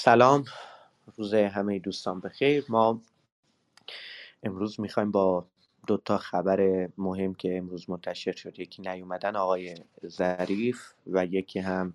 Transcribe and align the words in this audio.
سلام. 0.00 0.44
روز 1.16 1.34
همه 1.34 1.78
دوستان 1.78 2.20
بخیر. 2.20 2.64
ما 2.68 3.00
امروز 4.42 4.80
می‌خوایم 4.80 5.10
با 5.10 5.46
دو 5.86 5.96
تا 5.96 6.18
خبر 6.18 6.88
مهم 6.98 7.34
که 7.34 7.58
امروز 7.58 7.90
منتشر 7.90 8.32
شد. 8.32 8.58
یکی 8.58 8.82
نیومدن 8.82 9.36
آقای 9.36 9.74
ظریف 10.06 10.92
و 11.06 11.26
یکی 11.26 11.58
هم 11.58 11.94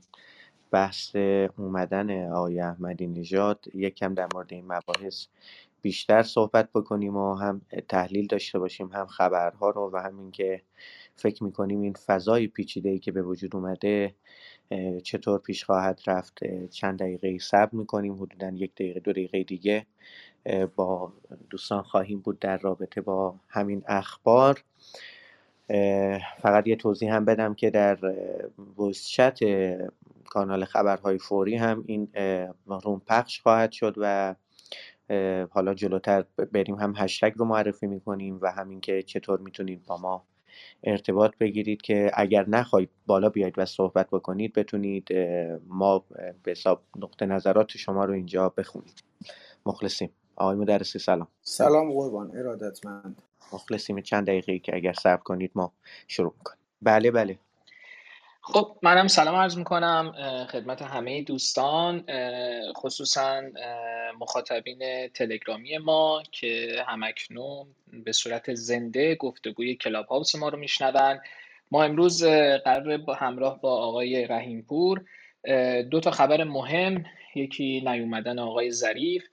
بحث 0.71 1.15
اومدن 1.57 2.31
آقای 2.31 2.59
احمدی 2.59 3.07
نژاد. 3.07 3.65
یکم 3.73 4.13
در 4.13 4.27
مورد 4.33 4.53
این 4.53 4.65
مباحث 4.65 5.25
بیشتر 5.81 6.23
صحبت 6.23 6.69
بکنیم 6.75 7.17
و 7.17 7.35
هم 7.35 7.61
تحلیل 7.89 8.27
داشته 8.27 8.59
باشیم 8.59 8.87
هم 8.93 9.07
خبرها 9.07 9.69
رو 9.69 9.89
و 9.93 9.97
هم 9.97 10.19
اینکه 10.19 10.61
فکر 11.15 11.43
می‌کنیم 11.43 11.81
این 11.81 11.93
فضای 11.93 12.47
پیچیده 12.47 12.89
ای 12.89 12.99
که 12.99 13.11
به 13.11 13.21
وجود 13.21 13.55
اومده 13.55 14.15
چطور 15.03 15.39
پیش 15.39 15.65
خواهد 15.65 16.01
رفت؟ 16.07 16.39
چند 16.69 16.99
دقیقه 16.99 17.37
صبر 17.37 17.69
می‌کنیم 17.71 18.13
حدودا 18.13 18.49
یک 18.49 18.75
دقیقه 18.75 18.99
دو 18.99 19.11
دقیقه 19.11 19.43
دیگه 19.43 19.85
با 20.75 21.13
دوستان 21.49 21.81
خواهیم 21.81 22.19
بود 22.19 22.39
در 22.39 22.57
رابطه 22.57 23.01
با 23.01 23.35
همین 23.47 23.83
اخبار. 23.87 24.63
فقط 26.41 26.67
یه 26.67 26.75
توضیح 26.75 27.15
هم 27.15 27.25
بدم 27.25 27.53
که 27.53 27.69
در 27.69 27.97
ویس 28.79 29.19
کانال 30.29 30.65
خبرهای 30.65 31.17
فوری 31.17 31.55
هم 31.55 31.83
این 31.87 32.07
روم 32.65 33.01
پخش 33.07 33.41
خواهد 33.41 33.71
شد 33.71 33.95
و 33.97 34.35
حالا 35.51 35.73
جلوتر 35.73 36.25
بریم 36.51 36.75
هم 36.75 36.93
هشتگ 36.97 37.33
رو 37.35 37.45
معرفی 37.45 37.87
می‌کنیم 37.87 38.39
و 38.41 38.51
همین 38.51 38.81
که 38.81 39.03
چطور 39.03 39.39
می‌تونید 39.39 39.85
با 39.85 39.97
ما 39.97 40.23
ارتباط 40.83 41.31
بگیرید 41.39 41.81
که 41.81 42.11
اگر 42.13 42.49
نخواهید 42.49 42.89
بالا 43.05 43.29
بیاید 43.29 43.53
و 43.57 43.65
صحبت 43.65 44.07
بکنید 44.09 44.53
بتونید 44.53 45.13
ما 45.67 46.05
به 46.43 46.51
حساب 46.51 46.81
نقطه 46.99 47.25
نظرات 47.25 47.69
شما 47.69 48.05
رو 48.05 48.13
اینجا 48.13 48.49
بخونید. 48.49 49.03
مخلصیم. 49.65 50.09
آقای 50.35 50.55
مدرسی 50.55 50.99
سلام. 50.99 51.27
سلام 51.41 51.91
قربان 51.91 52.37
ارادتمند. 52.37 53.21
مخلصیم. 53.53 54.01
چند 54.01 54.27
دقیقه 54.27 54.59
که 54.59 54.75
اگر 54.75 54.93
صبر 54.93 55.23
کنید 55.23 55.51
ما 55.55 55.73
شروع 56.07 56.33
می‌کنیم. 56.37 56.59
بله 56.81 57.11
بله. 57.11 57.39
خب 58.45 58.77
منم 58.81 59.07
سلام 59.07 59.35
عرض 59.35 59.57
می‌کنم 59.57 60.13
خدمت 60.51 60.81
همه 60.81 61.21
دوستان 61.21 62.05
خصوصا 62.73 63.41
مخاطبین 64.19 65.07
تلگرامی 65.07 65.77
ما 65.77 66.23
که 66.31 66.83
همکنون 66.87 67.67
به 67.93 68.11
صورت 68.11 68.53
زنده 68.53 69.15
گفتگوی 69.15 69.75
کلاب 69.75 70.05
هاوس 70.05 70.35
ما 70.35 70.49
رو 70.49 70.57
میشنون. 70.57 71.19
ما 71.71 71.83
امروز 71.83 72.23
قرار 72.65 72.97
با 72.97 73.13
همراه 73.13 73.61
با 73.61 73.71
آقای 73.71 74.27
رحیمپور 74.27 75.05
دو 75.91 75.99
تا 75.99 76.11
خبر 76.11 76.43
مهم 76.43 77.05
یکی 77.35 77.81
نیومدن 77.85 78.39
آقای 78.39 78.71
ظریف 78.71 79.23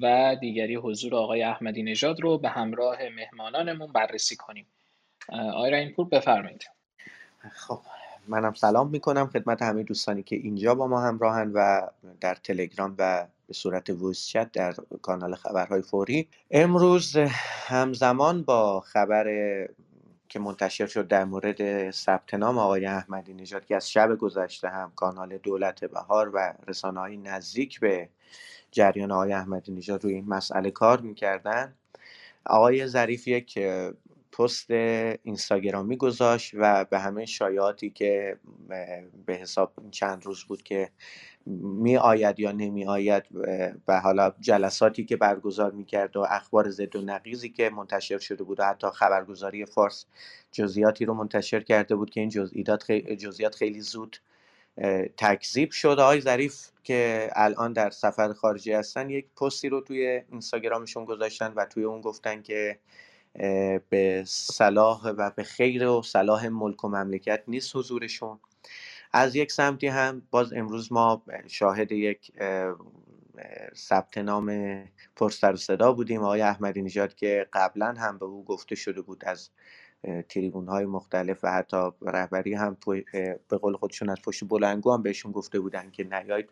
و 0.00 0.36
دیگری 0.40 0.74
حضور 0.74 1.14
آقای 1.14 1.42
احمدی 1.42 1.82
نژاد 1.82 2.20
رو 2.20 2.38
به 2.38 2.48
همراه 2.48 2.98
مهمانانمون 3.08 3.92
بررسی 3.92 4.36
کنیم. 4.36 4.66
آقای 5.28 5.70
رحیمپور 5.70 6.08
بفرمایید. 6.08 6.64
خب 7.52 7.80
منم 8.28 8.54
سلام 8.54 8.90
می‌کنم 8.90 9.26
خدمت 9.26 9.62
همه 9.62 9.82
دوستانی 9.82 10.22
که 10.22 10.36
اینجا 10.36 10.74
با 10.74 10.86
ما 10.86 11.00
همراهن 11.00 11.50
و 11.54 11.80
در 12.20 12.34
تلگرام 12.34 12.94
و 12.98 13.26
به 13.46 13.54
صورت 13.54 13.90
ویس 13.90 14.26
چت 14.26 14.52
در 14.52 14.74
کانال 15.02 15.34
خبرهای 15.34 15.82
فوری. 15.82 16.28
امروز 16.50 17.16
همزمان 17.66 18.42
با 18.42 18.80
خبر 18.80 19.26
که 20.28 20.38
منتشر 20.38 20.86
شد 20.86 21.08
در 21.08 21.24
مورد 21.24 21.90
ثبت 21.90 22.34
نام 22.34 22.58
آقای 22.58 22.86
احمدی 22.86 23.34
نژاد 23.34 23.64
که 23.64 23.76
از 23.76 23.90
شب 23.90 24.16
گذشته 24.16 24.68
هم 24.68 24.92
کانال 24.96 25.38
دولت 25.38 25.84
بهار 25.84 26.30
و 26.34 26.54
رسانه 26.68 27.00
های 27.00 27.16
نزدیک 27.16 27.80
به 27.80 28.08
جریان 28.70 29.12
آقای 29.12 29.32
احمدی 29.32 29.72
نژاد 29.72 30.04
روی 30.04 30.14
این 30.14 30.28
مسئله 30.28 30.70
کار 30.70 31.00
می‌کردن. 31.00 31.74
آقای 32.46 32.86
ظریف 32.86 33.28
یک 33.28 33.58
پست 34.32 34.70
اینستاگرامی 35.22 35.96
گذاشت 35.96 36.54
و 36.54 36.84
به 36.84 36.98
همه 36.98 37.26
شایعاتی 37.26 37.90
که 37.90 38.38
به 39.26 39.34
حساب 39.34 39.72
چند 39.90 40.26
روز 40.26 40.44
بود 40.44 40.62
که 40.62 40.90
می 41.46 41.96
آید 41.96 42.40
یا 42.40 42.52
نمی 42.52 42.84
آید 42.84 43.22
و 43.88 44.00
حالا 44.00 44.32
جلساتی 44.40 45.04
که 45.04 45.16
برگزار 45.16 45.70
می 45.70 45.84
کرد 45.84 46.16
و 46.16 46.20
اخبار 46.30 46.70
زد 46.70 46.96
و 46.96 47.02
نقیزی 47.02 47.48
که 47.48 47.70
منتشر 47.70 48.18
شده 48.18 48.44
بود 48.44 48.60
و 48.60 48.64
حتی 48.64 48.86
خبرگزاری 48.90 49.66
فارس 49.66 50.06
جزئیاتی 50.52 51.04
رو 51.04 51.14
منتشر 51.14 51.60
کرده 51.60 51.96
بود 51.96 52.10
که 52.10 52.20
این 52.20 52.28
جزئیات 52.28 52.82
خیلی 52.82 53.16
جزئیات 53.16 53.54
خیلی 53.54 53.80
زود 53.80 54.16
تکذیب 55.16 55.70
شد. 55.70 55.96
آقای 56.00 56.20
ظریف 56.20 56.68
که 56.82 57.30
الان 57.36 57.72
در 57.72 57.90
سفر 57.90 58.32
خارجی 58.32 58.72
هستن 58.72 59.10
یک 59.10 59.26
پستی 59.36 59.68
رو 59.68 59.80
توی 59.80 60.22
اینستاگرامشون 60.30 61.04
گذاشتن 61.04 61.52
و 61.56 61.64
توی 61.64 61.84
اون 61.84 62.00
گفتن 62.00 62.42
که 62.42 62.78
به 63.88 64.24
صلاح 64.26 65.08
و 65.08 65.30
به 65.30 65.42
خیر 65.42 65.86
و 65.86 66.02
صلاح 66.02 66.48
ملک 66.48 66.84
و 66.84 66.88
مملکت 66.88 67.42
نیست 67.48 67.76
حضورشون. 67.76 68.38
از 69.12 69.36
یک 69.36 69.52
سمتی 69.52 69.86
هم 69.86 70.22
باز 70.30 70.52
امروز 70.52 70.92
ما 70.92 71.22
شاهد 71.46 71.92
یک 71.92 72.32
ثبت 73.76 74.18
نام 74.18 74.76
پرسر 75.16 75.56
صدا 75.56 75.92
بودیم. 75.92 76.22
آقای 76.22 76.40
احمدی 76.40 76.82
نژاد 76.82 77.14
که 77.14 77.46
قبلا 77.52 77.94
هم 77.98 78.18
به 78.18 78.24
او 78.24 78.44
گفته 78.44 78.74
شده 78.74 79.02
بود 79.02 79.24
از 79.24 79.50
تریبون 80.28 80.68
های 80.68 80.84
مختلف 80.84 81.44
و 81.44 81.52
حتی 81.52 81.90
رهبری 82.02 82.54
هم 82.54 82.76
به 83.48 83.58
قول 83.58 83.76
خودشون 83.76 84.08
از 84.08 84.18
پشت 84.24 84.44
بلنگو 84.48 84.92
هم 84.92 85.02
بهشون 85.02 85.32
گفته 85.32 85.60
بودن 85.60 85.90
که 85.90 86.04
نیاید. 86.04 86.50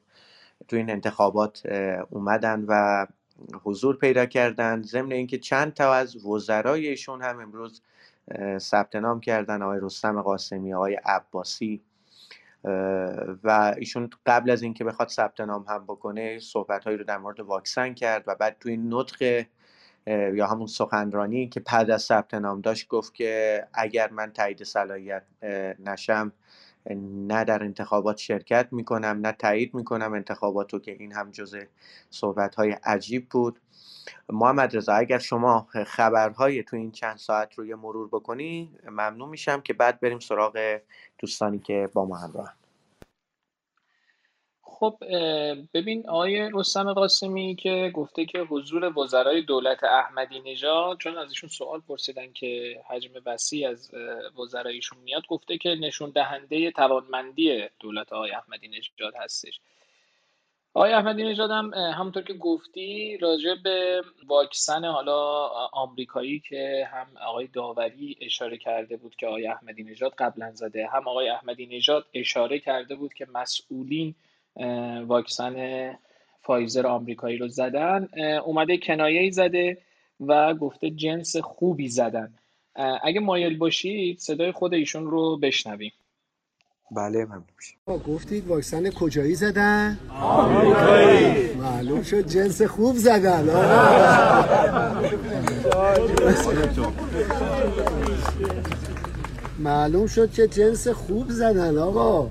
تو 0.69 0.77
این 0.77 0.91
انتخابات 0.91 1.67
اومدن 2.11 2.65
و 2.69 3.07
حضور 3.65 3.97
پیدا 3.97 4.27
کردن 4.27 4.83
ضمن 4.83 5.13
اینکه 5.13 5.39
چند 5.39 5.75
تا 5.75 5.95
از 5.95 6.27
وزرای 6.27 6.89
ایشون 6.89 7.23
هم 7.23 7.41
امروز 7.41 7.83
ثبت 8.59 8.97
نام 8.97 9.21
کردن 9.21 9.63
آقای 9.63 9.79
رستم 9.83 10.23
قاسمی 10.23 10.75
آقای 10.75 10.95
عباسی. 10.95 11.83
و 13.45 13.75
ایشون 13.79 14.11
قبل 14.27 14.51
از 14.51 14.63
اینکه 14.63 14.85
بخواد 14.85 15.09
ثبت 15.09 15.41
نام 15.41 15.65
هم 15.69 15.85
بکنه 15.85 16.39
صحبت 16.39 16.85
هایی 16.85 16.97
رو 16.97 17.05
در 17.05 17.19
مورد 17.19 17.41
واکسن 17.41 17.95
کرد 17.95 18.25
و 18.27 18.35
بعد 18.35 18.57
توی 18.61 18.77
نطق 18.77 19.45
یا 20.07 20.47
همون 20.47 20.67
سخنرانی 20.67 21.49
که 21.49 21.61
پد 21.61 21.91
از 21.91 22.03
ثبت 22.03 22.35
نام 22.35 22.61
داشت 22.61 22.89
گفت 22.89 23.15
که 23.15 23.65
اگر 23.75 24.11
من 24.11 24.33
تایید 24.33 24.65
صلاحیت 24.65 25.23
نشم 25.79 26.33
نه 26.87 27.45
در 27.45 27.63
انتخابات 27.63 28.19
شرکت 28.19 28.69
می‌کنم 28.73 29.21
نه 29.23 29.33
تایید 29.33 29.75
می‌کنم 29.75 30.13
انتخاباتو 30.13 30.79
که 30.79 30.93
این 30.93 31.13
هم 31.13 31.31
جزء 31.31 31.65
صحبت 32.11 32.55
های 32.55 32.71
عجیب 32.71 33.29
بود. 33.29 33.61
محمد 34.29 34.77
رضا 34.77 34.93
اگر 34.93 35.19
شما 35.19 35.69
خبرهای 35.87 36.63
تو 36.63 36.77
این 36.77 36.91
چند 36.91 37.17
ساعت 37.17 37.55
رو 37.55 37.67
یه 37.67 37.75
مرور 37.75 38.09
بکنی 38.09 38.73
ممنون 38.91 39.29
میشم 39.29 39.61
که 39.61 39.73
بعد 39.73 40.01
بریم 40.01 40.19
سراغ 40.19 40.81
دوستانی 41.19 41.59
که 41.59 41.91
با 41.93 42.05
ما 42.05 42.17
همراهن 42.17 42.60
خب 44.81 44.97
ببین 45.75 46.09
آقای 46.09 46.51
رستم 46.53 46.93
قاسمی 46.93 47.57
که 47.57 47.91
گفته 47.95 48.25
که 48.25 48.39
حضور 48.39 48.99
وزرای 48.99 49.43
دولت 49.43 49.85
احمدی 49.85 50.41
نژاد 50.41 50.99
چون 50.99 51.19
از 51.19 51.29
ایشون 51.29 51.49
سوال 51.49 51.81
پرسیدن 51.81 52.33
که 52.33 52.81
حجم 52.89 53.11
وسیع 53.27 53.69
از 53.69 53.91
وزرایشون 54.39 54.99
میاد 54.99 55.27
گفته 55.27 55.59
که 55.59 55.69
نشون 55.69 56.11
دهنده 56.11 56.71
توانمندی 56.71 57.69
دولت 57.81 58.13
آقای 58.13 58.31
احمدی 58.31 58.69
نژاد 58.69 59.15
هستش. 59.17 59.61
آقای 60.75 60.93
احمدی 60.93 61.25
نژاد 61.25 61.51
هم 61.51 61.75
همونطور 61.75 62.23
که 62.23 62.35
گفتی 62.35 63.17
راجع 63.17 63.55
به 63.65 64.03
واکسن 64.27 64.85
حالا 64.85 65.47
آمریکایی 65.73 66.41
که 66.41 66.89
هم 66.93 67.07
آقای 67.27 67.47
داوری 67.47 68.17
اشاره 68.21 68.59
کرده 68.59 68.97
بود 68.97 69.17
که 69.17 69.27
آقای 69.27 69.47
احمدی 69.47 69.83
نژاد 69.83 70.15
قبلا 70.19 70.53
زده 70.55 70.87
هم 70.87 71.09
آقای 71.09 71.29
احمدی 71.29 71.67
نژاد 71.67 72.07
اشاره 72.15 72.59
کرده 72.59 72.95
بود 72.95 73.15
که 73.15 73.27
مسئولین 73.35 74.15
واکسن 75.07 75.55
فایزر 76.43 76.87
آمریکایی 76.87 77.39
رو 77.39 77.49
زدن. 77.49 78.09
اومده 78.45 78.79
کنایه 78.79 79.31
زده 79.31 79.79
و 80.21 80.55
گفته 80.55 80.91
جنس 80.91 81.37
خوبی 81.37 81.89
زدن. 81.89 82.35
اگه 83.03 83.21
مایل 83.21 83.59
باشید 83.59 84.19
صدای 84.19 84.53
خود 84.53 84.75
ایشون 84.75 85.07
رو 85.07 85.37
بشنویم. 85.37 85.93
بله 86.93 87.25
ممنون 87.25 88.03
گفتید 88.07 88.47
واکسن 88.47 88.91
کجایی 88.91 89.35
زدن؟ 89.35 89.99
آمریکایی. 90.21 91.55
معلوم 91.55 92.03
شد 92.03 92.27
جنس 92.27 92.63
خوب 92.63 92.97
زدن. 92.97 93.49
معلوم 99.59 100.07
شد 100.07 100.33
که 100.33 100.49
جنس 100.49 100.89
خوب 100.89 101.31
زدن 101.31 101.79
آقا. 101.79 102.31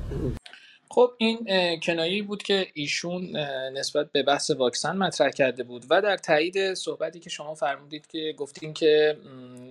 خب 0.92 1.14
این 1.18 1.48
کنایی 1.80 2.22
بود 2.22 2.44
که 2.44 2.68
ایشون 2.74 3.38
نسبت 3.74 4.12
به 4.12 4.24
بحث 4.24 4.52
واکسن 4.52 4.98
مطرح 4.98 5.30
کرده 5.30 5.64
بود 5.64 5.86
و 5.90 6.02
در 6.02 6.18
تایید 6.18 6.74
صحبتی 6.74 7.20
که 7.20 7.30
شما 7.30 7.56
فرمودید 7.56 8.08
که 8.08 8.34
گفتین 8.38 8.74
که 8.74 9.18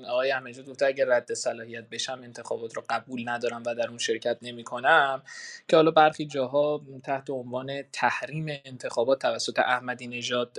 آقای 0.09 0.31
احمدی 0.31 0.63
گفته 0.63 0.87
اگر 0.87 1.05
رد 1.05 1.35
صلاحیت 1.35 1.89
بشم 1.89 2.21
انتخابات 2.25 2.77
رو 2.77 2.83
قبول 2.89 3.29
ندارم 3.29 3.63
و 3.67 3.75
در 3.75 3.89
اون 3.89 3.99
شرکت 3.99 4.39
نمی 4.43 4.65
کنم 4.65 5.23
که 5.69 5.77
حالا 5.77 5.91
برخی 5.91 6.27
جاها 6.27 6.83
تحت 7.05 7.31
عنوان 7.31 7.83
تحریم 7.93 8.47
انتخابات 8.65 9.23
توسط 9.23 9.59
احمدی 9.59 10.07
نژاد 10.07 10.59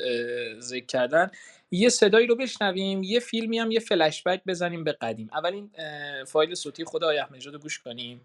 ذکر 0.59 0.85
کردن. 0.85 1.31
یه 1.71 1.89
صدایی 1.89 2.27
رو 2.27 2.35
بشنویم 2.35 3.03
یه 3.03 3.19
فیلمی 3.19 3.59
هم 3.59 3.71
یه 3.71 3.79
فلشبک 3.79 4.41
بزنیم 4.47 4.83
به 4.83 4.91
قدیم. 4.91 5.29
اولین 5.33 5.71
فایل 6.27 6.56
صوتی 6.56 6.83
خود 6.83 7.03
آقای 7.03 7.17
احمدی 7.17 7.45
رو 7.45 7.59
گوش 7.59 7.79
کنیم. 7.79 8.21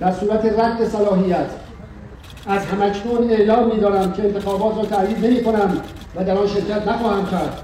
در 0.00 0.12
صورت 0.12 0.44
رد 0.44 0.84
صلاحیت. 0.84 1.46
از 2.46 2.66
همکنون 2.66 3.30
اعلام 3.30 3.66
می‌دارم 3.74 4.12
که 4.12 4.24
انتخابات 4.24 4.76
را 4.76 4.84
تایید 4.84 5.26
نمی 5.26 5.44
کنم 5.44 5.80
و 6.16 6.24
در 6.24 6.38
آن 6.38 6.46
شرکت 6.46 6.88
نخواهم 6.88 7.26
کرد. 7.26 7.62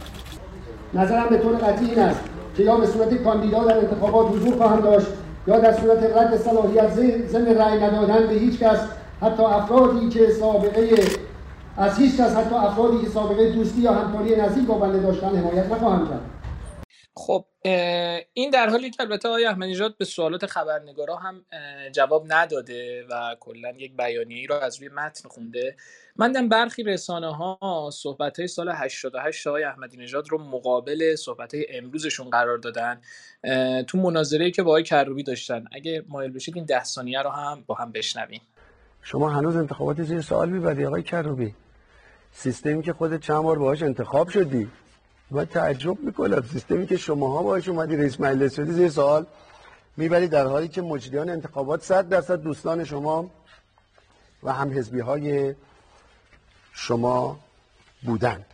نظرم 0.95 1.27
به 1.31 1.39
طور 1.39 1.53
قطعی 1.53 1.91
این 1.91 1.99
است 1.99 2.21
که 2.57 2.63
یا 2.63 2.77
به 2.77 2.87
صورت 2.87 3.15
کاندیدا 3.15 3.65
در 3.65 3.79
انتخابات 3.79 4.33
حضور 4.33 4.57
خواهم 4.57 4.81
داشت 4.81 5.07
یا 5.47 5.59
در 5.59 5.73
صورت 5.73 6.17
رد 6.17 6.37
صلاحیت 6.37 6.91
ضمن 7.29 7.47
رأی 7.47 7.81
ندادن 7.81 8.27
به 8.27 8.35
هیچ 8.35 8.59
کس 8.59 8.79
حتی 9.23 9.43
افرادی 9.43 10.09
که 10.09 10.31
سابقه 10.41 10.89
از 11.77 11.99
هیچ 11.99 12.17
کس 12.17 12.37
حتی 12.37 12.55
افرادی 12.55 12.99
که 12.99 13.11
سابقه 13.11 13.51
دوستی 13.51 13.81
یا 13.81 13.93
همکاری 13.93 14.37
نزدیک 14.37 14.67
با 14.67 14.75
بنده 14.75 14.99
داشتن 14.99 15.37
حمایت 15.37 15.73
نخواهم 15.73 16.09
کرد. 16.09 16.21
خب 17.17 17.45
این 18.33 18.51
در 18.51 18.69
حالی 18.69 18.91
که 18.91 19.03
البته 19.03 19.29
آقای 19.29 19.45
احمدی 19.45 19.81
به 19.99 20.05
سوالات 20.05 20.47
خبرنگارا 20.47 21.17
هم 21.17 21.45
جواب 21.93 22.25
نداده 22.29 23.07
و 23.11 23.37
کلا 23.41 23.71
یک 23.71 23.97
بیانیه‌ای 23.97 24.47
رو 24.47 24.55
از 24.55 24.79
روی 24.79 24.89
متن 24.89 25.29
خونده 25.29 25.77
من 26.17 26.29
دیدم 26.29 26.49
برخی 26.49 26.83
رسانه 26.83 27.35
ها 27.35 27.91
صحبت 27.93 28.39
های 28.39 28.49
سال 28.49 28.69
88 28.69 29.47
آقای 29.47 29.65
احمدی 29.65 29.97
نژاد 29.97 30.29
رو 30.29 30.39
مقابل 30.39 31.15
صحبت 31.15 31.55
های 31.55 31.67
امروزشون 31.71 32.31
قرار 32.31 32.59
دادن 32.59 33.01
تو 33.83 33.99
مناظره 33.99 34.51
که 34.51 34.63
با 34.63 34.71
آقای 34.71 34.83
کروبی 34.83 35.23
داشتن. 35.23 35.65
اگه 35.73 36.05
مایل 36.09 36.33
بشید 36.33 36.57
این 36.57 36.65
ده 36.65 36.85
ثانیه 36.85 37.23
رو 37.23 37.31
هم 37.31 37.65
با 37.67 37.75
هم 37.75 37.93
بشنویم. 37.93 38.41
شما 39.03 39.31
هنوز 39.31 39.57
انتخابات 39.57 40.03
زیر 40.03 40.21
سوال 40.21 40.49
می‌بری 40.49 40.87
آقای 40.87 41.03
کروبی. 41.03 41.55
سیستمی 42.33 42.83
که 42.83 42.93
خودت 42.93 43.21
چند 43.21 43.43
بار 43.43 43.59
باهاش 43.59 43.83
انتخاب 43.83 44.29
شدی. 44.29 44.71
و 45.33 45.45
تعجب 45.45 46.01
می‌کنم 46.01 46.43
سیستمی 46.53 46.87
که 46.87 46.97
شماها 46.97 47.43
باهاش 47.43 47.69
اومدی 47.69 47.97
رئیس 47.97 48.21
مجلس 48.21 48.57
شدی 48.57 48.73
زیر 48.73 48.89
سوال 48.89 49.27
می‌بری 49.97 50.29
در 50.29 50.47
حالی 50.47 50.69
که 50.69 50.83
مجریان 50.83 51.31
انتخابات 51.31 51.83
100 51.83 52.09
درصد 52.09 52.43
دوستان 52.43 52.85
شما 52.85 53.31
و 54.43 54.53
هم 54.53 54.79
حزبی 54.79 55.01
های 55.01 55.55
شما 56.73 57.39
بودند 58.03 58.47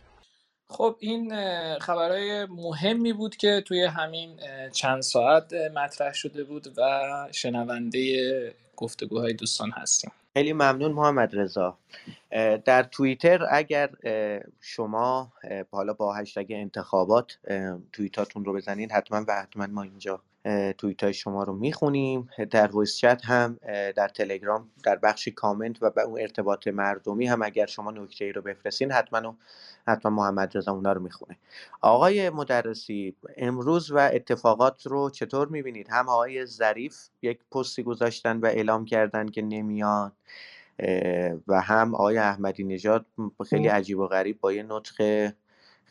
خب 0.69 0.95
این 0.99 1.33
خبرهای 1.79 2.45
مهمی 2.45 3.13
بود 3.13 3.35
که 3.35 3.63
توی 3.67 3.83
همین 3.83 4.39
چند 4.71 5.01
ساعت 5.01 5.53
مطرح 5.53 6.13
شده 6.13 6.43
بود 6.43 6.67
و 6.77 7.27
شنونده 7.31 8.55
گفتگوهای 8.75 9.33
دوستان 9.33 9.71
هستیم. 9.71 10.11
خیلی 10.33 10.53
ممنون 10.53 10.91
محمد 10.91 11.35
رضا. 11.35 11.77
در 12.65 12.83
توییتر 12.83 13.47
اگر 13.51 13.89
شما 14.61 15.33
حالا 15.71 15.93
با 15.93 16.13
هشتگ 16.13 16.45
انتخابات 16.49 17.37
توییتاتون 17.93 18.45
رو 18.45 18.53
بزنید 18.53 18.91
حتما 18.91 19.25
و 19.27 19.41
حتما 19.41 19.67
ما 19.67 19.83
اینجا 19.83 20.21
توییت 20.77 21.03
های 21.03 21.13
شما 21.13 21.43
رو 21.43 21.53
می‌خونیم. 21.53 22.29
در 22.51 22.77
ویس 22.77 22.97
چت 22.97 23.21
هم 23.25 23.59
در 23.95 24.07
تلگرام 24.07 24.69
در 24.83 24.95
بخش 24.95 25.27
کامنت 25.27 25.83
و 25.83 25.89
به 25.89 26.01
اون 26.01 26.21
ارتباط 26.21 26.67
مردمی 26.67 27.27
هم 27.27 27.41
اگر 27.41 27.65
شما 27.65 27.91
نکته 27.91 28.25
ای 28.25 28.31
رو 28.31 28.41
بفرستین 28.41 28.91
حتما 28.91 29.37
حتما 29.87 30.11
محمد 30.11 30.57
رضا 30.57 30.71
اونا 30.71 30.93
رو 30.93 31.01
می‌خونه. 31.01 31.37
آقای 31.81 32.29
مدرسی 32.29 33.15
امروز 33.37 33.91
و 33.91 33.97
اتفاقات 33.97 34.87
رو 34.87 35.09
چطور 35.09 35.47
می‌بینید؟ 35.47 35.87
هم 35.89 36.09
آقای 36.09 36.45
ظریف 36.45 36.97
یک 37.21 37.39
پستی 37.51 37.83
گذاشتن 37.83 38.37
و 38.37 38.45
اعلام 38.45 38.85
کردن 38.85 39.27
که 39.27 39.41
نمیان 39.41 40.11
و 41.47 41.61
هم 41.61 41.95
آقای 41.95 42.17
احمدی 42.17 42.63
نژاد 42.63 43.05
خیلی 43.49 43.67
عجیب 43.67 43.99
و 43.99 44.07
غریب 44.07 44.39
با 44.41 44.53
یه 44.53 44.63
نطق 44.63 45.31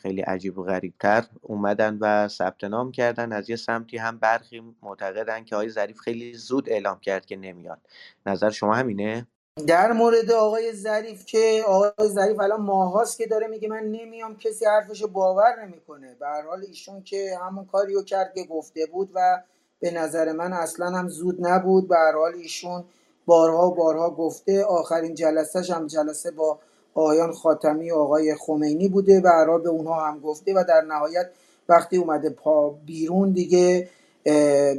خیلی 0.01 0.21
عجیب 0.21 0.57
و 0.57 0.63
غریبتر 0.63 1.23
اومدن 1.41 1.97
و 2.01 2.27
ثبت 2.27 2.63
نام 2.63 2.91
کردن. 2.91 3.33
از 3.33 3.49
یه 3.49 3.55
سمتی 3.55 3.97
هم 3.97 4.17
برخی 4.17 4.75
معتقدن 4.81 5.43
که 5.43 5.55
آقای 5.55 5.69
ظریف 5.69 5.99
خیلی 5.99 6.33
زود 6.33 6.69
اعلام 6.69 6.99
کرد 6.99 7.25
که 7.25 7.35
نمیاد. 7.35 7.79
نظر 8.25 8.49
شما 8.49 8.73
همینه؟ 8.73 9.27
در 9.67 9.91
مورد 9.91 10.31
آقای 10.31 10.73
ظریف 10.73 11.25
که 11.25 11.63
آقای 11.67 12.09
ظریف 12.09 12.39
الان 12.39 12.61
ماهاست 12.61 13.17
که 13.17 13.27
داره 13.27 13.47
میگه 13.47 13.67
من 13.67 13.83
نمیام 13.83 14.37
کسی 14.37 14.65
حرفشو 14.65 15.07
باور 15.07 15.65
نمی‌کنه. 15.65 16.15
به 16.19 16.27
هر 16.27 16.41
حال 16.41 16.63
ایشون 16.67 17.03
که 17.03 17.37
همون 17.41 17.65
کاریو 17.65 18.01
کرد 18.01 18.33
که 18.35 18.43
گفته 18.43 18.85
بود 18.85 19.09
و 19.15 19.41
به 19.79 19.91
نظر 19.91 20.31
من 20.31 20.53
اصلا 20.53 20.85
هم 20.85 21.07
زود 21.07 21.47
نبود. 21.47 21.87
به 21.87 21.95
هر 21.95 22.11
حال 22.11 22.33
ایشون 22.35 22.83
بارها 23.25 23.67
و 23.67 23.75
بارها 23.75 24.09
گفته 24.09 24.63
آخرین 24.63 25.15
جلسهش 25.15 25.69
هم 25.71 25.87
جلسه 25.87 26.31
با 26.31 26.59
آقایان 26.93 27.31
خاتمی 27.31 27.91
آقای 27.91 28.35
خمینی 28.35 28.87
بوده 28.87 29.19
و 29.19 29.59
به 29.59 29.69
اونها 29.69 30.07
هم 30.07 30.19
گفته 30.19 30.53
و 30.53 30.63
در 30.67 30.81
نهایت 30.81 31.29
وقتی 31.69 31.97
اومده 31.97 32.29
پا 32.29 32.69
بیرون 32.69 33.31
دیگه 33.31 33.89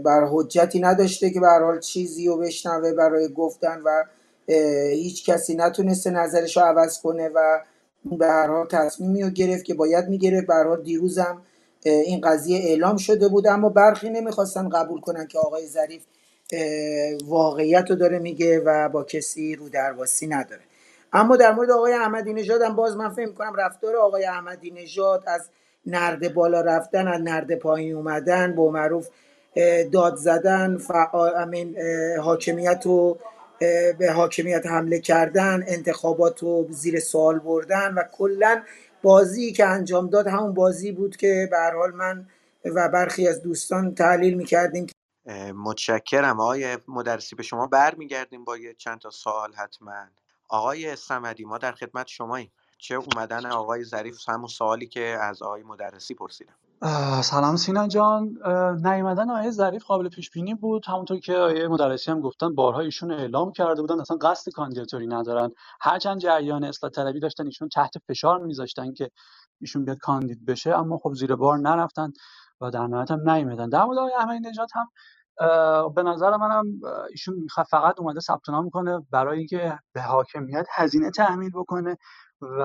بر 0.04 0.28
حجتی 0.32 0.80
نداشته 0.80 1.30
که 1.30 1.40
به 1.40 1.46
حال 1.46 1.80
چیزی 1.80 2.28
رو 2.28 2.36
بشنوه 2.36 2.92
برای 2.92 3.28
گفتن 3.28 3.80
و 3.84 4.04
هیچ 4.90 5.30
کسی 5.30 5.54
نتونسته 5.54 6.10
نظرش 6.10 6.56
رو 6.56 6.62
عوض 6.62 7.00
کنه 7.00 7.28
و 7.28 7.60
به 8.04 8.26
هر 8.26 8.46
حال 8.46 8.66
تصمیمی 8.66 9.22
رو 9.22 9.30
گرفت 9.30 9.64
که 9.64 9.74
باید 9.74 10.08
می‌گرفت. 10.08 10.46
به 10.46 10.54
حال 10.54 10.82
دیروزم 10.82 11.42
این 11.84 12.20
قضیه 12.20 12.58
اعلام 12.58 12.96
شده 12.96 13.28
بود 13.28 13.46
اما 13.46 13.68
برخی 13.68 14.10
نمی‌خواستن 14.10 14.68
قبول 14.68 15.00
کنن 15.00 15.26
که 15.26 15.38
آقای 15.38 15.66
ظریف 15.66 16.02
واقعیت 17.26 17.90
رو 17.90 17.96
داره 17.96 18.18
میگه 18.18 18.60
و 18.60 18.88
با 18.88 19.04
کسی 19.04 19.56
رو 19.56 19.68
درواسی 19.68 20.26
نداره. 20.26 20.62
اما 21.12 21.36
در 21.36 21.52
مورد 21.52 21.70
آقای 21.70 21.92
احمدی 21.92 22.32
نژاد 22.32 22.62
هم 22.62 22.76
باز 22.76 22.96
من 22.96 23.08
فکر 23.08 23.32
کنم 23.32 23.54
رفتار 23.58 23.96
آقای 23.96 24.24
احمدی 24.24 24.70
نژاد 24.70 25.24
از 25.26 25.50
نرد 25.86 26.34
بالا 26.34 26.60
رفتن 26.60 27.08
از 27.08 27.20
نرد 27.20 27.58
پایین 27.58 27.96
اومدن 27.96 28.54
با 28.54 28.70
معروف 28.70 29.08
داد 29.92 30.16
زدن 30.16 30.78
فعال 30.78 31.74
حاکمیت 32.20 32.82
رو 32.84 33.18
به 33.98 34.12
حاکمیت 34.12 34.66
حمله 34.66 35.00
کردن 35.00 35.64
انتخابات 35.68 36.42
رو 36.42 36.66
زیر 36.70 37.00
سوال 37.00 37.38
بردن 37.38 37.94
و 37.94 38.02
کلا 38.12 38.62
بازی 39.02 39.52
که 39.52 39.66
انجام 39.66 40.08
داد 40.10 40.26
همون 40.26 40.54
بازی 40.54 40.92
بود 40.92 41.16
که 41.16 41.48
به 41.50 41.56
حال 41.76 41.92
من 41.92 42.26
و 42.64 42.88
برخی 42.88 43.28
از 43.28 43.42
دوستان 43.42 43.94
تحلیل 43.94 44.34
می‌کردیم 44.34 44.86
متشکرم. 45.54 46.40
آقای 46.40 46.78
مدرسی 46.88 47.36
به 47.36 47.42
شما 47.42 47.66
برمیگردیم 47.66 48.44
با 48.44 48.56
یه 48.56 48.74
چند 48.74 48.98
تا 48.98 49.10
سوال 49.10 49.52
حتما. 49.52 50.06
آقای 50.52 50.96
سمدی 50.96 51.44
ما 51.44 51.58
در 51.58 51.72
خدمت 51.72 52.06
شماییم. 52.06 52.52
چه 52.78 52.94
اومدن 52.94 53.46
آقای 53.46 53.84
ظریف؟ 53.84 54.28
همون 54.28 54.46
سوالی 54.46 54.86
که 54.86 55.00
از 55.20 55.42
آقای 55.42 55.62
مدرسی 55.62 56.14
پرسیدم. 56.14 56.54
سلام 57.22 57.56
سینا 57.56 57.88
جان. 57.88 58.38
نیومدن 58.84 59.30
آقای 59.30 59.50
ظریف 59.50 59.84
قابل 59.84 60.08
پیش 60.08 60.30
بینی 60.30 60.54
بود. 60.54 60.86
همونطور 60.86 61.18
که 61.18 61.34
آقای 61.36 61.68
مدرسی 61.68 62.10
هم 62.10 62.20
گفتن 62.20 62.54
بارها 62.54 62.80
ایشون 62.80 63.12
اعلام 63.12 63.52
کرده 63.52 63.80
بودن 63.80 64.00
اصلا 64.00 64.16
قصد 64.16 64.52
کاندیداتوری 64.52 65.06
ندارن. 65.06 65.50
هرچند 65.80 66.20
جریان 66.20 66.64
اصلاح 66.64 66.92
طلبی 66.92 67.20
داشتن 67.20 67.46
ایشون 67.46 67.68
تحت 67.68 67.94
فشار 68.08 68.38
میذاشتن 68.38 68.92
که 68.92 69.10
ایشون 69.60 69.84
بیاد 69.84 69.98
کاندید 69.98 70.46
بشه 70.46 70.78
اما 70.78 70.98
خب 70.98 71.14
زیر 71.14 71.36
بار 71.36 71.58
نرفتن 71.58 72.12
و 72.60 72.70
در 72.70 72.86
نهایت 72.86 73.10
هم 73.10 73.30
نیومدن. 73.30 73.68
در 73.68 73.84
مورد 73.84 73.98
آقای 73.98 74.14
احمدی 74.18 74.48
نژاد 74.48 74.68
هم 74.74 74.88
به 75.94 76.02
نظر 76.02 76.36
منم 76.36 76.64
ایشون 77.10 77.46
فقط 77.70 78.00
اومده 78.00 78.20
ثبت 78.20 78.48
نام 78.48 78.70
کنه 78.70 79.06
برای 79.10 79.38
اینکه 79.38 79.78
به 79.92 80.02
حاکمیت 80.02 80.66
هزینه 80.70 81.10
تحمیل 81.10 81.50
بکنه 81.54 81.96
و 82.40 82.62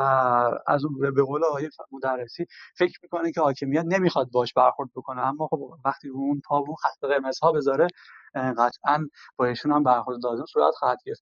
از 0.67 0.85
اون 0.85 1.13
به 1.15 1.23
قول 1.23 1.43
آقای 1.45 1.69
مدرسی 1.91 2.45
فکر 2.77 2.99
می‌کنه 3.03 3.31
که 3.31 3.41
حاکمیت 3.41 3.83
نمی‌خواد 3.87 4.31
باش 4.31 4.53
برخورد 4.53 4.89
بکنه. 4.95 5.21
اما 5.21 5.47
خب 5.47 5.59
وقتی 5.85 6.09
اون 6.09 6.41
اون 6.51 6.75
خط 6.81 6.99
قرمز 7.01 7.39
ها 7.39 7.51
بذاره 7.51 7.87
قطعا 8.35 9.07
با 9.37 9.45
ایشون 9.45 9.71
هم 9.71 9.83
برخورد 9.83 10.25
لازم 10.25 10.45
صورت 10.45 10.73
خواهد 10.75 10.97
گرفت. 11.05 11.21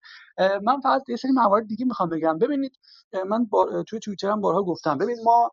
من 0.63 0.79
فقط 0.83 1.09
یه 1.09 1.15
سری 1.15 1.31
موارد 1.31 1.67
دیگه 1.67 1.85
می‌خوام 1.85 2.09
بگم. 2.09 2.37
ببینید 2.39 2.71
من 3.27 3.45
با 3.45 3.83
توی 3.87 3.99
توییترم 3.99 4.41
بارها 4.41 4.63
گفتم. 4.63 4.97
ببین 4.97 5.17
ما 5.23 5.51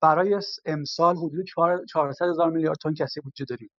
برای 0.00 0.40
امسال 0.66 1.16
حدود 1.16 1.46
400 1.88 2.26
هزار 2.28 2.50
میلیارد 2.50 2.78
تن 2.82 2.94
کسی 2.94 3.20
بودجه 3.20 3.44
داریم. 3.44 3.70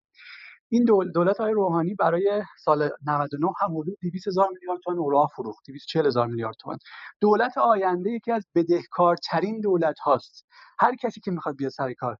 این 0.70 0.86
دولت 1.16 1.38
های 1.38 1.54
روحانی 1.54 1.96
برای 1.96 2.44
سال 2.60 2.90
99 3.08 3.48
هم 3.62 3.78
حدود 3.78 3.98
200 4.02 4.28
هزار 4.28 4.50
میلیارد 4.54 4.80
تومان 4.84 5.00
اورا 5.00 5.28
فروخت 5.28 5.64
240 5.68 6.08
هزار 6.08 6.28
میلیارد 6.28 6.56
تومان. 6.60 6.78
دولت 7.22 7.58
آینده 7.58 8.12
یکی 8.12 8.32
از 8.32 8.48
بدهکارترین 8.56 9.62
دولت 9.62 10.00
هاست 10.00 10.46
هر 10.80 10.96
کسی 10.96 11.22
که 11.22 11.32
می‌خواد 11.32 11.56
بیاد 11.58 11.72
سر 11.72 11.94
کار. 11.94 12.18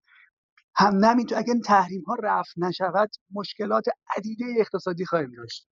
هم 0.76 1.06
نمی‌تونه 1.06 1.42
اگر 1.42 1.54
تحریم 1.66 2.02
ها 2.04 2.16
رفع 2.24 2.52
نشود 2.58 3.10
مشکلات 3.36 3.86
عدیده 4.18 4.46
اقتصادی 4.60 5.06
خواهیم 5.06 5.32
داشت. 5.38 5.68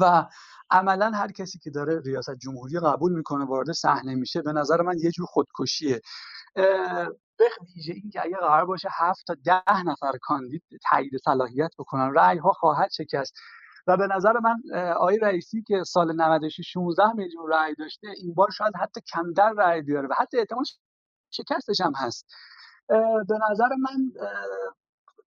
و 0.00 0.26
عملا 0.70 1.10
هر 1.10 1.32
کسی 1.32 1.58
که 1.58 1.70
داره 1.70 2.00
ریاست 2.00 2.34
جمهوری 2.38 2.80
قبول 2.80 3.12
می‌کنه 3.12 3.44
وارد 3.44 3.72
صحنه 3.72 4.14
میشه 4.14 4.42
به 4.42 4.52
نظر 4.52 4.82
من 4.82 4.98
یه 4.98 5.10
جور 5.10 5.26
خودکشیه. 5.26 6.00
به 7.38 7.48
ویژه 7.76 7.92
اینکه 7.92 8.22
اگه 8.24 8.36
قرار 8.36 8.64
باشه 8.66 8.88
هفت 8.92 9.26
تا 9.26 9.34
ده 9.44 9.82
نفر 9.86 10.12
کاندید 10.22 10.62
تایید 10.90 11.12
صلاحیت 11.24 11.70
بکنن 11.78 12.14
رأی 12.14 12.38
ها 12.38 12.52
خواهد 12.52 12.90
شکست. 12.92 13.34
و 13.86 13.96
به 13.96 14.06
نظر 14.16 14.32
من 14.38 14.56
آقای 14.92 15.18
رئیسی 15.18 15.62
که 15.62 15.84
سال 15.84 16.16
96 16.16 16.60
16 16.72 17.12
میلیون 17.12 17.50
رأی 17.52 17.74
داشته 17.74 18.08
این 18.16 18.34
بار 18.34 18.50
شاید 18.50 18.76
حتی 18.80 19.00
کمتر 19.14 19.52
رأی 19.58 19.82
بیاره 19.82 20.08
و 20.08 20.14
حتی 20.18 20.38
احتمال 20.38 20.64
شکستش 21.30 21.80
هم 21.80 21.92
هست. 21.96 22.26
به 23.28 23.38
نظر 23.50 23.68
من 23.80 24.12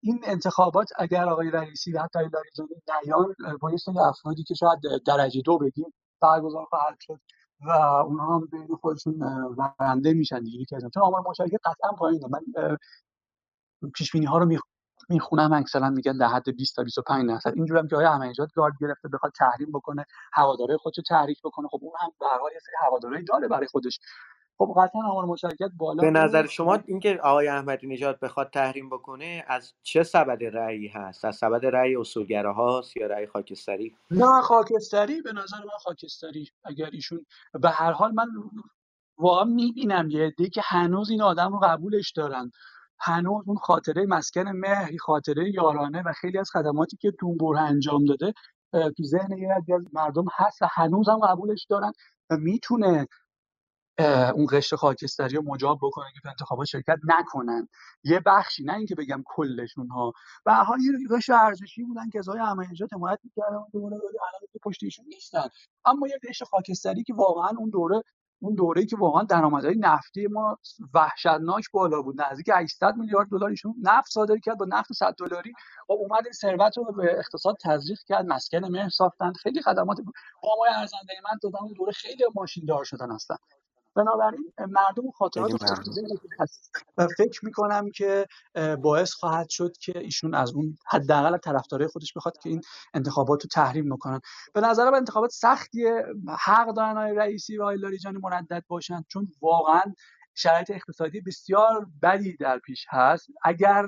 این 0.03 0.19
انتخابات 0.23 0.89
اگر 0.97 1.29
آقای 1.29 1.51
رئیسی 1.51 1.91
و 1.93 1.99
حتی 2.01 2.19
لاریجانی 2.19 2.81
نیان 3.05 3.35
با 3.61 3.71
یه 3.71 3.77
افرادی 4.01 4.43
که 4.43 4.53
شاید 4.53 4.79
درجه 5.07 5.41
دو 5.41 5.57
بگیم 5.57 5.93
برگزار 6.21 6.65
خواهد 6.65 6.97
شد 6.99 7.19
و 7.65 7.71
اونها 8.07 8.35
هم 8.35 8.47
بین 8.51 8.75
خودشون 8.81 9.19
برنده 9.79 10.13
میشن 10.13 10.39
دیگه. 10.43 10.65
که 10.65 10.77
چون 10.93 11.03
آمار 11.03 11.23
مشارکت 11.29 11.59
قطعا 11.65 11.91
پایینه. 11.91 12.27
من 12.27 12.77
پیش 13.95 14.11
بینی 14.11 14.25
ها 14.25 14.37
رو 14.37 14.57
می‌خونم 15.09 15.53
اکثرا 15.53 15.89
میگن 15.89 16.17
در 16.17 16.27
حد 16.27 16.55
20 16.55 16.75
تا 16.75 16.83
25 16.83 17.29
درصد. 17.29 17.53
اینجوری 17.55 17.79
هم 17.79 17.87
که 17.87 17.95
آقای 17.95 18.07
احمدی 18.07 18.33
گارد 18.55 18.73
گرفته 18.81 19.07
بخواد 19.13 19.31
تحریم 19.39 19.71
بکنه 19.73 20.05
هواداره 20.33 20.77
خودشو 20.77 21.01
تحریک 21.01 21.41
بکنه. 21.43 21.67
خب 21.67 21.79
اون 21.81 21.93
هم 21.99 22.09
به 22.19 22.25
هر 22.33 22.39
حال 22.39 22.51
یه 22.53 22.59
سری 22.59 22.75
هواداری 22.87 23.23
داره 23.23 23.47
برای 23.47 23.67
خودش. 23.67 23.99
خب 24.57 24.73
قطعا 24.77 25.01
آمار 25.11 25.25
مشارکت 25.25 25.69
بالا 25.77 26.01
به 26.01 26.11
نظر 26.11 26.47
شما 26.47 26.79
اینکه 26.85 27.19
آقای 27.23 27.47
احمدی 27.47 27.87
نژاد 27.87 28.19
بخواد 28.19 28.49
تحریم 28.49 28.89
بکنه 28.89 29.45
از 29.47 29.73
چه 29.83 30.03
سبد 30.03 30.43
رأیی 30.43 30.87
هست؟ 30.87 31.25
از 31.25 31.35
سبد 31.35 31.65
رأی 31.65 31.95
اصولگره 31.95 32.53
هاست 32.53 32.97
یا 32.97 33.07
رأی 33.07 33.27
خاکستری؟ 33.27 33.95
نه 34.11 34.41
خاکستری 34.41 35.21
به 35.21 35.33
نظر 35.33 35.57
من 35.57 35.77
خاکستری. 35.83 36.49
اگر 36.63 36.89
ایشون 36.91 37.25
به 37.61 37.69
هر 37.69 37.91
حال 37.91 38.11
من 38.11 38.27
واقعا 39.17 39.43
می‌بینم 39.43 40.09
یه 40.09 40.25
عده 40.25 40.49
که 40.49 40.61
هنوز 40.63 41.09
این 41.09 41.21
آدم 41.21 41.51
رو 41.51 41.59
قبولش 41.59 42.11
دارن. 42.11 42.51
هنوز 42.99 43.43
اون 43.47 43.57
خاطره 43.57 44.05
مسکن 44.05 44.47
مهر 44.47 44.97
خاطره 44.99 45.51
یارانه 45.53 46.03
و 46.05 46.11
خیلی 46.13 46.37
از 46.37 46.51
خدماتی 46.51 46.97
که 46.97 47.11
تو 47.11 47.55
انجام 47.57 48.05
داده 48.05 48.33
تو 48.71 49.03
ذهن 49.03 49.37
یه 49.37 49.53
از 49.53 49.63
مردم 49.93 50.25
هست 50.33 50.61
و 50.61 50.67
هنوز 50.71 51.09
هم 51.09 51.19
قبولش 51.19 51.65
دارن 51.69 51.91
و 52.29 52.37
می‌تونه 52.37 53.07
اون 54.35 54.47
قشر 54.51 54.75
خاکستری 54.75 55.35
رو 55.35 55.43
مجاب 55.43 55.79
بکنن 55.81 56.07
که 56.13 56.19
تو 56.23 56.29
انتخابات 56.29 56.67
شرکت 56.67 56.99
نکنن. 57.03 57.67
یه 58.03 58.19
بخشی 58.25 58.63
نه 58.63 58.73
اینکه 58.73 58.95
بگم 58.95 59.23
کلشون 59.25 59.87
ها. 59.87 60.13
و 60.45 60.63
حال 60.63 60.79
یه 60.81 61.17
قشر 61.17 61.33
ارزشی 61.33 61.83
بودن 61.83 62.09
که 62.09 62.19
ازای 62.19 62.39
نجات 62.71 62.93
حمایت 62.93 63.19
می‌کردن 63.23 63.63
دوره 63.73 63.95
الان 63.95 64.41
که 64.53 64.59
پشت 64.63 64.83
ایشون 64.83 65.05
نیستن. 65.05 65.47
اما 65.85 66.07
یه 66.07 66.19
قشر 66.29 66.45
خاکستری 66.45 67.03
که 67.03 67.13
واقعا 67.13 67.49
اون 67.57 67.69
دوره 67.69 68.03
اون 68.41 68.55
دوره‌ای 68.55 68.85
که 68.85 68.97
واقعا 68.97 69.23
درآمدهای 69.23 69.75
نفتی 69.79 70.27
ما 70.27 70.57
وحشتناک 70.93 71.71
بالا 71.73 72.01
بود. 72.01 72.21
نزدیک 72.21 72.49
800 72.53 72.95
میلیارد 72.95 73.29
دلار 73.29 73.49
ایشون 73.49 73.75
نفت 73.81 74.11
صادر 74.11 74.37
کرد. 74.37 74.57
با 74.57 74.65
نفت 74.69 74.93
100 74.93 75.15
دلاری 75.19 75.53
و 75.89 75.93
اومد 75.93 76.23
این 76.23 76.33
ثروت 76.33 76.77
رو 76.77 76.83
به 76.83 77.19
اقتصاد 77.19 77.55
تزریق 77.63 77.99
کرد. 78.07 78.25
مسکن 78.25 78.65
مهر 78.65 78.89
ساختن. 78.89 79.33
خیلی 79.33 79.61
خدمات 79.61 79.97
وامای 80.43 80.69
ارزنده 80.69 81.13
من 81.23 81.37
دادن. 81.43 81.59
اون 81.61 81.73
دوره 81.73 81.91
خیلی 81.91 82.23
ماشین 82.35 82.65
دار 82.65 82.83
شدن 82.83 83.11
هستن. 83.11 83.35
بنابراین 83.95 84.53
مردم 84.59 85.11
خاطرات 85.11 85.51
هست. 86.39 86.71
و 86.97 87.07
فکر 87.17 87.45
می‌کنم 87.45 87.91
که 87.91 88.27
باعث 88.81 89.13
خواهد 89.13 89.49
شد 89.49 89.77
که 89.77 89.99
ایشون 89.99 90.35
از 90.35 90.53
اون 90.53 90.77
حداقل 90.87 91.37
طرفدارای 91.37 91.87
خودش 91.87 92.13
بخواد 92.15 92.37
که 92.37 92.49
این 92.49 92.61
انتخابات 92.93 93.43
رو 93.43 93.47
تحریم 93.51 93.89
بکنن. 93.89 94.19
به 94.53 94.61
نظر 94.61 94.89
من 94.89 94.97
انتخابات 94.97 95.31
سختیه. 95.31 96.05
حق 96.39 96.73
دارن 96.73 96.97
آقای 96.97 97.15
رئیسی 97.15 97.57
و 97.57 97.61
آقای 97.61 97.77
لاریجانی 97.77 98.19
مردد 98.23 98.63
باشن. 98.67 99.03
چون 99.07 99.27
واقعا 99.41 99.81
شرایط 100.35 100.71
اقتصادی 100.71 101.21
بسیار 101.21 101.87
بدی 102.01 102.37
در 102.37 102.59
پیش 102.59 102.85
هست. 102.89 103.27
اگر 103.43 103.85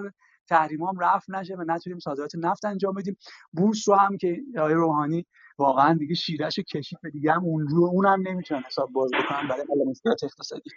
تحریم 0.50 0.84
هم 0.84 1.00
رفت 1.00 1.30
نشه 1.30 1.56
و 1.56 1.64
نتونیم 1.68 2.00
صادرات 2.00 2.32
نفت 2.36 2.66
انجام 2.66 2.94
بدیم 2.94 3.18
بورس 3.54 3.90
رو 3.90 3.96
هم 3.96 4.18
که 4.18 4.38
آقای 4.58 4.74
روحانی 4.74 5.26
واقعا 5.58 5.94
دیگه 5.94 6.16
شیرش 6.16 6.60
کشید 6.60 7.00
به 7.04 7.10
دیگه 7.10 7.32
هم 7.32 7.44
اون 7.44 7.68
رو 7.68 7.84
اونم 7.84 8.28
نمی‌تونن 8.28 8.64
حساب 8.68 8.92
باز 8.92 9.12
بکنن. 9.12 9.48
برای 9.48 9.66
مشکلات 9.88 10.24
اقتصادی 10.24 10.70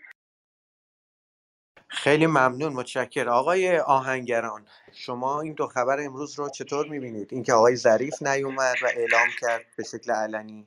خیلی 1.88 2.26
ممنون 2.26 2.72
متشکر 2.72 3.28
آقای 3.28 3.78
آهنگران 3.78 4.66
شما 4.92 5.40
این 5.40 5.52
دو 5.52 5.66
خبر 5.66 6.00
امروز 6.00 6.38
رو 6.38 6.48
چطور 6.48 6.88
می‌بینید؟ 6.88 7.28
اینکه 7.32 7.52
آقای 7.52 7.76
ظریف 7.76 8.22
نیومد 8.22 8.76
و 8.82 8.86
اعلام 8.86 9.28
کرد 9.40 9.64
به 9.76 9.84
شکل 9.84 10.12
علنی 10.12 10.66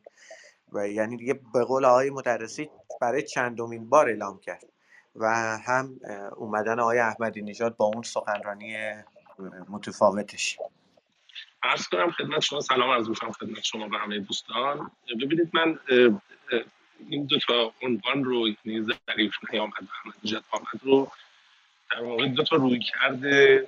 و 0.73 0.87
یعنی 0.87 1.17
دیگه 1.17 1.39
به 1.53 1.63
قول 1.63 1.85
آقای 1.85 2.09
مدرسی 2.09 2.69
برای 3.01 3.23
چندمین 3.23 3.89
بار 3.89 4.09
اعلام 4.09 4.39
کرد 4.39 4.65
و 5.15 5.27
هم 5.57 5.99
اومدن 6.35 6.79
آقای 6.79 6.99
احمدی 6.99 7.41
نژاد 7.41 7.77
با 7.77 7.85
اون 7.85 8.03
سخنرانی 8.03 8.77
متفاوتش. 9.69 10.57
عرض 11.63 11.87
کنم 11.87 12.11
خدمت 12.11 12.39
شما 12.39 12.61
سلام 12.61 12.89
عرض 12.89 13.09
می‌کنم 13.09 13.31
خدمت 13.31 13.63
شما 13.63 13.89
و 13.91 13.97
همه 13.97 14.19
دوستان. 14.19 14.91
ببینید 15.21 15.49
من 15.53 15.79
این 17.09 17.25
دو 17.25 17.39
تا 17.39 17.73
عنوان 17.81 18.23
رو 18.23 18.47
یعنی 18.65 18.81
ظریف 18.81 19.35
نیامد 19.53 19.73
و 19.81 19.87
احمد 20.01 20.15
نژاد 20.23 20.43
آمد 20.51 20.81
رو 20.83 21.11
در 21.91 22.03
واقع 22.03 22.27
دو 22.27 22.43
تا 22.43 22.55
روی 22.55 22.79
کرده 22.79 23.67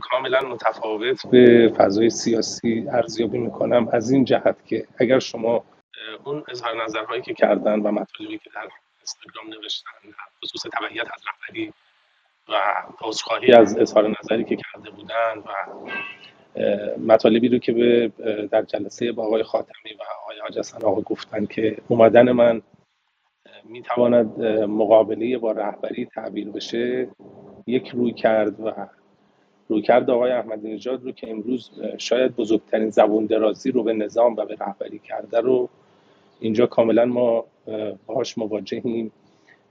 کاملا 0.00 0.40
متفاوت 0.40 1.26
به 1.26 1.74
فضای 1.78 2.10
سیاسی 2.10 2.86
ارزیابی 2.92 3.38
می‌کنم 3.38 3.88
از 3.92 4.10
این 4.10 4.24
جهت 4.24 4.66
که 4.66 4.86
اگر 4.98 5.18
شما 5.18 5.64
اون 6.24 6.44
اظهار 6.48 6.84
نظرهایی 6.84 7.22
که 7.22 7.34
کردن 7.34 7.80
و 7.80 7.92
مطالبی 7.92 8.38
که 8.38 8.50
در 8.54 8.68
اینستاگرام 8.98 9.48
نوشتن 9.48 9.90
خصوص 10.44 10.62
تبعیت 10.72 11.06
از 11.14 11.22
رهبری 11.26 11.72
و 12.48 12.52
عذرخواهی 13.02 13.52
از 13.52 13.78
اظهار 13.78 14.14
نظری 14.20 14.44
که 14.44 14.56
کرده 14.56 14.90
بودن 14.90 15.38
و 15.46 15.50
مطالبی 16.98 17.48
رو 17.48 17.58
که 17.58 17.72
به 17.72 18.12
در 18.50 18.62
جلسه 18.62 19.12
با 19.12 19.26
آقای 19.26 19.42
خاتمی 19.42 19.92
و 19.98 20.02
آقای 20.22 20.38
حاج 20.40 20.84
آقا 20.84 21.00
گفتن 21.00 21.46
که 21.46 21.76
اومدن 21.88 22.32
من 22.32 22.62
می‌تواند 23.64 24.42
مقابله 24.68 25.38
با 25.38 25.52
رهبری 25.52 26.06
تعبیر 26.06 26.50
بشه 26.50 27.08
یک 27.66 27.88
روی 27.88 28.12
کرد 28.12 28.60
و 28.60 28.72
روی 29.68 29.82
کرد 29.82 30.10
آقای 30.10 30.32
احمدی 30.32 30.74
نژاد 30.74 31.04
رو 31.04 31.12
که 31.12 31.30
امروز 31.30 31.70
شاید 31.98 32.36
بزرگترین 32.36 32.90
زبون 32.90 33.26
درازی 33.26 33.70
رو 33.70 33.82
به 33.82 33.92
نظام 33.92 34.36
و 34.36 34.44
به 34.44 34.56
رهبری 34.60 34.98
کرده 34.98 35.40
رو 35.40 35.68
اینجا 36.40 36.66
کاملا 36.66 37.04
ما 37.04 37.44
باهاش 38.06 38.38
مواجهیم. 38.38 39.12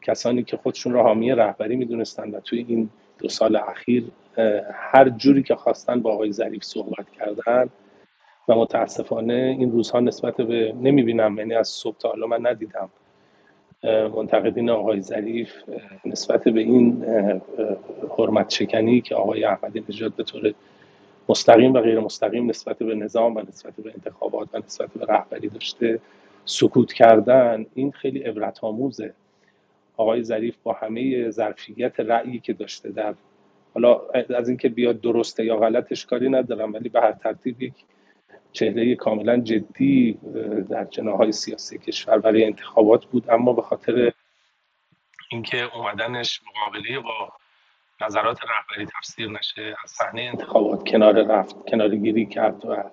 کسانی 0.03 0.43
که 0.43 0.57
خودشون 0.57 0.93
را 0.93 1.03
حامی 1.03 1.31
رهبری 1.31 1.75
می‌دونستن 1.75 2.31
و 2.31 2.39
توی 2.39 2.65
این 2.67 2.89
دو 3.19 3.29
سال 3.29 3.55
اخیر 3.55 4.03
هر 4.73 5.09
جوری 5.09 5.43
که 5.43 5.55
خواستن 5.55 6.01
با 6.01 6.13
آقای 6.13 6.31
ظریف 6.31 6.63
صحبت 6.63 7.05
کردن 7.19 7.69
و 8.47 8.55
متاسفانه 8.55 9.55
این 9.59 9.71
روزها 9.71 9.99
نسبت 9.99 10.37
به 10.37 10.73
نمی‌بینم 10.81 11.37
یعنی 11.37 11.53
از 11.53 11.67
صبح 11.67 11.97
تا 11.97 12.09
حالا 12.09 12.27
من 12.27 12.47
ندیدم 12.47 12.89
منتقدین 14.15 14.69
آقای 14.69 15.01
ظریف 15.01 15.53
نسبت 16.05 16.43
به 16.43 16.59
این 16.59 17.05
حرمت 18.17 18.49
شکنی 18.49 19.01
که 19.01 19.15
آقای 19.15 19.43
احمدی 19.43 19.83
نژاد 19.89 20.13
به 20.15 20.23
طور 20.23 20.53
مستقیم 21.29 21.73
و 21.73 21.81
غیر 21.81 21.99
مستقیم 21.99 22.49
نسبت 22.49 22.77
به 22.77 22.95
نظام 22.95 23.35
و 23.35 23.41
نسبت 23.41 23.73
به 23.83 23.93
انتخابات 23.95 24.49
و 24.53 24.57
نسبت 24.57 24.89
به 24.89 25.05
رهبری 25.05 25.49
داشته 25.49 25.99
سکوت 26.45 26.93
کردن 26.93 27.65
این 27.73 27.91
خیلی 27.91 28.19
عبرت 28.19 28.63
آموزه 28.63 29.13
آقای 29.97 30.23
ظریف 30.23 30.55
با 30.63 30.73
همه 30.73 31.29
ظرفیت 31.29 31.99
رأیی 31.99 32.39
که 32.39 32.53
داشته 32.53 32.89
در 32.89 33.15
حالا 33.73 34.01
از 34.35 34.49
اینکه 34.49 34.69
بیاد 34.69 35.01
درسته 35.01 35.45
یا 35.45 35.57
غلطش 35.57 36.05
کاری 36.05 36.29
ندارم 36.29 36.73
ولی 36.73 36.89
به 36.89 37.01
هر 37.01 37.11
ترتیب 37.11 37.61
یک 37.61 37.73
چهره 38.51 38.95
کاملا 38.95 39.37
جدی 39.37 40.19
در 40.69 40.85
جناهای 40.85 41.31
سیاسی 41.31 41.77
کشور 41.77 42.17
برای 42.17 42.45
انتخابات 42.45 43.05
بود. 43.05 43.29
اما 43.29 43.53
به 43.53 43.61
خاطر 43.61 44.11
اینکه 45.31 45.75
اومدنش 45.75 46.41
مقابله 46.47 46.99
با 46.99 47.33
نظرات 48.01 48.39
رهبری 48.43 48.85
تفسیر 48.85 49.29
نشه 49.29 49.75
از 49.83 49.91
صحنه 49.91 50.21
انتخابات 50.21 50.89
کنار 50.89 51.23
رفت 51.23 51.69
کنار 51.69 51.95
گیری 51.95 52.25
کرد 52.25 52.65
و 52.65 52.83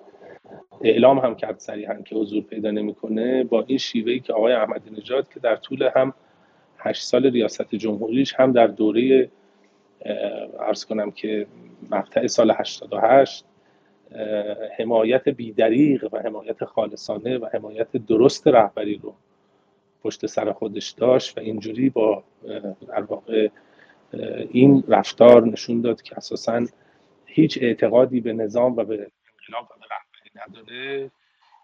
اعلام 0.81 1.19
هم 1.19 1.35
کرد 1.35 1.59
صریحا 1.59 2.01
که 2.01 2.15
حضور 2.15 2.43
پیدا 2.43 2.71
نمی‌کنه 2.71 3.43
با 3.43 3.63
این 3.67 3.77
شیوهی 3.77 4.19
که 4.19 4.33
آقای 4.33 4.53
احمدی 4.53 4.89
نژاد 4.89 5.33
که 5.33 5.39
در 5.39 5.55
طول 5.55 5.89
هم 5.95 6.13
هشت 6.81 7.03
سال 7.03 7.25
ریاست 7.25 7.75
جمهوریش 7.75 8.33
هم 8.33 8.51
در 8.51 8.67
دوره 8.67 9.29
ارز 10.59 10.85
کنم 10.85 11.11
که 11.11 11.47
مقطع 11.91 12.27
سال 12.27 12.51
88 12.51 13.45
حمایت 14.77 15.29
بیدریق 15.29 16.13
و 16.13 16.19
حمایت 16.19 16.65
خالصانه 16.65 17.37
و 17.37 17.49
حمایت 17.53 17.91
درست 17.91 18.47
رهبری 18.47 18.95
رو 19.03 19.13
پشت 20.03 20.25
سر 20.25 20.51
خودش 20.51 20.89
داشت 20.89 21.37
و 21.37 21.41
اینجوری 21.41 21.89
با 21.89 22.23
در 22.87 23.01
واقع 23.01 23.49
این 24.51 24.83
رفتار 24.87 25.47
نشون 25.47 25.81
داد 25.81 26.01
که 26.01 26.17
اساسا 26.17 26.65
هیچ 27.25 27.59
اعتقادی 27.61 28.21
به 28.21 28.33
نظام 28.33 28.71
و 28.71 28.83
به 28.83 28.93
انقلاب 28.93 29.69
و 29.71 29.79
به 29.79 29.85
رهبری 29.91 30.31
نداره. 30.47 31.11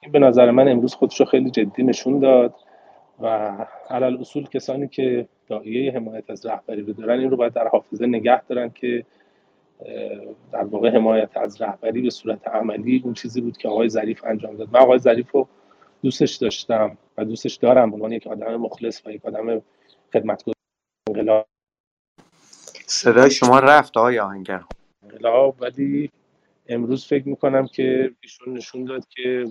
این 0.04 0.12
به 0.12 0.20
نظر 0.20 0.52
من 0.52 0.68
امروز 0.68 0.94
خودش 0.94 1.20
رو 1.20 1.26
خیلی 1.26 1.52
جدی 1.52 1.84
نشون 1.84 2.20
داد. 2.20 2.56
و 3.22 3.28
علل 3.90 4.18
اصول 4.20 4.48
کسانی 4.48 4.88
که 4.88 5.28
دایه 5.48 5.92
حمایت 5.92 6.30
از 6.30 6.46
رهبری 6.46 6.82
رو 6.82 6.94
دارن 6.94 7.20
این 7.20 7.30
رو 7.30 7.38
باید 7.38 7.54
در 7.54 7.68
حافظه 7.68 8.06
نگه 8.06 8.44
دارن 8.44 8.70
که 8.70 9.06
در 10.52 10.64
واقع 10.64 10.90
حمایت 10.90 11.38
از 11.38 11.62
رهبری 11.62 12.02
به 12.02 12.10
صورت 12.10 12.48
عملی 12.48 13.02
اون 13.04 13.14
چیزی 13.14 13.42
بود 13.42 13.58
که 13.58 13.68
آقای 13.68 13.90
ظریف 13.90 14.24
انجام 14.24 14.58
داد. 14.58 14.70
من 14.74 14.80
آقای 14.80 15.00
ظریف 15.00 15.32
رو 15.32 15.48
دوستش 16.04 16.36
داشتم 16.36 16.98
و 17.18 17.26
دوستش 17.26 17.56
دارم. 17.56 17.94
عنوان 17.94 18.12
یک 18.12 18.28
آدم 18.28 18.56
مخلص 18.56 19.02
و 19.06 19.12
یک 19.12 19.26
آدم 19.26 19.62
خدمتگزار. 20.14 20.54
انقلاب. 21.10 21.48
صدای 22.86 23.32
شما 23.32 23.60
رفت 23.60 23.98
آقای 23.98 24.20
آهنگر. 24.20 24.64
انقلاب 25.04 25.56
ولی 25.60 26.12
امروز 26.68 27.06
فکر 27.06 27.28
می‌کنم 27.28 27.68
که 27.68 28.12
ایشون 28.22 28.54
نشون 28.58 28.86
داد 28.86 29.08
که 29.08 29.46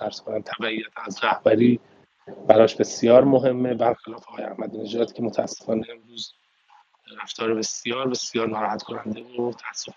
عرض 0.00 0.20
کنم 0.20 0.42
تبعیت 0.42 0.86
از 1.06 1.24
رهبری 1.24 1.80
براش 2.48 2.76
بسیار 2.76 3.24
مهمه. 3.24 3.74
برخلاف 3.74 4.28
آقای 4.28 4.44
احمدی 4.44 4.78
نژاد 4.78 5.12
که 5.12 5.22
متاسفانه 5.22 5.86
امروز 5.90 6.32
رفتار 7.22 7.54
بسیار 7.54 8.08
بسیار 8.08 8.48
ناراحت 8.48 8.82
کننده 8.82 9.20
و 9.20 9.52
تاسف 9.52 9.94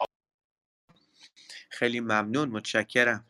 خیلی 1.69 1.99
ممنون 1.99 2.49
متشکرم. 2.49 3.25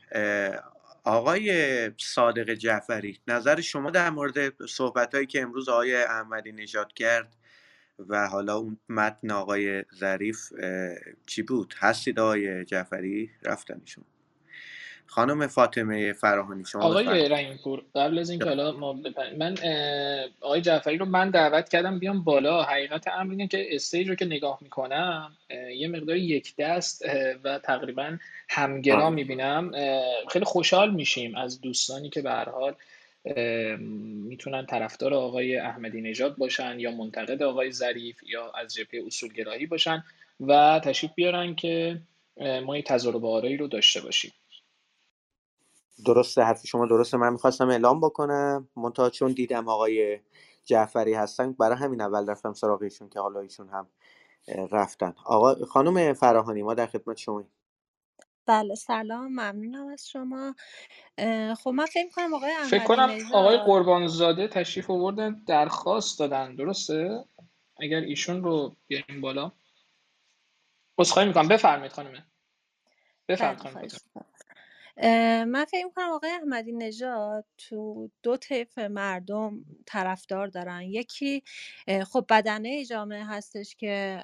آقای 1.04 1.92
صادق 1.98 2.54
جعفری 2.54 3.20
نظر 3.28 3.62
شما 3.62 3.90
در 3.90 4.10
مورد 4.10 4.66
صحبت 4.66 5.16
هایی 5.16 5.28
که 5.28 5.42
امروز 5.42 5.70
آقای 5.70 5.96
احمدی 5.96 6.52
نژاد 6.52 6.94
کرد 6.94 7.36
و 8.10 8.28
حالا 8.28 8.56
اون 8.56 8.78
متن 8.90 9.32
آقای 9.32 9.86
ظریف 9.96 10.54
چی 11.28 11.42
بود؟ 11.42 11.74
هستید 11.78 12.20
آقای 12.20 12.66
جعفری؟ 12.66 13.32
رفتنشون. 13.44 14.06
خانم 15.10 15.48
فاطمه 15.48 16.14
فراهانی 16.14 16.66
شما 16.66 16.84
آقای 16.84 17.30
رحیمپور 17.30 17.84
قبل 17.96 18.20
از 18.20 18.30
اینکه 18.30 18.46
حالا 18.46 18.72
ما 18.72 19.00
من 19.38 19.56
آقای 20.42 20.62
جعفری 20.62 20.98
رو 20.98 21.06
من 21.06 21.30
دعوت 21.30 21.70
کردم 21.70 22.00
بیام 22.00 22.24
بالا. 22.24 22.64
حقیقت 22.64 23.08
امر 23.08 23.32
اینه 23.32 23.48
که 23.48 23.76
استیج 23.76 24.10
رو 24.10 24.16
که 24.16 24.26
نگاه 24.26 24.60
می‌کنم 24.62 25.32
یه 25.76 25.88
مقدار 25.88 26.16
یک 26.16 26.56
دست 26.56 27.06
و 27.44 27.60
تقریبا 27.60 28.18
همگرا 28.50 29.10
می‌بینم. 29.10 29.72
خیلی 30.32 30.46
خوشحال 30.46 30.94
میشیم 30.94 31.36
از 31.36 31.62
دوستانی 31.62 32.10
که 32.10 32.22
به 32.22 32.32
هر 32.32 32.50
حال 32.50 32.76
می‌تونن 34.28 34.66
طرفدار 34.66 35.14
آقای 35.14 35.58
احمدی 35.58 36.02
نژاد 36.02 36.38
باشن 36.38 36.80
یا 36.80 36.92
منتقد 36.92 37.44
آقای 37.44 37.72
ظریف 37.72 38.24
یا 38.28 38.52
از 38.52 38.74
جبهه 38.74 39.04
اصولگرایی 39.08 39.66
باشن 39.66 40.04
و 40.40 40.82
تشریف 40.84 41.12
بیارن 41.16 41.56
که 41.56 42.02
ما 42.66 42.78
یه 42.78 42.84
تجربه 42.84 43.28
آرایی 43.28 43.58
رو 43.58 43.68
داشته 43.68 44.02
باشیم. 44.02 44.32
درسته 46.06 46.44
حرف 46.44 46.68
شما 46.68 46.86
درسته. 46.86 47.18
من 47.18 47.34
می‌خواستم 47.34 47.70
اعلام 47.70 48.00
بکنم. 48.00 48.70
منتها 48.76 49.10
چون 49.10 49.32
دیدم 49.32 49.68
آقای 49.68 50.20
جعفری 50.66 51.14
هستن 51.14 51.54
برای 51.54 51.78
همین 51.78 52.02
اول 52.02 52.30
رفتم 52.30 52.54
سراغ 52.54 52.82
ایشون 52.82 53.10
که 53.10 53.20
حالا 53.20 53.40
ایشون 53.40 53.70
هم 53.70 53.88
رفتن. 54.72 55.16
آقا 55.26 55.66
خانم 55.66 56.14
فراهانی 56.14 56.64
ما 56.64 56.74
در 56.74 56.86
خدمت 56.88 57.18
شما 57.18 57.44
بله 58.46 58.76
سلام. 58.76 59.28
ممنونم 59.28 59.88
از 59.88 60.10
شما. 60.10 60.56
خب 61.56 61.70
من 61.70 61.86
فکر 61.86 62.10
کنم 62.16 62.34
آقای 62.34 62.52
فکر 62.70 62.84
کنم 62.84 63.18
آقای 63.34 63.58
قربانزاده 63.58 64.48
تشریف 64.48 64.90
آوردن 64.90 65.44
درخواست 65.48 66.20
دادن. 66.20 66.56
درسته؟ 66.56 67.26
اگر 67.78 68.00
ایشون 68.00 68.44
رو 68.44 68.76
بیاریم 68.88 69.22
بالا. 69.22 69.52
عذرخواهی 70.98 71.28
می‌کنم. 71.28 71.48
بفرمایید 71.48 71.92
خانم. 71.92 72.26
بفرمایید 73.28 73.60
خانم 73.60 73.88
من 75.04 75.66
فکر 75.66 75.86
می‌کنم 75.86 76.10
آقای 76.10 76.30
احمدی 76.32 76.72
نژاد 76.72 77.46
تو 77.58 78.10
دو 78.24 78.38
طیف 78.38 78.78
مردم 78.80 79.66
طرفدار 79.86 80.48
دارن. 80.48 80.82
یکی 80.82 81.44
خب 82.08 82.26
بدنه 82.30 82.86
جامعه 82.86 83.26
هستش 83.26 83.76
که 83.76 84.24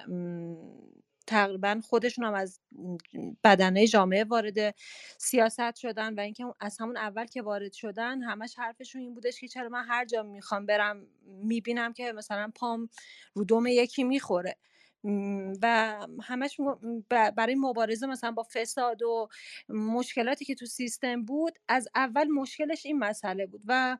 تقریبا 1.26 1.80
خودشون 1.84 2.24
هم 2.24 2.34
از 2.34 2.60
بدنه 3.44 3.86
جامعه 3.86 4.24
وارد 4.24 4.74
سیاست 5.18 5.76
شدن 5.76 6.14
و 6.14 6.20
اینکه 6.20 6.44
از 6.60 6.76
همون 6.80 6.96
اول 6.96 7.26
که 7.26 7.42
وارد 7.42 7.72
شدن 7.72 8.22
همش 8.22 8.54
حرفشون 8.58 9.02
این 9.02 9.14
بودش 9.14 9.40
که 9.40 9.48
چرا 9.48 9.68
من 9.68 9.84
هر 9.84 10.04
جا 10.04 10.22
می‌خوام 10.22 10.66
برم 10.66 11.06
می‌بینم 11.26 11.92
که 11.92 12.12
مثلا 12.12 12.52
پام 12.54 12.88
رو 13.34 13.44
دوم 13.44 13.66
یکی 13.66 14.04
می‌خوره. 14.04 14.56
و 15.62 15.96
همش 16.22 16.56
برای 17.36 17.54
مبارزه 17.54 18.06
مثلا 18.06 18.30
با 18.30 18.46
فساد 18.54 19.02
و 19.02 19.28
مشکلاتی 19.68 20.44
که 20.44 20.54
تو 20.54 20.66
سیستم 20.66 21.22
بود 21.24 21.58
از 21.68 21.88
اول 21.94 22.28
مشکلش 22.28 22.86
این 22.86 22.98
مسئله 22.98 23.46
بود 23.46 23.62
و 23.66 23.98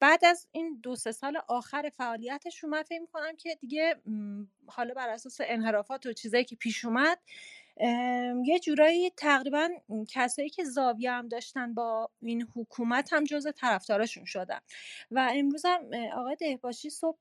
بعد 0.00 0.24
از 0.24 0.46
این 0.52 0.80
دو 0.82 0.96
سه 0.96 1.12
سال 1.12 1.38
آخر 1.48 1.90
فعالیتش 1.96 2.64
رو 2.64 2.68
من 2.68 2.82
فکر 2.82 3.00
می‌کنم 3.00 3.36
که 3.36 3.54
دیگه 3.54 3.96
حالا 4.66 4.94
بر 4.94 5.08
اساس 5.08 5.38
انحرافات 5.44 6.06
و 6.06 6.12
چیزایی 6.12 6.44
که 6.44 6.56
پیش 6.56 6.84
اومد 6.84 7.18
یه 8.44 8.58
جورایی 8.64 9.10
تقریبا 9.10 9.68
کسایی 10.08 10.50
که 10.50 10.64
زاویه 10.64 11.12
هم 11.12 11.28
داشتن 11.28 11.74
با 11.74 12.10
این 12.22 12.46
حکومت 12.56 13.12
هم 13.12 13.24
جز 13.24 13.46
طرفداراشون 13.56 14.24
شدن. 14.24 14.58
و 15.10 15.28
امروز 15.34 15.62
هم 15.66 15.80
آقای 16.16 16.36
دهباشی 16.36 16.90
صبح 16.90 17.18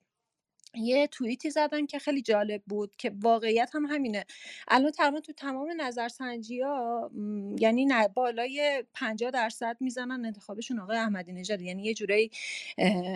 یه 0.75 1.07
توییتی 1.07 1.49
زدن 1.49 1.85
که 1.85 1.99
خیلی 1.99 2.21
جالب 2.21 2.61
بود 2.67 2.95
که 2.97 3.11
واقعیت 3.23 3.71
هم 3.75 3.85
همینه. 3.85 4.25
الان 4.67 4.91
تقریبا 4.91 5.19
تو 5.19 5.33
تمام 5.33 5.73
نظرسنجی 5.81 6.61
ها 6.61 7.11
یعنی 7.59 7.87
بالای 8.15 8.83
50 8.93 9.31
درصد 9.31 9.77
می‌زنن 9.79 10.25
انتخابشون 10.25 10.79
آقای 10.79 10.97
احمدی 10.97 11.33
نژاد. 11.33 11.61
یعنی 11.61 11.83
یه 11.83 11.93
جورایی 11.93 12.31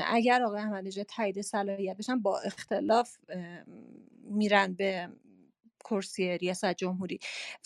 اگر 0.08 0.44
آقای 0.44 0.60
احمدی 0.62 0.88
نژاد 0.88 1.06
تایید 1.06 1.42
صلاحیت 1.42 1.98
بشن 1.98 2.20
با 2.20 2.40
اختلاف 2.40 3.18
میرن 4.24 4.74
به 4.74 5.10
کرسی 5.82 6.38
ریاست 6.38 6.74
جمهوری. 6.74 7.20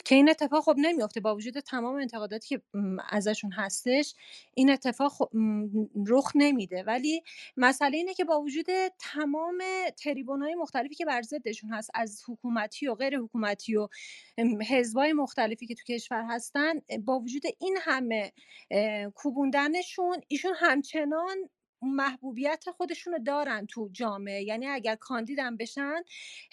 که 0.06 0.15
این 0.15 0.30
اتفاق 0.30 0.63
خب 0.63 0.75
نمیافته 0.78 1.19
با 1.19 1.36
وجود 1.36 1.60
تمام 1.60 1.95
انتقاداتی 1.95 2.47
که 2.47 2.62
ازشون 3.10 3.51
هستش 3.51 4.15
این 4.54 4.69
اتفاق 4.69 5.12
خب 5.12 5.30
رخ 6.08 6.32
نمیده. 6.36 6.84
ولی 6.84 7.23
مسئله 7.58 7.97
اینه 7.97 8.13
که 8.13 8.23
با 8.23 8.41
وجود 8.41 8.65
تمام 8.99 9.63
تریبون 9.97 10.41
های 10.41 10.56
مختلفی 10.56 10.95
که 10.95 11.06
بر 11.06 11.21
ضدشون 11.21 11.73
هست 11.73 11.89
از 11.93 12.21
حکومتی 12.28 12.88
و 12.88 12.95
غیر 12.95 13.17
حکومتی 13.17 13.75
و 13.75 13.88
حزبای 14.69 15.13
مختلفی 15.13 15.67
که 15.67 15.75
تو 15.75 15.84
کشور 15.93 16.25
هستن 16.30 16.73
با 17.06 17.19
وجود 17.19 17.43
این 17.60 17.78
همه 17.82 18.32
کوبوندنشون 19.15 20.21
ایشون 20.28 20.54
همچنان 20.56 21.49
محبوبیت 21.88 22.65
خودشونو 22.78 23.19
دارن 23.19 23.65
تو 23.65 23.89
جامعه. 23.93 24.43
یعنی 24.43 24.67
اگر 24.67 24.95
کاندیدم 24.95 25.58
بشن 25.58 25.95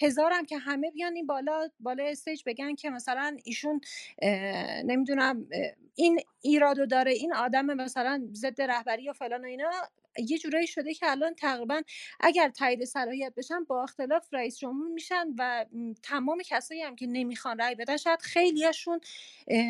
هزارم 0.01 0.45
که 0.45 0.57
همه 0.57 0.91
بیان 0.91 1.15
این 1.15 1.27
بالا 1.27 1.69
بالا 1.79 2.03
استیج 2.03 2.43
بگن 2.45 2.75
که 2.75 2.89
مثلا 2.89 3.37
ایشون 3.43 3.81
نمی‌دونم 4.85 5.47
این 5.95 6.19
ایرادو 6.41 6.85
داره 6.85 7.11
این 7.11 7.33
آدم 7.33 7.65
مثلا 7.65 8.27
ضد 8.33 8.61
رهبری 8.61 9.03
یا 9.03 9.13
فلان 9.13 9.41
و 9.45 9.47
اینا. 9.47 9.71
یه 10.17 10.37
جورایی 10.37 10.67
شده 10.67 10.93
که 10.93 11.11
الان 11.11 11.33
تقریبا 11.33 11.81
اگر 12.19 12.49
تایید 12.49 12.83
صلاحیت 12.85 13.33
بشن 13.37 13.63
با 13.63 13.83
اختلاف 13.83 14.27
رئیس 14.31 14.57
جمهور 14.57 14.87
میشن 14.87 15.27
و 15.37 15.65
تمام 16.03 16.41
کسایی 16.45 16.81
هم 16.81 16.95
که 16.95 17.07
نمی‌خوان 17.07 17.59
رأی 17.59 17.75
بدن 17.75 17.97
شاید 17.97 18.21
خیلیاشون 18.21 18.99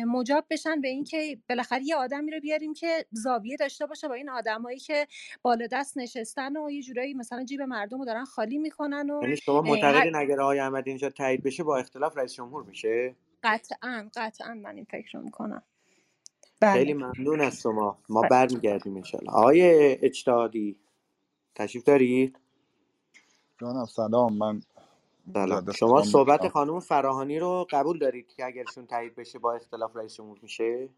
مجاب 0.06 0.44
بشن 0.50 0.80
به 0.80 0.88
اینکه 0.88 1.38
بالاخره 1.48 1.82
یه 1.82 1.96
آدمی 1.96 2.30
رو 2.30 2.40
بیاریم 2.40 2.74
که 2.74 3.06
زاویه 3.12 3.56
داشته 3.56 3.86
باشه 3.86 4.08
با 4.08 4.14
این 4.14 4.30
آدمایی 4.30 4.78
که 4.78 5.06
بالا 5.42 5.66
دست 5.72 5.98
نشستن 5.98 6.56
و 6.56 6.70
یه 6.70 6.82
جورایی 6.82 7.14
مثلا 7.14 7.44
جیب 7.44 7.62
مردم 7.62 7.98
رو 7.98 8.04
دارن 8.04 8.24
خالی 8.24 8.58
می‌کنن 8.58 9.10
و 9.10 9.22
یعنی 9.22 9.36
شما 9.36 9.62
معتقدین 9.62 10.14
اگر 10.14 10.40
آقای 10.40 10.58
احمدی 10.58 10.90
اینجا 10.90 11.10
تایید 11.10 11.42
بشه 11.42 11.62
با 11.62 11.78
اختلاف 11.78 12.18
رئیس 12.18 12.34
جمهور 12.34 12.64
میشه؟ 12.64 13.14
قطعا 13.42 14.10
قطعا 14.16 14.54
من 14.54 14.76
این 14.76 14.84
فکر 14.84 15.18
رو 15.18 15.24
می‌کنم. 15.24 15.62
خیلی 16.72 16.94
ممنون 16.94 17.40
از 17.40 17.60
شما. 17.60 17.98
ما 18.08 18.22
برمیگردیم 18.22 18.96
انشالله 18.96 19.30
آقای 19.30 19.62
اجتهادی 20.02 20.76
تشریف 21.54 21.84
دارید؟ 21.84 22.38
جانم 23.60 23.84
سلام. 23.84 24.36
من 24.36 24.62
سلام. 25.32 25.72
شما 25.72 26.02
صحبت 26.02 26.48
خانم 26.48 26.80
فراهانی 26.80 27.38
رو 27.38 27.66
قبول 27.70 27.98
دارید 27.98 28.28
که 28.36 28.46
اگرشون 28.46 28.86
تایید 28.86 29.14
بشه 29.14 29.38
با 29.38 29.54
اختلاف 29.54 29.96
رئیس 29.96 30.14
جمهور 30.14 30.38
میشه؟ 30.42 30.88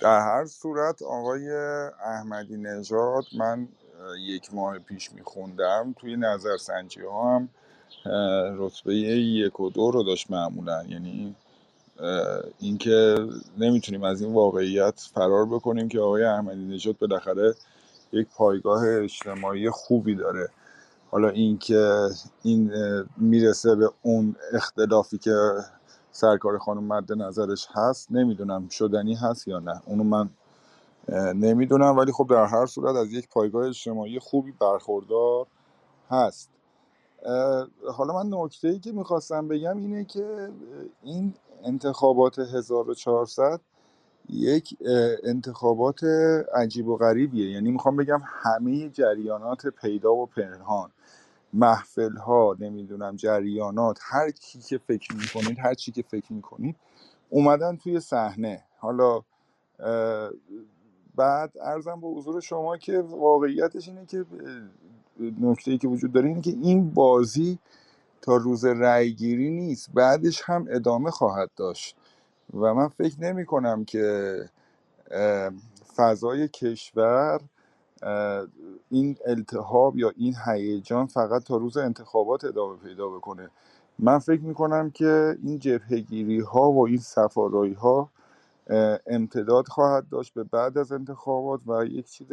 در 0.00 0.20
هر 0.20 0.44
صورت 0.44 1.02
آقای 1.02 1.50
احمدی 2.04 2.56
نژاد 2.56 3.24
من 3.38 3.68
یک 4.18 4.54
ماه 4.54 4.78
پیش 4.78 5.12
میخوندم. 5.12 5.94
توی 5.98 6.16
نظرسنجی 6.16 7.00
ها 7.00 7.36
هم 7.36 7.48
رتبه 8.58 8.94
یک 8.94 9.60
و 9.60 9.70
دو 9.70 9.90
رو 9.90 10.02
داشت 10.02 10.30
معمولا. 10.30 10.84
یعنی 10.84 11.36
اینکه 12.58 13.16
نمی‌تونیم 13.58 14.02
از 14.02 14.22
این 14.22 14.34
واقعیت 14.34 15.00
فرار 15.14 15.46
بکنیم 15.46 15.88
که 15.88 16.00
آقای 16.00 16.24
احمدی 16.24 16.64
نژاد 16.64 16.98
بالاخره 16.98 17.54
یک 18.12 18.28
پایگاه 18.36 18.82
اجتماعی 18.88 19.70
خوبی 19.70 20.14
داره. 20.14 20.48
حالا 21.10 21.28
اینکه 21.28 22.08
این 22.42 22.72
می‌رسه 23.16 23.74
به 23.74 23.90
اون 24.02 24.36
اختلافی 24.52 25.18
که 25.18 25.36
سرکار 26.12 26.58
خانم 26.58 26.84
مد 26.84 27.12
نظرش 27.12 27.68
هست 27.70 28.12
نمی‌دونم 28.12 28.68
شدنی 28.68 29.14
هست 29.14 29.48
یا 29.48 29.58
نه. 29.58 29.82
اونو 29.86 30.04
من 30.04 30.30
نمی‌دونم 31.34 31.96
ولی 31.96 32.12
خب 32.12 32.26
در 32.30 32.44
هر 32.44 32.66
صورت 32.66 32.96
از 32.96 33.12
یک 33.12 33.28
پایگاه 33.28 33.68
اجتماعی 33.68 34.18
خوبی 34.18 34.52
برخوردار 34.52 35.46
هست. 36.10 36.48
حالا 37.94 38.22
من 38.22 38.38
نکته 38.38 38.68
ای 38.68 38.78
که 38.78 38.92
می‌خواستم 38.92 39.48
بگم 39.48 39.76
اینه 39.76 40.04
که 40.04 40.48
این 41.02 41.34
انتخابات 41.64 42.38
1400 42.38 43.60
یک 44.30 44.78
انتخابات 45.24 46.00
عجیب 46.54 46.88
و 46.88 46.96
غریبیه. 46.96 47.50
یعنی 47.50 47.70
می‌خوام 47.70 47.96
بگم 47.96 48.20
همه 48.24 48.88
جریانات 48.88 49.66
پیدا 49.66 50.14
و 50.14 50.26
پنهان 50.26 50.90
محفل 51.52 52.16
ها 52.16 52.56
نمی‌دونم 52.60 53.16
جریانات 53.16 53.98
هر 54.02 54.30
کی 54.30 54.58
که 54.58 54.78
فکر 54.78 55.16
می‌کنید 55.16 55.58
هر 55.58 55.74
چی 55.74 55.92
که 55.92 56.02
فکر 56.02 56.32
می‌کنید 56.32 56.76
اومدن 57.30 57.76
توی 57.76 58.00
صحنه. 58.00 58.64
حالا 58.78 59.20
بعد 61.14 61.52
ارزم 61.60 62.00
به 62.00 62.06
حضور 62.08 62.40
شما 62.40 62.76
که 62.76 63.00
واقعیتش 63.00 63.88
اینه 63.88 64.06
که 64.06 64.24
نکته 65.40 65.70
ای 65.70 65.78
که 65.78 65.88
وجود 65.88 66.12
داره 66.12 66.28
اینه 66.28 66.40
که 66.40 66.50
این 66.50 66.90
بازی 66.90 67.58
تا 68.22 68.36
روز 68.36 68.66
رأی 68.66 69.12
گیری 69.14 69.50
نیست 69.50 69.90
بعدش 69.94 70.42
هم 70.46 70.66
ادامه 70.70 71.12
خواهد 71.12 71.50
داشت. 71.56 71.96
و 72.54 72.74
من 72.74 72.88
فکر 72.88 73.20
نمی 73.20 73.46
کنم 73.46 73.84
که 73.86 74.36
فضای 75.96 76.48
کشور 76.48 77.40
این 78.90 79.16
التهاب 79.26 79.98
یا 79.98 80.12
این 80.16 80.34
هیجان 80.46 81.06
فقط 81.06 81.44
تا 81.44 81.56
روز 81.56 81.76
انتخابات 81.76 82.44
ادامه 82.44 82.76
پیدا 82.76 83.08
بکنه. 83.08 83.50
من 83.98 84.18
فکر 84.18 84.40
می 84.42 84.54
کنم 84.54 84.90
که 84.90 85.38
این 85.42 85.58
جبهگیری 85.58 86.40
ها 86.40 86.72
و 86.72 86.86
این 86.88 86.98
سفارایی 86.98 87.74
ها 87.74 88.10
امتداد 89.06 89.68
خواهد 89.68 90.08
داشت 90.10 90.34
به 90.34 90.44
بعد 90.44 90.78
از 90.78 90.92
انتخابات 90.92 91.60
و 91.66 91.84
یک 91.86 92.06
چیز 92.10 92.28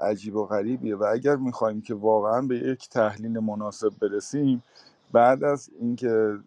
عجیب 0.00 0.36
و 0.36 0.46
غریبیه. 0.46 0.96
و 0.96 1.04
اگر 1.04 1.36
می‌خوایم 1.36 1.80
که 1.82 1.94
واقعا 1.94 2.42
به 2.42 2.56
یک 2.58 2.88
تحلیل 2.88 3.38
مناسب 3.40 3.90
برسیم 4.00 4.62
بعد 5.12 5.44
از 5.44 5.70
اینکه 5.80 6.38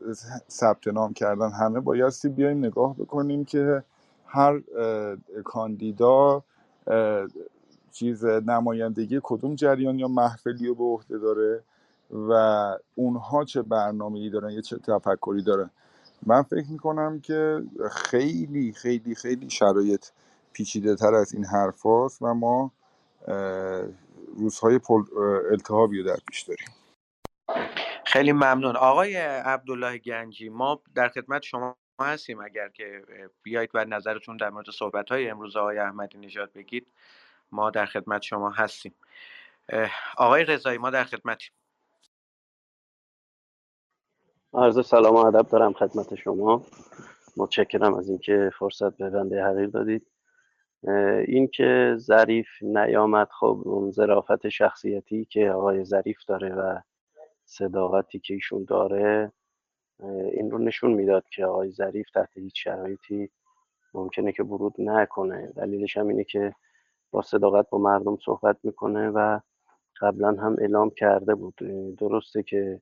ثبت 0.50 0.88
نام 0.88 1.14
کردن 1.14 1.52
همه 1.52 1.80
بایستی 1.80 2.30
بیایم 2.30 2.58
نگاه 2.58 2.96
بکنیم 2.96 3.46
که 3.46 3.84
هر 4.26 4.62
کاندیدا 5.44 6.44
چیز 7.92 8.26
نمایندگی 8.26 9.20
کدوم 9.24 9.56
جریان 9.56 10.00
یا 10.00 10.08
محفلی 10.08 10.68
رو 10.68 10.76
به 10.76 10.84
عهده 10.84 11.18
داره 11.18 11.64
و 12.30 12.34
اونها 12.96 13.44
چه 13.44 13.62
برنامه 13.62 14.20
ای 14.20 14.30
دارن 14.30 14.50
یا 14.50 14.62
چه 14.62 14.78
تفکری 14.78 15.44
دارن. 15.44 15.70
من 16.26 16.42
فکر 16.42 16.72
می‌کنم 16.72 17.20
که 17.20 17.64
خیلی 17.92 18.74
خیلی 18.74 19.16
خیلی 19.16 19.50
شرایط 19.50 20.06
پیچیده 20.54 20.96
تر 20.96 21.14
از 21.14 21.34
این 21.34 21.46
حرف 21.46 21.86
و 21.86 22.10
ما 22.22 22.72
روزهای 24.38 24.80
التهابی 25.52 26.02
رو 26.02 26.08
در 26.08 26.18
پیش 26.28 26.42
داریم. 26.42 26.68
خیلی 28.12 28.32
ممنون. 28.32 28.76
آقای 28.76 29.16
عبدالله 29.16 29.98
گنجی 29.98 30.50
ما 30.50 30.82
در 30.96 31.10
خدمت 31.10 31.44
شما 31.44 31.76
هستیم 32.02 32.40
اگر 32.42 32.70
که 32.70 33.04
بیایید 33.44 33.70
و 33.74 33.86
نظرتون 33.86 34.38
در 34.38 34.50
مورد 34.50 34.70
صحبت 34.70 35.12
های 35.12 35.30
امروز 35.30 35.56
آقای 35.56 35.78
احمدی 35.78 36.18
نژاد 36.18 36.54
بگید. 36.54 36.88
ما 37.52 37.70
در 37.70 37.86
خدمت 37.86 38.22
شما 38.22 38.50
هستیم. 38.50 38.96
آقای 40.18 40.44
رضایی 40.44 40.78
ما 40.78 40.90
در 40.90 41.04
خدمتیم. 41.04 41.52
عرض 44.54 44.88
سلام 44.88 45.16
و 45.16 45.26
ادب 45.26 45.50
دارم 45.50 45.74
خدمت 45.74 46.16
شما. 46.16 46.66
متشکرم 47.38 47.94
از 47.94 48.10
اینکه 48.10 48.52
فرصت 48.60 48.98
به 48.98 49.10
بنده 49.10 49.44
حقیر 49.44 49.68
دادید. 49.68 50.08
این 51.28 51.48
که 51.48 51.96
ظریف 51.98 52.48
نیامد 52.62 53.28
خب 53.40 53.62
اون 53.66 53.92
ظرافت 53.92 54.50
شخصیتی 54.50 55.26
که 55.26 55.52
آقای 55.52 55.84
ظریف 55.84 56.18
داره 56.28 56.56
و 56.56 56.80
صداقتی 57.52 58.20
که 58.20 58.34
ایشون 58.34 58.64
داره 58.64 59.32
این 60.34 60.52
رو 60.52 60.58
نشون 60.58 60.94
می‌داد 60.94 61.30
که 61.30 61.46
آقای 61.46 61.72
ظریف 61.72 62.10
تحت 62.10 62.38
هیچ 62.38 62.64
شرایطی 62.64 63.30
ممکنه 63.94 64.32
که 64.32 64.44
ورود 64.44 64.74
نکنه. 64.78 65.48
دلیلش 65.48 65.98
هم 65.98 66.08
اینه 66.08 66.24
که 66.24 66.56
با 67.12 67.22
صداقت 67.22 67.70
با 67.70 67.78
مردم 67.78 68.18
صحبت 68.26 68.58
می‌کنه 68.64 69.10
و 69.10 69.40
قبلا 70.02 70.28
هم 70.28 70.56
اعلام 70.60 70.90
کرده 70.90 71.36
بود. 71.36 71.56
درسته 71.98 72.44
که 72.44 72.82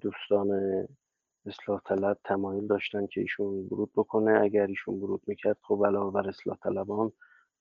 دوستان 0.00 0.50
اصلاح 1.46 1.80
طلب 1.84 2.18
تمایل 2.24 2.66
داشتن 2.66 3.06
که 3.06 3.20
ایشون 3.20 3.54
ورود 3.70 3.90
بکنه. 3.96 4.40
اگر 4.40 4.66
ایشون 4.66 4.94
ورود 4.94 5.22
می‌کرد 5.26 5.58
خب 5.62 5.82
علاوه 5.86 6.12
بر 6.12 6.28
اصلاح 6.28 6.56
طلبان 6.62 7.12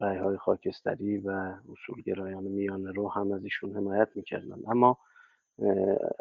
های 0.01 0.37
خاکستری 0.37 1.17
و 1.17 1.53
اصولگرایان 1.71 2.43
میانه 2.43 2.91
رو 2.91 3.09
هم 3.09 3.31
از 3.31 3.43
ایشون 3.43 3.75
حمایت 3.75 4.09
می‌کردن. 4.15 4.59
اما 4.67 4.97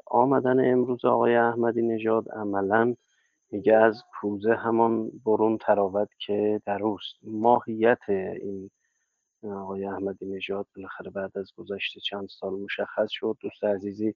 آمدن 0.07 0.73
امروز 0.73 1.05
آقای 1.05 1.37
احمدی 1.37 1.83
نژاد 1.83 2.29
عملا 2.29 2.95
میگه 3.51 3.77
از 3.77 4.03
کوزه 4.21 4.55
همان 4.55 5.11
برون 5.27 5.59
تراود 5.59 6.09
که 6.19 6.61
در 6.67 6.83
اوست 6.83 7.15
ماهیت 7.23 8.09
این 8.09 8.71
آقای 9.43 9.85
احمدی 9.85 10.27
نژاد 10.27 10.67
بالاخره 10.77 11.11
بعد 11.11 11.39
از 11.39 11.53
گذشته 11.57 12.01
چند 12.01 12.29
سال 12.29 12.53
مشخص 12.53 13.11
شد. 13.11 13.37
دوست 13.41 13.65
عزیزی 13.65 14.15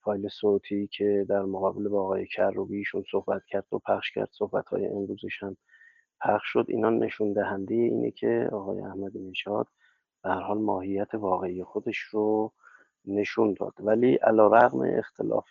فایل 0.00 0.28
صوتی 0.28 0.86
که 0.92 1.26
در 1.28 1.42
مقابل 1.42 1.88
با 1.88 2.02
آقای 2.02 2.26
کروبی 2.26 2.76
ایشون 2.76 3.04
صحبت 3.10 3.42
کرد 3.48 3.66
و 3.72 3.78
پخش 3.78 4.10
کرد 4.10 4.28
صحبت 4.32 4.68
های 4.68 4.86
امروزش 4.86 5.42
هم 5.42 5.56
پخش 6.20 6.46
شد. 6.52 6.66
اینا 6.68 6.90
نشون 6.90 7.32
دهنده 7.32 7.74
اینه 7.74 8.10
که 8.10 8.48
آقای 8.52 8.80
احمدی 8.80 9.18
نژاد 9.18 9.66
به 10.22 10.30
هر 10.30 10.40
حال 10.40 10.58
ماهیت 10.58 11.14
واقعی 11.14 11.64
خودش 11.64 11.98
رو 11.98 12.52
نشون 13.06 13.54
داد. 13.60 13.72
ولی 13.78 14.14
علا 14.14 14.46
رغم 14.46 14.80
اختلاف 14.80 15.48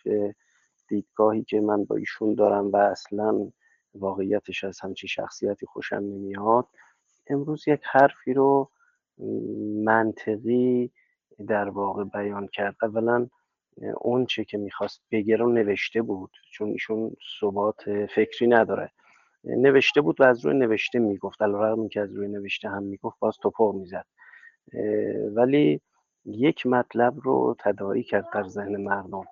دیدگاهی 0.88 1.44
که 1.44 1.60
من 1.60 1.84
با 1.84 1.96
ایشون 1.96 2.34
دارم 2.34 2.70
و 2.70 2.76
اصلا 2.76 3.52
واقعیتش 3.94 4.64
از 4.64 4.80
همچی 4.80 5.08
شخصیتی 5.08 5.66
خوشم 5.66 5.96
نمیاد 5.96 6.66
امروز 7.26 7.68
یک 7.68 7.80
حرفی 7.84 8.34
رو 8.34 8.70
منطقی 9.84 10.90
در 11.48 11.68
واقع 11.68 12.04
بیان 12.04 12.46
کرد. 12.46 12.76
اولا 12.82 13.28
اون 14.00 14.26
چه 14.26 14.44
که 14.44 14.58
می‌خواست 14.58 15.02
بگه 15.10 15.36
رو 15.36 15.52
نوشته 15.52 16.02
بود 16.02 16.30
چون 16.50 16.68
ایشون 16.68 17.16
ثبات 17.40 18.06
فکری 18.06 18.48
نداره. 18.48 18.90
نوشته 19.44 20.00
بود 20.00 20.20
و 20.20 20.24
از 20.24 20.46
روی 20.46 20.54
نوشته 20.54 20.98
می‌گفت. 20.98 21.42
علیرغم 21.42 21.88
که 21.88 22.00
از 22.00 22.12
روی 22.12 22.28
نوشته 22.28 22.68
هم 22.68 22.82
می‌گفت 22.82 23.18
باز 23.18 23.36
توپر 23.42 23.72
می‌زد. 23.72 24.06
ولی 25.34 25.80
یک 26.26 26.66
مطلب 26.66 27.14
رو 27.22 27.56
تداعی 27.58 28.02
کرد 28.02 28.26
در 28.34 28.48
ذهن 28.48 28.76
مردم 28.76 29.24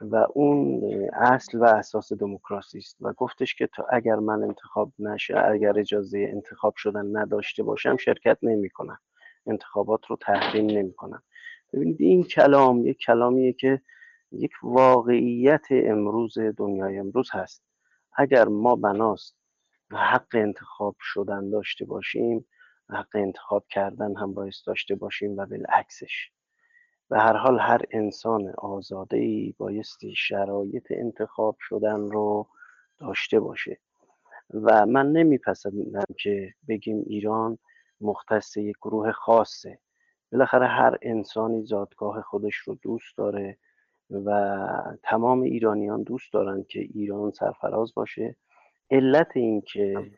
و 0.00 0.26
اون 0.34 0.82
اصل 1.12 1.58
و 1.58 1.64
اساس 1.64 2.12
دموکراسی 2.12 2.78
است 2.78 2.96
و 3.00 3.12
گفتش 3.12 3.54
که 3.54 3.66
تا 3.66 3.86
اگر 3.90 4.16
من 4.16 4.42
انتخاب 4.42 4.92
نشه 4.98 5.38
اگر 5.38 5.78
اجازه 5.78 6.30
انتخاب 6.32 6.74
شدن 6.76 7.16
نداشته 7.16 7.62
باشم 7.62 7.96
شرکت 7.96 8.38
نمی‌کنم. 8.42 8.98
انتخابات 9.46 10.06
رو 10.06 10.16
تحریم 10.16 10.66
نمی‌کنم. 10.66 11.22
ببینید 11.72 12.00
این 12.00 12.22
کلام 12.24 12.86
یک 12.86 12.98
کلامیه 12.98 13.52
که 13.52 13.80
یک 14.32 14.52
واقعیت 14.62 15.66
امروز 15.70 16.38
دنیای 16.38 16.98
امروز 16.98 17.30
هست. 17.32 17.62
اگر 18.16 18.48
ما 18.48 18.76
بناست 18.76 19.36
حق 19.92 20.26
انتخاب 20.34 20.96
شدن 21.00 21.50
داشته 21.50 21.84
باشیم 21.84 22.46
حق 22.90 23.16
انتخاب 23.16 23.64
کردن 23.68 24.16
هم 24.16 24.34
باعث 24.34 24.68
داشته 24.68 24.94
باشیم 24.94 25.36
و 25.36 25.46
بالعکسش. 25.46 26.30
به 27.08 27.18
هر 27.18 27.36
حال 27.36 27.58
هر 27.60 27.82
انسان 27.90 28.54
آزاده 28.58 29.16
ای 29.16 29.54
بایستی 29.58 30.14
شرایط 30.16 30.86
انتخاب 30.90 31.56
شدن 31.60 32.00
رو 32.00 32.46
داشته 32.98 33.40
باشه. 33.40 33.78
و 34.54 34.86
من 34.86 35.12
نمیپسندم 35.12 36.04
که 36.18 36.54
بگیم 36.68 37.04
ایران 37.06 37.58
مختص 38.00 38.56
یک 38.56 38.76
گروه 38.82 39.12
خاصه. 39.12 39.78
بالاخره 40.32 40.66
هر 40.66 40.98
انسانی 41.02 41.62
زادگاه 41.62 42.22
خودش 42.22 42.56
رو 42.56 42.74
دوست 42.82 43.16
داره 43.16 43.58
و 44.10 44.58
تمام 45.02 45.42
ایرانیان 45.42 46.02
دوست 46.02 46.32
دارن 46.32 46.64
که 46.68 46.80
ایران 46.80 47.30
سرفراز 47.30 47.94
باشه. 47.94 48.36
علت 48.90 49.28
این 49.34 49.60
که 49.60 50.10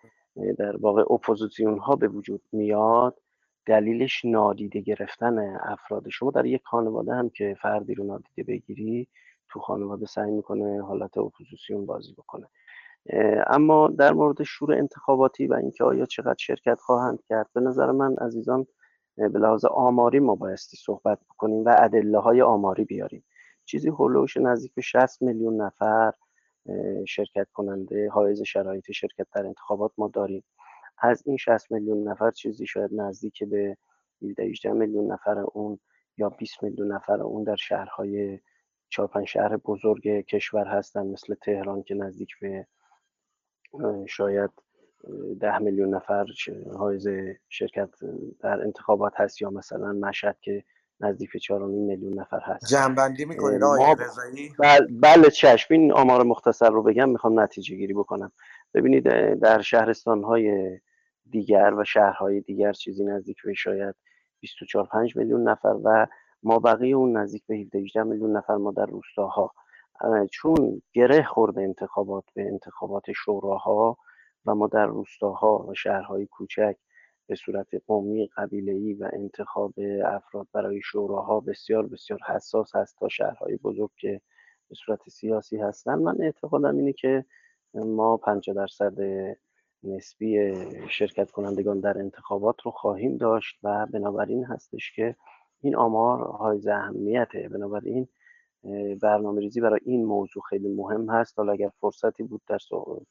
در 0.58 0.76
واقع 0.76 1.04
اپوزیسیون 1.10 1.78
ها 1.78 1.96
به 1.96 2.08
وجود 2.08 2.42
میاد 2.52 3.20
دلیلش 3.66 4.24
نادیده 4.24 4.80
گرفتن 4.80 5.38
افراد. 5.60 6.08
شما 6.08 6.30
در 6.30 6.46
یک 6.46 6.62
خانواده 6.64 7.14
هم 7.14 7.28
که 7.30 7.56
فردی 7.62 7.94
رو 7.94 8.04
نادیده 8.04 8.42
بگیری 8.42 9.08
تو 9.48 9.60
خانواده 9.60 10.06
سعی 10.06 10.30
می‌کنه 10.30 10.82
حالت 10.82 11.18
اپوزیسیون 11.18 11.86
بازی 11.86 12.12
بکنه. 12.12 12.46
اما 13.46 13.88
در 13.88 14.12
مورد 14.12 14.42
شور 14.42 14.74
انتخاباتی 14.74 15.46
و 15.46 15.54
اینکه 15.54 15.84
آیا 15.84 16.06
چقدر 16.06 16.36
شرکت 16.38 16.80
خواهند 16.80 17.22
کرد 17.28 17.50
به 17.54 17.60
نظر 17.60 17.90
من 17.90 18.16
عزیزان 18.16 18.66
به 19.16 19.38
لحاظ 19.38 19.64
آماری 19.64 20.20
ما 20.20 20.34
بایستی 20.34 20.76
صحبت 20.76 21.18
بکنیم 21.30 21.64
و 21.64 21.76
ادله 21.78 22.18
های 22.18 22.42
آماری 22.42 22.84
بیاریم. 22.84 23.24
چیزی 23.64 23.90
حول 23.98 24.12
و 24.13 24.17
حوش 24.17 24.36
نزدیک 24.36 24.74
به 24.74 24.82
60 24.82 25.22
میلیون 25.22 25.60
نفر 25.62 26.12
شرکت 27.08 27.46
کننده 27.52 28.10
حائز 28.10 28.42
شرایط 28.42 28.90
شرکت 28.92 29.26
در 29.34 29.46
انتخابات 29.46 29.92
ما 29.98 30.08
داریم. 30.08 30.44
از 30.98 31.22
این 31.26 31.36
60 31.36 31.72
میلیون 31.72 32.08
نفر 32.08 32.30
چیزی 32.30 32.66
شاید 32.66 32.90
نزدیک 32.92 33.44
به 33.44 33.76
17 34.22 34.42
18 34.44 34.72
میلیون 34.72 35.12
نفر 35.12 35.38
اون 35.38 35.78
یا 36.16 36.28
20 36.28 36.62
میلیون 36.62 36.92
نفر 36.92 37.22
اون 37.22 37.44
در 37.44 37.56
شهرهای 37.56 38.40
چهار 38.88 39.08
پنج 39.08 39.26
شهر 39.26 39.56
بزرگ 39.56 40.08
کشور 40.08 40.66
هستن 40.66 41.06
مثل 41.06 41.34
تهران 41.34 41.82
که 41.82 41.94
نزدیک 41.94 42.30
به 42.40 42.66
شاید 44.06 44.50
ده 45.40 45.58
میلیون 45.58 45.94
نفر 45.94 46.26
حائز 46.78 47.08
شرکت 47.48 47.90
در 48.40 48.60
انتخابات 48.60 49.12
هست 49.16 49.42
یا 49.42 49.50
مثلا 49.50 49.92
مشهد 49.92 50.40
که 50.40 50.64
نزدیک 51.00 51.32
به 51.32 51.38
4.5 51.38 51.52
میلیون 51.62 52.20
نفر 52.20 52.40
هست. 52.40 52.66
جنبندی 52.66 53.24
می‌کنید 53.24 53.62
آقای 53.62 53.94
رضایی؟ 53.98 54.52
بله, 54.58 54.86
بله 54.90 55.30
چشم 55.30 55.74
این 55.74 55.92
آمار 55.92 56.22
مختصر 56.22 56.70
رو 56.70 56.82
بگم 56.82 57.08
می‌خوام 57.08 57.40
نتیجه 57.40 57.76
گیری 57.76 57.94
بکنم. 57.94 58.32
ببینید 58.74 59.04
در 59.38 59.62
شهرستان 59.62 60.24
های 60.24 60.78
دیگر 61.30 61.74
و 61.74 61.84
شهرهای 61.84 62.40
دیگر 62.40 62.72
چیزی 62.72 63.04
نزدیک 63.04 63.36
به 63.44 63.54
شاید 63.54 63.94
24 64.40 64.86
5 64.86 65.16
میلیون 65.16 65.48
نفر 65.48 65.76
و 65.84 66.06
ما 66.42 66.58
بقیه 66.58 66.96
اون 66.96 67.16
نزدیک 67.16 67.42
به 67.46 67.56
17 67.56 67.78
18 67.78 68.02
میلیون 68.02 68.36
نفر 68.36 68.56
ما 68.56 68.72
در 68.72 68.86
روستاها. 68.86 69.54
چون 70.30 70.82
گره 70.92 71.22
خورده 71.22 71.60
انتخابات 71.60 72.24
به 72.34 72.42
انتخابات 72.42 73.12
شوراها 73.12 73.98
و 74.46 74.54
ما 74.54 74.66
در 74.66 74.86
روستاها 74.86 75.66
و 75.68 75.74
شهرهای 75.74 76.26
کوچک 76.26 76.76
به 77.28 77.34
صورت 77.34 77.66
قومی 77.86 78.26
قبیله‌ای 78.36 78.94
و 78.94 79.10
انتخاب 79.12 79.74
افراد 80.04 80.46
برای 80.52 80.80
شوراها 80.84 81.40
بسیار 81.40 81.86
بسیار 81.86 82.20
حساس 82.26 82.76
هست 82.76 82.96
تا 82.98 83.08
شهرهای 83.08 83.56
بزرگ 83.56 83.90
که 83.96 84.20
به 84.68 84.74
صورت 84.74 85.08
سیاسی 85.08 85.56
هستن. 85.56 85.94
من 85.94 86.22
اعتقادم 86.22 86.76
اینه 86.76 86.92
که 86.92 87.24
ما 87.74 88.16
50 88.16 88.56
درصد 88.56 88.94
نسبی 89.82 90.54
شرکت 90.90 91.30
کنندگان 91.30 91.80
در 91.80 91.98
انتخابات 91.98 92.56
رو 92.64 92.70
خواهیم 92.70 93.16
داشت 93.16 93.58
و 93.62 93.86
بنابراین 93.86 94.44
هستش 94.44 94.92
که 94.92 95.16
این 95.60 95.76
آمار 95.76 96.18
های 96.26 96.70
اهمیته 96.70 97.48
بنابراین 97.48 98.08
برنامه 99.02 99.40
ریزی 99.40 99.60
برای 99.60 99.80
این 99.84 100.04
موضوع 100.04 100.42
خیلی 100.48 100.68
مهم 100.68 101.10
هست. 101.10 101.38
حالا 101.38 101.52
اگر 101.52 101.70
فرصتی 101.80 102.22
بود 102.22 102.42
در 102.48 102.58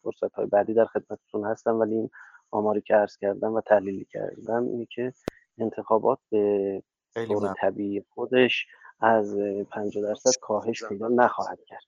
فرصت 0.03 0.34
های 0.34 0.45
بعدی 0.45 0.73
در 0.73 0.86
خدمتتون 0.86 1.45
هستم 1.45 1.80
ولی 1.80 1.95
این 1.95 2.10
آماری 2.51 2.81
که 2.81 2.95
عرض 2.95 3.17
کردم 3.17 3.53
و 3.53 3.62
تحلیلی 3.62 4.05
کردم 4.05 4.63
اینه 4.63 4.86
که 4.86 5.13
انتخابات 5.57 6.19
به 6.29 6.83
طور 7.13 7.53
طبیعی 7.62 8.05
خودش 8.10 8.67
از 8.99 9.38
50 9.71 10.03
درصد 10.03 10.39
کاهش 10.41 10.83
پیدا 10.83 11.07
نخواهد 11.07 11.60
کرد. 11.67 11.83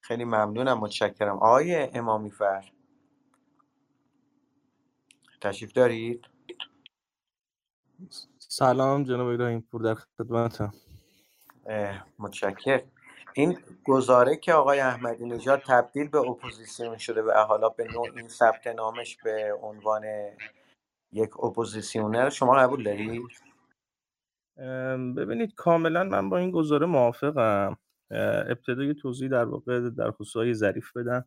خیلی 0.00 0.24
ممنونم 0.24 0.78
متشکرم. 0.78 1.36
آقای 1.36 1.74
امامی 1.74 2.30
فر. 2.30 2.72
تشریف 5.40 5.72
دارید؟ 5.72 6.26
سلام 8.38 9.04
جناب 9.04 9.28
ابراهیم 9.28 9.60
پور 9.60 9.82
در 9.82 9.94
خدمتم 9.94 10.72
متشکر 12.18 12.82
این 13.38 13.58
گزاره 13.84 14.36
که 14.36 14.52
آقای 14.52 14.80
احمدی 14.80 15.24
نژاد 15.24 15.62
تبدیل 15.66 16.08
به 16.08 16.18
اپوزیسیون 16.18 16.96
شده 16.96 17.22
و 17.22 17.30
حالا 17.30 17.68
به 17.68 17.84
نوع 17.84 18.08
این 18.16 18.28
ثبت 18.28 18.66
نامش 18.66 19.16
به 19.16 19.54
عنوان 19.62 20.02
یک 21.12 21.44
اپوزیسیونر 21.44 22.30
شما 22.30 22.54
قبول 22.54 22.84
دارید 22.84 23.22
ببینید 25.16 25.54
کاملا 25.54 26.04
من 26.04 26.30
با 26.30 26.38
این 26.38 26.50
گزاره 26.50 26.86
موافقم. 26.86 27.76
ابتدا 28.50 28.76
یه 28.76 28.94
توضیح 28.94 29.28
در 29.28 29.44
واقع 29.44 29.90
در 29.90 30.10
خصوص 30.10 30.56
ظریف 30.56 30.96
بدم. 30.96 31.24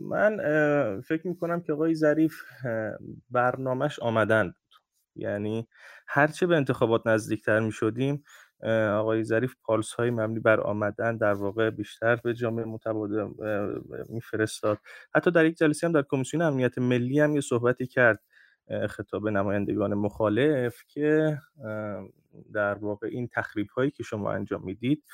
من 0.00 0.36
فکر 1.00 1.28
می‌کنم 1.28 1.60
که 1.60 1.72
آقای 1.72 1.94
ظریف 1.94 2.42
برنامه‌ش 3.30 3.98
آمدن 3.98 4.44
بود. 4.44 4.80
یعنی 5.16 5.68
هرچه 6.06 6.46
به 6.46 6.56
انتخابات 6.56 7.06
نزدیکتر 7.06 7.60
می 7.60 7.72
شدیم 7.72 8.24
آقای 9.00 9.24
ظریف 9.24 9.54
پالس 9.62 9.92
های 9.92 10.10
مبنی 10.10 10.40
بر 10.40 10.60
آمدن 10.60 11.16
در 11.16 11.32
واقع 11.32 11.70
بیشتر 11.70 12.16
به 12.16 12.34
جامعه 12.34 12.64
متبادل 12.64 13.28
میفرستاد. 14.08 14.78
حتی 15.14 15.30
در 15.30 15.44
یک 15.44 15.56
جلسه 15.56 15.86
هم 15.86 15.92
در 15.92 16.02
کمیسیون 16.02 16.42
امنیت 16.42 16.78
ملی 16.78 17.20
هم 17.20 17.34
یه 17.34 17.40
صحبتی 17.40 17.86
کرد 17.86 18.20
خطاب 18.88 19.28
نمایندگان 19.28 19.94
مخالف 19.94 20.82
که 20.88 21.38
در 22.52 22.74
واقع 22.74 23.06
این 23.06 23.28
تخریب 23.28 23.68
هایی 23.70 23.90
که 23.90 24.02
شما 24.02 24.32
انجام 24.32 24.64
می‌دید 24.64 25.04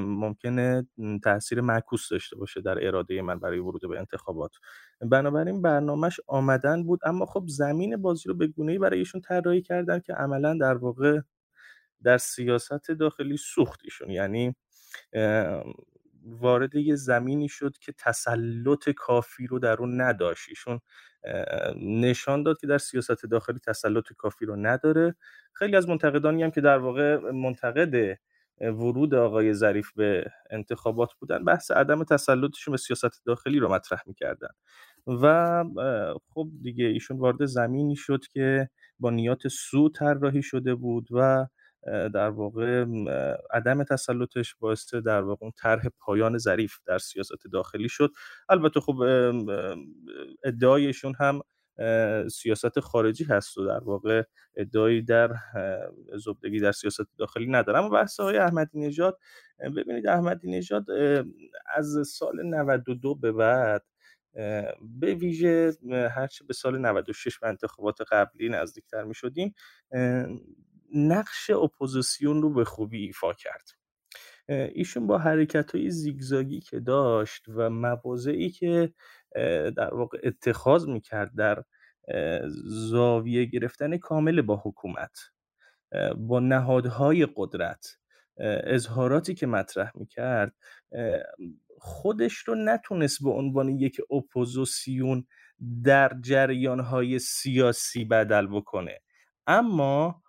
ممکنه 0.00 0.86
تاثیر 1.24 1.60
معکوس 1.60 2.08
داشته 2.10 2.36
باشه 2.36 2.60
در 2.60 2.86
اراده 2.86 3.22
من 3.22 3.38
برای 3.38 3.58
ورود 3.58 3.88
به 3.88 3.98
انتخابات. 3.98 4.50
بنابراین 5.00 5.62
برنامهش 5.62 6.20
آمدن 6.26 6.84
بود 6.84 7.00
اما 7.04 7.26
خب 7.26 7.44
زمین 7.46 7.96
بازی 7.96 8.28
رو 8.28 8.34
به 8.34 8.46
گونه 8.46 8.78
برای 8.78 8.98
ایشون 8.98 9.20
طراحی 9.20 9.62
کردن 9.62 10.00
که 10.00 10.12
عملا 10.12 10.58
در 10.60 10.74
واقع 10.74 11.20
در 12.06 12.18
سیاست 12.18 12.90
داخلی 12.90 13.36
سوخت 13.36 13.80
ایشون 13.84 14.10
یعنی 14.10 14.54
وارد 16.24 16.74
یه 16.74 16.94
زمینی 16.94 17.48
شد 17.48 17.78
که 17.78 17.92
تسلط 17.98 18.90
کافی 18.90 19.46
رو 19.46 19.58
در 19.58 19.76
اون 19.76 20.00
نداشت. 20.00 20.48
ایشون 20.48 20.80
نشان 21.82 22.42
داد 22.42 22.58
که 22.60 22.66
در 22.66 22.78
سیاست 22.78 23.26
داخلی 23.26 23.58
تسلط 23.58 24.12
کافی 24.18 24.46
رو 24.46 24.56
نداره. 24.56 25.16
خیلی 25.52 25.76
از 25.76 25.88
منتقدانی 25.88 26.42
هم 26.42 26.50
که 26.50 26.60
در 26.60 26.78
واقع 26.78 27.16
منتقد 27.30 28.18
ورود 28.60 29.14
آقای 29.14 29.54
ظریف 29.54 29.92
به 29.92 30.24
انتخابات 30.50 31.14
بودن 31.20 31.44
بحث 31.44 31.70
عدم 31.70 32.04
تسلطشون 32.04 32.72
به 32.72 32.78
سیاست 32.78 33.24
داخلی 33.26 33.58
رو 33.58 33.72
مطرح 33.72 34.02
می‌کردن. 34.06 34.48
و 35.06 35.64
خب 36.34 36.48
دیگه 36.62 36.84
ایشون 36.84 37.18
وارد 37.18 37.44
زمینی 37.44 37.96
شد 37.96 38.26
که 38.32 38.70
با 38.98 39.10
نیات 39.10 39.48
سو 39.48 39.88
طراحی 39.88 40.42
شده 40.42 40.74
بود 40.74 41.08
و 41.10 41.46
در 42.14 42.28
واقع 42.28 42.84
عدم 43.52 43.84
تسلطش 43.84 44.54
باعث 44.54 44.94
در 44.94 45.22
واقع 45.22 45.44
اون 45.44 45.52
طرح 45.56 45.82
پایان 45.98 46.38
ظریف 46.38 46.78
در 46.86 46.98
سیاست 46.98 47.46
داخلی 47.52 47.88
شد. 47.88 48.10
البته 48.48 48.80
خب 48.80 49.00
ادعایشون 50.44 51.14
هم 51.18 51.40
سیاست 52.28 52.80
خارجی 52.80 53.24
هست 53.24 53.58
و 53.58 53.66
در 53.66 53.84
واقع 53.84 54.22
ادعایی 54.56 55.02
در 55.02 55.34
زبدگی 56.16 56.60
در 56.60 56.72
سیاست 56.72 57.16
داخلی 57.18 57.46
ندارم 57.50 57.84
و 57.84 57.88
بحث 57.88 58.20
های 58.20 58.36
احمدی 58.36 58.80
نژاد 58.80 59.18
ببینید 59.76 60.06
احمدی 60.06 60.50
نژاد 60.50 60.90
از 61.74 62.08
سال 62.08 62.42
92 62.42 63.14
به 63.14 63.32
بعد 63.32 63.84
به 64.80 65.14
ویژه 65.14 65.72
هرچه 66.14 66.44
به 66.44 66.54
سال 66.54 66.78
96 66.78 67.42
و 67.42 67.46
انتخابات 67.46 67.98
قبلی 68.12 68.48
نزدیکتر 68.48 69.04
می 69.04 69.14
شدیم 69.14 69.54
نقش 70.94 71.50
اپوزیسیون 71.50 72.42
رو 72.42 72.54
به 72.54 72.64
خوبی 72.64 73.02
ایفا 73.02 73.32
کرد. 73.32 73.70
ایشون 74.48 75.06
با 75.06 75.18
حرکت 75.18 75.74
های 75.74 75.90
زیگزاگی 75.90 76.60
که 76.60 76.80
داشت 76.80 77.44
و 77.48 77.70
مواضعی 77.70 78.50
که 78.50 78.92
در 79.76 79.94
واقع 79.94 80.18
اتخاذ 80.22 80.86
می‌کرد 80.86 81.34
در 81.36 81.64
زاویه 82.64 83.44
گرفتن 83.44 83.96
کامل 83.96 84.42
با 84.42 84.62
حکومت 84.64 85.18
با 86.16 86.40
نهادهای 86.40 87.28
قدرت 87.36 87.86
اظهاراتی 88.64 89.34
که 89.34 89.46
مطرح 89.46 89.92
می‌کرد 89.94 90.54
خودش 91.78 92.34
رو 92.36 92.54
نتونست 92.54 93.22
به 93.22 93.30
عنوان 93.30 93.68
یک 93.68 94.00
اپوزیسیون 94.10 95.26
در 95.84 96.12
جریانهای 96.20 97.18
سیاسی 97.18 98.04
بدل 98.04 98.46
بکنه. 98.46 99.00
اما 99.46 100.22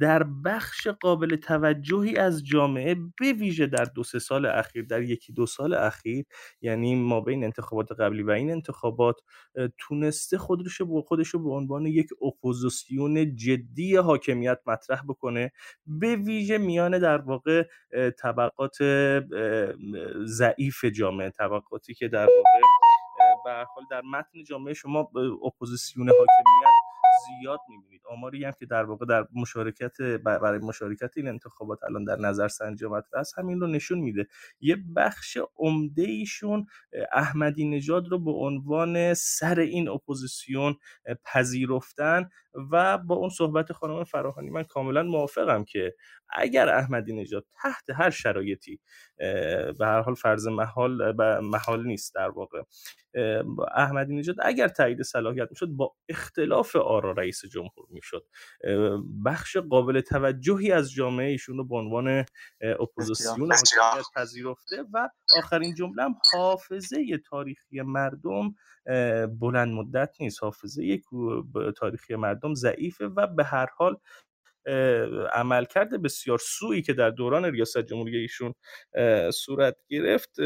در 0.00 0.22
بخش 0.44 0.86
قابل 0.88 1.36
توجهی 1.36 2.16
از 2.16 2.44
جامعه 2.44 2.94
به 2.94 3.32
ویژه 3.32 3.66
در 3.66 3.84
دو 3.84 4.04
سه 4.04 4.18
سال 4.18 4.46
اخیر 4.46 4.84
در 4.84 5.02
یکی 5.02 5.32
دو 5.32 5.46
سال 5.46 5.74
اخیر 5.74 6.24
یعنی 6.60 6.94
ما 6.94 7.20
بین 7.20 7.44
انتخابات 7.44 7.92
قبلی 7.92 8.22
و 8.22 8.30
این 8.30 8.50
انتخابات 8.50 9.16
تونسته 9.78 10.38
خودش 10.38 10.72
رو 10.72 11.02
خودش 11.02 11.36
به 11.36 11.50
عنوان 11.50 11.86
یک 11.86 12.08
اپوزیسیون 12.22 13.36
جدی 13.36 13.96
حاکمیت 13.96 14.58
مطرح 14.66 15.02
بکنه. 15.08 15.52
به 15.86 16.16
ویژه 16.16 16.58
میان 16.58 16.98
در 16.98 17.18
واقع 17.18 17.64
طبقات 18.18 18.76
ضعیف 20.24 20.84
جامعه 20.84 21.30
طبقاتی 21.30 21.94
که 21.94 22.08
در 22.08 22.26
واقع 22.26 22.60
به 23.44 23.47
هر 23.47 23.50
حال 23.74 23.84
در 23.90 24.00
متن 24.00 24.44
جامعه 24.44 24.74
شما 24.74 25.10
اپوزیسیون 25.44 26.08
حاکمیت 26.08 26.81
زیاد 27.26 27.60
می‌بینید. 27.68 28.02
آماری 28.10 28.44
هم 28.44 28.52
که 28.58 28.66
در 28.66 28.84
واقع 28.84 29.06
در 29.06 29.26
مشارکت 29.34 30.02
برای 30.02 30.58
مشارکت 30.58 31.10
این 31.16 31.28
انتخابات 31.28 31.84
الان 31.84 32.04
در 32.04 32.16
نظر 32.16 32.48
سنجی 32.48 32.86
مطرح 32.86 33.20
است 33.20 33.38
همین 33.38 33.60
رو 33.60 33.66
نشون 33.66 33.98
میده. 33.98 34.26
یه 34.60 34.76
بخش 34.96 35.38
عمده 35.56 36.02
ایشون 36.02 36.66
احمدی 37.12 37.68
نژاد 37.68 38.08
رو 38.08 38.18
به 38.18 38.30
عنوان 38.30 39.14
سر 39.14 39.60
این 39.60 39.88
اپوزیسیون 39.88 40.76
پذیرفتن 41.24 42.28
و 42.72 42.98
با 42.98 43.14
اون 43.14 43.28
صحبت 43.28 43.72
خانم 43.72 44.04
فراهانی 44.04 44.50
من 44.50 44.62
کاملا 44.62 45.02
موافقم 45.02 45.64
که 45.64 45.94
اگر 46.28 46.68
احمدی 46.68 47.12
نژاد 47.12 47.46
تحت 47.62 47.84
هر 47.90 48.10
شرایطی 48.10 48.80
به 49.78 49.86
هر 49.86 50.00
حال 50.00 50.14
فرض 50.14 50.46
محال 50.46 51.12
محال 51.40 51.86
نیست 51.86 52.14
در 52.14 52.28
واقع 52.28 52.62
احمدی 53.74 54.16
نژاد 54.16 54.36
اگر 54.42 54.68
تایید 54.68 55.02
صلاحیت 55.02 55.48
می‌شد 55.50 55.66
با 55.66 55.94
اختلاف 56.08 56.76
آرا 56.82 57.12
رئیس 57.12 57.44
جمهور 57.46 57.86
می‌شد. 57.90 58.26
بخش 59.26 59.56
قابل 59.56 60.00
توجهی 60.00 60.72
از 60.72 60.92
جامعه 60.92 61.30
ایشون 61.30 61.56
رو 61.56 61.64
به 61.64 61.76
عنوان 61.76 62.24
اپوزیسیون 62.80 63.48
پذیرفته 64.16 64.84
و 64.92 65.08
آخرین 65.38 65.74
جمله 65.74 66.02
هم 66.02 66.14
حافظه 66.32 67.18
تاریخی 67.30 67.82
مردم 67.82 68.54
بلند 69.40 69.74
مدت 69.74 70.16
نیست. 70.20 70.42
حافظه 70.42 71.00
تاریخی 71.76 72.16
مردم 72.16 72.54
ضعیفه 72.54 73.06
و 73.06 73.26
به 73.26 73.44
هر 73.44 73.66
حال 73.76 73.96
عملکرد 75.32 76.02
بسیار 76.02 76.38
سویی 76.38 76.82
که 76.82 76.92
در 76.92 77.10
دوران 77.10 77.44
ریاست 77.44 77.78
جمهوری 77.78 78.18
ایشون 78.18 78.54
صورت 79.30 79.76
گرفت 79.88 80.40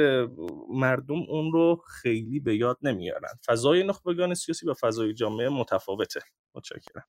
مردم 0.69 1.23
اون 1.29 1.53
رو 1.53 1.83
خیلی 2.03 2.41
به 2.41 2.57
یاد 2.57 2.79
نمیارن. 2.83 3.35
فضای 3.47 3.83
نخبگان 3.83 4.35
سیاسی 4.35 4.69
و 4.69 4.75
فضای 4.75 5.15
جامعه 5.15 5.49
متفاوته. 5.49 6.21
متشکرم. 6.55 7.05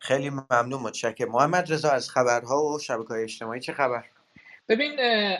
خیلی 0.00 0.30
ممنون 0.30 0.82
متشکرم. 0.82 1.32
محمد 1.32 1.72
رضا 1.72 1.90
از 1.90 2.10
خبرها 2.10 2.64
و 2.64 2.78
شبکه 2.78 3.08
های 3.08 3.22
اجتماعی 3.22 3.60
چه 3.60 3.72
خبر؟ 3.72 4.04
ببین 4.68 4.96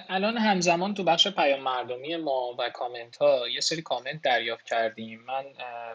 الان 0.09 0.37
همزمان 0.37 0.95
تو 0.95 1.05
بخش 1.05 1.29
پیام 1.29 1.61
مردمی 1.61 2.17
ما 2.17 2.57
و 2.59 2.71
کامنت 2.71 3.17
ها 3.17 3.49
یه 3.49 3.61
سری 3.61 3.83
کامنت 3.83 4.23
دریافت 4.23 4.65
کردیم. 4.65 5.21
من 5.21 5.45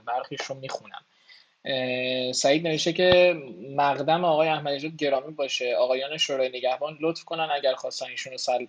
برخیش 0.06 0.42
رو 0.42 0.56
می‌خونم. 0.56 1.06
سعید 2.34 2.68
نوشته 2.68 2.94
که 2.94 3.36
مقدم 3.76 4.26
آقای 4.26 4.48
احمدی 4.48 4.92
گرامی 4.98 5.34
باشه. 5.34 5.76
آقایان 5.76 6.18
شورای 6.18 6.50
نگهبان 6.50 6.98
لطف 7.02 7.24
کنن 7.24 7.50
اگر 7.56 7.74
خواستن 7.74 8.06
ایشون 8.06 8.38
سل... 8.38 8.66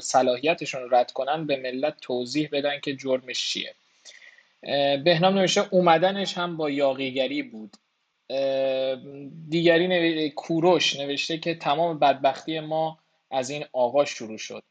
صلاحیتشون 0.00 0.82
رو 0.82 0.94
رد 0.94 1.12
کنن 1.12 1.46
به 1.46 1.56
ملت 1.56 1.94
توضیح 2.00 2.48
بدن 2.52 2.80
که 2.80 2.96
جرمش 2.96 3.50
چیه. 3.50 3.74
بهنام 5.04 5.38
نوشته 5.38 5.64
اومدنش 5.70 6.38
هم 6.38 6.56
با 6.56 6.70
یاقیگری 6.70 7.42
بود. 7.42 7.76
دیگری 9.48 9.88
نو... 9.88 10.28
کوروش 10.28 10.96
نوشته 10.96 11.38
که 11.38 11.54
تمام 11.54 11.98
بدبختی 11.98 12.60
ما 12.60 12.98
از 13.30 13.50
این 13.50 13.64
آقا 13.72 14.04
شروع 14.04 14.38
شد. 14.38 14.62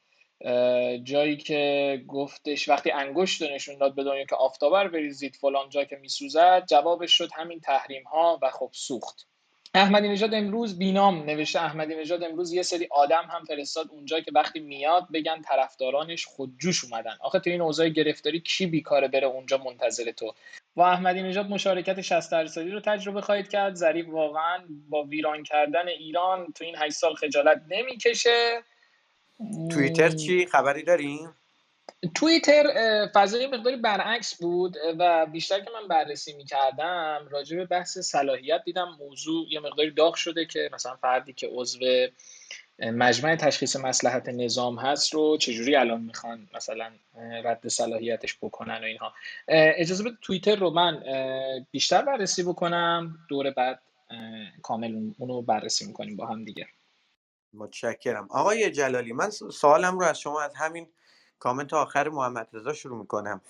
جایی 1.03 1.37
که 1.37 2.03
گفتش 2.07 2.69
وقتی 2.69 2.91
انگشت 2.91 3.41
نشون 3.41 3.77
داد 3.77 3.95
به 3.95 4.03
دنیا 4.03 4.25
که 4.25 4.35
آفتابر 4.35 4.87
بریزید 4.87 5.35
فلان 5.35 5.69
جا 5.69 5.83
که 5.83 5.95
میسوزد 5.95 6.65
جوابش 6.69 7.11
شد 7.11 7.29
همین 7.35 7.59
تحریم 7.59 8.03
ها 8.03 8.39
و 8.41 8.51
خب 8.51 8.69
سوخت. 8.73 9.27
احمدی 9.73 10.07
نژاد 10.09 10.33
امروز 10.33 10.79
بینام 10.79 11.23
نوشته 11.23 11.61
احمدی 11.61 11.95
نژاد 11.95 12.23
امروز 12.23 12.53
یه 12.53 12.61
سری 12.61 12.87
آدم 12.91 13.23
هم 13.29 13.45
فرستاد 13.45 13.87
اونجا 13.91 14.19
که 14.19 14.31
وقتی 14.35 14.59
میاد 14.59 15.07
بگن 15.13 15.41
طرفدارانش 15.41 16.25
خودجوش 16.25 16.83
اومدن. 16.83 17.17
آخه 17.21 17.39
تو 17.39 17.49
این 17.49 17.61
اوضاع 17.61 17.89
گرفتاری 17.89 18.39
کی 18.39 18.65
بیکاره 18.65 19.07
بره 19.07 19.27
اونجا 19.27 19.57
منتظر 19.57 20.11
تو؟ 20.11 20.33
و 20.75 20.81
احمدی 20.81 21.21
نژاد 21.21 21.49
مشارکت 21.49 22.01
60 22.01 22.31
درصدی 22.31 22.69
رو 22.69 22.79
تجربه 22.79 23.21
خواهید 23.21 23.49
کرد. 23.49 23.75
ظریف 23.75 24.05
واقعا 24.09 24.63
با 24.89 25.03
ویران 25.03 25.43
کردن 25.43 25.87
ایران 25.87 26.47
تو 26.55 26.63
این 26.63 26.75
8 26.77 26.93
سال 26.93 27.15
خجالت 27.15 27.61
نمی‌کشه. 27.69 28.63
توییتر 29.71 30.09
چی؟ 30.09 30.45
خبری 30.45 30.83
داریم؟ 30.83 31.33
توییتر 32.15 32.63
فضای 33.13 33.47
مقداری 33.47 33.75
برعکس 33.75 34.41
بود 34.41 34.77
و 34.99 35.25
بیشتر 35.25 35.59
که 35.59 35.69
من 35.81 35.87
بررسی 35.87 36.33
می‌کردم 36.33 37.27
راجع 37.31 37.57
به 37.57 37.65
بحث 37.65 37.97
صلاحیت 37.97 38.61
دیدم 38.65 38.95
موضوع 38.99 39.45
یه 39.49 39.59
مقداری 39.59 39.91
داغ 39.91 40.15
شده 40.15 40.45
که 40.45 40.69
مثلا 40.73 40.95
فردی 40.95 41.33
که 41.33 41.47
عضو 41.47 41.79
مجمع 42.79 43.35
تشخیص 43.35 43.75
مسلحت 43.75 44.29
نظام 44.29 44.79
هست 44.79 45.13
رو 45.13 45.37
چجوری 45.37 45.75
الان 45.75 46.01
می‌خوان 46.01 46.47
مثلا 46.55 46.91
رد 47.43 47.67
صلاحیتش 47.67 48.37
بکنن 48.41 48.81
و 48.81 48.83
اینها. 48.83 49.13
اجازه 49.47 50.03
بده 50.03 50.15
توییتر 50.21 50.55
رو 50.55 50.69
من 50.69 51.03
بیشتر 51.71 52.01
بررسی 52.01 52.43
بکنم 52.43 53.17
دور 53.29 53.51
بعد 53.51 53.79
کامل 54.61 55.11
اونو 55.17 55.41
بررسی 55.41 55.85
می‌کنیم 55.85 56.15
با 56.15 56.25
هم 56.25 56.43
دیگه. 56.43 56.67
متشکرم. 57.53 58.27
آقای 58.29 58.71
جلالی 58.71 59.13
من 59.13 59.29
سوالم 59.29 59.99
رو 59.99 60.05
از 60.05 60.19
شما 60.19 60.41
از 60.41 60.55
همین 60.55 60.87
کامنت 61.39 61.73
آخر 61.73 62.09
محمد 62.09 62.47
رضا 62.53 62.73
شروع 62.73 62.99
می‌کنم. 62.99 63.41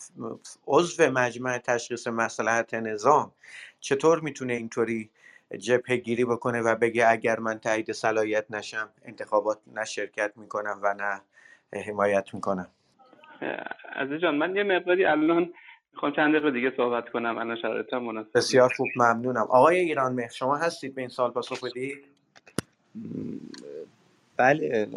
عضو 0.67 1.11
مجمع 1.11 1.57
تشخیص 1.57 2.07
مسلحت 2.07 2.73
نظام 2.73 3.31
چطور 3.79 4.19
می‌تونه 4.19 4.53
اینطوری 4.53 5.09
جبهه 5.57 5.97
گیری 5.97 6.25
بکنه 6.25 6.61
و 6.61 6.75
بگه 6.75 7.09
اگر 7.09 7.39
من 7.39 7.59
تایید 7.59 7.91
صلاحیت 7.91 8.45
نشم 8.49 8.89
انتخابات 9.05 9.57
نه 9.67 9.85
شرکت 9.85 10.31
می‌کنم 10.35 10.79
و 10.81 10.93
نه 10.93 11.21
حمایت 11.81 12.33
می‌کنم؟ 12.33 12.67
عزیز 13.95 14.21
جان 14.21 14.35
من 14.35 14.55
یه 14.55 14.63
مقداری 14.63 15.05
الان 15.05 15.53
می‌خوام 15.93 16.11
چند 16.11 16.35
دقیقه 16.35 16.51
دیگه 16.51 16.73
صحبت 16.77 17.09
کنم 17.09 17.37
الان 17.37 17.61
شرایطم 17.61 17.97
مناسب 17.97 18.29
بسیار 18.35 18.73
خوب 18.77 18.87
ممنونم. 18.95 19.41
آقای 19.41 19.79
ایران 19.79 20.13
مهر 20.13 20.29
شما 20.29 20.57
هستید 20.57 20.95
به 20.95 21.01
این 21.01 21.09
سال 21.09 21.31
پاسخ 21.31 21.63
بدید؟ 21.63 21.97
بله 24.37 24.87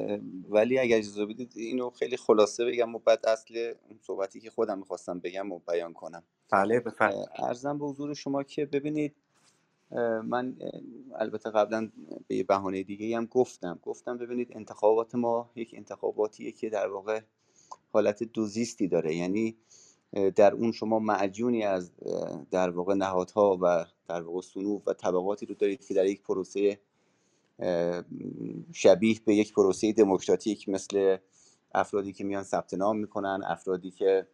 ولی 0.50 0.78
اگر 0.78 0.98
اجازه 0.98 1.26
بدید 1.26 1.52
اینو 1.56 1.90
خیلی 1.90 2.16
خلاصه 2.16 2.64
بگم 2.64 2.94
و 2.94 2.98
بعد 2.98 3.26
اصل 3.26 3.74
صحبتی 4.00 4.40
که 4.40 4.50
خودم 4.50 4.78
می‌خواستم 4.78 5.18
بگم 5.18 5.52
و 5.52 5.58
بیان 5.58 5.92
کنم. 5.92 6.22
بله 6.50 6.80
بفرمایید. 6.80 7.28
ارزم 7.36 7.78
به 7.78 7.86
حضور 7.86 8.14
شما 8.14 8.42
که 8.42 8.66
ببینید 8.66 9.14
من 10.24 10.56
البته 11.14 11.50
قبلا 11.50 11.90
به 12.28 12.36
یه 12.36 12.44
بهانه 12.44 12.82
دیگه 12.82 13.16
هم 13.16 13.26
گفتم. 13.26 13.78
گفتم 13.82 14.18
ببینید 14.18 14.48
انتخابات 14.52 15.14
ما 15.14 15.50
یک 15.54 15.74
انتخاباتیه 15.76 16.52
که 16.52 16.70
در 16.70 16.88
واقع 16.88 17.20
حالت 17.92 18.22
دوزیستی 18.22 18.88
داره. 18.88 19.14
یعنی 19.14 19.56
در 20.36 20.54
اون 20.54 20.72
شما 20.72 20.98
معجونی 20.98 21.62
از 21.62 21.92
در 22.50 22.70
واقع 22.70 22.94
نهادها 22.94 23.58
و 23.62 23.86
در 24.08 24.22
واقع 24.22 24.40
صنوف 24.40 24.82
و 24.88 24.92
طبقاتی 24.92 25.46
رو 25.46 25.54
دارید 25.54 25.86
که 25.86 25.94
در 25.94 26.06
یک 26.06 26.22
پروسه 26.22 26.80
شبیه 28.72 29.20
به 29.24 29.34
یک 29.34 29.54
پروسه 29.54 29.92
دموکراتیک 29.92 30.68
مثل 30.68 31.16
افرادی 31.74 32.12
که 32.12 32.24
میان 32.24 32.42
ثبت 32.42 32.74
نام 32.74 32.98
می‌کنن 32.98 33.42
افرادی 33.46 33.90
که 33.90 34.26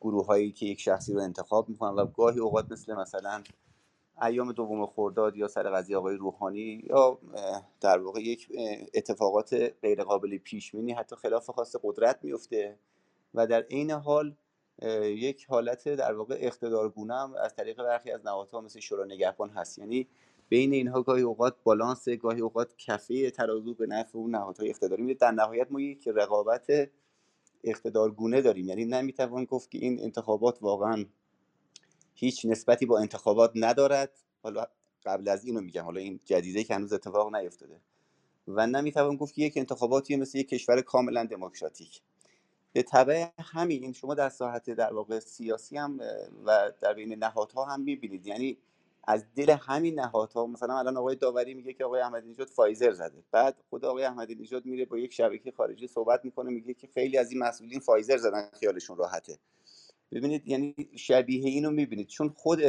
گروه 0.00 0.26
هایی 0.26 0.52
که 0.52 0.66
یک 0.66 0.80
شخصی 0.80 1.14
رو 1.14 1.20
انتخاب 1.20 1.68
می‌کنن 1.68 1.94
و 1.94 2.06
گاهی 2.06 2.40
اوقات 2.40 2.72
مثل 2.72 2.94
مثلا 2.94 3.42
ایام 4.22 4.52
دوم 4.52 4.86
خرداد 4.86 5.36
یا 5.36 5.48
سر 5.48 5.70
قضیه 5.70 5.96
آقای 5.96 6.16
روحانی 6.16 6.82
یا 6.90 7.18
در 7.80 7.98
واقع 7.98 8.20
یک 8.20 8.48
اتفاقات 8.94 9.54
غیر 9.82 10.04
قابل 10.04 10.38
پیش 10.38 10.72
بینی 10.72 10.92
حتی 10.92 11.16
خلاف 11.16 11.50
خاص 11.50 11.76
قدرت 11.82 12.18
میفته 12.22 12.78
و 13.34 13.46
در 13.46 13.62
عین 13.62 13.90
حال 13.90 14.36
یک 15.02 15.44
حالت 15.44 15.88
در 15.88 16.14
واقع 16.14 16.36
اقتدارگونه 16.40 17.14
هم 17.14 17.34
از 17.34 17.54
طریق 17.54 17.82
برخی 17.82 18.10
از 18.10 18.26
نهادها 18.26 18.60
مثل 18.60 18.80
شورا 18.80 19.04
نگهبان 19.04 19.50
هست. 19.50 19.78
یعنی 19.78 20.08
بین 20.48 20.72
اینها 20.72 21.02
گاهی 21.02 21.22
اوقات 21.22 21.56
بالانس 21.64 22.08
گاهی 22.08 22.40
اوقات 22.40 22.76
کفه 22.76 23.30
ترازو 23.30 23.74
به 23.74 23.86
نفع 23.86 24.18
اون 24.18 24.30
نهادهای 24.30 24.70
اقتداری 24.70 25.02
میده. 25.02 25.18
در 25.18 25.30
نهایت 25.30 25.66
ما 25.70 25.80
یک 25.80 26.08
رقابت 26.08 26.90
اقتدارگونه 27.64 28.40
داریم. 28.40 28.68
یعنی 28.68 28.84
نمی‌توان 28.84 29.44
گفت 29.44 29.70
که 29.70 29.78
این 29.78 30.02
انتخابات 30.02 30.58
واقعا 30.62 31.04
هیچ 32.14 32.46
نسبتی 32.46 32.86
با 32.86 32.98
انتخابات 32.98 33.52
ندارد. 33.54 34.18
حالا 34.42 34.66
قبل 35.04 35.28
از 35.28 35.44
اینو 35.44 35.60
میگم. 35.60 35.84
حالا 35.84 36.00
این 36.00 36.20
جدیده 36.24 36.64
که 36.64 36.74
هنوز 36.74 36.92
اتفاق 36.92 37.36
نیفتاده. 37.36 37.80
و 38.48 38.66
نمی‌توان 38.66 39.16
گفت 39.16 39.34
که 39.34 39.42
یک 39.42 39.56
انتخاباتی 39.56 40.16
مثل 40.16 40.38
یک 40.38 40.48
کشور 40.48 40.80
کاملا 40.80 41.24
دموکراتیک. 41.24 42.02
به 42.72 42.82
طبع 42.82 43.28
همین 43.38 43.92
شما 43.92 44.14
در 44.14 44.28
ساحت 44.28 44.70
در 44.70 44.92
واقع 44.92 45.18
سیاسی 45.18 45.76
هم 45.76 46.00
و 46.44 46.72
در 46.80 46.94
بین 46.94 47.14
نهادها 47.14 47.64
هم 47.64 47.80
می‌بینید. 47.80 48.26
یعنی 48.26 48.58
از 49.10 49.24
دل 49.34 49.50
همین 49.50 50.00
نهادها 50.00 50.46
مثلا 50.46 50.78
الان 50.78 50.96
آقای 50.96 51.16
داوری 51.16 51.54
میگه 51.54 51.72
که 51.72 51.84
آقای 51.84 52.00
احمدی 52.00 52.28
نژاد 52.28 52.48
فایزر 52.48 52.92
زده. 52.92 53.24
بعد 53.32 53.56
خود 53.70 53.84
آقای 53.84 54.04
احمدی 54.04 54.34
نژاد 54.34 54.66
میره 54.66 54.84
با 54.84 54.98
یک 54.98 55.12
شبکه 55.12 55.50
خارجی 55.50 55.86
صحبت 55.86 56.24
می‌کنه 56.24 56.50
میگه 56.50 56.74
که 56.74 56.86
خیلی 56.86 57.18
از 57.18 57.32
این 57.32 57.42
مسئولین 57.42 57.80
فایزر 57.80 58.16
زدن 58.16 58.50
خیالشون 58.60 58.96
راحته. 58.96 59.38
ببینید 60.12 60.48
یعنی 60.48 60.74
شبیه 60.96 61.48
اینو 61.48 61.70
می‌بینید. 61.70 62.06
چون 62.06 62.28
خود 62.28 62.60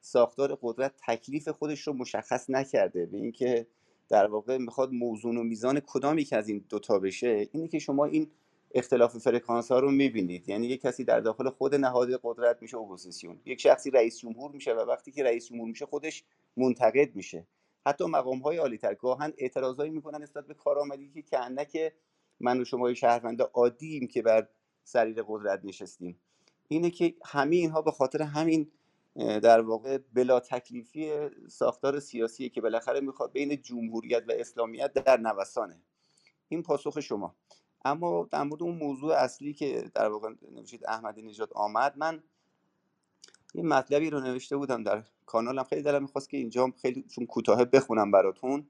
ساختار 0.00 0.58
قدرت 0.62 0.92
تکلیف 1.06 1.48
خودش 1.48 1.80
رو 1.80 1.92
مشخص 1.92 2.50
نکرده 2.50 3.06
به 3.06 3.16
اینکه 3.16 3.66
در 4.08 4.26
واقع 4.26 4.58
می‌خواد 4.58 4.92
موزون 4.92 5.36
و 5.36 5.42
میزان 5.42 5.80
کدام 5.86 6.24
یک 6.24 6.36
از 6.36 6.48
این 6.48 6.64
دوتا 6.68 6.98
بشه 6.98 7.48
اینه 7.52 7.68
که 7.68 7.78
شما 7.78 8.04
این 8.04 8.30
اختلاف 8.74 9.18
فرکانس 9.18 9.72
ها 9.72 9.80
رو 9.80 9.90
می‌بینید. 9.90 10.48
یعنی 10.48 10.66
یک 10.66 10.80
کسی 10.80 11.04
در 11.04 11.20
داخل 11.20 11.50
خود 11.50 11.74
نهاد 11.74 12.20
قدرت 12.22 12.62
میشه 12.62 12.78
اپوزیسیون. 12.78 13.40
یک 13.44 13.60
شخصی 13.60 13.90
رئیس 13.90 14.18
جمهور 14.18 14.50
میشه 14.50 14.74
و 14.74 14.80
وقتی 14.80 15.12
که 15.12 15.24
رئیس 15.24 15.46
جمهور 15.46 15.68
میشه 15.68 15.86
خودش 15.86 16.24
منتقد 16.56 17.14
میشه. 17.14 17.46
حتی 17.86 18.04
مقام 18.04 18.38
های 18.38 18.56
عالی 18.56 18.78
تر 18.78 18.94
گاهن 18.94 19.32
اعتراضایی 19.38 19.90
می‌کنن 19.90 20.22
نسبت 20.22 20.46
به 20.46 20.54
کارآمدی 20.54 21.22
که 21.22 21.64
که 21.64 21.92
من 22.40 22.60
و 22.60 22.64
شما 22.64 22.94
شهروند 22.94 23.42
عادیم 23.42 24.06
که 24.06 24.22
بر 24.22 24.48
سریر 24.84 25.24
قدرت 25.28 25.60
نشستیم. 25.64 26.20
اینه 26.68 26.90
که 26.90 27.14
همه 27.24 27.56
اینها 27.56 27.82
به 27.82 27.90
خاطر 27.90 28.22
همین 28.22 28.70
در 29.16 29.60
واقع 29.60 29.98
بلا 30.12 30.40
تکلیفی 30.40 31.12
ساختار 31.48 32.00
سیاسیه 32.00 32.48
که 32.48 32.60
بالاخره 32.60 33.00
می‌خواد 33.00 33.32
بین 33.32 33.62
جمهوریت 33.62 34.24
و 34.28 34.32
اسلامیت 34.32 34.92
در 34.92 35.16
نوسانه. 35.16 35.80
این 36.48 36.62
پاسخ 36.62 37.00
شما. 37.00 37.34
اما 37.84 38.28
در 38.30 38.42
مورد 38.42 38.62
اون 38.62 38.74
موضوع 38.74 39.14
اصلی 39.14 39.52
که 39.52 39.90
در 39.94 40.08
واقع 40.08 40.30
نوشید 40.52 40.86
احمدی 40.86 41.22
نژاد 41.22 41.52
آمد 41.54 41.94
من 41.98 42.22
یه 43.54 43.62
مطلبی 43.62 44.10
رو 44.10 44.20
نوشته 44.20 44.56
بودم 44.56 44.82
در 44.82 45.02
کانالم. 45.26 45.64
خیلی 45.64 45.82
دلم 45.82 46.02
می‌خواست 46.02 46.30
که 46.30 46.36
اینجا 46.36 46.72
خیلی 46.82 47.02
چون 47.02 47.26
کوتاه 47.26 47.64
بخونم 47.64 48.10
براتون. 48.10 48.66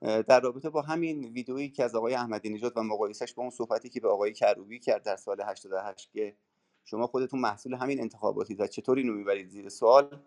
در 0.00 0.40
رابطه 0.40 0.70
با 0.70 0.82
همین 0.82 1.24
ویدئویی 1.24 1.68
که 1.70 1.84
از 1.84 1.94
آقای 1.94 2.14
احمدی 2.14 2.48
نژاد 2.50 2.72
و 2.76 2.82
مقایسش 2.82 3.34
با 3.34 3.42
اون 3.42 3.50
صحبتی 3.50 3.88
که 3.88 4.00
به 4.00 4.08
آقای 4.08 4.32
کروبی 4.32 4.78
کرد 4.78 5.02
در 5.02 5.16
سال 5.16 5.40
88 5.40 6.10
که 6.12 6.36
شما 6.84 7.06
خودتون 7.06 7.40
محصول 7.40 7.74
همین 7.74 8.00
انتخاباتی 8.00 8.54
و 8.54 8.66
چطور 8.66 8.98
اینو 8.98 9.12
می‌برید 9.12 9.48
زیر 9.48 9.68
سوال 9.68 10.18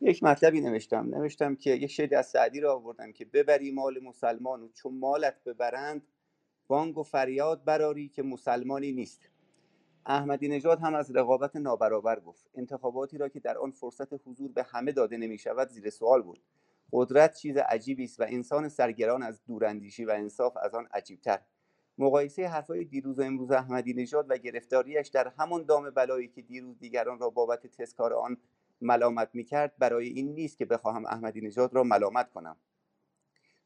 یک 0.00 0.22
مطلبی 0.22 0.60
نوشتم. 0.60 1.14
نوشتم 1.14 1.54
که 1.56 1.70
یک 1.70 1.90
شعری 1.90 2.14
از 2.14 2.30
سعدی 2.30 2.60
رو 2.60 2.70
آوردم 2.70 3.12
که 3.12 3.24
ببری 3.24 3.70
مال 3.70 4.00
مسلمان 4.02 4.62
و 4.62 4.68
چون 4.68 4.98
مالت 4.98 5.44
ببرند 5.44 6.06
بانگ 6.70 6.98
و 6.98 7.02
فریاد 7.02 7.64
براری 7.64 8.08
که 8.08 8.22
مسلمانی 8.22 8.92
نیست. 8.92 9.28
احمدی 10.06 10.48
نژاد 10.48 10.80
هم 10.80 10.94
از 10.94 11.16
رقابت 11.16 11.56
نابرابر 11.56 12.20
گفت. 12.20 12.50
انتخاباتی 12.54 13.18
را 13.18 13.28
که 13.28 13.40
در 13.40 13.58
آن 13.58 13.70
فرصت 13.70 14.12
حضور 14.12 14.52
به 14.52 14.62
همه 14.62 14.92
داده 14.92 15.16
نمی 15.16 15.38
شود 15.38 15.68
زیر 15.68 15.90
سوال 15.90 16.22
بود. 16.22 16.42
قدرت 16.92 17.34
چیز 17.34 17.56
عجیبی 17.56 18.04
است 18.04 18.20
و 18.20 18.24
انسان 18.28 18.68
سرگران 18.68 19.22
از 19.22 19.44
دوراندیشی 19.44 20.04
و 20.04 20.10
انصاف 20.10 20.56
از 20.56 20.74
آن 20.74 20.88
عجیبتر. 20.94 21.40
مقایسه 21.98 22.48
حرفهای 22.48 22.84
دیروز 22.84 23.18
و 23.18 23.22
امروز 23.22 23.50
احمدی 23.50 23.94
نژاد 23.94 24.26
و 24.28 24.36
گرفتاریش 24.36 25.08
در 25.08 25.32
همان 25.38 25.64
دام 25.64 25.90
بلایی 25.90 26.28
که 26.28 26.42
دیروز 26.42 26.78
دیگران 26.78 27.18
را 27.18 27.30
بابت 27.30 27.66
تسکار 27.66 28.14
آن 28.14 28.36
ملامت 28.80 29.30
می‌کرد 29.32 29.74
برای 29.78 30.08
این 30.08 30.34
نیست 30.34 30.58
که 30.58 30.64
بخواهم 30.64 31.06
احمدی 31.06 31.40
نژاد 31.40 31.74
را 31.74 31.82
ملامت 31.82 32.30
کنم. 32.30 32.56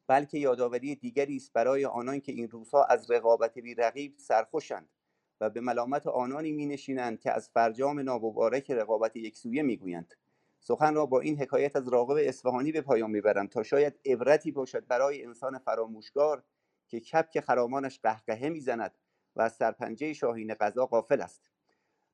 بلکه 0.07 0.39
یادآوری 0.39 0.95
دیگری 0.95 1.37
است 1.37 1.53
برای 1.53 1.85
آنان 1.85 2.21
که 2.21 2.33
این 2.33 2.49
روزها 2.49 2.85
از 2.85 3.11
رقابت 3.11 3.59
بی 3.59 3.75
رقیب 3.75 4.15
سرخوشند 4.19 4.89
و 5.41 5.51
به 5.51 5.61
ملامت 5.61 6.07
آنانی 6.07 6.53
می 6.53 6.67
نشینند 6.67 7.21
که 7.21 7.33
از 7.33 7.49
فرجام 7.49 8.01
نامبارک 8.01 8.71
رقابت 8.71 9.17
یکسویه 9.17 9.63
می‌گویند. 9.63 10.15
سخن 10.61 10.95
را 10.95 11.07
با 11.07 11.21
این 11.21 11.41
حکایت 11.41 11.77
از 11.77 11.89
راغب 11.89 12.17
اصفهانی 12.21 12.73
به 12.73 12.81
پایان 12.81 13.11
می‌برم 13.11 13.47
تا 13.47 13.63
شاید 13.63 14.01
عبرتی 14.05 14.51
باشد 14.51 14.87
برای 14.87 15.25
انسان 15.25 15.59
فراموشگار 15.59 16.43
که 16.89 17.01
کپک 17.01 17.41
خرامانش 17.41 18.01
قهقهه 18.03 18.49
می‌زند 18.49 18.99
و 19.37 19.43
از 19.43 19.53
سرپنجه 19.53 20.13
شاهین 20.13 20.55
قضا 20.55 20.87
غافل 20.87 21.21
است. 21.21 21.51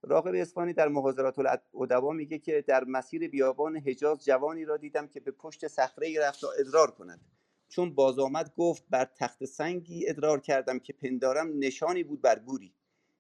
راغب 0.02 0.34
اصفهانی 0.34 0.72
در 0.72 0.88
محاضرات 0.88 1.38
الادبا 1.38 2.12
میگه 2.12 2.38
که 2.38 2.64
در 2.66 2.84
مسیر 2.84 3.28
بیابان 3.28 3.76
حجاز 3.76 4.24
جوانی 4.24 4.64
را 4.64 4.76
دیدم 4.76 5.06
که 5.06 5.20
به 5.20 5.30
پشت 5.30 5.68
صخره 5.68 6.20
رفت 6.20 6.40
تا 6.40 6.48
ادرار 6.58 6.90
کند. 6.90 7.20
چون 7.70 7.94
باز 7.94 8.18
آمد 8.18 8.52
گفت 8.56 8.84
بر 8.90 9.04
تخت 9.04 9.44
سنگی 9.44 10.08
ادرار 10.08 10.40
کردم 10.40 10.78
که 10.78 10.92
پندارم 10.92 11.58
نشانی 11.58 12.04
بود 12.04 12.20
بر 12.20 12.38
گوری. 12.38 12.72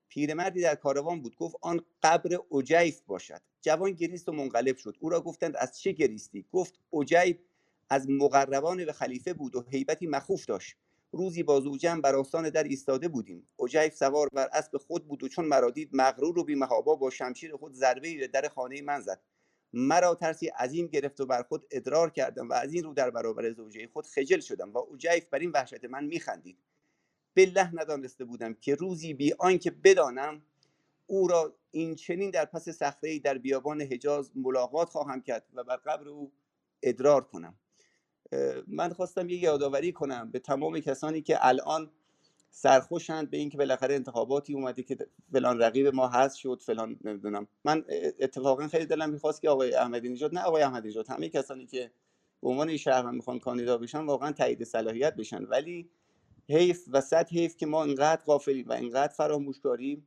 پیرمردی 0.08 0.60
در 0.60 0.74
کاروان 0.74 1.22
بود 1.22 1.36
گفت 1.36 1.56
آن 1.60 1.80
قبر 2.02 2.38
اوجیف 2.48 3.00
باشد. 3.00 3.40
جوان 3.60 3.92
گریست 3.92 4.28
و 4.28 4.32
منقلب 4.32 4.76
شد. 4.76 4.96
او 5.00 5.08
را 5.08 5.20
گفتند 5.20 5.56
از 5.56 5.80
چه 5.80 5.92
گریستی؟ 5.92 6.44
گفت 6.52 6.78
اوجیف 6.90 7.36
از 7.90 8.10
مقربان 8.10 8.84
به 8.84 8.92
خلیفه 8.92 9.34
بود 9.34 9.56
و 9.56 9.64
هیبتی 9.68 10.06
مخوف 10.06 10.46
داشت. 10.46 10.76
روزی 11.12 11.42
با 11.42 11.60
زوجم 11.60 12.00
بر 12.00 12.14
آستان 12.14 12.50
در 12.50 12.64
ایستاده 12.64 13.08
بودیم. 13.08 13.46
اوجیف 13.56 13.94
سوار 13.94 14.28
بر 14.32 14.48
اسب 14.52 14.76
خود 14.76 15.08
بود 15.08 15.22
و 15.22 15.28
چون 15.28 15.44
مرا 15.44 15.70
دید 15.70 15.90
مغرور 15.92 16.38
و 16.38 16.44
بیمهابا 16.44 16.94
با 16.94 17.10
شمشیر 17.10 17.56
خود 17.56 17.72
ضربه 17.72 18.18
به 18.18 18.26
در 18.28 18.48
خانه 18.48 18.82
من 18.82 19.00
زد. 19.00 19.20
مرا 19.72 20.14
ترسی 20.14 20.48
عظیم 20.48 20.86
گرفت 20.86 21.20
و 21.20 21.26
بر 21.26 21.42
خود 21.42 21.66
ادرار 21.70 22.10
کردم 22.10 22.48
و 22.48 22.52
از 22.52 22.72
این 22.72 22.84
رو 22.84 22.94
در 22.94 23.10
برابر 23.10 23.52
زوجه 23.52 23.88
خود 23.92 24.06
خجل 24.06 24.40
شدم 24.40 24.72
و 24.72 24.78
اوجیف 24.78 25.28
بر 25.30 25.38
این 25.38 25.50
وحشت 25.50 25.84
من 25.84 26.04
میخندید. 26.04 26.56
بالله 27.36 27.70
ندانسته 27.74 28.24
بودم 28.24 28.54
که 28.54 28.74
روزی 28.74 29.14
بی 29.14 29.32
آنکه 29.38 29.70
بدانم 29.70 30.42
او 31.06 31.28
را 31.28 31.54
این 31.70 31.94
چنین 31.94 32.30
در 32.30 32.44
پس 32.44 32.68
صخره 32.68 33.18
در 33.18 33.38
بیابان 33.38 33.80
حجاز 33.80 34.30
ملاقات 34.34 34.88
خواهم 34.88 35.22
کرد 35.22 35.46
و 35.54 35.64
بر 35.64 35.76
قبر 35.76 36.08
او 36.08 36.32
ادرار 36.82 37.24
کنم. 37.24 37.54
من 38.66 38.92
خواستم 38.92 39.28
یه 39.28 39.38
یادآوری 39.38 39.92
کنم 39.92 40.30
به 40.30 40.38
تمام 40.38 40.80
کسانی 40.80 41.22
که 41.22 41.46
الان 41.46 41.90
سرخوشند 42.50 43.30
به 43.30 43.36
اینکه 43.36 43.58
بالاخره 43.58 43.94
انتخاباتی 43.94 44.54
اومده 44.54 44.82
که 44.82 44.96
فلان 45.32 45.58
رقیب 45.58 45.86
ما 45.86 46.08
هست 46.08 46.36
شد 46.36 46.62
فلان 46.66 46.98
نمی‌دونم. 47.04 47.46
من 47.64 47.84
اتفاقا 48.20 48.68
خیلی 48.68 48.86
دلم 48.86 49.10
می‌خواست 49.10 49.42
که 49.42 49.50
آقای 49.50 49.74
احمدی 49.74 50.08
نژاد 50.08 50.34
نه 50.34 50.42
آقای 50.42 50.62
احمدی 50.62 50.88
نژاد 50.88 51.08
همه 51.08 51.28
کسانی 51.28 51.66
که 51.66 51.90
به 52.42 52.48
عنوان 52.48 52.76
شهروند 52.76 53.14
می‌خوان 53.14 53.38
کاندیدا 53.38 53.78
بشن 53.78 54.06
واقعا 54.06 54.32
تایید 54.32 54.64
صلاحیت 54.64 55.16
بشن. 55.16 55.44
ولی 55.44 55.90
حیف 56.48 56.84
و 56.92 57.00
صد 57.00 57.28
حیف 57.28 57.56
که 57.56 57.66
ما 57.66 57.84
اینقدر 57.84 58.22
غافلیم 58.24 58.68
و 58.68 58.72
اینقدر 58.72 59.12
فراموشکاریم 59.12 60.06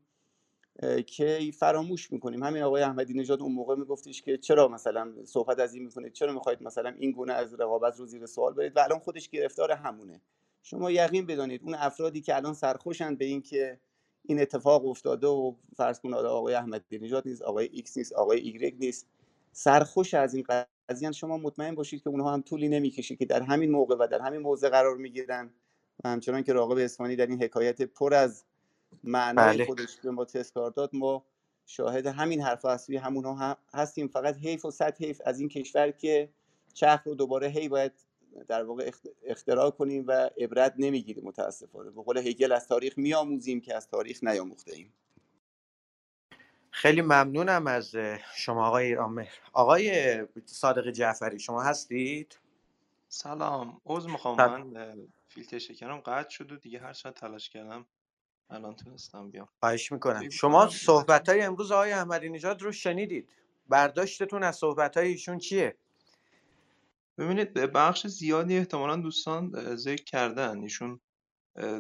که 1.07 1.51
فراموش 1.59 2.11
می‌کنیم. 2.11 2.43
همین 2.43 2.63
آقای 2.63 2.81
احمدی 2.83 3.13
نژاد 3.13 3.41
اون 3.41 3.51
موقع 3.51 3.75
میگفتش 3.75 4.21
که 4.21 4.37
چرا 4.37 4.67
مثلا 4.67 5.13
صحبت 5.25 5.59
از 5.59 5.73
این 5.73 5.83
می‌کنید 5.83 6.13
چرا 6.13 6.33
می‌خواید 6.33 6.63
مثلا 6.63 6.95
این 6.99 7.11
گونه 7.11 7.33
از 7.33 7.53
رقابت 7.53 7.99
رو 7.99 8.05
زیر 8.05 8.25
سوال 8.25 8.53
برید؟ 8.53 8.77
و 8.77 8.79
الان 8.79 8.99
خودش 8.99 9.29
گرفتار 9.29 9.71
همونه. 9.71 10.21
شما 10.64 10.91
یقین 10.91 11.26
بدانید 11.26 11.61
اون 11.64 11.76
افرادی 11.76 12.22
که 12.22 12.36
الان 12.36 12.53
سرخوشند 12.53 13.18
به 13.18 13.26
اینکه 13.26 13.80
این 14.26 14.41
اتفاق 14.41 14.86
افتاده 14.86 15.28
و 15.28 15.53
فرض 15.76 15.99
کن 15.99 16.14
آقای 16.14 16.53
احمدی 16.53 16.99
نژاد 16.99 17.28
نیست 17.28 17.41
آقای 17.41 17.70
ایکس 17.72 17.97
نیست 17.97 18.14
آقای 18.14 18.39
ایگرگ 18.39 18.76
نیست 18.80 19.07
سرخوش 19.51 20.14
از 20.14 20.34
این 20.34 20.45
قضیه 20.89 21.11
شما 21.11 21.38
مطمئن 21.38 21.76
باشید 21.76 22.03
که 22.03 22.09
اونها 22.09 22.34
هم 22.34 22.41
طولی 22.41 22.70
نمی‌کشه 22.70 23.16
که 23.16 23.26
در 23.26 23.41
همین 23.41 23.72
موقع 23.72 23.95
و 23.95 24.07
در 24.11 24.22
همین 24.22 24.41
موضع 24.41 24.70
قرار 24.70 24.97
می‌گیرن 24.97 25.49
و 26.03 26.09
همچنان 26.09 26.43
که 26.43 26.53
راغب 26.53 26.78
اصفهانی 26.78 27.15
در 27.16 27.28
این 27.28 27.43
حکایت 27.43 27.82
پر 27.82 28.14
از 28.14 28.43
معنای 29.03 29.57
بله. 29.57 29.66
خودش 29.66 29.97
به 30.03 30.11
ما 30.11 30.26
تذکار 30.26 30.72
داد 30.72 30.89
ما 30.93 31.26
شاهد 31.66 32.07
همین 32.07 32.41
حرف 32.41 32.66
اصلی 32.66 32.97
همونها 32.97 33.34
هم 33.34 33.55
هستیم 33.74 34.07
فقط 34.07 34.38
حیف 34.38 34.66
و 34.66 34.72
صد 34.72 34.97
حیف 34.97 35.22
از 35.26 35.39
این 35.39 35.49
کشور 35.49 35.91
که 35.91 36.30
چرخ 36.74 37.01
رو 37.05 37.16
دوباره 37.16 37.47
هی 37.47 37.70
باید 37.70 37.91
در 38.47 38.63
واقع 38.63 38.84
اخت- 38.88 39.09
اختراع 39.23 39.69
کنیم 39.69 40.03
و 40.07 40.29
عبرت 40.38 40.73
نمی‌گیریم 40.77 41.23
متاسفانه. 41.23 41.89
به 41.91 42.01
قول 42.01 42.17
هگل 42.17 42.51
از 42.51 42.67
تاریخ 42.67 42.97
میآموزیم 42.97 43.61
که 43.61 43.75
از 43.75 43.88
تاریخ 43.88 44.23
نیاموخته 44.23 44.73
ایم. 44.75 44.93
خیلی 46.71 47.01
ممنونم 47.01 47.67
از 47.67 47.95
شما 48.36 48.67
آقای 48.67 48.95
آمر 48.95 49.27
آقای 49.53 50.17
صادق 50.45 50.91
جعفری 50.91 51.39
شما 51.39 51.61
هستید؟ 51.63 52.39
سلام. 53.09 53.81
عذر 53.86 54.09
می‌خوام. 54.09 54.38
سلام. 54.38 54.67
من 54.67 55.07
فیلتر 55.27 55.59
شکرم 55.59 55.97
قطع 55.99 56.29
شد 56.29 56.51
و 56.51 56.55
دیگه 56.55 56.79
هر 56.79 56.93
چقدر 56.93 57.11
تلاش 57.11 57.49
کردم 57.49 57.86
الان 58.49 58.75
تونستم 58.75 59.31
بیام. 59.31 59.49
خواهش 59.59 59.91
می‌کنم. 59.91 60.29
شما 60.29 60.69
صحبت 60.69 61.29
های 61.29 61.41
امروز 61.41 61.71
آقای 61.71 61.91
احمدی 61.91 62.29
نژاد 62.29 62.61
رو 62.61 62.71
شنیدید. 62.71 63.29
برداشتتون 63.69 64.43
از 64.43 64.55
صحبت 64.55 64.97
های 64.97 65.07
ایشون 65.07 65.38
چیه؟ 65.38 65.77
ببینید 67.20 67.53
به 67.53 67.68
بخش 67.68 68.07
زیادی 68.07 68.57
احتمالا 68.57 68.95
دوستان 68.95 69.76
ذکر 69.76 70.03
کردن. 70.03 70.61
ایشون 70.61 70.99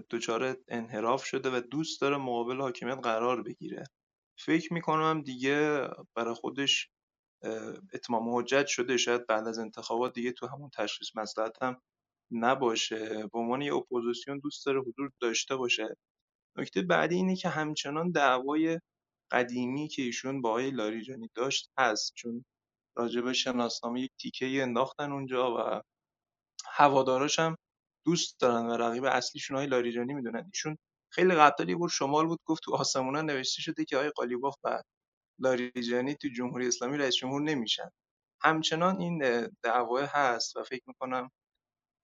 دچار 0.09 0.57
انحراف 0.67 1.25
شده 1.25 1.57
و 1.57 1.61
دوست 1.61 2.01
داره 2.01 2.17
مقابل 2.17 2.61
حاکمیت 2.61 2.97
قرار 3.03 3.43
بگیره. 3.43 3.83
فکر 4.39 4.73
می‌کنم 4.73 5.21
دیگه 5.21 5.87
برای 6.15 6.33
خودش 6.33 6.89
اتمام 7.93 8.35
حجت 8.37 8.67
شده. 8.67 8.97
شاید 8.97 9.27
بعد 9.27 9.47
از 9.47 9.59
انتخابات 9.59 10.13
دیگه 10.13 10.31
تو 10.31 10.47
همون 10.47 10.69
تشخیص 10.73 11.07
مسئلت 11.15 11.63
هم 11.63 11.81
نباشه. 12.31 13.27
به 13.33 13.39
عنوان 13.39 13.61
یه 13.61 13.75
اپوزیسیون 13.75 14.39
دوست 14.39 14.65
داره 14.65 14.79
حضور 14.81 15.11
داشته 15.21 15.55
باشه. 15.55 15.97
نکته 16.57 16.81
بعدی 16.81 17.15
اینه 17.15 17.35
که 17.35 17.49
همچنان 17.49 18.11
دعوای 18.11 18.79
قدیمی 19.31 19.87
که 19.87 20.01
ایشون 20.01 20.41
با 20.41 20.49
آقای 20.49 20.71
لاریجانی 20.71 21.29
داشت 21.35 21.71
هست. 21.77 22.13
چون 22.15 22.45
راجع 22.97 23.21
به 23.21 23.33
شناسنامه 23.33 24.01
یک 24.01 24.11
تیکه 24.21 24.63
انداختن 24.63 25.11
اونجا 25.11 25.55
و 25.57 25.81
هواداراش 26.67 27.39
هم 27.39 27.57
دوست 28.05 28.39
دارن 28.41 28.65
و 28.67 28.77
رقیب 28.77 29.03
اصلیشون 29.05 29.57
آقای 29.57 29.67
لاریجانی 29.67 30.13
می‌دونن. 30.13 30.49
ایشون 30.53 30.77
خیلی 31.13 31.35
قبل 31.35 31.69
یه 31.69 31.77
شمال 31.91 32.27
بود 32.27 32.39
گفت 32.45 32.63
تو 32.63 32.75
آسمونا 32.75 33.21
نوشته 33.21 33.61
شده 33.61 33.85
که 33.85 33.97
آقای 33.97 34.09
قالیباف 34.09 34.55
و 34.63 34.81
لاریجانی 35.39 36.15
تو 36.15 36.27
جمهوری 36.37 36.67
اسلامی 36.67 36.97
رئیس 36.97 37.15
جمهور 37.15 37.41
نمیشن. 37.43 37.89
همچنان 38.43 39.01
این 39.01 39.25
اه، 39.25 39.47
دعوا 39.63 40.01
هست 40.05 40.57
و 40.57 40.63
فکر 40.63 40.83
می‌کنم 40.87 41.31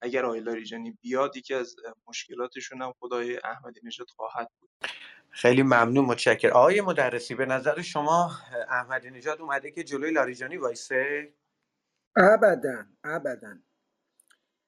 اگر 0.02 0.26
آقای 0.26 0.40
لاریجانی 0.40 0.98
بیاد 1.02 1.36
یکی 1.36 1.54
از 1.54 1.76
مشکلاتشون 2.08 2.82
هم 2.82 2.92
خدای 3.00 3.38
احمدی 3.44 3.80
نژاد 3.84 4.06
خواهد 4.10 4.50
خیلی 5.30 5.62
ممنون 5.62 6.06
متشکر 6.06 6.50
آقای 6.50 6.80
مدرسی 6.80 7.34
به 7.34 7.46
نظر 7.46 7.82
شما 7.82 8.32
احمدی 8.70 9.10
نژاد 9.10 9.40
اومده 9.42 9.70
که 9.70 9.84
جلوی 9.84 10.10
لاریجانی 10.12 10.56
وایسه؟ 10.56 11.34
ابدا 12.16 12.86
ابدا. 13.04 13.58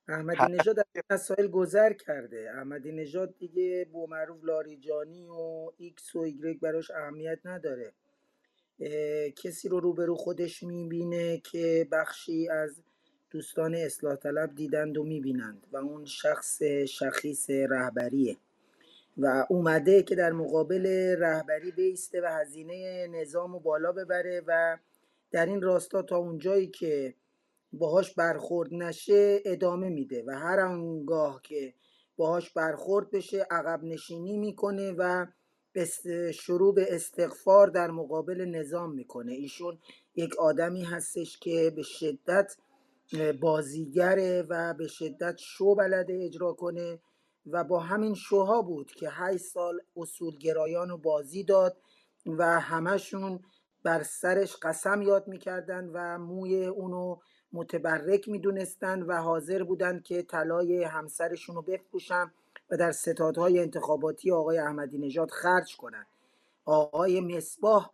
احمدی 0.08 0.46
ه- 0.46 0.48
نژاد 0.48 0.78
از 0.78 0.86
مسائل 1.10 1.48
گذر 1.48 1.92
کرده. 1.92 2.52
احمدی 2.56 2.92
نژاد 2.92 3.38
دیگه 3.38 3.86
با 3.92 4.06
معروف 4.06 4.44
لاریجانی 4.44 5.26
و 5.28 5.72
ایکس 5.78 6.16
و 6.16 6.18
ایگرگ 6.20 6.60
براش 6.60 6.90
اهمیت 6.90 7.38
نداره. 7.44 7.92
کسی 9.36 9.68
رو 9.68 9.80
روبرو 9.80 10.16
خودش 10.16 10.62
می‌بینه 10.62 11.38
که 11.38 11.88
بخشی 11.92 12.48
از 12.48 12.82
دوستان 13.30 13.74
اصلاح 13.74 14.16
طلب 14.16 14.54
دیدند 14.54 14.98
و 14.98 15.04
می‌بینند 15.04 15.66
و 15.72 15.76
اون 15.76 16.04
شخص 16.04 16.62
شخیص 16.88 17.50
رهبریه. 17.50 18.36
و 19.18 19.46
اومده 19.48 20.02
که 20.02 20.14
در 20.14 20.32
مقابل 20.32 20.86
رهبری 21.18 21.70
بیسته 21.70 22.20
و 22.20 22.26
هزینه 22.26 23.06
نظام 23.06 23.52
رو 23.52 23.60
بالا 23.60 23.92
ببره 23.92 24.42
و 24.46 24.78
در 25.30 25.46
این 25.46 25.62
راستا 25.62 26.02
تا 26.02 26.16
اونجایی 26.16 26.66
که 26.66 27.14
باهاش 27.72 28.14
برخورد 28.14 28.74
نشه 28.74 29.40
ادامه 29.44 29.88
میده 29.88 30.24
و 30.26 30.30
هر 30.30 30.60
آنگاه 30.60 31.40
که 31.42 31.74
باهاش 32.16 32.50
برخورد 32.50 33.10
بشه 33.10 33.46
عقب 33.50 33.84
نشینی 33.84 34.36
می‌کنه 34.36 34.92
و 34.92 35.26
شروع 36.34 36.74
به 36.74 36.94
استغفار 36.94 37.68
در 37.68 37.90
مقابل 37.90 38.44
نظام 38.44 38.94
می‌کنه. 38.94 39.32
ایشون 39.32 39.78
یک 40.14 40.36
آدمی 40.36 40.82
هستش 40.82 41.38
که 41.38 41.72
به 41.76 41.82
شدت 41.82 42.56
بازیگره 43.40 44.42
و 44.48 44.74
به 44.74 44.86
شدت 44.86 45.36
شو 45.38 45.74
بلده 45.74 46.24
اجرا 46.24 46.52
کنه. 46.52 46.98
و 47.46 47.64
با 47.64 47.78
همین 47.78 48.14
شوها 48.14 48.62
بود 48.62 48.90
که 48.90 49.08
8 49.10 49.44
سال 49.44 49.80
اصولگرایان 49.96 50.88
رو 50.88 50.96
بازی 50.96 51.44
داد 51.44 51.76
و 52.26 52.60
همشون 52.60 53.40
بر 53.82 54.02
سرش 54.02 54.56
قسم 54.62 55.02
یاد 55.02 55.28
می‌کردن 55.28 55.90
و 55.92 56.18
موی 56.18 56.64
اونو 56.66 57.16
متبرک 57.52 58.28
می‌دونستند 58.28 59.08
و 59.08 59.12
حاضر 59.12 59.62
بودند 59.62 60.02
که 60.02 60.22
طلای 60.22 60.84
همسرشون 60.84 61.56
رو 61.56 61.62
بفروشن 61.62 62.32
و 62.70 62.76
در 62.76 62.92
ستادهای 62.92 63.58
انتخاباتی 63.58 64.32
آقای 64.32 64.58
احمدی 64.58 64.98
نژاد 64.98 65.30
خرج 65.30 65.76
کنند 65.76 66.06
آقای 66.64 67.20
مصباح 67.20 67.90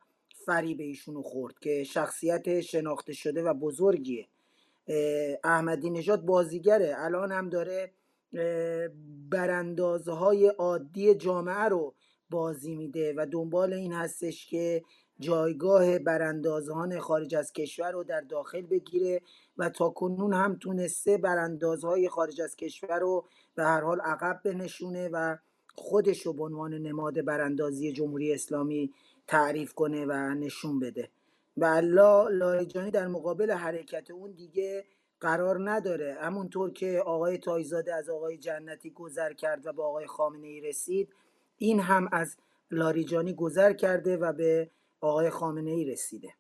فریب 0.46 0.80
ایشونو 0.80 1.22
خورد 1.22 1.58
که 1.58 1.84
شخصیت 1.84 2.60
شناخته 2.60 3.12
شده 3.12 3.42
و 3.42 3.54
بزرگیه. 3.54 4.28
احمدی 5.44 5.90
نژاد 5.90 6.22
بازیگره. 6.22 6.94
الان 6.98 7.32
هم 7.32 7.48
داره 7.48 7.92
براندازهای 9.30 10.46
عادی 10.46 11.14
جامعه 11.14 11.64
رو 11.64 11.94
بازی 12.30 12.74
میده 12.74 13.14
و 13.16 13.26
دنبال 13.30 13.72
این 13.72 13.92
هستش 13.92 14.46
که 14.46 14.82
جایگاه 15.20 15.98
براندازان 15.98 16.98
خارج 16.98 17.34
از 17.34 17.52
کشور 17.52 17.90
رو 17.90 18.04
در 18.04 18.20
داخل 18.20 18.62
بگیره 18.62 19.20
و 19.58 19.70
تا 19.70 19.90
کنون 19.90 20.32
هم 20.32 20.56
تونسته 20.56 21.18
براندازهای 21.18 22.08
خارج 22.08 22.40
از 22.40 22.56
کشور 22.56 22.98
رو 22.98 23.24
به 23.54 23.64
هر 23.64 23.80
حال 23.80 24.00
عقب 24.00 24.40
بنشونه 24.44 25.08
و 25.12 25.36
خودش 25.74 26.26
رو 26.26 26.32
به 26.32 26.42
عنوان 26.42 26.74
نماد 26.74 27.24
براندازی 27.24 27.92
جمهوری 27.92 28.32
اسلامی 28.34 28.92
تعریف 29.26 29.74
کنه 29.74 30.06
و 30.06 30.12
نشون 30.12 30.80
بده. 30.80 31.08
و 31.56 31.64
الله 31.64 32.30
لاریجانی 32.30 32.90
در 32.90 33.08
مقابل 33.08 33.50
حرکت 33.50 34.10
اون 34.10 34.32
دیگه 34.32 34.84
قرار 35.20 35.70
نداره. 35.70 36.18
همونطور 36.20 36.72
که 36.72 37.02
آقای 37.06 37.38
تایزاده 37.38 37.94
از 37.94 38.10
آقای 38.10 38.38
جنتی 38.38 38.90
گذر 38.90 39.32
کرد 39.32 39.66
و 39.66 39.72
به 39.72 39.82
آقای 39.82 40.06
خامنه 40.06 40.46
ای 40.46 40.60
رسید 40.60 41.14
این 41.56 41.80
هم 41.80 42.08
از 42.12 42.36
لاریجانی 42.70 43.34
گذر 43.34 43.72
کرده 43.72 44.16
و 44.16 44.32
به 44.32 44.70
آقای 45.00 45.30
خامنه 45.30 45.70
ای 45.70 45.84
رسیده. 45.84 46.34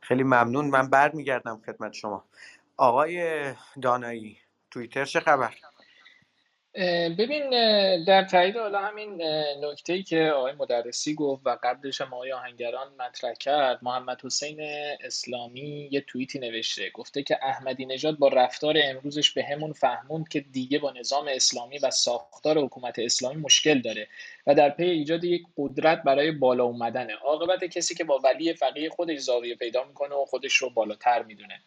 خیلی 0.00 0.22
ممنون. 0.22 0.70
من 0.70 0.90
برمیگردم 0.90 1.62
خدمت 1.66 1.92
شما. 1.92 2.24
آقای 2.76 3.54
دانایی 3.82 4.38
توییتر 4.70 5.04
چه 5.04 5.20
خبر؟ 5.20 5.54
ببین 7.18 7.50
در 8.04 8.24
تایید 8.24 8.56
حالا 8.56 8.78
همین 8.78 9.22
نکته 9.62 9.92
ای 9.92 10.02
که 10.02 10.30
آقای 10.36 10.52
مدرسی 10.52 11.14
گفت 11.14 11.42
و 11.46 11.58
قبلش 11.62 12.00
هم 12.00 12.14
آقای 12.14 12.32
آهنگران 12.32 12.86
مطرح 12.98 13.32
کرد 13.34 13.78
محمد 13.82 14.24
حسین 14.24 14.60
اسلامی 15.00 15.88
یه 15.92 16.00
توییتی 16.00 16.38
نوشته 16.38 16.90
گفته 16.90 17.22
که 17.22 17.38
احمدی 17.42 17.86
نژاد 17.86 18.18
با 18.18 18.28
رفتار 18.28 18.74
امروزش 18.84 19.30
به 19.30 19.44
همون 19.44 19.72
فهموند 19.72 20.28
که 20.28 20.40
دیگه 20.40 20.78
با 20.78 20.92
نظام 20.92 21.28
اسلامی 21.28 21.78
و 21.78 21.90
ساختار 21.90 22.58
حکومت 22.58 22.98
اسلامی 22.98 23.40
مشکل 23.40 23.80
داره 23.80 24.08
و 24.46 24.54
در 24.54 24.70
پی 24.70 24.84
ایجاد 24.84 25.24
یک 25.24 25.42
قدرت 25.56 26.02
برای 26.02 26.30
بالا 26.30 26.64
اومدنه. 26.64 27.14
عاقبت 27.14 27.64
کسی 27.64 27.94
که 27.94 28.04
با 28.04 28.18
ولی 28.24 28.52
فقیه 28.52 28.90
خودش 28.90 29.18
زاویه 29.18 29.54
پیدا 29.54 29.84
می‌کنه 29.84 30.14
و 30.14 30.24
خودش 30.24 30.54
رو 30.54 30.70
بالاتر 30.70 31.22
می‌دونه. 31.22 31.60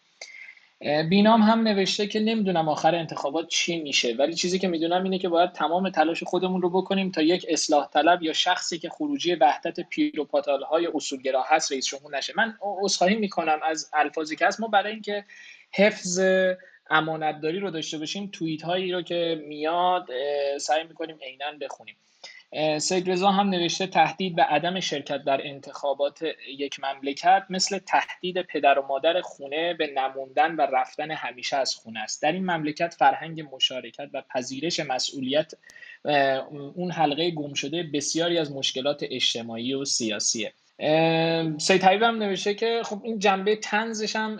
بینام 1.10 1.42
هم 1.42 1.68
نوشته 1.68 2.08
که 2.08 2.20
نمی‌دونم 2.20 2.70
آخر 2.70 2.96
انتخابات 2.96 3.48
چی 3.48 3.82
میشه 3.82 4.14
ولی 4.14 4.34
چیزی 4.34 4.60
که 4.60 4.68
می‌دونم 4.68 5.04
اینه 5.04 5.20
که 5.20 5.30
باید 5.30 5.52
تمام 5.52 5.90
تلاش 5.90 6.24
خودمون 6.24 6.62
رو 6.62 6.70
بکنیم 6.70 7.12
تا 7.12 7.22
یک 7.22 7.46
اصلاح 7.50 7.90
طلب 7.90 8.24
یا 8.24 8.34
شخصی 8.34 8.80
که 8.80 8.90
خروجی 8.90 9.36
وحدت 9.36 9.80
پیر 9.80 10.20
و 10.20 10.26
پاتال 10.26 10.64
های 10.64 10.88
اصولگرا 10.94 11.44
هست 11.48 11.72
رئیس 11.72 11.88
جمهور 11.88 12.18
نشه. 12.18 12.34
من 12.38 12.58
عذرخواهی 12.62 13.16
می‌کنم 13.16 13.60
از 13.64 13.90
الفاظی 13.94 14.36
که 14.36 14.48
هست. 14.48 14.62
ما 14.62 14.68
برای 14.68 14.92
اینکه 14.94 15.24
حفظ 15.72 16.20
امانتداری 16.90 17.60
رو 17.60 17.72
داشته 17.72 17.98
باشیم 17.98 18.30
توییت 18.34 18.62
هایی 18.62 18.92
رو 18.92 19.02
که 19.02 19.44
میاد 19.48 20.08
سعی 20.58 20.84
می‌کنیم 20.84 21.18
عینا 21.22 21.46
بخونیم. 21.62 21.96
سید 22.80 23.12
رضا 23.12 23.32
هم 23.32 23.50
نوشته 23.50 23.88
تهدید 23.88 24.36
به 24.36 24.44
عدم 24.44 24.80
شرکت 24.80 25.24
در 25.24 25.48
انتخابات 25.48 26.20
یک 26.58 26.80
مملکت 26.80 27.44
مثل 27.50 27.78
تهدید 27.78 28.42
پدر 28.42 28.80
و 28.80 28.88
مادر 28.88 29.22
خونه 29.22 29.74
به 29.74 29.88
نموندن 29.88 30.56
و 30.56 30.62
رفتن 30.62 31.12
همیشه 31.12 31.58
از 31.58 31.76
خونه 31.76 32.00
است. 32.00 32.22
در 32.22 32.32
این 32.32 32.46
مملکت 32.46 32.94
فرهنگ 32.94 33.56
مشارکت 33.56 34.10
و 34.14 34.24
پذیرش 34.34 34.80
مسئولیت 34.80 35.52
اون 36.76 36.92
حلقه 36.92 37.32
گم 37.32 37.54
شده 37.54 37.84
بسیاری 37.94 38.38
از 38.38 38.52
مشکلات 38.52 39.00
اجتماعی 39.10 39.74
و 39.74 39.86
سیاسیه. 39.86 40.54
سید 41.58 41.84
حبیب 41.84 42.04
هم 42.04 42.16
نوشته 42.16 42.54
که 42.54 42.82
خب 42.86 43.02
این 43.04 43.20
جنبه 43.20 43.56
تنزش 43.56 44.16
هم 44.16 44.38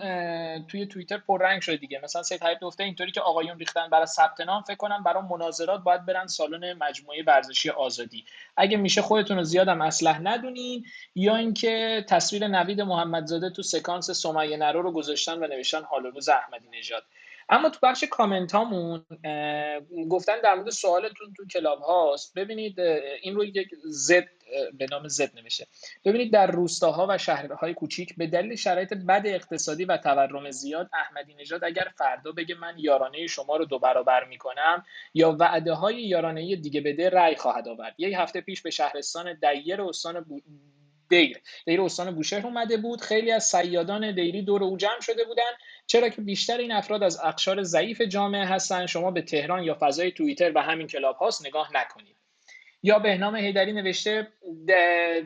توی 0.68 0.86
توییتر 0.86 1.18
پررنگ 1.18 1.62
شده 1.62 1.76
دیگه. 1.76 2.00
مثلا 2.04 2.22
سید 2.22 2.42
حبیب 2.42 2.58
گفته 2.60 2.84
اینطوری 2.84 3.12
که 3.12 3.20
آقایون 3.20 3.58
ریختن 3.58 3.88
برای 3.90 4.06
ثبت 4.06 4.40
نام 4.40 4.62
فکر 4.62 4.76
کنم 4.76 5.02
برای 5.02 5.22
مناظرات 5.30 5.82
باید 5.82 6.06
برن 6.06 6.26
سالن 6.26 6.72
مجموعه 6.72 7.22
ورزشی 7.26 7.70
آزادی. 7.70 8.24
اگه 8.56 8.76
میشه 8.76 9.02
خودتون 9.02 9.36
رو 9.36 9.44
زیادم 9.44 9.80
اصلح 9.80 10.20
ندونین 10.22 10.84
یا 11.14 11.36
اینکه 11.36 12.04
تصویر 12.08 12.48
نوید 12.48 12.80
محمدزاده 12.80 13.50
تو 13.50 13.62
سکانس 13.62 14.10
سمیه 14.10 14.56
نرو 14.56 14.82
رو 14.82 14.92
گذاشتن 14.92 15.38
و 15.38 15.46
نوشتن 15.46 15.82
حال 15.82 16.06
روز 16.06 16.28
احمدی 16.28 16.68
نژاد. 16.78 17.02
اما 17.48 17.70
تو 17.70 17.78
بخش 17.82 18.04
کامنت 18.04 18.52
هامون 18.52 19.04
گفتن 20.10 20.40
در 20.40 20.54
مورد 20.54 20.70
سوالتون 20.70 21.34
تو 21.36 21.46
کلاب 21.46 21.80
هاست. 21.80 22.34
ببینید 22.34 22.80
این 23.22 23.34
رو 23.34 23.44
یک 23.44 23.68
زد 23.84 24.28
به 24.78 24.86
نام 24.90 25.08
زد 25.08 25.38
نمیشه. 25.38 25.66
ببینید 26.04 26.32
در 26.32 26.46
روستاها 26.46 27.06
و 27.10 27.18
شهرهای 27.18 27.74
کوچیک 27.74 28.16
به 28.16 28.26
دلیل 28.26 28.56
شرایط 28.56 28.94
بد 28.94 29.22
اقتصادی 29.24 29.84
و 29.84 29.96
تورم 29.96 30.50
زیاد 30.50 30.90
احمدی 30.92 31.34
نژاد 31.34 31.64
اگر 31.64 31.88
فردا 31.98 32.32
بگه 32.32 32.54
من 32.54 32.74
یارانه 32.78 33.26
شما 33.26 33.56
رو 33.56 33.64
دو 33.64 33.78
برابر 33.78 34.24
می‌کنم 34.24 34.84
یا 35.14 35.36
وعده 35.40 35.72
های 35.72 36.02
یارانه 36.02 36.56
دیگه 36.56 36.80
بده 36.80 37.10
رأی 37.10 37.36
خواهد 37.36 37.68
آورد. 37.68 37.94
یک 37.98 38.14
هفته 38.18 38.40
پیش 38.40 38.62
به 38.62 38.70
شهرستان 38.70 39.38
دیر 39.40 39.82
استان 39.82 40.20
بو... 40.20 40.40
دیر 41.08 41.40
دیر 41.66 41.82
استان 41.82 42.14
بوشهر 42.14 42.46
اومده 42.46 42.76
بود. 42.76 43.00
خیلی 43.00 43.30
از 43.30 43.44
سیادان 43.44 44.14
دیری 44.14 44.42
دور 44.42 44.64
او 44.64 44.76
جمع 44.76 45.00
شده 45.00 45.24
بودن. 45.24 45.50
چرا 45.86 46.08
که 46.08 46.22
بیشتر 46.22 46.58
این 46.58 46.72
افراد 46.72 47.02
از 47.02 47.20
اقشار 47.24 47.62
ضعیف 47.62 48.00
جامعه 48.00 48.44
هستن؟ 48.44 48.86
شما 48.86 49.10
به 49.10 49.22
تهران 49.22 49.62
یا 49.62 49.76
فضای 49.80 50.12
توییتر 50.12 50.52
و 50.54 50.62
همین 50.62 50.86
کلاب 50.86 51.16
هاست 51.16 51.46
نگاه 51.46 51.70
نکنید. 51.74 52.19
یا 52.82 52.98
بهنام 52.98 53.36
هیدری 53.36 53.72
نوشته 53.72 54.28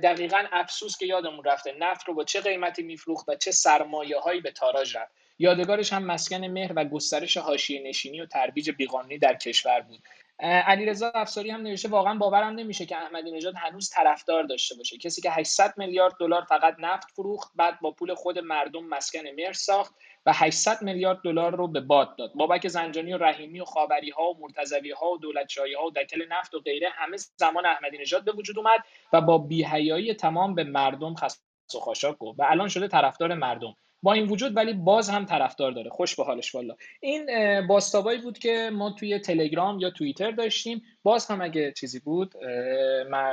دقیقا 0.02 0.44
افسوس 0.52 0.98
که 0.98 1.06
یادمون 1.06 1.44
رفته 1.44 1.72
نفت 1.78 2.08
رو 2.08 2.14
با 2.14 2.24
چه 2.24 2.40
قیمتی 2.40 2.82
میفروخت 2.82 3.28
و 3.28 3.34
چه 3.34 3.50
سرمایه 3.50 4.18
هایی 4.18 4.40
به 4.40 4.50
تاراج 4.50 4.96
رفت. 4.96 5.12
یادگارش 5.38 5.92
هم 5.92 6.04
مسکن 6.04 6.44
مهر 6.44 6.72
و 6.76 6.84
گسترش 6.84 7.36
حاشیه 7.36 7.82
نشینی 7.88 8.20
و 8.20 8.26
ترویج 8.26 8.70
بیقانونی 8.70 9.18
در 9.18 9.34
کشور 9.34 9.80
بود. 9.80 9.98
علیرضا 10.40 11.12
افساری 11.14 11.50
هم 11.50 11.62
نوشته 11.62 11.88
واقعا 11.88 12.14
باورم 12.14 12.54
نمیشه 12.54 12.86
که 12.86 12.96
احمدی 12.96 13.30
نژاد 13.30 13.54
هنوز 13.56 13.90
طرفدار 13.90 14.42
داشته 14.42 14.74
باشه. 14.74 14.98
کسی 14.98 15.22
که 15.22 15.30
800 15.30 15.74
میلیارد 15.76 16.14
دلار 16.20 16.42
فقط 16.42 16.76
نفت 16.78 17.10
فروخت 17.10 17.52
بعد 17.54 17.80
با 17.80 17.90
پول 17.90 18.14
خود 18.14 18.38
مردم 18.38 18.84
مسکن 18.84 19.28
مهر 19.36 19.52
ساخت. 19.52 19.94
و 20.26 20.32
800 20.34 20.82
میلیارد 20.82 21.20
دلار 21.24 21.56
رو 21.56 21.68
به 21.68 21.80
باد 21.80 22.16
داد. 22.16 22.32
بابک 22.34 22.68
زنجانی 22.68 23.12
و 23.12 23.18
رحیمی 23.18 23.60
و 23.60 23.64
خاوری 23.64 24.10
ها 24.10 24.22
و 24.22 24.36
مرتضوی 24.40 24.90
ها 24.90 25.10
و 25.10 25.18
دولتشاهی 25.18 25.74
ها 25.74 25.86
و 25.86 25.90
دکل 25.90 26.26
نفت 26.30 26.54
و 26.54 26.60
غیره 26.60 26.88
همه 26.92 27.16
زمان 27.36 27.66
احمدی 27.66 27.98
نژاد 27.98 28.24
به 28.24 28.32
وجود 28.32 28.58
اومد 28.58 28.80
و 29.12 29.20
با 29.20 29.38
بیحیایی 29.38 30.14
تمام 30.14 30.54
به 30.54 30.64
مردم 30.64 31.14
خس 31.14 31.40
و 31.74 31.78
خاشاک 31.78 32.18
گفت. 32.18 32.40
و 32.40 32.42
الان 32.48 32.68
شده 32.68 32.88
طرفدار 32.88 33.34
مردم. 33.34 33.74
با 34.02 34.12
این 34.12 34.26
وجود 34.26 34.56
ولی 34.56 34.72
باز 34.72 35.10
هم 35.10 35.24
طرفدار 35.24 35.72
داره. 35.72 35.90
خوش 35.90 36.16
به 36.16 36.24
حالش 36.24 36.54
والا 36.54 36.76
این 37.00 37.26
باستابایی 37.66 38.20
بود 38.20 38.38
که 38.38 38.70
ما 38.72 38.90
توی 38.90 39.18
تلگرام 39.18 39.80
یا 39.80 39.90
توییتر 39.90 40.30
داشتیم. 40.30 40.82
باز 41.02 41.26
هم 41.26 41.42
اگه 41.42 41.72
چیزی 41.72 42.00
بود 42.00 42.34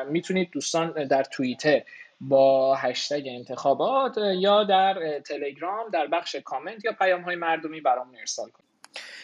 می‌تونید 0.10 0.50
دوستان 0.52 1.08
در 1.08 1.24
توییتر 1.24 1.84
با 2.22 2.76
هشتگ 2.76 3.24
انتخابات 3.26 4.18
یا 4.36 4.64
در 4.64 5.20
تلگرام 5.20 5.90
در 5.90 6.08
بخش 6.08 6.36
کامنت 6.36 6.86
یا 6.86 6.92
پیام 6.92 7.22
های 7.22 7.36
مردمی 7.36 7.82
برامون 7.82 8.16
ارسال 8.20 8.50
کنید. 8.50 8.70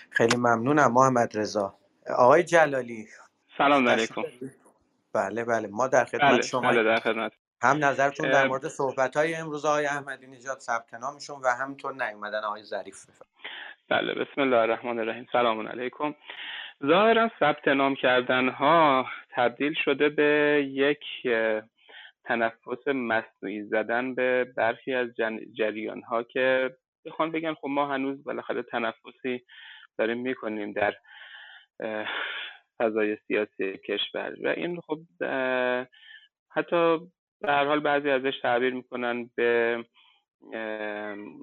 خیلی 0.09 0.35
ممنونم 0.35 0.93
محمد 0.93 1.37
رضا. 1.37 1.73
آقای 2.17 2.43
جلالی. 2.43 3.07
سلام 3.57 3.89
علیکم. 3.89 4.23
بله 5.13 5.43
بله. 5.43 5.67
ما 5.67 5.87
در 5.87 6.05
خدمت 6.05 6.31
بله 6.31 6.41
شما 6.41 6.61
بله 6.61 6.83
در 6.83 6.99
خدمت. 6.99 7.31
هم 7.61 7.85
نظرتون 7.85 8.31
در 8.31 8.47
مورد 8.47 8.67
صحبت 8.67 9.17
های 9.17 9.35
امروز 9.35 9.65
آقای 9.65 9.85
احمدی 9.85 10.27
نژاد 10.27 10.59
ثبت 10.59 10.93
نامشون 10.93 11.41
و 11.43 11.47
همینطور 11.47 11.93
نیومدن 11.93 12.43
آقای 12.43 12.63
ظریف 12.63 13.05
بله 13.89 14.13
بسم 14.13 14.41
الله 14.41 14.57
الرحمن 14.57 14.99
الرحیم. 14.99 15.27
سلام 15.31 15.67
علیکم. 15.67 16.15
ظاهرا 16.87 17.31
ثبت 17.39 17.67
نام 17.67 17.95
کردن 17.95 18.49
ها 18.49 19.05
تبدیل 19.35 19.73
شده 19.85 20.09
به 20.09 20.61
یک 20.71 21.03
تنفس 22.27 22.87
مصنوعی 22.87 23.63
زدن 23.63 24.15
به 24.15 24.53
برخی 24.57 24.93
از 24.93 25.09
جریان 25.53 26.01
ها 26.01 26.23
که 26.23 26.75
بخوان 27.05 27.31
بگن 27.31 27.53
خب 27.53 27.67
ما 27.67 27.87
هنوز 27.87 28.23
بالاخره 28.23 28.63
تنفسی 28.63 29.45
داریم 29.97 30.17
می‌کنیم 30.17 30.73
در 30.73 30.95
فضای 32.79 33.17
سیاسی 33.27 33.77
کشور. 33.77 34.35
و 34.43 34.47
این 34.47 34.81
خب 34.81 34.99
حتی 36.51 36.97
به 37.41 37.51
هر 37.51 37.65
حال 37.65 37.79
بعضی 37.79 38.09
ازش 38.09 38.39
تعبیر 38.41 38.73
می‌کنن 38.73 39.29
به 39.35 39.83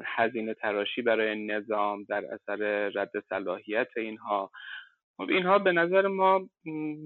هزینه 0.05 0.55
تراشی 0.55 1.03
برای 1.03 1.47
نظام 1.47 2.05
در 2.09 2.25
اثر 2.25 2.89
رد 2.95 3.11
صلاحیت 3.29 3.89
اینها. 3.97 4.51
خب 5.17 5.29
اینها 5.29 5.59
به 5.59 5.73
نظر 5.73 6.07
ما 6.07 6.49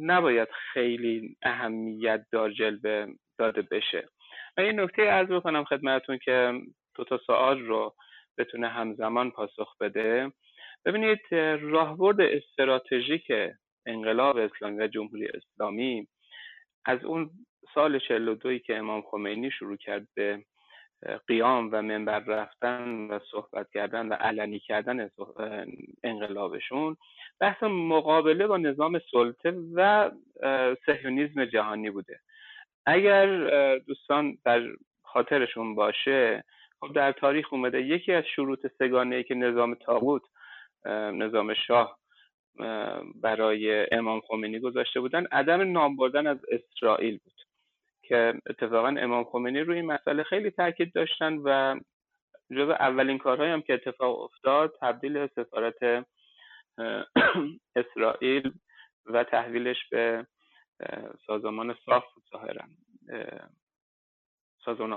نباید 0.01 0.49
خیلی 0.73 1.37
اهمیت 1.43 2.27
دار 2.33 2.51
جلوه 2.51 3.07
داده 3.39 3.63
بشه. 3.63 4.09
و 4.57 4.61
این 4.61 4.81
نکته 4.81 5.03
ارز 5.03 5.29
بکنم 5.29 5.65
خدمتتون 5.65 6.19
که 6.19 6.53
دو 6.95 7.05
تا 7.05 7.19
سوال 7.19 7.59
رو 7.59 7.95
بتونه 8.39 8.69
همزمان 8.69 9.31
پاسخ 9.31 9.77
بده. 9.81 10.33
ببینید 10.85 11.21
راهبرد 11.61 12.21
استراتژیک 12.21 13.33
انقلاب 13.87 14.37
اسلامی 14.37 14.79
و 14.79 14.87
جمهوری 14.87 15.29
اسلامی 15.29 16.09
از 16.85 17.05
اون 17.05 17.31
سال 17.75 17.99
42 17.99 18.59
که 18.59 18.77
امام 18.77 19.03
خمینی 19.03 19.51
شروع 19.51 19.77
کرد 19.77 20.09
به 20.15 20.45
قیام 21.27 21.69
و 21.73 21.83
منبر 21.83 22.19
رفتن 22.19 22.89
و 22.89 23.19
صحبت 23.31 23.71
کردن 23.75 24.09
و 24.09 24.13
علنی 24.13 24.59
کردن 24.59 25.11
انقلابشون 26.05 26.97
بحث 27.41 27.63
مقابله 27.63 28.47
با 28.47 28.57
نظام 28.57 29.01
سلطه 29.11 29.55
و 29.75 30.11
سهیونیزم 30.87 31.45
جهانی 31.45 31.91
بوده. 31.91 32.21
اگر 32.89 33.79
دوستان 33.79 34.39
در 34.45 34.63
خاطرشون 35.03 35.75
باشه 35.75 36.45
خب 36.81 36.93
در 36.93 37.13
تاریخ 37.13 37.53
اومده 37.53 37.83
یکی 37.83 38.13
از 38.13 38.25
شروط 38.25 38.67
سگانه 38.79 39.17
ای 39.17 39.25
که 39.25 39.35
نظام 39.35 39.75
تاغوت 39.75 40.23
نظام 41.13 41.55
شاه 41.55 41.99
برای 43.15 43.87
امام 43.95 44.21
خمینی 44.21 44.59
گذاشته 44.61 45.01
بودن 45.01 45.27
عدم 45.33 45.73
نام 45.73 45.97
بردن 45.97 46.27
از 46.27 46.39
اسرائیل 46.51 47.19
بود. 47.25 47.33
که 48.03 48.35
اتفاقا 48.51 48.89
امام 48.89 49.25
خمینی 49.25 49.61
روی 49.61 49.77
این 49.77 49.87
مسئله 49.87 50.23
خیلی 50.23 50.51
تاکید 50.51 50.93
داشتن 50.93 51.33
و 51.45 51.81
جز 52.51 52.69
اولین 52.69 53.19
کارهایی 53.19 53.53
هم 53.53 53.63
که 53.63 53.75
اتفاق 53.75 54.21
افتاد 54.21 54.75
تبدیل 54.81 55.27
سفارت 55.27 56.07
اسرائیل 57.77 58.53
و 59.07 59.25
تحویلش 59.25 59.89
به 59.91 60.27
سازمان 61.27 61.77
صاف 61.87 62.05
بود 62.15 62.25
ظاهرا. 62.33 62.65
سازمان 64.65 64.93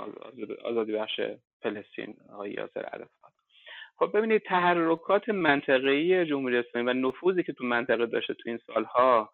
آزادی 0.64 0.92
بخش 0.92 1.22
فلسطین 1.62 2.16
آقای 2.34 2.52
یاسر 2.52 2.82
عرفات. 2.82 3.32
خب 3.98 4.18
ببینید 4.18 4.42
تحرکات 4.42 5.30
منطقه‌ای 5.30 6.26
جمهوری 6.26 6.58
اسلامی 6.58 6.90
و 6.90 6.94
نفوذی 6.94 7.44
که 7.44 7.54
تو 7.54 7.64
منطقه 7.64 8.06
داشته 8.06 8.34
تو 8.34 8.50
این 8.50 8.58
سالها 8.58 9.32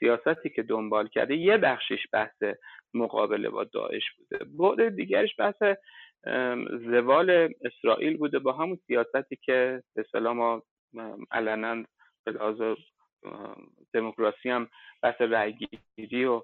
سیاستی 0.00 0.50
که 0.50 0.62
دنبال 0.62 1.08
کرده 1.08 1.36
یه 1.36 1.56
بخشش 1.56 2.06
بحث 2.12 2.42
مقابله 2.94 3.48
با 3.48 3.64
داعش 3.64 4.04
بوده. 4.12 4.44
بعد 4.44 4.88
دیگرش 4.96 5.34
بحث 5.38 5.62
زوال 6.70 7.54
اسرائیل 7.64 8.16
بوده 8.16 8.38
با 8.38 8.52
همون 8.52 8.78
سیاستی 8.86 9.36
که 9.36 9.82
به 9.94 10.02
سلام 10.12 10.62
علنا 11.30 11.84
دموکراسی 13.92 14.50
هم 14.50 14.68
بحث 15.02 15.20
رأیگیری 15.20 16.24
و 16.24 16.42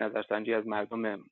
نظرسنجی 0.00 0.54
از 0.54 0.66
مردم 0.66 1.24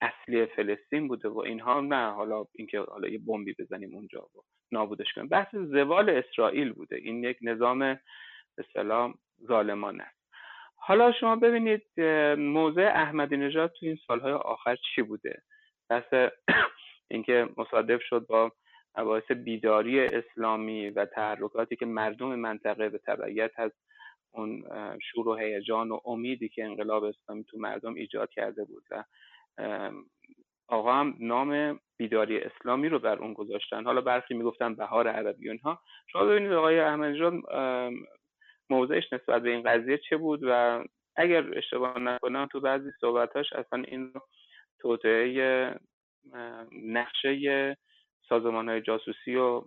اصلی 0.00 0.46
فلسطین 0.46 1.08
بوده 1.08 1.28
و 1.28 1.38
اینها 1.38 1.80
نه 1.80 2.10
حالا 2.10 2.44
اینکه 2.52 2.80
حالا 2.80 3.08
یه 3.08 3.18
بمبی 3.26 3.54
بزنیم 3.58 3.94
اونجا 3.94 4.22
و 4.22 4.40
نابودش 4.72 5.12
کنیم. 5.12 5.28
بحث 5.28 5.54
زوال 5.54 6.10
اسرائیل 6.10 6.72
بوده. 6.72 6.96
این 6.96 7.24
یک 7.24 7.38
نظام 7.42 7.98
به 8.56 8.64
ظالمانه 9.46 10.02
است. 10.02 10.24
حالا 10.76 11.12
شما 11.12 11.36
ببینید 11.36 12.00
موضع 12.38 12.92
احمدی 12.94 13.36
نژاد 13.36 13.72
تو 13.72 13.86
این 13.86 13.98
سالهای 14.06 14.32
آخر 14.32 14.76
چی 14.76 15.02
بوده؟ 15.02 15.42
بحث 15.90 16.14
اینکه 17.10 17.48
مصادف 17.56 18.02
شد 18.02 18.26
با 18.26 18.52
مباحث 18.98 19.30
بیداری 19.30 20.00
اسلامی 20.00 20.90
و 20.90 21.04
تحرکاتی 21.06 21.76
که 21.76 21.86
مردم 21.86 22.34
منطقه 22.34 22.88
به 22.88 22.98
تبعیت 22.98 23.50
از 23.56 23.70
اون 24.34 24.64
شور 25.02 25.28
و 25.28 25.34
هیجان 25.34 25.90
و 25.90 26.00
امیدی 26.04 26.48
که 26.48 26.64
انقلاب 26.64 27.04
اسلامی 27.04 27.44
تو 27.44 27.58
مردم 27.58 27.94
ایجاد 27.94 28.30
کرده 28.30 28.64
بود 28.64 28.84
و 28.90 29.04
آقا 30.68 30.92
هم 30.92 31.16
نام 31.20 31.80
بیداری 31.96 32.38
اسلامی 32.40 32.88
رو 32.88 32.98
بر 32.98 33.18
اون 33.18 33.32
گذاشتن. 33.32 33.84
حالا 33.84 34.00
برخی 34.00 34.34
می‌گفتن 34.34 34.74
بهار 34.74 35.08
عربی 35.08 35.48
اونها 35.48 35.80
شما 36.06 36.24
ببینید 36.24 36.52
آقای 36.52 36.80
احمدی 36.80 37.42
موضعش 38.70 39.12
نسبت 39.12 39.42
به 39.42 39.50
این 39.50 39.62
قضیه 39.62 39.98
چه 39.98 40.16
بود 40.16 40.40
و 40.42 40.84
اگر 41.16 41.58
اشتباه 41.58 41.98
نکنم 41.98 42.48
تو 42.52 42.60
بعضی 42.60 42.90
صحبتاش 43.00 43.52
اصلا 43.52 43.82
این 43.82 44.12
توطعه 44.80 45.74
نقشه 46.72 47.76
سازمان 48.28 48.68
های 48.68 48.80
جاسوسی 48.80 49.36
و 49.36 49.62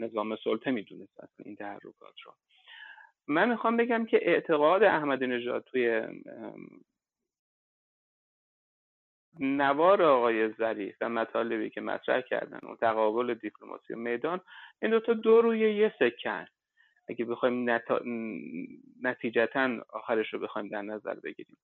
نظام 0.00 0.36
سلطه 0.36 0.70
می‌دونست 0.70 1.20
اصلا 1.20 1.44
این 1.46 1.56
تحرکات 1.56 2.14
رو. 2.24 2.32
من 3.28 3.48
می‌خوام 3.48 3.76
بگم 3.76 4.06
که 4.06 4.18
اعتقاد 4.22 4.82
احمدی 4.82 5.26
نژاد 5.26 5.64
توی 5.64 6.02
نوار 9.40 10.02
آقای 10.02 10.48
ظریف 10.52 10.96
و 11.00 11.08
مطالبی 11.08 11.70
که 11.70 11.80
مطرح 11.80 12.20
کردن 12.20 12.68
و 12.68 12.76
تقابل 12.76 13.34
دیپلماسی 13.34 13.94
و 13.94 13.96
میدان 13.96 14.40
این 14.82 14.90
دوتا 14.90 15.12
دو 15.12 15.42
روی 15.42 15.74
یه 15.74 15.94
سکن. 15.98 16.46
اگه 17.08 17.24
بخوایم 17.24 17.70
نتا... 17.70 18.00
نتیجتا 19.02 19.84
آخرش 19.88 20.32
رو 20.34 20.38
بخوایم 20.38 20.68
در 20.68 20.82
نظر 20.82 21.14
بگیریم. 21.14 21.56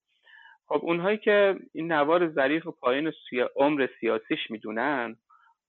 خب 0.67 0.81
اونهایی 0.83 1.19
که 1.19 1.57
این 1.73 1.93
نوار 1.93 2.29
ظریف 2.29 2.67
و 2.67 2.71
پایین 2.71 3.13
سیا... 3.31 3.51
عمر 3.57 3.89
سیاسیش 4.01 4.51
می‌دونن 4.51 5.17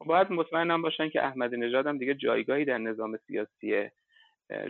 باید 0.06 0.32
مطمئن 0.32 0.82
باشن 0.82 1.10
که 1.10 1.26
احمدی 1.26 1.58
نژاد 1.58 1.88
هم 1.88 1.98
دیگه 1.98 2.14
جایگاهی 2.14 2.66
در 2.66 2.78
نظام 2.78 3.18
سیاسی 3.18 3.90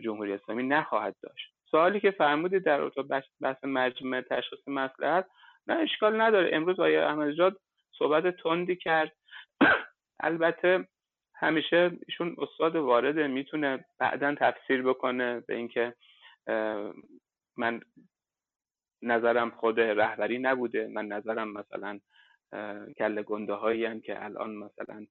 جمهوری 0.04 0.34
اسلامی 0.34 0.64
نخواهد 0.64 1.16
داشت. 1.22 1.54
سوالی 1.72 2.00
که 2.00 2.12
فرمودید 2.12 2.64
در 2.64 2.90
بحث 3.42 3.64
مجمع 3.64 4.22
تشخیص 4.22 4.68
مسئله 4.68 5.26
نه 5.68 5.76
اشکال 5.76 6.22
نداره. 6.22 6.56
امروز 6.56 6.80
آقای 6.80 6.98
احمدی 6.98 7.56
صحبت 8.00 8.36
تندی 8.44 8.76
کرد. 8.76 9.12
البته 10.20 10.88
همیشه 11.36 11.92
ایشون 12.08 12.36
استاد 12.38 12.76
وارده 12.76 13.28
می‌تونه 13.28 13.86
بعدا 14.00 14.36
تفسیر 14.40 14.82
بکنه 14.82 15.40
به 15.40 15.56
اینکه 15.56 15.94
من 17.58 17.82
نظرم 19.02 19.50
خود 19.50 19.80
رهبری 19.80 20.40
نبوده. 20.40 20.88
من 20.88 21.06
نظرم 21.06 21.54
مثلا 21.54 22.00
کل 22.98 23.22
گنده 23.22 23.54
هایی 23.54 24.02
که 24.02 24.24
الان 24.26 24.56
مثلا 24.56 25.06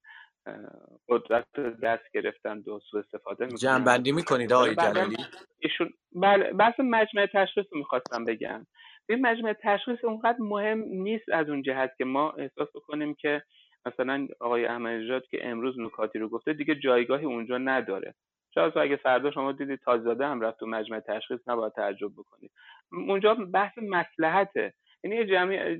قدرت 1.08 1.46
دست 1.82 2.12
گرفتن 2.14 2.58
و 2.58 2.78
سوء 2.78 3.00
استفاده 3.00 3.44
می‌کنن. 3.44 3.58
جنبندی 3.58 4.12
می‌کنید 4.12 4.52
آقای 4.52 4.74
جلالی؟ 4.74 5.16
ایشون 5.58 5.90
بله 6.12 6.52
بحث 6.52 6.80
مجمع 6.80 7.26
تشخیص 7.26 7.66
می‌خواستم 7.72 8.24
بگم. 8.24 8.66
این 9.08 9.26
مجمع 9.26 9.52
تشخیص 9.52 10.04
اونقدر 10.04 10.38
مهم 10.38 10.78
نیست 10.78 11.28
از 11.32 11.48
اون 11.48 11.62
جهت 11.62 11.90
که 11.98 12.04
ما 12.04 12.30
احساس 12.30 12.68
بکنیم 12.74 13.14
که 13.14 13.42
مثلا 13.86 14.28
آقای 14.40 14.64
احمدی 14.66 15.20
که 15.30 15.48
امروز 15.48 15.80
نکاتی 15.80 16.18
رو 16.18 16.28
گفته 16.28 16.52
دیگه 16.52 16.74
جایگاهی 16.74 17.24
اونجا 17.24 17.58
نداره. 17.58 18.14
شاید 18.54 18.78
اگه 18.78 18.96
فردا 18.96 19.30
شما 19.30 19.52
دیدید 19.52 19.80
تازاده 19.84 20.26
هم 20.26 20.40
رفت 20.40 20.58
تو 20.58 20.66
مجمع 20.66 21.00
تشخیص 21.00 21.40
نباید 21.46 21.72
تعجب 21.72 22.12
بکنید. 22.16 22.50
اونجا 22.92 23.34
بحث 23.34 23.78
مسلحته 23.82 24.74
یعنی 25.04 25.26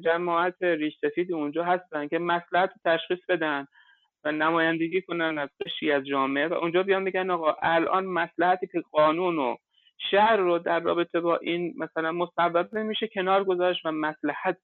جماعت 0.01 0.63
ریش 0.63 0.99
سفید 1.01 1.33
اونجا 1.33 1.65
هستن 1.65 2.09
که 2.09 2.19
مسلحت 2.19 2.71
تشخیص 2.85 3.19
بدن. 3.29 3.67
و 4.25 4.33
نمایندگی 4.33 5.03
کنن 5.03 5.39
از 5.39 5.49
قشی 5.65 5.93
از 5.93 6.05
جامعه. 6.05 6.49
و 6.49 6.55
اونجا 6.55 6.83
بیان 6.83 7.03
میگن 7.03 7.31
آقا 7.31 7.57
الان 7.63 8.07
مسلحتی 8.07 8.67
که 8.67 8.83
قانون 8.93 9.39
و 9.39 9.57
شهر 10.11 10.37
رو 10.37 10.59
در 10.59 10.81
رابطه 10.81 11.21
با 11.21 11.37
این 11.37 11.75
مثلا 11.77 12.13
مصوب 12.13 12.75
نمیشه 12.75 13.09
کنار 13.09 13.45
گذاشت 13.45 13.87
و 13.87 13.93
مسلحت 13.93 14.59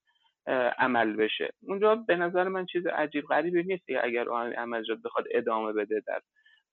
عمل 0.79 1.17
بشه. 1.17 1.53
اونجا 1.63 1.95
به 1.95 2.17
نظر 2.17 2.49
من 2.49 2.67
چیز 2.67 2.87
عجیب 2.87 3.25
غریبی 3.25 3.63
نیست 3.63 3.85
اگر 4.03 4.29
عملجات 4.57 4.99
بخواد 5.05 5.25
ادامه 5.31 5.73
بده 5.73 6.03
در 6.07 6.21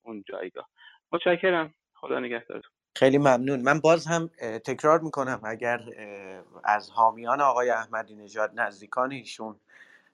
اون 0.02 0.24
جایگاه. 0.28 0.68
متشکرم. 1.12 1.74
خدا 1.94 2.20
نگهدارتون. 2.20 2.72
خیلی 2.96 3.18
ممنون. 3.18 3.62
من 3.62 3.80
باز 3.80 4.08
هم 4.08 4.30
تکرار 4.66 5.00
می‌کنم 5.00 5.42
اگر 5.46 5.80
از 6.64 6.92
حامیان 6.92 7.42
آقای 7.42 7.70
احمدی 7.70 8.16
نژاد 8.16 8.52
نزدیکان 8.56 9.12
ایشون 9.12 9.56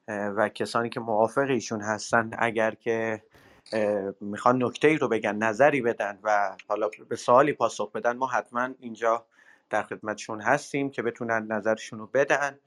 و 0.07 0.49
کسانی 0.49 0.89
که 0.89 0.99
موافق 0.99 1.45
ایشون 1.49 1.81
هستن 1.81 2.31
اگر 2.37 2.71
که 2.71 3.23
می‌خوان 4.21 4.63
نکته 4.63 4.87
ای 4.87 4.97
رو 4.97 5.07
بگن 5.07 5.35
نظری 5.35 5.81
بدن 5.81 6.19
و 6.23 6.55
حالا 6.67 6.89
به 7.09 7.15
سوالی 7.15 7.53
پاسخ 7.53 7.91
بدن 7.91 8.17
ما 8.17 8.27
حتما 8.27 8.69
اینجا 8.79 9.25
در 9.69 9.83
خدمتشون 9.83 10.41
هستیم 10.41 10.89
که 10.89 11.01
بتونن 11.01 11.51
نظرشون 11.51 11.99
رو 11.99 12.07
بدن. 12.13 12.59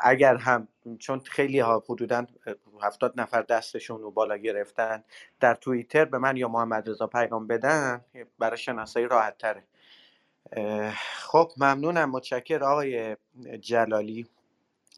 اگر 0.00 0.36
هم 0.36 0.68
چون 0.98 1.20
خیلی 1.20 1.60
ها 1.60 1.84
حدودا 1.88 2.26
هفتاد 2.82 3.20
نفر 3.20 3.42
دستشون 3.42 4.00
رو 4.00 4.10
بالا 4.10 4.36
گرفتن 4.36 5.04
در 5.40 5.54
توییتر 5.54 6.04
به 6.04 6.18
من 6.18 6.36
یا 6.36 6.48
محمد 6.48 6.90
رضا 6.90 7.06
پیغام 7.06 7.46
بدن 7.46 8.04
برای 8.38 8.56
شناسایی 8.56 9.08
راحت 9.08 9.38
تره. 9.38 9.62
خب 11.18 11.50
ممنونم. 11.56 12.10
متشکر 12.10 12.64
آقای 12.64 13.16
جلالی. 13.60 14.26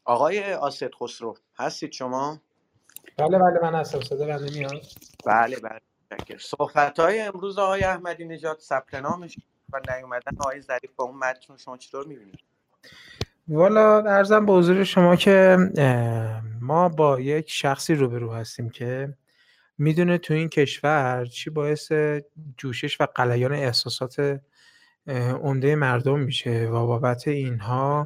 آقای 0.07 0.53
آسد 0.53 0.93
خسرو 0.95 1.35
هستید 1.59 1.91
شما؟ 1.91 2.41
بله 3.17 3.39
بله 3.39 3.59
من 3.63 3.75
هستم 3.75 4.01
صدا 4.01 4.25
بنده 4.25 4.59
میاد 4.59 4.81
بله 5.25 5.59
بله 5.59 6.37
صحبت 6.37 6.99
های 6.99 7.21
امروز 7.21 7.57
آقای 7.57 7.83
احمدی 7.83 8.25
نژاد 8.25 8.59
ثبت 8.59 8.95
نامش 8.95 9.35
و 9.73 9.79
نیومدن 9.95 10.37
آقای 10.39 10.61
ظریف 10.61 10.91
با 10.95 11.05
اون 11.05 11.17
متن 11.17 11.57
شما 11.57 11.77
چطور 11.77 12.07
می‌بینید؟ 12.07 12.39
والا 13.47 13.97
ارزم 13.97 14.45
به 14.45 14.53
حضور 14.53 14.83
شما 14.83 15.15
که 15.15 15.57
ما 16.61 16.89
با 16.89 17.19
یک 17.19 17.49
شخصی 17.49 17.95
روبرو 17.95 18.33
هستیم 18.33 18.69
که 18.69 19.13
می‌دونه 19.77 20.17
تو 20.17 20.33
این 20.33 20.49
کشور 20.49 21.25
چی 21.25 21.49
باعث 21.49 21.91
جوشش 22.57 23.01
و 23.01 23.07
قلیان 23.15 23.53
احساسات 23.53 24.39
عمده 25.41 25.75
مردم 25.75 26.19
میشه 26.19 26.67
و 26.67 26.87
بابت 26.87 27.27
اینها 27.27 28.05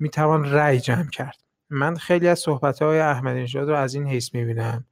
می‌توان 0.00 0.52
رأی 0.52 0.80
جمع 0.80 1.10
کرد. 1.10 1.36
من 1.70 1.96
خیلی 1.96 2.28
از 2.28 2.38
صحبت 2.38 2.82
های 2.82 2.98
احمدی 2.98 3.42
نژاد 3.42 3.68
رو 3.68 3.76
از 3.76 3.94
این 3.94 4.08
حیث 4.08 4.34
می‌بینم 4.34 4.84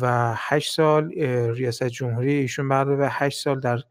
و 0.00 0.34
هشت 0.36 0.74
سال 0.74 1.12
ریاست 1.52 1.84
جمهوری 1.84 2.32
ایشون 2.32 2.68
بعد 2.68 2.98
به 2.98 3.08
هشت 3.10 3.42
سال 3.42 3.60
در 3.60 3.82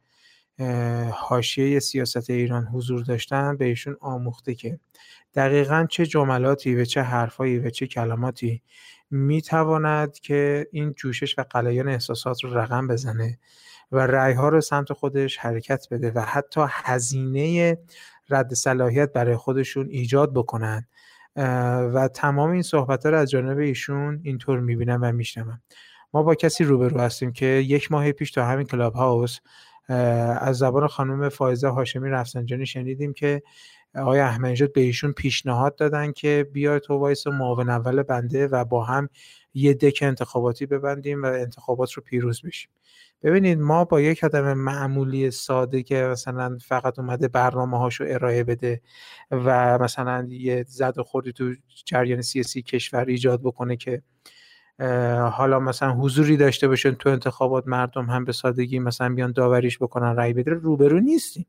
حاشیه 1.11 1.79
سیاست 1.79 2.29
ایران 2.29 2.65
حضور 2.65 3.03
داشتن 3.03 3.57
به 3.57 3.65
ایشون 3.65 3.97
آموخته 4.01 4.55
که 4.55 4.79
دقیقا 5.35 5.87
چه 5.89 6.05
جملاتی 6.05 6.75
و 6.75 6.85
چه 6.85 7.01
حرفایی 7.01 7.59
و 7.59 7.69
چه 7.69 7.87
کلماتی 7.87 8.61
می‌تواند 9.11 10.19
که 10.19 10.67
این 10.71 10.93
جوشش 10.93 11.39
و 11.39 11.43
قلیان 11.49 11.87
احساسات 11.87 12.43
رو 12.43 12.57
رقم 12.57 12.87
بزنه 12.87 13.39
و 13.91 13.99
رأیها 13.99 14.49
رو 14.49 14.61
سمت 14.61 14.93
خودش 14.93 15.37
حرکت 15.37 15.87
بده 15.91 16.11
و 16.11 16.19
حتی 16.19 16.61
هزینه 16.69 17.77
رد 18.29 18.53
صلاحیت 18.53 19.13
برای 19.13 19.35
خودشون 19.35 19.87
ایجاد 19.89 20.33
بکنن. 20.33 20.87
و 21.93 22.09
تمام 22.13 22.51
این 22.51 22.61
صحبت 22.61 23.05
ها 23.05 23.11
رو 23.11 23.17
از 23.17 23.29
جانب 23.29 23.57
ایشون 23.57 24.19
اینطور 24.23 24.59
می‌بینم 24.59 24.99
و 25.03 25.11
میشنوم. 25.11 25.61
ما 26.13 26.23
با 26.23 26.35
کسی 26.35 26.63
روبرو 26.63 26.99
هستیم 26.99 27.31
که 27.31 27.45
یک 27.45 27.91
ماه 27.91 28.11
پیش 28.11 28.31
تا 28.31 28.45
همین 28.45 28.65
کلاب 28.65 28.93
هاوس 28.93 29.39
از 30.39 30.57
زبان 30.57 30.87
خانم 30.87 31.29
فائزه 31.29 31.67
هاشمی 31.67 32.09
رفسنجانی 32.09 32.65
شنیدیم 32.65 33.13
که 33.13 33.41
آقای 33.95 34.19
احمدی 34.19 34.67
به 34.67 34.81
ایشون 34.81 35.11
پیشنهاد 35.11 35.75
دادن 35.75 36.11
که 36.11 36.47
بیای 36.53 36.79
تو 36.79 36.93
وایسا 36.97 37.27
معاون 37.27 37.69
اول 37.69 38.03
بنده 38.03 38.47
و 38.47 38.65
با 38.65 38.83
هم 38.83 39.09
یه 39.53 39.73
دک 39.73 39.99
انتخاباتی 40.01 40.65
ببندیم 40.65 41.23
و 41.23 41.25
انتخابات 41.25 41.91
رو 41.93 42.03
پیروز 42.03 42.41
بشیم. 42.41 42.69
ببینید 43.25 43.59
ما 43.59 43.85
با 43.85 44.01
یک 44.01 44.23
آدم 44.23 44.53
معمولی 44.53 45.31
ساده 45.31 45.83
که 45.83 45.95
مثلا 45.95 46.57
فقط 46.61 46.99
اومده 46.99 47.27
برنامه 47.27 47.77
هاشو 47.77 48.03
ارائه 48.07 48.43
بده 48.43 48.81
و 49.31 49.77
مثلا 49.81 50.27
یه 50.29 50.65
زد 50.67 50.97
و 50.97 51.03
خوردی 51.03 51.33
تو 51.33 51.53
جریان 51.85 52.21
سیاسی 52.21 52.61
کشور 52.61 53.05
ایجاد 53.05 53.41
بکنه 53.41 53.75
که 53.77 54.01
حالا 55.31 55.59
مثلا 55.59 55.93
حضوری 55.93 56.37
داشته 56.37 56.67
باشن 56.67 56.91
تو 56.91 57.09
انتخابات 57.09 57.67
مردم 57.67 58.05
هم 58.05 58.25
به 58.25 58.31
سادگی 58.31 58.79
مثلا 58.79 59.15
بیان 59.15 59.31
داوریش 59.31 59.77
بکنن 59.77 60.15
رأی 60.15 60.33
بده 60.33 60.51
روبرو 60.51 60.99
نیستیم. 60.99 61.45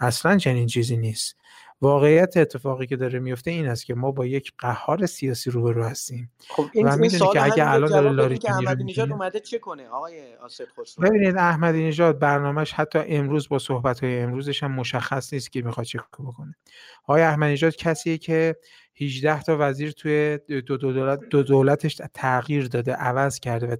اصلا 0.00 0.36
چنین 0.36 0.66
چیزی 0.66 0.96
نیست. 0.96 1.36
واقعیت 1.80 2.36
اتفاقی 2.36 2.86
که 2.86 2.96
داره 2.96 3.18
میفته 3.18 3.50
این 3.50 3.68
است 3.68 3.86
که 3.86 3.94
ما 3.94 4.10
با 4.10 4.26
یک 4.26 4.52
قهار 4.58 5.06
سیاسی 5.06 5.50
روبرو 5.50 5.84
هستیم. 5.84 6.30
خب 6.48 6.64
این 6.72 6.88
و 6.88 6.96
می‌دونی 6.96 7.32
که 7.32 7.44
اگه 7.44 7.70
الان 7.70 7.90
داره 7.90 8.10
لاری 8.10 8.38
که 8.38 8.50
احمدی 8.52 8.84
نژاد 8.84 9.12
اومده 9.12 9.40
چه 9.40 9.58
کنه؟ 9.58 9.88
آقای 9.88 10.34
آسد 10.34 10.64
خسرو. 10.80 11.08
ببینید 11.08 11.36
احمدی 11.36 11.88
نژاد 11.88 12.18
برنامهش 12.18 12.72
حتی 12.72 12.98
امروز 13.06 13.48
با 13.48 13.58
صحبت 13.58 14.04
های 14.04 14.20
امروزش 14.20 14.62
هم 14.62 14.72
مشخص 14.72 15.32
نیست 15.32 15.52
که 15.52 15.62
می‌خواد 15.62 15.86
چه 15.86 15.98
بکنه. 16.18 16.56
آقای 17.02 17.22
احمدی 17.22 17.52
نژاد 17.52 17.76
کسیه 17.76 18.18
که 18.18 18.56
18 19.00 19.42
تا 19.42 19.56
وزیر 19.60 19.90
توی 19.90 20.38
دو, 20.66 20.76
دولت 20.76 21.20
دو 21.30 21.42
دولتش 21.42 22.00
تغییر 22.14 22.68
داده 22.68 22.92
عوض 22.92 23.38
کرده 23.38 23.78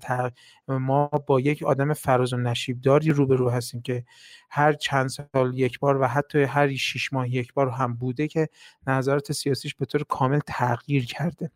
و 0.69 0.79
ما 0.79 1.07
با 1.07 1.41
یک 1.41 1.63
آدم 1.63 1.93
فراز 1.93 2.33
و 2.33 2.37
نشیبداری 2.37 3.11
روبرو 3.11 3.51
هستیم 3.51 3.83
که 3.83 4.05
هر 4.51 4.73
چند 4.73 5.09
سال 5.09 5.59
یک 5.59 5.79
بار 5.79 6.01
و 6.01 6.07
حتی 6.07 6.43
هر 6.43 6.75
شش 6.75 7.13
ماه 7.13 7.29
یک 7.29 7.55
بار 7.55 7.69
هم 7.69 7.95
بوده 7.95 8.29
که 8.29 8.49
نظرات 8.87 9.33
سیاسیش 9.33 9.75
به 9.75 9.87
طور 9.87 10.05
کامل 10.09 10.41
تغییر 10.47 11.07
کرده. 11.07 11.51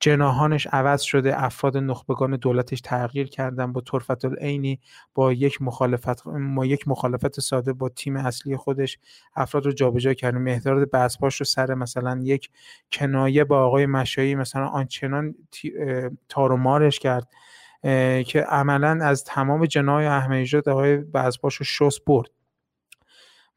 جناهانش 0.00 0.66
عوض 0.66 1.02
شده 1.02 1.44
افراد 1.44 1.76
نخبگان 1.76 2.36
دولتش 2.36 2.80
تغییر 2.80 3.28
کردن 3.28 3.72
با 3.72 3.80
طرفت 3.80 4.24
العینی 4.24 4.80
با 5.14 5.32
یک 5.32 5.62
مخالفت 5.62 6.26
ما 6.26 6.66
یک 6.66 6.88
مخالفت 6.88 7.40
ساده 7.40 7.72
با 7.72 7.88
تیم 7.88 8.16
اصلی 8.16 8.56
خودش. 8.56 8.98
افراد 9.36 9.66
رو 9.66 9.72
جابجا 9.72 10.14
کرده 10.14 10.38
مهداد 10.38 10.90
بسپاش 10.90 11.40
رو 11.40 11.44
سر 11.44 11.74
مثلا 11.74 12.20
یک 12.22 12.50
کنایه 12.92 13.44
با 13.44 13.64
آقای 13.64 13.86
مشایی 13.86 14.34
مثلا 14.34 14.66
آنچنان 14.66 15.34
تار 16.28 16.52
و 16.52 16.56
مارش 16.56 16.98
کرد 16.98 17.28
که 18.26 18.46
عملا 18.48 19.04
از 19.04 19.24
تمام 19.24 19.66
جنای 19.66 20.06
احمدی 20.06 20.56
آقای 20.56 20.96
بزباش 20.96 21.54
رو 21.54 21.64
شست 21.64 22.04
برد. 22.06 22.30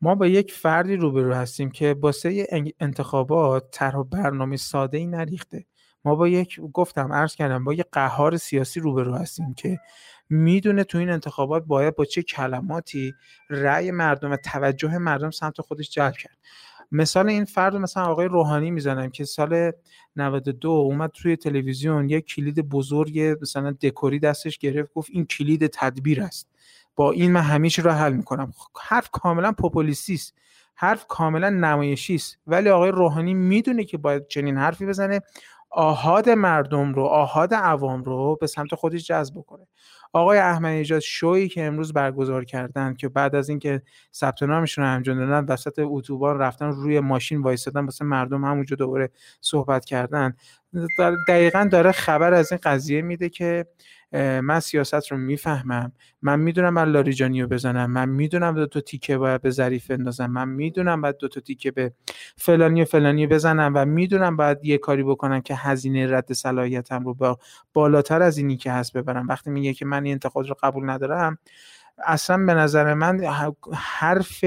ما 0.02 0.16
با 0.16 0.28
یک 0.28 0.54
فردی 0.54 0.96
روبرو 0.96 1.34
هستیم 1.34 1.72
که 1.72 1.94
باسه 1.94 2.48
انتخابات 2.80 3.72
طرح 3.72 4.04
برنامه 4.04 4.58
ساده 4.58 4.98
ای 4.98 5.06
نریخته. 5.06 5.66
ما 6.06 6.16
با 6.16 6.28
یک 6.28 6.60
گفتم 6.60 7.14
عرض 7.14 7.36
کردم 7.36 7.64
با 7.64 7.74
یک 7.74 7.86
قهار 7.92 8.38
سیاسی 8.38 8.80
روبرو 8.80 9.16
هستیم 9.16 9.54
که 9.54 9.80
می‌دونه 10.30 10.84
تو 10.84 10.98
این 10.98 11.10
انتخابات 11.10 11.64
باید 11.64 11.96
با 11.96 12.06
چه 12.06 12.24
کلماتی 12.24 13.14
رأی 13.50 13.92
مردم 13.92 14.32
و 14.32 14.36
توجه 14.36 14.98
مردم 14.98 15.32
سمت 15.32 15.62
خودش 15.62 15.90
جلب 15.90 16.14
کرد. 16.14 16.38
مثال 16.92 17.30
این 17.30 17.46
فرد 17.46 17.76
مثلا 17.76 18.06
آقای 18.06 18.28
روحانی 18.28 18.72
می‌زنم 18.72 19.10
که 19.10 19.26
سال 19.26 19.72
92 20.16 20.70
اومد 20.70 21.12
توی 21.14 21.36
تلویزیون 21.36 22.10
یک 22.10 22.26
کلید 22.26 22.70
بزرگ 22.70 23.38
مثلا 23.42 23.72
دکوری 23.72 24.20
دستش 24.20 24.58
گرفت 24.58 24.94
گفت 24.94 25.10
این 25.14 25.26
کلید 25.26 25.68
تدبیر 25.68 26.22
است. 26.22 26.48
با 26.96 27.12
این 27.12 27.32
من 27.32 27.42
همیشه 27.42 27.82
رو 27.82 27.92
حل 27.92 28.14
می‌کنم. 28.14 28.54
حرف 28.82 29.10
کاملا 29.10 29.52
پوپولیستی 29.52 30.14
است. 30.14 30.34
حرف 30.76 31.06
کاملا 31.08 31.50
نمایشی 31.50 32.16
است. 32.16 32.38
ولی 32.48 32.70
آقای 32.70 32.92
روحانی 32.92 33.34
می‌دونه 33.34 33.84
که 33.84 33.98
باید 33.98 34.28
چنین 34.28 34.58
حرفی 34.58 34.86
بزنه. 34.86 35.22
آهاد 35.76 36.30
مردم 36.30 36.94
رو 36.94 37.04
آهاد 37.04 37.54
عوام 37.54 38.04
رو 38.04 38.38
به 38.42 38.48
سمت 38.48 38.76
خودش 38.76 39.08
جذب 39.08 39.42
کنه 39.42 39.68
آقای 40.14 40.38
احمدی 40.38 40.80
نژاد 40.80 41.00
شویی 41.00 41.50
که 41.50 41.64
امروز 41.64 41.94
برگزار 41.94 42.46
کردن 42.46 42.94
که 42.94 43.10
بعد 43.10 43.36
از 43.36 43.50
اینکه 43.50 43.82
ثبت 44.14 44.44
نامشون 44.44 44.84
رو 44.84 44.92
انجام 44.92 45.18
دادن 45.18 45.54
وسط 45.54 45.80
اتوبان 45.80 46.40
رفتن 46.40 46.66
روی 46.66 47.00
ماشین 47.00 47.42
وایسادن 47.42 47.86
واسه 47.86 48.06
مردم 48.06 48.46
همونجا 48.46 48.76
دوباره 48.76 49.10
صحبت 49.42 49.86
کردن. 49.86 50.34
دقیقا 51.28 51.70
داره 51.72 51.92
خبر 51.92 52.34
از 52.34 52.52
این 52.52 52.62
قضیه 52.64 53.02
میده 53.02 53.30
که 53.30 53.66
من 54.42 54.60
سیاست 54.60 55.12
رو 55.12 55.18
می‌فهمم. 55.18 55.92
من 56.22 56.40
می‌دونم 56.40 56.74
من 56.74 56.92
لاریجانی 56.92 57.42
رو 57.42 57.48
بزنم. 57.48 57.92
من 57.92 58.10
می‌دونم 58.10 58.56
دو 58.56 58.66
تا 58.66 58.82
تیکه 58.82 59.18
باید 59.18 59.42
به 59.42 59.50
ظریف 59.50 59.92
بندازم. 59.92 60.32
من 60.32 60.48
می‌دونم 60.48 61.02
باید 61.02 61.18
دو 61.18 61.28
تا 61.28 61.42
تیکه 61.42 61.72
به 61.72 61.94
فلانی 62.38 62.82
و 62.82 62.86
فلانی 62.86 63.28
بزنم 63.28 63.72
و 63.76 63.86
می‌دونم 63.86 64.38
باید 64.38 64.66
یه 64.66 64.78
کاری 64.78 65.04
بکنم 65.04 65.42
که 65.42 65.56
هزینه 65.56 66.08
رد 66.12 66.34
صلاحیتم 66.34 67.04
رو 67.04 67.14
با 67.14 67.40
بالاتر 67.74 68.22
از 68.22 68.38
اینی 68.38 68.58
که 68.58 68.72
هست 68.72 68.98
ببرم. 68.98 69.28
وقتی 69.28 69.50
میگه 69.50 69.74
که 69.74 69.86
من 69.86 70.04
این 70.04 70.12
انتقاد 70.12 70.50
رو 70.50 70.56
قبول 70.64 70.90
ندارم 70.90 71.38
اصلا 72.06 72.46
به 72.46 72.54
نظر 72.54 72.94
من 72.94 73.22
حرف 73.74 74.44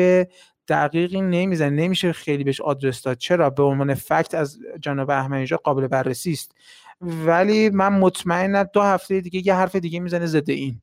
دقیقی 0.69 1.21
نمی‌زنه. 1.21 1.71
نمیشه 1.71 2.13
خیلی 2.13 2.45
بهش 2.45 2.61
آدرس 2.61 3.03
داد. 3.03 3.17
چرا؟ 3.17 3.51
به 3.51 3.63
عنوان 3.63 3.95
فکت 3.95 4.35
از 4.35 4.59
جناب 4.81 5.11
احمدی 5.11 5.47
قابل 5.47 5.87
بررسی 5.87 6.33
است. 6.33 6.55
ولی 7.01 7.71
من 7.71 7.89
مطمئنم 7.89 8.63
دو 8.73 8.83
هفته 8.83 9.21
دیگه 9.21 9.47
یه 9.47 9.55
حرف 9.55 9.77
دیگه 9.77 10.01
می‌زنه 10.01 10.27
ضد 10.27 10.51
این. 10.51 10.83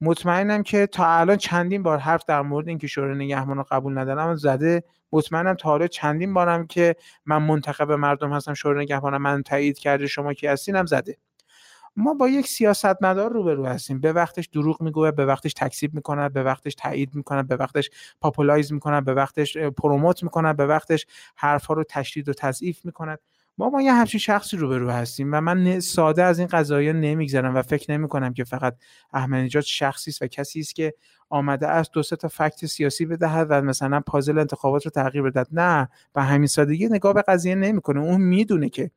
مطمئنم 0.00 0.62
که 0.62 0.86
تا 0.86 1.06
الان 1.06 1.36
چندین 1.36 1.82
بار 1.82 1.98
حرف 1.98 2.24
در 2.28 2.42
مورد 2.42 2.68
اینکه 2.68 2.86
شورای 2.86 3.24
نگهبان 3.24 3.56
رو 3.56 3.64
قبول 3.70 3.98
ندارم 3.98 4.34
زده. 4.34 4.84
مطمئنم 5.12 5.54
تا 5.54 5.68
حالا 5.68 5.86
چندین 5.86 6.34
بارم 6.34 6.66
که 6.66 6.96
من 7.26 7.42
منتخب 7.42 7.92
مردم 7.92 8.32
هستم 8.32 8.54
شورای 8.54 8.84
نگهبان 8.84 9.16
من 9.16 9.42
تایید 9.42 9.78
کرده 9.78 10.06
شما 10.06 10.32
کی 10.34 10.46
هستینم 10.46 10.86
زده. 10.86 11.16
ما 11.96 12.14
با 12.14 12.28
یک 12.28 12.46
سیاستمدار 12.46 13.32
روبرو 13.32 13.66
هستیم. 13.66 14.00
به 14.00 14.12
وقتش 14.12 14.46
دروغ 14.46 14.82
میگوه 14.82 15.10
به 15.10 15.26
وقتش 15.26 15.52
تکذیب 15.52 15.94
می‌کنه 15.94 16.28
به 16.28 16.42
وقتش 16.42 16.74
تایید 16.74 17.14
می‌کنه 17.14 17.42
به 17.42 17.56
وقتش 17.56 17.90
popularize 18.20 18.72
می‌کنه 18.72 19.00
به 19.00 19.14
وقتش 19.14 19.56
promote 19.56 20.22
می‌کنه 20.22 20.52
به 20.52 20.66
وقتش 20.66 21.06
حرفها 21.36 21.74
رو 21.74 21.84
تشدید 21.84 22.28
و 22.28 22.32
تضعیف 22.32 22.84
می‌کنه 22.84 23.18
ما 23.62 23.70
با 23.70 23.82
یه 23.82 23.92
همچین 23.92 24.20
شخصی 24.20 24.56
روبرو 24.56 24.90
هستیم 24.90 25.28
و 25.32 25.40
من 25.40 25.80
ساده 25.80 26.22
از 26.22 26.38
این 26.38 26.48
قضایا 26.48 26.92
نمیگذرم 26.92 27.56
و 27.56 27.62
فکر 27.62 27.92
نمی 27.92 28.08
کنم 28.08 28.34
که 28.34 28.44
فقط 28.44 28.76
احمدی 29.12 29.44
نژاد 29.44 29.62
شخصی 29.62 30.10
است 30.10 30.22
و 30.22 30.26
کسی 30.26 30.60
است 30.60 30.74
که 30.74 30.94
آمده 31.28 31.68
است 31.68 31.90
دو 31.92 32.02
تا 32.02 32.28
fact 32.28 32.66
سیاسی 32.66 33.06
بدهد 33.06 33.46
و 33.50 33.62
مثلا 33.62 34.00
پازل 34.00 34.38
انتخابات 34.38 34.84
رو 34.84 34.90
تغییر 34.90 35.22
بدهد. 35.24 35.48
نه 35.52 35.88
به 36.14 36.22
همین 36.22 36.46
سادگی 36.46 36.86
نگاه 36.86 37.14
به 37.14 37.22
قضیه 37.28 37.54
نمی‌کنه. 37.54 38.00
اون 38.00 38.20
می‌دونه 38.20 38.68
که 38.68 38.90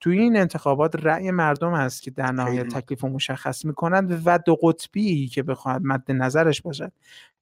توی 0.00 0.18
این 0.18 0.36
انتخابات 0.36 0.96
رأی 0.96 1.30
مردم 1.30 1.72
است 1.72 2.02
که 2.02 2.10
در 2.10 2.32
نهایت 2.32 2.68
تکلیف 2.68 3.04
مشخص 3.04 3.64
می‌کنند 3.64 4.22
و 4.24 4.38
دو 4.38 4.56
قطبی 4.62 5.28
که 5.28 5.42
بخواهد 5.42 5.82
مد 5.84 6.12
نظرش 6.12 6.62
باشد 6.62 6.92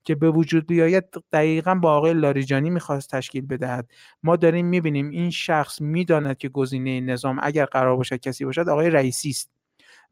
که 0.04 0.14
به 0.14 0.30
وجود 0.30 0.66
بیاید 0.66 1.04
دقیقا 1.32 1.74
با 1.74 1.92
آقای 1.92 2.14
لاریجانی 2.14 2.70
می‌خواست 2.70 3.10
تشکیل 3.10 3.46
بدهد. 3.46 3.90
ما 4.22 4.36
داریم 4.36 4.66
می‌بینیم 4.66 5.10
این 5.10 5.30
شخص 5.30 5.80
می‌داند 5.80 6.38
که 6.38 6.48
گزینه 6.48 7.00
نظام 7.00 7.38
اگر 7.42 7.64
قرار 7.64 7.96
باشد 7.96 8.16
کسی 8.16 8.44
باشد 8.44 8.68
آقای 8.68 8.90
رئیسی 8.90 9.30
است. 9.30 9.50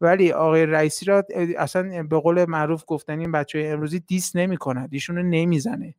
ولی 0.01 0.33
آقای 0.33 0.67
رئیسی 0.67 1.07
را 1.07 1.25
اصلا 1.59 2.03
به 2.03 2.19
قول 2.21 2.45
معروف 2.49 2.85
گفتن 2.87 3.19
این 3.19 3.33
بچه 3.33 3.71
امروزی 3.73 4.01
دیس 4.01 4.37
نمی 4.37 4.57
کند 4.57 4.89
ایشون 4.93 5.17
رو 5.17 5.23
نمی‌زنه. 5.23 5.95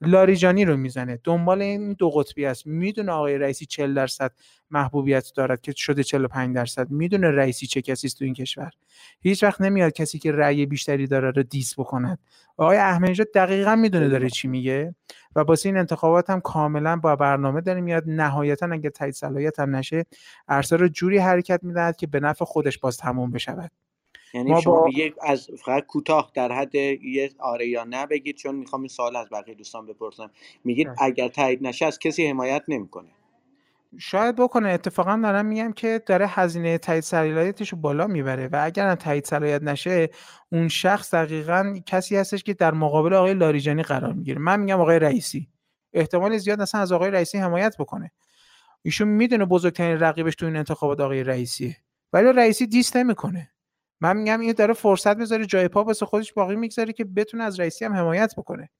لاریجانی 0.00 0.64
رو 0.64 0.76
می‌زنه. 0.76 1.18
دنبال 1.24 1.62
این 1.62 1.92
دو 1.92 2.10
قطبی 2.10 2.46
است. 2.46 2.66
می‌دونه 2.66 3.12
آقای 3.12 3.38
رئیسی 3.38 3.66
40 3.66 3.94
درصد 3.94 4.32
محبوبیت 4.70 5.32
دارد 5.36 5.60
که 5.60 5.72
شده 5.76 6.02
45 6.02 6.56
درصد. 6.56 6.90
می‌دونه 6.90 7.30
رئیسی 7.30 7.66
چه 7.66 7.82
کسی 7.82 8.06
است 8.06 8.18
تو 8.18 8.24
این 8.24 8.34
کشور. 8.34 8.70
هیچ 9.20 9.44
وقت 9.44 9.60
نمیاد 9.60 9.92
کسی 9.92 10.18
که 10.18 10.32
رأی 10.32 10.66
بیشتری 10.66 11.06
داره 11.06 11.30
رو 11.30 11.42
دیس 11.42 11.78
بکند. 11.80 12.18
آقای 12.56 12.76
احمدی 12.76 13.24
دقیقا 13.34 13.76
می‌دونه 13.76 14.08
داره 14.08 14.30
چی 14.30 14.48
میگه 14.48 14.94
و 15.36 15.40
واسه 15.40 15.68
این 15.68 15.78
انتخابات 15.78 16.30
هم 16.30 16.40
کاملا 16.40 16.96
با 16.96 17.16
برنامه 17.16 17.60
داره 17.60 17.80
میاد. 17.80 18.04
نهایتا 18.06 18.68
اگه 18.72 18.90
تایید 18.90 19.14
صلاحیت 19.14 19.60
هم 19.60 19.76
نشه 19.76 20.04
عرصه 20.48 20.76
رو 20.76 20.88
جوری 20.88 21.18
حرکت 21.18 21.60
می‌دهد 21.64 21.96
که 21.96 22.06
به 22.06 22.20
نفع 22.20 22.44
خودش 22.44 22.78
باز 22.78 22.96
تموم 22.96 23.30
بشود. 23.30 23.70
یعنی 24.34 24.50
ما 24.50 24.60
شما 24.60 24.80
با... 24.80 24.90
از 25.22 25.50
فقط 25.64 25.86
کوتاه 25.86 26.30
در 26.34 26.52
حد 26.52 26.74
یه 26.74 27.30
آره 27.38 27.68
یا 27.68 27.84
نه 27.84 28.06
بگید 28.06 28.36
چون 28.36 28.54
می‌خوام 28.54 28.82
این 28.82 28.88
سوال 28.88 29.16
از 29.16 29.28
بقیه 29.32 29.54
دوستان 29.54 29.86
بپرسم. 29.86 30.30
میگید 30.64 30.88
اگر 30.98 31.28
تایید 31.28 31.66
نشه 31.66 31.86
از 31.86 31.98
کسی 31.98 32.26
حمایت 32.26 32.62
نمی‌کنه. 32.68 33.08
شاید 33.98 34.36
بکنه. 34.36 34.68
اتفاقا 34.68 35.20
دارم 35.22 35.46
میگم 35.46 35.72
که 35.72 36.02
داره 36.06 36.26
هزینه 36.28 36.78
تایید 36.78 37.04
صلاحیتش 37.04 37.68
رو 37.68 37.78
بالا 37.78 38.06
می‌بره 38.06 38.48
و 38.48 38.60
اگر 38.64 38.94
تایید 38.94 39.24
صلاحیت 39.24 39.62
نشه 39.62 40.10
اون 40.52 40.68
شخص 40.68 41.14
دقیقا 41.14 41.78
کسی 41.86 42.16
هستش 42.16 42.42
که 42.42 42.54
در 42.54 42.74
مقابل 42.74 43.14
آقای 43.14 43.34
لاریجانی 43.34 43.82
قرار 43.82 44.12
می‌گیره. 44.12 44.38
من 44.38 44.60
میگم 44.60 44.80
آقای 44.80 44.98
رئیسی. 44.98 45.48
احتمال 45.92 46.38
زیاد 46.38 46.60
اصلا 46.60 46.80
از 46.80 46.92
آقای 46.92 47.10
رئیسی 47.10 47.38
حمایت 47.38 47.76
بکنه. 47.78 48.10
ایشون 48.82 49.08
می‌دونه 49.08 49.44
بزرگترین 49.44 50.00
رقیبش 50.00 50.34
تو 50.34 50.46
این 50.46 50.56
انتخابات 50.56 51.00
آقای 51.00 51.24
رئیسیه. 51.24 51.76
ولی 52.12 52.32
رئیسی 52.32 52.66
دیست 52.66 52.96
نمی‌کنه. 52.96 53.50
من 54.00 54.16
میگم 54.16 54.40
این 54.40 54.52
داره 54.52 54.74
فرصت 54.74 55.16
بذاره 55.16 55.46
جای 55.46 55.68
پا 55.68 55.84
واسه 55.84 56.06
خودش 56.06 56.32
باقی 56.32 56.56
می‌گذاره 56.56 56.92
که 56.92 57.04
بتونه 57.04 57.44
از 57.44 57.60
رئیسی 57.60 57.84
هم 57.84 57.94
حمایت 57.94 58.34
بکنه. 58.36 58.70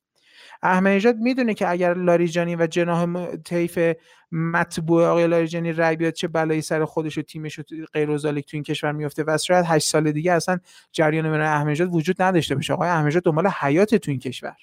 احمد 0.62 0.92
نژاد 0.92 1.16
می‌دونه 1.16 1.54
که 1.54 1.70
اگر 1.70 1.94
لاریجانی 1.94 2.56
و 2.56 2.66
جناح 2.66 3.36
طیف 3.36 3.96
مطبوع 4.32 5.04
آقای 5.06 5.26
لاریجانی 5.26 5.72
رای 5.72 5.96
بیاد 5.96 6.12
چه 6.12 6.28
بلایی 6.28 6.62
سر 6.62 6.84
خودش 6.84 7.18
و 7.18 7.22
تیمش 7.22 7.58
و 7.58 7.62
غیر 7.92 8.18
تو 8.18 8.42
این 8.52 8.62
کشور 8.62 8.92
میفته 8.92 9.24
و 9.26 9.38
شاید 9.38 9.64
8 9.68 9.88
سال 9.88 10.12
دیگه 10.12 10.32
اصلا 10.32 10.58
جریان 10.92 11.30
من 11.30 11.40
احمد 11.40 11.68
نژاد 11.68 11.94
وجود 11.94 12.22
نداشته 12.22 12.54
باشه. 12.54 12.72
آقای 12.72 12.88
احمد 12.88 13.06
نژاد 13.06 13.22
دنبال 13.22 13.46
حیات 13.46 13.94
تو 13.94 14.10
این 14.10 14.20
کشور. 14.20 14.56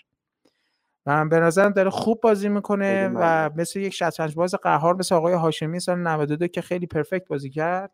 و 1.06 1.26
به 1.26 1.40
نظرم 1.40 1.72
داره 1.72 1.90
خوب 1.90 2.22
بازی 2.22 2.50
می‌کنه 2.50 3.08
و 3.08 3.50
مثل 3.56 3.80
یک 3.80 3.94
شطرنج 3.94 4.36
باز 4.36 4.56
قهار 4.56 4.96
مثل 4.96 5.16
آقای 5.16 5.34
هاشمی 5.34 5.80
سال 5.80 6.00
92 6.00 6.48
که 6.48 6.62
خیلی 6.62 6.88
پرفکت 6.88 7.28
بازی 7.28 7.50
کرد. 7.50 7.92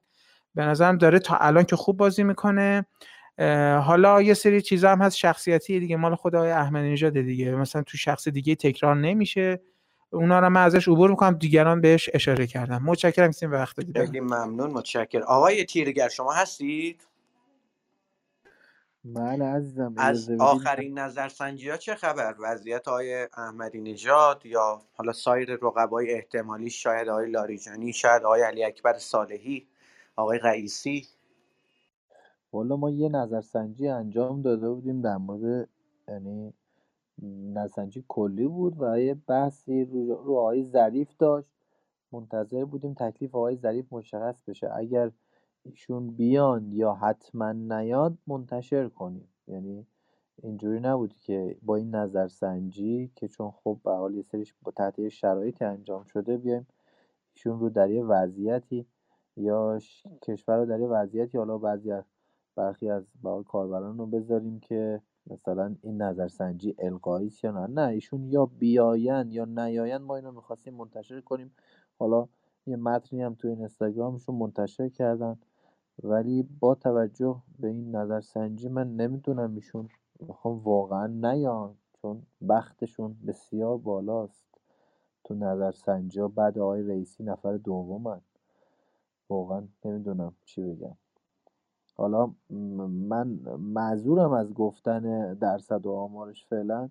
به 0.55 0.65
نظرم 0.65 0.97
داره 0.97 1.19
تا 1.19 1.37
الان 1.37 1.63
که 1.63 1.75
خوب 1.75 1.97
بازی 1.97 2.23
می‌کنه. 2.23 2.85
حالا 3.83 4.21
یه 4.21 4.33
سری 4.33 4.61
چیزا 4.61 4.91
هم 4.91 5.01
هست 5.01 5.17
شخصیتی 5.17 5.79
دیگه 5.79 5.95
مال 5.95 6.15
خود 6.15 6.35
آقای 6.35 6.51
احمد 6.51 6.83
نژاد 6.83 7.13
دیگه. 7.13 7.51
مثلا 7.51 7.81
تو 7.83 7.97
شخص 7.97 8.27
دیگه 8.27 8.55
تکرار 8.55 8.95
نمیشه. 8.95 9.61
اونا 10.09 10.39
رو 10.39 10.49
من 10.49 10.63
ازش 10.63 10.87
عبور 10.87 11.09
می‌کنم 11.09 11.33
دیگران 11.33 11.81
بهش 11.81 12.09
اشاره 12.13 12.47
کردم. 12.47 12.81
متشکرم 12.85 13.31
که 13.31 13.47
وقت 13.47 13.77
دادید 13.77 14.05
خیلی 14.05 14.19
ممنون 14.19 14.71
متشکرم. 14.71 15.23
آقای 15.23 15.65
تیرگر 15.65 16.09
شما 16.09 16.33
هستید؟ 16.33 17.07
من 19.03 19.41
عزیزم 19.41 19.93
از 19.97 20.31
آخرین 20.39 20.99
نظرسنجی 20.99 21.69
ها 21.69 21.77
چه 21.77 21.95
خبر؟ 21.95 22.35
وضعیت 22.39 22.87
آقای 22.87 23.27
احمدی 23.37 23.81
نژاد 23.81 24.45
یا 24.45 24.81
حالا 24.93 25.13
سایر 25.13 25.51
رقبای 25.61 26.13
احتمالی 26.13 26.69
شاید 26.69 27.09
آقای 27.09 27.31
لاریجانی 27.31 27.93
شاید 27.93 28.23
آقای 28.23 28.41
علی 28.41 28.63
اکبر 28.63 28.97
صالحی؟ 28.97 29.67
آقای 30.15 30.39
رئیسی. 30.39 31.07
والا 32.53 32.75
ما 32.75 32.89
یه 32.89 33.09
نظرسنجی 33.09 33.87
انجام 33.87 34.41
داده 34.41 34.69
بودیم 34.69 35.01
در 35.01 35.17
مورد 35.17 35.69
یعنی 36.07 36.53
نظرسنجی 37.53 38.05
کلی 38.07 38.47
بود 38.47 38.81
و 38.81 39.01
یه 39.01 39.13
بحثی 39.13 39.85
رو, 39.85 40.23
رو 40.23 40.35
آقای 40.35 40.63
ظریف 40.63 41.17
داشت. 41.17 41.49
منتظر 42.11 42.65
بودیم 42.65 42.93
تکلیف 42.93 43.35
آقای 43.35 43.55
ظریف 43.55 43.85
مشخص 43.91 44.43
بشه. 44.43 44.69
اگر 44.75 45.11
ایشون 45.63 46.07
بیان 46.07 46.71
یا 46.71 46.93
حتما 46.93 47.51
نیاد 47.51 48.17
منتشر 48.27 48.87
کنیم. 48.89 49.27
یعنی 49.47 49.87
اینجوری 50.43 50.79
نبود 50.79 51.13
که 51.13 51.57
با 51.61 51.75
این 51.75 51.95
نظرسنجی 51.95 53.11
که 53.15 53.27
چون 53.27 53.51
خب 53.51 53.79
به 53.83 53.91
حال 53.91 54.15
یه 54.15 54.21
سریش 54.21 54.53
با 54.61 54.71
تحت 54.71 55.09
شرایطی 55.09 55.65
انجام 55.65 56.03
شده 56.03 56.37
بیایم 56.37 56.67
ایشون 57.33 57.59
رو 57.59 57.69
در 57.69 57.89
یه 57.89 58.03
وضعیتی 58.03 58.85
یا 59.37 59.79
کشور 60.21 60.57
رو 60.57 60.65
در 60.65 60.79
یه 60.79 60.87
وضعیتی 60.87 61.37
حالا 61.37 61.57
بعضی 61.57 61.91
از 61.91 62.03
برخی 62.55 62.89
از 62.89 63.03
کاربران 63.47 63.97
رو 63.97 64.05
بذاریم 64.05 64.59
که 64.59 65.01
مثلا 65.27 65.75
این 65.81 66.01
نظرسنجی 66.01 66.75
القایی 66.79 67.31
یا 67.43 67.51
نه؟ 67.51 67.67
نه 67.67 67.87
ایشون 67.87 68.25
یا 68.25 68.45
بیاین 68.45 69.31
یا 69.31 69.45
نیاین 69.45 69.97
ما 69.97 70.15
اینو 70.15 70.31
می‌خواستیم 70.31 70.73
منتشر 70.73 71.21
کنیم. 71.21 71.51
حالا 71.99 72.27
یه 72.65 72.75
متنی 72.75 73.21
هم 73.21 73.33
تو 73.33 73.47
این 73.47 73.57
اینستاگرامشون 73.57 74.35
منتشر 74.35 74.89
کردن. 74.89 75.39
ولی 76.03 76.43
با 76.59 76.75
توجه 76.75 77.41
به 77.59 77.67
این 77.67 77.95
نظرسنجی 77.95 78.69
من 78.69 78.95
نمی‌دونم 78.95 79.55
ایشون 79.55 79.89
می‌خوام 80.19 80.59
واقعا 80.59 81.07
نیان 81.07 81.75
چون 82.01 82.23
بختشون 82.49 83.15
بسیار 83.27 83.77
بالاست. 83.77 84.45
تو 85.23 85.33
نظرسنجی 85.33 86.19
ها 86.19 86.27
بعد 86.27 86.59
آقای 86.59 86.83
رئیسی 86.83 87.23
نفر 87.23 87.57
دومن. 87.57 88.21
واقعا 89.31 89.67
نمی‌دونم 89.85 90.35
چی 90.45 90.61
بگم. 90.61 90.97
حالا 91.97 92.33
من 93.09 93.27
معذورم 93.59 94.33
از 94.33 94.53
گفتن 94.53 95.33
درصد 95.33 95.85
و 95.85 95.91
آمارش 95.91 96.45
فعلا. 96.45 96.89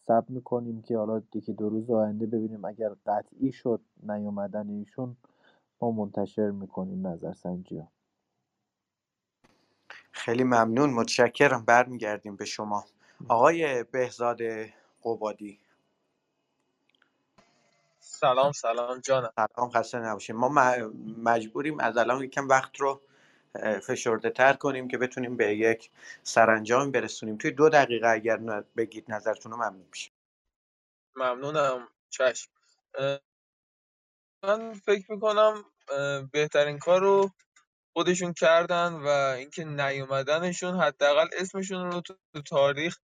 صبر 0.00 0.26
می‌کنیم 0.28 0.82
که 0.82 0.98
حالا 0.98 1.22
یکی 1.34 1.52
دو 1.52 1.68
روز 1.68 1.90
آینده 1.90 2.26
ببینیم 2.26 2.64
اگر 2.64 2.90
قطعی 3.06 3.52
شد 3.52 3.80
نیومدن 4.02 4.70
ایشون 4.70 5.16
ما 5.80 5.90
منتشر 5.90 6.50
می‌کنیم 6.50 7.06
نظرسنجی 7.06 7.78
ها 7.78 7.88
خیلی 10.12 10.44
ممنون 10.44 10.90
متشکرم 10.90 11.64
برمیگردیم 11.64 12.36
به 12.36 12.44
شما. 12.44 12.84
آقای 13.28 13.84
بهزاد 13.84 14.38
قبادی. 15.04 15.60
سلام 18.24 18.52
سلام 18.52 19.00
جانم. 19.00 19.32
سلام 19.36 19.70
خسته 19.70 19.98
نباشیم 19.98 20.36
ما 20.36 20.48
مجبوریم 21.22 21.80
از 21.80 21.96
الان 21.96 22.24
یکم 22.24 22.48
وقت 22.48 22.80
رو 22.80 23.00
فشرده 23.86 24.30
تر 24.30 24.52
کنیم 24.52 24.88
که 24.88 24.98
بتونیم 24.98 25.36
به 25.36 25.56
یک 25.56 25.90
سرانجام 26.22 26.90
برسونیم. 26.90 27.36
توی 27.36 27.50
دو 27.50 27.68
دقیقه 27.68 28.08
اگر 28.08 28.36
بگید 28.76 29.12
نظرتون 29.12 29.52
رو 29.52 29.58
ممنون 29.58 29.86
میشه 29.90 30.10
ممنونم. 31.16 31.88
چشم. 32.10 32.50
من 34.44 34.74
فکر 34.74 35.12
می‌کنم 35.12 35.64
بهترین 36.32 36.78
کار 36.78 37.00
رو 37.00 37.30
خودشون 37.92 38.32
کردن 38.32 38.92
و 38.92 39.08
اینکه 39.08 39.64
نیومدنشون 39.64 40.80
حداقل 40.80 41.28
اسمشون 41.38 41.92
رو 41.92 42.00
تو 42.00 42.42
تاریخ 42.46 42.98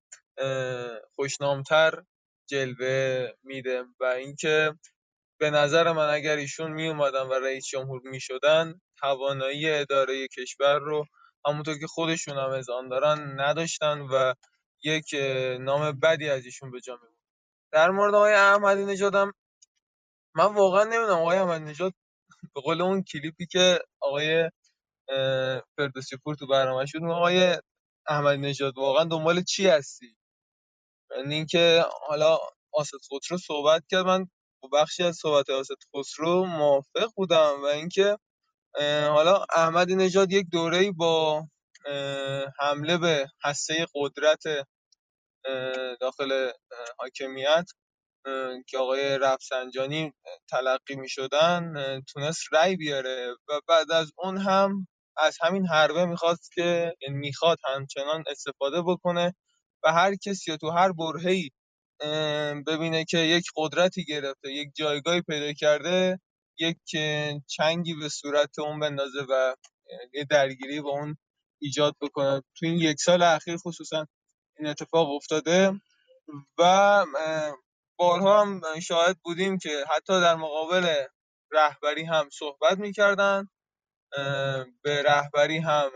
خوشنامتر 1.16 2.04
جلوه 2.50 3.28
میده 3.44 3.84
و 4.00 4.04
اینکه 4.04 4.76
به 5.40 5.50
نظر 5.50 5.92
من 5.92 6.10
اگر 6.10 6.36
ایشون 6.36 6.72
می 6.72 6.88
اومدن 6.88 7.22
و 7.22 7.34
رئیس 7.34 7.68
جمهور 7.68 8.02
می 8.04 8.20
شدن 8.20 8.82
توانایی 9.00 9.70
اداره 9.72 10.28
کشور 10.28 10.80
رو 10.80 11.06
همونطور 11.46 11.80
که 11.80 11.88
خودشون 11.88 12.38
هم 12.38 12.62
آن 12.76 12.90
دارن 12.90 13.40
نداشتن 13.40 14.00
و 14.02 14.34
یک 14.84 15.16
نام 15.60 16.00
بدی 16.00 16.30
از 16.30 16.46
ایشون 16.46 16.72
به 16.72 16.82
جا 16.82 16.94
می 16.94 17.00
بود 17.00 17.18
در 17.74 17.90
مورد 17.92 18.16
آقای 18.16 18.34
احمدی 18.34 18.86
نژادم 18.86 19.34
من 20.36 20.46
واقعا 20.46 20.84
نمی‌دونم. 20.84 21.20
آقای 21.20 21.38
احمدی 21.38 21.66
نژاد 21.66 21.94
به 22.56 22.62
قول 22.62 22.82
اون 22.82 23.04
کلیپی 23.04 23.46
که 23.46 23.80
آقای 24.02 24.52
فردوسی 25.78 26.18
پور 26.24 26.36
تو 26.36 26.48
برنامه 26.48 26.86
شد 26.86 27.00
آقای 27.04 27.58
احمدی 28.08 28.42
نژاد 28.42 28.78
واقعا 28.78 29.04
دنبال 29.04 29.44
چی 29.44 29.68
هستی؟ 29.68 30.18
یعنی 31.18 31.36
اینکه 31.36 31.86
حالا 32.08 32.38
آسد 32.74 32.98
خودرو 33.10 33.38
صحبت 33.38 33.84
کرد. 33.92 34.06
من 34.06 34.28
با 34.62 34.70
بخشی 34.74 35.04
از 35.04 35.16
صحبت 35.16 35.50
آسد 35.50 35.76
خسرو 35.96 36.46
موافق 36.46 37.12
بودم 37.16 37.62
و 37.64 37.66
اینکه 37.66 38.18
حالا 39.10 39.46
احمدی 39.56 39.96
نژاد 39.96 40.32
یک 40.32 40.48
دوره‌ای 40.52 40.92
با 40.92 41.44
حمله 42.60 42.98
به 42.98 43.28
هسته 43.44 43.88
قدرت 43.96 44.44
داخل 46.02 46.52
حاکمیت 46.98 47.66
که 48.68 48.78
آقای 48.78 49.18
رفسنجانی 49.18 50.14
تلقی 50.50 50.96
می 50.96 51.10
شدن 51.10 51.74
تونست 52.14 52.44
رأی 52.52 52.76
بیاره 52.76 53.36
و 53.50 53.62
بعد 53.68 53.92
از 53.92 54.12
اون 54.18 54.38
هم 54.38 54.88
از 55.18 55.38
همین 55.42 55.68
حربه 55.68 56.06
می‌خواست 56.06 56.52
که 56.54 56.96
یعنی 57.02 57.16
می‌خواد 57.18 57.58
همچنان 57.66 58.24
استفاده 58.28 58.82
بکنه 58.82 59.36
و 59.84 59.94
هر 59.94 60.16
کسی 60.16 60.58
تو 60.58 60.70
هر 60.70 60.92
برهه‌ای 60.92 61.50
ببینه 62.68 63.06
که 63.06 63.18
یک 63.18 63.46
قدرتی 63.56 64.06
گرفته 64.06 64.52
یک 64.54 64.72
جایگاهی 64.76 65.22
پیدا 65.22 65.54
کرده 65.54 66.20
یک 66.60 66.78
چنگی 67.48 67.94
به 67.94 68.10
صورت 68.10 68.60
اون 68.60 68.80
بندازه 68.80 69.20
و 69.30 69.56
یه 70.14 70.26
درگیری 70.30 70.82
با 70.82 70.90
اون 70.90 71.18
ایجاد 71.62 71.96
بکنه. 72.02 72.42
تو 72.42 72.66
این 72.66 72.76
یک 72.76 73.02
سال 73.02 73.22
اخیر 73.24 73.58
خصوصا 73.58 74.08
این 74.60 74.68
اتفاق 74.68 75.10
افتاده 75.12 75.82
و 76.58 77.06
بارها 78.00 78.42
هم 78.42 78.62
شاهد 78.80 79.18
بودیم 79.24 79.58
که 79.58 79.86
حتی 79.96 80.22
در 80.22 80.36
مقابل 80.36 80.96
رهبری 81.52 82.04
هم 82.04 82.30
صحبت 82.32 82.78
می‌کردن 82.78 83.48
به 84.84 85.04
رهبری 85.04 85.58
هم 85.58 85.92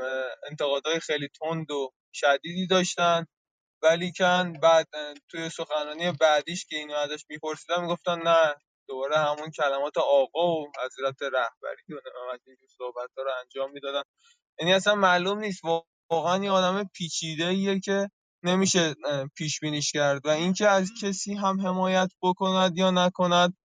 انتقادهای 0.49 0.99
خیلی 0.99 1.29
تند 1.41 1.71
و 1.71 1.93
شدیدی 2.13 2.67
داشتن. 2.67 3.25
ولیکن 3.83 4.53
بعد 4.53 4.87
توی 5.29 5.49
سخنرانی 5.49 6.11
بعدیش 6.11 6.65
که 6.65 6.75
اینو 6.75 6.93
ازش 6.93 7.25
میپرسیدن 7.29 7.81
می‌گفتن 7.81 8.19
نه 8.19 8.55
دوباره 8.87 9.17
همون 9.17 9.51
کلمات 9.51 9.97
آقا 9.97 10.61
و 10.61 10.71
حضرت 10.85 11.21
رهبری 11.21 11.83
و 11.89 11.99
اینجور 12.47 12.69
صحبت 12.77 13.09
ها 13.17 13.23
رو 13.23 13.31
انجام 13.41 13.71
می‌دادن. 13.71 14.01
یعنی 14.59 14.73
اصلا 14.73 14.95
معلوم 14.95 15.39
نیست 15.39 15.61
واقعا 16.11 16.43
یه 16.43 16.51
آدم 16.51 16.89
پیچیده 16.93 17.47
ایه 17.47 17.79
که 17.79 18.09
نمیشه 18.43 18.95
پیش 19.35 19.59
بینیش 19.59 19.91
کرد 19.91 20.25
و 20.25 20.29
اینکه 20.29 20.67
از 20.67 20.91
کسی 21.01 21.33
هم 21.33 21.61
حمایت 21.61 22.09
بکند 22.21 22.77
یا 22.77 22.91
نکند 22.91 23.57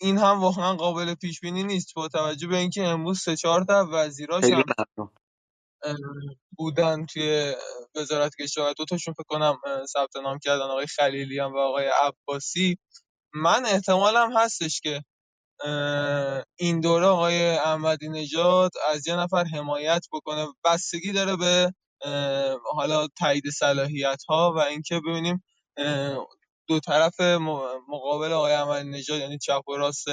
این 0.00 0.18
هم 0.18 0.40
واقعا 0.40 0.74
قابل 0.74 1.14
پیش 1.14 1.40
بینی 1.40 1.64
نیست. 1.64 1.94
با 1.94 2.08
توجه 2.08 2.48
به 2.48 2.56
اینکه 2.56 2.84
امروز 2.84 3.20
سه 3.20 3.36
چهار 3.36 3.64
تا 3.64 3.88
وزیراش 3.92 4.44
هم 4.44 4.64
بودن 6.58 7.06
توی 7.06 7.54
وزارت 7.94 8.32
کشور. 8.40 8.72
دو 8.72 8.84
تاشون 8.84 9.14
فکر 9.14 9.24
کنم 9.28 9.58
ثبت 9.86 10.16
نام 10.16 10.38
کردن 10.38 10.62
آقای 10.64 10.86
خلیلی 10.86 11.38
هم 11.38 11.52
و 11.54 11.58
آقای 11.58 11.90
عباسی. 12.02 12.78
من 13.34 13.66
احتمالم 13.66 14.36
هستش 14.36 14.80
که 14.80 15.02
این 16.58 16.80
دوره 16.80 17.06
آقای 17.06 17.50
احمدی 17.50 18.08
نژاد 18.08 18.70
از 18.92 19.08
یه 19.08 19.16
نفر 19.16 19.44
حمایت 19.44 20.06
بکنه. 20.12 20.46
بستگی 20.64 21.12
داره 21.12 21.36
به 21.36 21.72
حالا 22.76 23.08
تایید 23.18 23.50
صلاحیت 23.50 24.22
ها 24.28 24.54
و 24.56 24.58
اینکه 24.60 25.00
ببینیم 25.00 25.44
دو 26.68 26.80
طرف 26.80 27.20
مقابل 27.88 28.32
آقای 28.32 28.52
احمدی 28.52 28.88
نژاد 28.88 29.20
یعنی 29.20 29.38
چپ 29.38 29.68
و 29.68 29.76
راست 29.76 30.06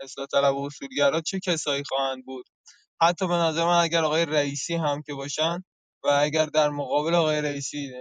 اصلاح 0.00 0.26
طلب 0.32 0.56
و 0.56 0.66
اصولگرا 0.66 1.20
چه 1.20 1.40
کسایی 1.40 1.84
خواهند 1.88 2.24
بود. 2.24 2.46
حتی 3.00 3.28
به 3.28 3.34
نظر 3.34 3.64
من 3.64 3.80
اگر 3.82 4.04
آقای 4.04 4.26
رئیسی 4.26 4.74
هم 4.74 5.02
که 5.02 5.14
باشن 5.14 5.64
و 6.04 6.08
اگر 6.20 6.46
در 6.46 6.68
مقابل 6.68 7.14
آقای 7.14 7.42
رئیسی 7.42 7.92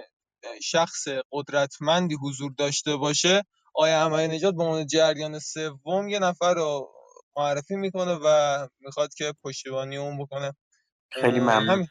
شخص 0.64 1.08
قدرتمندی 1.32 2.16
حضور 2.22 2.52
داشته 2.58 2.96
باشه 2.96 3.44
آقای 3.76 3.92
احمدی 3.92 4.28
نژاد 4.28 4.56
به 4.56 4.64
عنوان 4.64 4.86
جریان 4.86 5.40
سوم 5.40 6.10
یه 6.10 6.20
نفر 6.20 6.54
رو 6.54 6.90
معرفی 7.38 7.76
می‌کنه 7.76 8.20
و 8.24 8.58
می‌خواد 8.80 9.14
که 9.14 9.34
پشتیبانی 9.44 9.98
اون 9.98 10.18
بکنه. 10.20 10.54
خیلی 11.12 11.40
ممنون. 11.40 11.88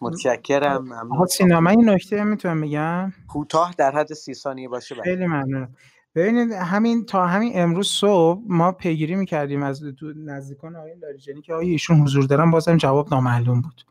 متشکرم 0.00 0.82
ممنون. 0.82 1.26
سینا 1.26 1.60
من 1.60 1.70
این 1.70 1.88
نکته 1.90 2.24
می‌تونم 2.24 2.60
بگم؟ 2.60 3.12
کوتاه 3.28 3.74
در 3.78 3.90
حد 3.96 4.12
سی 4.12 4.34
ثانیه 4.34 4.68
باشه 4.68 4.94
بله. 4.94 5.04
خیلی 5.04 5.26
ممنونم 5.26 5.76
ببینید 6.18 6.52
همین 6.52 7.04
تا 7.04 7.26
همین 7.26 7.52
امروز 7.54 7.88
صبح 7.88 8.40
ما 8.46 8.72
پیگیری 8.72 9.14
می‌کردیم 9.14 9.62
از 9.62 9.82
نزدیکان 10.16 10.76
آقای 10.76 10.94
لاریجانی 11.02 11.42
که 11.42 11.54
آیا 11.54 11.68
ایشون 11.68 12.00
حضور 12.00 12.24
دارن 12.24 12.50
بازم 12.50 12.76
جواب 12.76 13.14
نامعلوم 13.14 13.60
بود. 13.60 13.82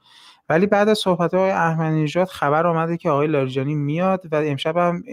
ولی 0.49 0.65
بعد 0.65 0.89
از 0.89 0.97
صحبت 0.97 1.33
های 1.33 1.49
احمدی 1.49 2.03
نژاد 2.03 2.27
خبر 2.27 2.67
آمده 2.67 2.97
که 2.97 3.09
آقای 3.09 3.27
لاریجانی 3.27 3.75
میاد 3.75 4.27
و 4.31 4.35
امشب 4.35 4.77
هم 4.77 5.03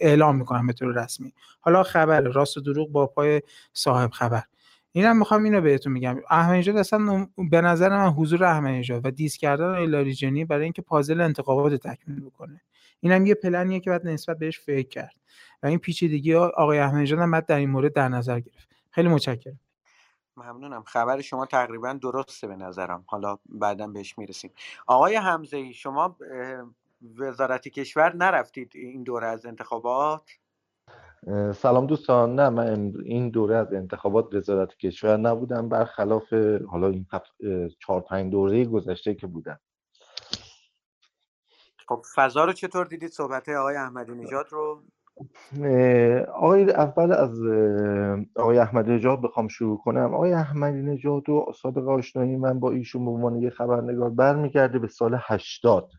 اعلام 0.00 0.36
می‌کنن 0.36 0.66
به 0.66 0.72
طور 0.72 1.02
رسمی. 1.02 1.32
حالا 1.60 1.82
خبر 1.82 2.20
راست 2.20 2.56
و 2.56 2.60
دروغ 2.60 2.92
با 2.92 3.06
پای 3.06 3.42
صاحب 3.72 4.10
خبر. 4.10 4.42
اینم 4.92 5.18
می‌خوام 5.18 5.44
اینو 5.44 5.60
بهتون 5.60 5.92
میگم. 5.92 6.16
احمدی 6.30 6.58
نژاد 6.58 6.76
اصلا 6.76 7.26
به 7.50 7.60
نظر 7.60 7.88
من 7.88 8.08
حضور 8.08 8.44
احمدی 8.44 8.78
نژاد 8.78 9.06
و 9.06 9.10
دیس 9.10 9.36
کردن 9.36 9.64
آقای 9.64 9.86
لاریجانی 9.86 10.44
برای 10.44 10.64
اینکه 10.64 10.82
پازل 10.82 11.20
انتخابات 11.20 11.74
تکمیل 11.74 12.20
بکنه. 12.20 12.60
اینم 13.00 13.26
یه 13.26 13.34
پلنیه 13.34 13.80
که 13.80 13.90
باید 13.90 14.06
نسبت 14.06 14.38
بهش 14.38 14.60
فکر 14.60 14.88
کرد. 14.88 15.14
و 15.62 15.66
این 15.66 15.78
پیچیدگی 15.78 16.32
ها 16.32 16.52
آقای 16.56 16.78
احمدی 16.78 17.02
نژاد 17.02 17.18
هم 17.18 17.40
در 17.40 17.56
این 17.56 17.70
مورد 17.70 17.92
در 17.92 18.08
نظر 18.08 18.40
گرفت. 18.40 18.68
خیلی 18.90 19.08
متشکرم. 19.08 19.60
ممنونم. 20.36 20.82
خبر 20.82 21.20
شما 21.20 21.46
تقریبا 21.46 21.92
درسته 21.92 22.46
به 22.46 22.56
نظرم. 22.56 23.04
حالا 23.06 23.38
بعدا 23.48 23.86
بهش 23.86 24.18
می‌رسیم. 24.18 24.50
آقای 24.86 25.16
حمزه 25.16 25.56
ای 25.56 25.72
شما 25.72 26.16
وزارت 27.18 27.68
کشور 27.68 28.16
نرفتید 28.16 28.72
این 28.74 29.02
دوره 29.02 29.26
از 29.26 29.46
انتخابات؟ 29.46 30.30
سلام 31.54 31.86
دوستان. 31.86 32.34
نه 32.34 32.48
من 32.48 32.94
این 33.04 33.30
دوره 33.30 33.56
از 33.56 33.72
انتخابات 33.72 34.34
وزارت 34.34 34.76
کشور 34.76 35.16
نبودم. 35.16 35.68
برخلاف 35.68 36.32
حالا 36.68 36.88
این 36.88 37.06
چهار 37.78 38.00
پنج 38.00 38.32
دوره 38.32 38.64
گذشته 38.64 39.14
که 39.14 39.26
بودم. 39.26 39.60
خب 41.88 42.02
فضا 42.14 42.44
رو 42.44 42.52
چطور 42.52 42.86
دیدید؟ 42.86 43.10
صحبت 43.10 43.48
آقای 43.48 43.76
احمدی 43.76 44.12
نژاد 44.12 44.46
رو؟ 44.50 44.82
آقای 46.34 46.70
اول 46.70 47.12
از 47.12 47.40
آقای 48.36 48.58
احمدی 48.58 48.90
نژاد 48.90 49.22
بخوام 49.22 49.48
شروع 49.48 49.78
کنم. 49.78 50.14
آقای 50.14 50.32
احمدی 50.32 50.82
نژاد 50.82 51.28
و 51.28 51.52
صادق 51.62 51.88
آشنایی 51.88 52.36
من 52.36 52.60
با 52.60 52.70
ایشون 52.70 53.04
به 53.04 53.10
عنوان 53.10 53.36
یه 53.36 53.50
خبرنگار 53.50 54.10
برمیگرده 54.10 54.78
به 54.78 54.88
سال 54.88 55.18
80 55.20 55.90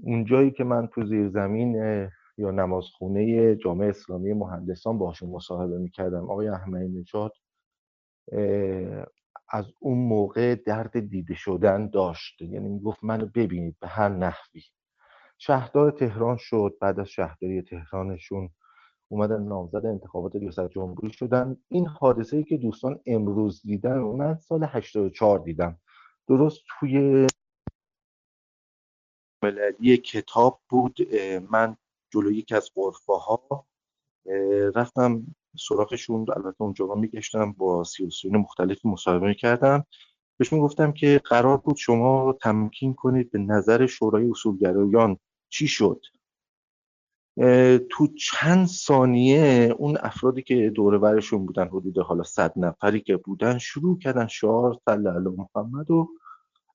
اون 0.00 0.24
جایی 0.24 0.50
که 0.50 0.64
من 0.64 0.86
تو 0.86 1.06
زیرزمین 1.06 1.82
اه، 1.82 2.10
یا 2.38 2.50
نمازخونه 2.50 3.56
جامعه 3.56 3.88
اسلامی 3.88 4.32
مهندسان 4.32 4.98
باشون 4.98 5.30
مصاحبه 5.30 5.78
می‌کردم. 5.78 6.30
آقای 6.30 6.48
احمدی 6.48 6.88
نژاد 6.88 7.32
از 9.50 9.66
اون 9.80 9.98
موقع 9.98 10.54
درد 10.54 11.00
دیده 11.10 11.34
شدن 11.34 11.90
داشت. 11.90 12.42
یعنی 12.42 12.68
می‌گفت 12.68 13.04
منو 13.04 13.26
ببینید 13.34 13.76
به 13.80 13.88
هر 13.88 14.08
نحوی. 14.08 14.62
شهردار 15.38 15.90
تهران 15.90 16.36
شد 16.36 16.76
بعد 16.80 17.00
از 17.00 17.08
شهرداری 17.08 17.62
تهرانشون 17.62 18.50
اومدن 19.08 19.42
نامزد 19.42 19.86
انتخابات 19.86 20.36
ریاست 20.36 20.68
جمهوری 20.68 21.12
شدن. 21.12 21.56
این 21.68 21.86
حادثه 21.86 22.36
ای 22.36 22.44
که 22.44 22.56
دوستان 22.56 23.00
امروز 23.06 23.62
دیدن 23.62 23.98
من 23.98 24.34
سال 24.34 24.64
84 24.64 25.38
دیدم. 25.38 25.78
درست 26.28 26.60
توی 26.68 27.26
مللی 29.42 29.96
کتاب 29.96 30.60
بود 30.68 31.14
من 31.50 31.76
جلوی 32.12 32.36
یکی 32.36 32.54
از 32.54 32.70
غرفه 32.74 33.12
رفتم 34.74 35.26
سراغشون 35.58 36.26
البته 36.36 36.62
اونجا 36.62 36.94
میگشتم 36.94 37.52
با 37.52 37.84
سیاسیون 37.84 38.36
مختلفی 38.36 38.88
مصاحبه 38.88 39.34
کردم 39.34 39.86
بهش 40.38 40.52
می‌گفتم 40.52 40.92
که 40.92 41.20
قرار 41.24 41.56
بود 41.56 41.76
شما 41.76 42.36
تمکین 42.42 42.94
کنید 42.94 43.30
به 43.30 43.38
نظر 43.38 43.86
شورای 43.86 44.30
اصولگرایان. 44.30 45.18
چی 45.48 45.68
شد؟ 45.68 46.00
تو 47.90 48.06
چند 48.18 48.66
ثانیه 48.66 49.74
اون 49.78 49.98
افرادی 50.00 50.42
که 50.42 50.70
دور 50.70 50.98
برشون 50.98 51.46
بودن 51.46 51.68
حدود 51.68 51.98
حالا 51.98 52.22
صد 52.22 52.52
نفری 52.56 53.00
که 53.00 53.16
بودن 53.16 53.58
شروع 53.58 53.98
کردن 53.98 54.26
شعار 54.26 54.78
صلی 54.84 55.08
علی 55.08 55.28
محمد 55.28 55.90
و 55.90 56.08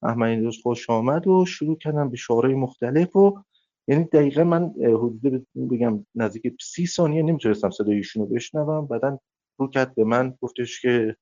احمدی 0.03 0.35
نژاد 0.35 0.53
خوش 0.63 0.89
آمد 0.89 1.27
و 1.27 1.45
شروع 1.45 1.77
کردن 1.77 2.09
به 2.09 2.17
شعارهای 2.17 2.55
مختلف 2.55 3.15
و 3.15 3.43
یعنی 3.87 4.03
دقیقا 4.03 4.43
من 4.43 4.73
حدود 4.77 5.47
بگم 5.71 6.05
نزدیک 6.15 6.53
سی 6.61 6.87
ثانیه 6.87 7.23
نمی‌تونستم 7.23 7.69
صدای 7.69 8.03
رو 8.15 8.25
بشنوم. 8.25 8.87
بعدا 8.87 9.19
رو 9.57 9.67
کرد 9.67 9.95
به 9.95 10.03
من 10.03 10.37
گفتش 10.41 10.81
که 10.81 11.15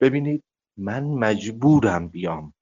ببینید 0.00 0.44
من 0.76 1.04
مجبورم 1.04 2.08
بیام. 2.08 2.54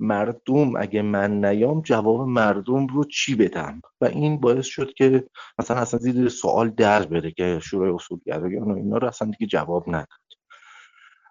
مردم 0.00 0.76
اگه 0.76 1.02
من 1.02 1.44
نیام 1.44 1.80
جواب 1.80 2.20
مردم 2.20 2.86
رو 2.86 3.04
چی 3.04 3.34
بدم؟ 3.34 3.82
و 4.00 4.04
این 4.04 4.40
باعث 4.40 4.66
شد 4.66 4.94
که 4.94 5.28
مثلا 5.58 5.76
اصلا 5.76 6.00
زیر 6.00 6.28
سوال 6.28 6.70
در 6.70 7.06
بره 7.06 7.30
که 7.30 7.60
شورای 7.62 7.94
اصولگرایان 7.94 8.70
و 8.70 8.76
اینا 8.76 8.98
رو 8.98 9.08
اصلا 9.08 9.30
دیگه 9.30 9.46
جواب 9.46 9.84
نداد. 9.88 10.08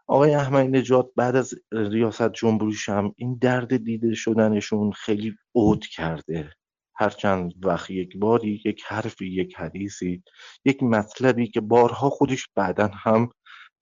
آقای 0.08 0.34
احمدی 0.34 0.68
نژاد 0.68 1.12
بعد 1.16 1.36
از 1.36 1.54
ریاست 1.72 2.34
جمهوریش 2.34 2.90
هم 2.90 3.14
این 3.18 3.38
درد 3.42 3.78
دیده 3.84 4.14
شدنشون 4.16 4.92
خیلی 4.92 5.36
عود 5.56 5.86
کرده. 5.86 6.52
هر 6.96 7.10
چند 7.10 7.54
وقت 7.66 7.90
یک 7.90 8.18
باری 8.18 8.62
یک 8.66 8.84
حرفی 8.88 9.28
یک 9.28 9.56
حدیثی 9.56 10.24
یک 10.66 10.84
مطلبی 10.84 11.48
که 11.48 11.62
بارها 11.62 12.10
خودش 12.10 12.48
بعدا 12.56 12.88
هم 12.94 13.30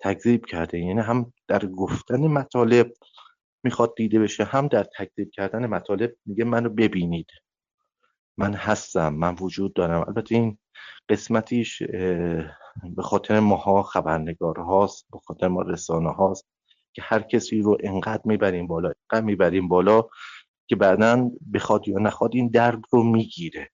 تکذیب 0.06 0.45
کرده. 0.45 0.80
یعنی 0.80 1.01
هم 1.01 1.34
در 1.47 1.66
گفتن 1.66 2.28
مطالب 2.28 2.93
می‌خواد 3.64 3.93
دیده 3.95 4.20
بشه 4.20 4.43
هم 4.43 4.68
در 4.68 4.84
تکذیب 4.84 5.32
کردن 5.32 5.66
مطالب 5.66 6.16
میگه 6.26 6.43
منو 6.43 6.70
ببینید. 6.70 7.28
من 8.38 8.53
هستم 8.53 9.14
من 9.14 9.36
وجود 9.41 9.74
دارم. 9.74 10.06
البته 10.08 10.36
این 10.36 10.58
قسمتیش 11.10 11.84
به 12.95 13.01
خاطر 13.01 13.39
ماها 13.39 13.84
خبرنگار 13.84 14.60
هاست 14.60 15.06
به 15.12 15.20
خاطر 15.26 15.47
ما 15.47 15.62
رسانه 15.62 16.10
هاست 16.10 16.47
که 16.93 17.01
هر 17.01 17.22
کسی 17.22 17.62
رو 17.62 17.78
انقدر 17.84 18.22
می‌بریم 18.26 18.68
بالا 18.68 18.91
انقدر 19.12 19.26
می‌بریم 19.26 19.68
بالا 19.68 20.03
که 20.68 20.76
بعدا 20.76 21.32
بخواد 21.53 21.88
یا 21.88 21.99
نخواد 21.99 22.36
این 22.36 22.47
درد 22.47 22.82
رو 22.89 23.03
می‌گیره. 23.03 23.72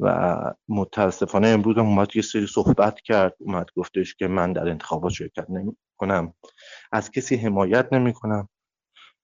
و 0.00 0.38
متاسفانه 0.68 1.48
امروز 1.48 1.78
هم 1.78 1.86
اومد 1.86 2.16
یه 2.16 2.22
سری 2.22 2.46
صحبت 2.46 3.00
کرد. 3.00 3.34
اومد 3.38 3.66
گفتش 3.76 4.14
که 4.14 4.28
من 4.28 4.52
در 4.52 4.68
انتخابات 4.68 5.12
شرکت 5.12 5.50
نمی 5.50 5.76
کنم 5.96 6.34
از 6.92 7.10
کسی 7.10 7.36
حمایت 7.36 7.92
نمی 7.92 8.12
کنم 8.12 8.48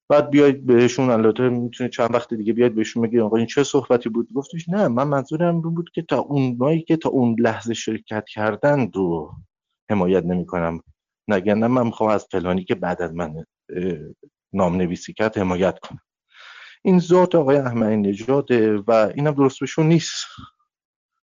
بعد 0.09 0.31
بیاید 0.31 0.67
بهشون 0.67 1.11
البته 1.11 1.49
می‌تونه 1.49 1.91
چند 1.91 2.15
وقت 2.15 2.35
دیگه 2.35 2.53
بیاید 2.53 2.75
بهشون 2.75 3.03
بگید 3.03 3.21
آقا 3.21 3.37
این 3.37 3.47
چه 3.47 3.65
صحبتی 3.65 4.09
بود؟ 4.09 4.29
گفتش 4.35 4.69
نه 4.69 4.89
من 4.89 5.09
منظورم 5.09 5.61
بود 5.61 5.91
که 5.91 6.03
تا 6.03 6.19
اونایی 6.19 6.83
که 6.83 6.97
تا 6.97 7.09
اون 7.09 7.37
لحظه 7.39 7.75
شرکت 7.75 8.25
کردن 8.29 8.91
رو 8.95 9.35
حمایت 9.91 10.25
نمی 10.25 10.47
کنم 10.47 10.81
نگه 11.29 11.55
نه 11.55 11.67
من 11.67 11.87
می‌خوام 11.87 12.11
از 12.11 12.27
فلانی 12.31 12.65
که 12.65 12.75
بعد 12.75 13.03
از 13.03 13.15
من 13.15 13.45
نام 14.53 14.77
نویسی 14.77 15.13
کرد 15.13 15.39
حمایت 15.39 15.79
کنم. 15.79 16.01
این 16.83 16.99
ذات 16.99 17.35
آقای 17.35 17.57
احمدی 17.57 17.97
نژاده 17.97 18.77
و 18.77 18.91
اینم 19.15 19.31
درست 19.31 19.61
بهشون 19.61 19.87
نیست. 19.87 20.27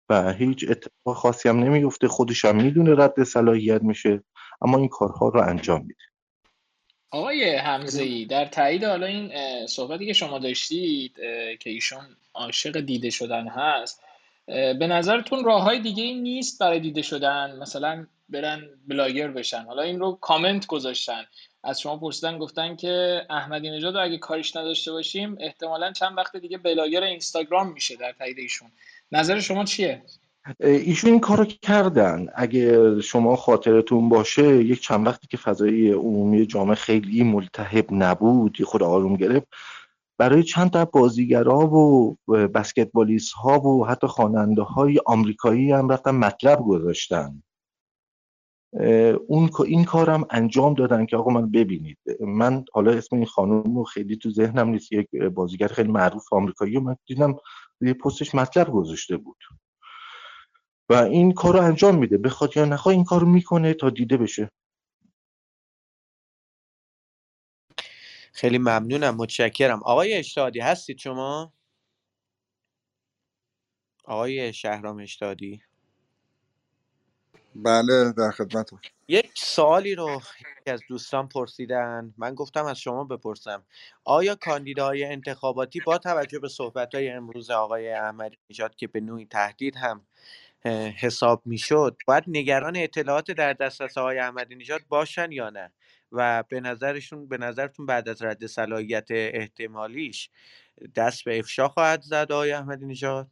و 0.09 0.33
هیچ 0.33 0.65
اتفاق 0.69 1.15
خاصی 1.15 1.49
هم 1.49 1.59
نمیفته 1.59 2.07
خودش 2.07 2.45
هم 2.45 2.55
می‌دونه 2.55 3.03
رد 3.03 3.23
صلاحیت 3.23 3.81
میشه 3.81 4.23
اما 4.61 4.77
این 4.77 4.87
کارها 4.87 5.29
رو 5.29 5.41
انجام 5.41 5.81
میده. 5.81 5.99
آقای 7.11 7.55
حمزه 7.55 8.03
ای 8.03 8.25
در 8.25 8.45
تایید 8.45 8.83
حالا 8.83 9.05
این 9.05 9.31
صحبتی 9.67 10.05
که 10.05 10.13
شما 10.13 10.39
داشتید 10.39 11.15
که 11.59 11.69
ایشون 11.69 12.05
عاشق 12.33 12.79
دیده 12.79 13.09
شدن 13.09 13.47
هست 13.47 14.03
به 14.47 14.87
نظرتون 14.87 15.45
راه 15.45 15.63
های 15.63 15.79
دیگه 15.79 16.03
ای 16.03 16.13
نیست 16.13 16.59
برای 16.59 16.79
دیده 16.79 17.01
شدن؟ 17.01 17.59
مثلا 17.61 18.07
برن 18.29 18.69
بلاگر 18.87 19.27
بشن. 19.27 19.63
حالا 19.63 19.81
این 19.81 19.99
رو 19.99 20.11
کامنت 20.21 20.67
گذاشتن. 20.67 21.25
از 21.63 21.81
شما 21.81 21.97
پرسیدن 21.97 22.37
گفتن 22.37 22.75
که 22.75 23.25
احمدی 23.29 23.69
نژاد 23.69 23.95
اگه 23.95 24.17
کاریش 24.17 24.55
نداشته 24.55 24.91
باشیم 24.91 25.37
احتمالا 25.39 25.91
چند 25.91 26.17
وقت 26.17 26.35
دیگه 26.35 26.57
بلاگر 26.57 27.03
اینستاگرام 27.03 27.73
میشه 27.73 27.95
در 27.95 28.11
تایید 28.11 28.39
ایشون. 28.39 28.71
نظر 29.11 29.39
شما 29.39 29.63
چیه؟ 29.63 30.03
ایشون 30.59 31.11
این 31.11 31.19
کارو 31.19 31.45
کردن. 31.45 32.27
اگه 32.35 33.01
شما 33.01 33.35
خاطرتون 33.35 34.09
باشه 34.09 34.63
یک 34.63 34.81
چند 34.81 35.07
وقتی 35.07 35.27
که 35.27 35.37
فضای 35.37 35.91
عمومی 35.91 36.45
جامعه 36.45 36.75
خیلی 36.75 37.23
ملتهب 37.23 37.85
نبود 37.91 38.61
خود 38.63 38.83
آروم 38.83 39.15
گرفت 39.15 39.47
برای 40.17 40.43
چند 40.43 40.69
تا 40.69 40.85
بازیگرها 40.85 41.67
و 41.67 42.17
بسکتبالیست 42.27 43.33
ها 43.33 43.59
و 43.59 43.87
حتی 43.87 44.07
خواننده 44.07 44.61
های 44.61 44.99
آمریکایی 45.05 45.71
هم 45.71 45.89
رفتن 45.89 46.11
مطلب 46.11 46.59
گذاشتن. 46.59 47.43
اون 49.27 49.49
این 49.65 49.83
کارم 49.83 50.25
انجام 50.29 50.73
دادن 50.73 51.05
که 51.05 51.17
آقا 51.17 51.31
من 51.31 51.51
ببینید. 51.51 51.97
من 52.19 52.65
حالا 52.73 52.91
اسم 52.91 53.15
این 53.15 53.25
خانم 53.25 53.77
رو 53.77 53.83
خیلی 53.83 54.15
تو 54.15 54.29
ذهنم 54.29 54.69
نیست 54.69 54.91
یک 54.91 55.09
بازیگر 55.15 55.67
خیلی 55.67 55.91
معروف 55.91 56.33
آمریکایی 56.33 56.79
من 56.79 56.95
دیدم. 57.05 57.35
یه 57.81 57.93
پستش 57.93 58.35
مطلب 58.35 58.71
گذاشته 58.71 59.17
بود. 59.17 59.37
و 60.89 60.93
این 60.93 61.33
کار 61.33 61.53
رو 61.53 61.61
انجام 61.61 61.97
میده. 61.97 62.17
بخواد 62.17 62.57
یا 62.57 62.65
نخواد 62.65 62.95
این 62.95 63.03
کار 63.03 63.23
می‌کنه 63.23 63.73
تا 63.73 63.89
دیده 63.89 64.17
بشه. 64.17 64.51
خیلی 68.33 68.57
ممنونم. 68.57 69.15
متشکرم. 69.15 69.83
آقای 69.83 70.13
اشتادی 70.13 70.59
هستید 70.59 70.97
شما؟ 70.97 71.53
آقای 74.05 74.53
شهرام 74.53 74.99
اشتادی. 74.99 75.61
بله 77.55 78.11
در 78.11 78.31
خدمت 78.31 78.69
یک 79.07 79.31
سوالی 79.35 79.95
رو 79.95 80.21
یکی 80.39 80.71
از 80.71 80.81
دوستان 80.89 81.27
پرسیدن. 81.27 82.13
من 82.17 82.35
گفتم 82.35 82.65
از 82.65 82.79
شما 82.79 83.03
بپرسم. 83.03 83.63
آیا 84.03 84.35
کاندیداهای 84.35 85.03
انتخاباتی 85.03 85.79
با 85.79 85.97
توجه 85.97 86.39
به 86.39 86.49
صحبت 86.49 86.95
های 86.95 87.09
امروز 87.09 87.49
آقای 87.49 87.93
احمدی 87.93 88.37
نژاد 88.49 88.75
که 88.75 88.87
به 88.87 88.99
نوعی 88.99 89.25
تهدید 89.25 89.75
هم 89.75 90.05
حساب 91.01 91.41
می‌شد 91.45 91.97
باید 92.07 92.23
نگران 92.27 92.77
اطلاعات 92.77 93.31
در 93.31 93.53
دسترس 93.53 93.97
آقای 93.97 94.19
احمدی 94.19 94.55
نژاد 94.55 94.81
باشن 94.89 95.31
یا 95.31 95.49
نه؟ 95.49 95.71
و 96.11 96.43
به 96.49 96.59
نظرشون 96.59 97.27
به 97.27 97.37
نظرتون 97.37 97.85
بعد 97.85 98.09
از 98.09 98.21
رد 98.21 98.45
صلاحیت 98.45 99.07
احتمالیش 99.09 100.29
دست 100.95 101.23
به 101.23 101.39
افشا 101.39 101.67
خواهد 101.67 102.01
زد 102.01 102.31
آقای 102.31 102.51
احمدی 102.51 102.85
نژاد؟ 102.85 103.27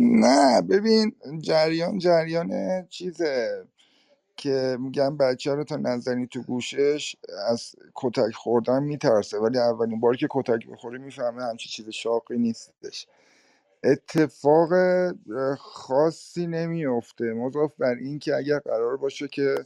نه 0.00 0.62
ببین 0.62 1.16
جریان 1.42 1.98
جریان 1.98 2.50
چیزه 2.88 3.64
که 4.36 4.78
میگن 4.80 5.18
بچه 5.18 5.54
رو 5.54 5.64
تا 5.64 5.76
نزنی 5.76 6.28
تو 6.28 6.42
گوشش 6.42 7.16
از 7.48 7.76
کتک 7.96 8.32
خوردن 8.34 8.84
میترسه 8.84 9.38
ولی 9.38 9.58
اولین 9.58 10.00
باری 10.00 10.18
که 10.18 10.28
کتک 10.30 10.68
بخوره 10.68 10.98
می‌فهمه 10.98 11.44
همچی 11.44 11.70
چیز 11.70 11.88
شاقی 11.90 12.38
نیستش. 12.38 13.08
اتفاق 13.84 14.70
خاصی 15.58 16.46
نمیفته 16.46 17.24
مضاف 17.34 17.72
بر 17.78 17.94
این 17.94 18.18
که 18.18 18.36
اگر 18.36 18.58
قرار 18.58 18.96
باشه 18.96 19.28
که 19.28 19.56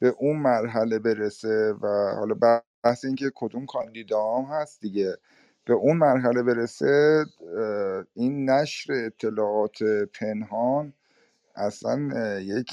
به 0.00 0.14
اون 0.18 0.36
مرحله 0.36 1.00
برسه 1.00 1.72
و 1.82 1.88
حالا 2.18 2.34
بحث 2.84 3.06
این 3.06 3.16
که 3.16 3.32
کدوم 3.36 3.66
کاندیدا 3.66 4.36
هم 4.38 4.44
هست 4.44 4.82
دیگه. 4.82 5.16
به 5.64 5.72
اون 5.74 5.96
مرحله 5.96 6.42
برسه 6.42 7.24
این 8.14 8.50
نشر 8.50 8.92
اطلاعات 8.92 9.82
پنهان 10.20 10.92
اصلا 11.56 12.08
یک 12.40 12.70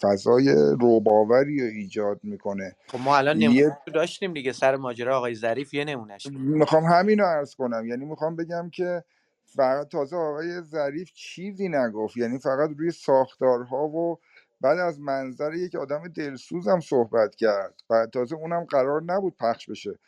فضای 0.00 0.52
روباوری 0.80 1.60
رو 1.60 1.66
ایجاد 1.66 2.20
می‌کنه. 2.22 2.76
خب 2.86 2.98
ما 2.98 3.16
الان 3.16 3.38
نمونه 3.38 3.78
داشتیم 3.94 4.32
دیگه 4.32 4.52
سر 4.52 4.76
ماجرا 4.76 5.16
آقای 5.16 5.34
ظریف 5.34 5.74
یه 5.74 5.84
نمونهش 5.84 6.26
می‌خوام 6.32 6.84
همین 6.84 7.18
رو 7.18 7.26
عرض 7.26 7.54
کنم. 7.54 7.86
یعنی 7.86 8.04
می‌خوام 8.04 8.36
بگم 8.36 8.70
که 8.70 9.04
فقط 9.44 9.88
تازه 9.88 10.16
آقای 10.16 10.60
ظریف 10.60 11.10
چیزی 11.12 11.68
نگفت. 11.68 12.16
یعنی 12.16 12.38
فقط 12.38 12.70
روی 12.78 12.90
ساختارها 12.90 13.88
و 13.88 14.18
بعد 14.60 14.78
از 14.78 15.00
منظر 15.00 15.54
یک 15.54 15.74
آدم 15.74 16.08
دلسوزم 16.08 16.80
صحبت 16.80 17.34
کرد. 17.34 17.74
و 17.90 18.06
تازه 18.12 18.36
اونم 18.36 18.64
قرار 18.64 19.02
نبود 19.02 19.36
پخش 19.40 19.70
بشه. 19.70 19.98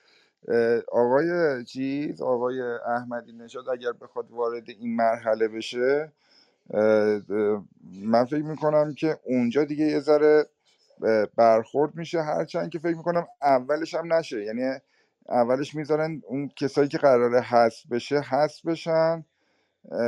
آقای 0.93 1.65
چیز 1.65 2.23
آقای 2.23 2.61
احمدی 2.87 3.33
نژاد 3.33 3.69
اگر 3.69 3.93
بخواد 3.93 4.31
وارد 4.31 4.71
این 4.71 4.97
مرحله 4.97 5.49
بشه 5.49 6.13
من 8.03 8.25
فکر 8.25 8.43
می‌کنم 8.43 8.95
که 8.95 9.19
اونجا 9.25 9.65
دیگه 9.65 9.85
یه 9.85 10.01
ذره 10.01 10.47
برخورد 11.37 11.95
میشه 11.95 12.23
هرچند 12.23 12.71
که 12.71 12.79
فکر 12.79 12.97
می‌کنم 12.97 13.27
اولش 13.43 13.95
هم 13.95 14.13
نشه. 14.13 14.45
یعنی 14.45 14.79
اولش 15.29 15.75
می‌ذارن 15.75 16.23
اون 16.27 16.49
کسایی 16.49 16.89
که 16.89 16.99
قراره 16.99 17.41
حذف 17.41 17.87
بشه 17.87 18.21
حذف 18.21 18.67
بشن 18.67 19.25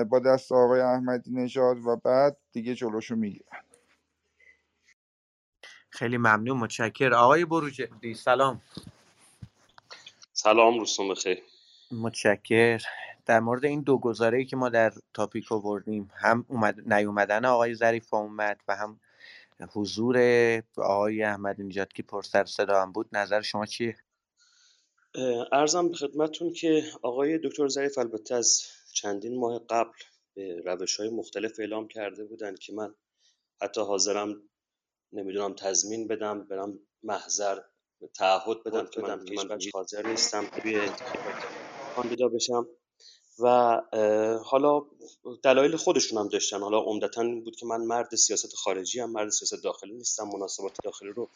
با 0.09 0.19
دست 0.19 0.53
آقای 0.53 0.81
احمدی 0.81 1.31
نژاد 1.33 1.87
و 1.87 1.97
بعد 1.97 2.37
دیگه 2.53 2.75
جلوشو 2.75 3.17
می‌گیرن. 3.17 3.59
خیلی 5.91 6.17
ممنون 6.17 6.57
متشکر 6.57 7.15
آقای 7.15 7.45
بروجردی 7.45 8.15
سلام. 8.15 8.61
سلام 10.49 10.79
روستون 10.79 11.09
بخیر 11.09 11.43
متشکر. 11.91 12.83
در 13.27 13.41
مورد 13.41 13.65
این 13.65 13.81
دو 13.81 13.99
گزاره 13.99 14.45
که 14.45 14.57
ما 14.57 14.69
در 14.69 14.93
تاپیک 15.15 15.53
آوردیم 15.53 16.11
هم 16.15 16.45
اومد... 16.49 16.93
نیومدن 16.93 17.45
آقای 17.45 17.75
ظریف 17.75 18.15
اومد 18.15 18.61
و 18.69 18.77
هم 18.77 19.01
حضور 19.75 20.19
آقای 20.77 21.23
احمدی 21.23 21.65
نژاد 21.65 21.93
که 21.93 22.03
پر 22.03 22.23
سر 22.23 22.45
صدا 22.45 22.83
هم 22.83 22.93
بود 22.93 23.09
نظر 23.13 23.41
شما 23.41 23.67
چیه؟ 23.67 23.97
ارزم 25.53 25.89
به 25.89 25.95
خدمتتون 25.95 26.53
که 26.53 26.85
آقای 27.03 27.39
دکتر 27.39 27.69
ظریف 27.69 27.99
البته 27.99 28.35
از 28.35 28.63
چندین 28.93 29.41
ماه 29.41 29.59
قبل 29.71 29.99
به 30.35 30.63
روش 30.65 31.01
های 31.01 31.09
مختلف 31.09 31.53
اعلام 31.59 31.89
کرده 31.89 32.25
بودن 32.25 32.55
که 32.55 32.73
من 32.73 32.95
حتی 33.63 33.81
حاضرم 33.81 34.43
نمی‌دونم 35.13 35.55
تضمین 35.55 36.09
بدم 36.09 36.45
برم 36.45 36.79
محضر 37.03 37.59
تعهد 38.07 38.63
بدم 38.65 38.87
که 38.87 39.01
من 39.01 39.21
من 39.37 39.59
حاضر 39.75 40.07
نیستم 40.07 40.47
توی 40.47 40.81
کاندیدا 41.97 42.29
بشم. 42.29 42.67
و 43.39 43.49
حالا 44.45 44.83
دلایل 45.43 45.77
خودشون 45.77 46.19
هم 46.19 46.29
داشتن. 46.29 46.61
حالا 46.61 46.79
عمدتا 46.79 47.25
بود 47.45 47.57
که 47.57 47.67
من 47.67 47.81
مرد 47.81 48.15
سیاست 48.15 48.55
خارجی 48.57 49.01
هم 49.01 49.11
مرد 49.11 49.29
سیاست 49.29 49.65
داخلی 49.65 49.93
نیستم 49.93 50.29
مناسبات 50.29 50.77
داخلی 50.85 51.09
رو 51.09 51.29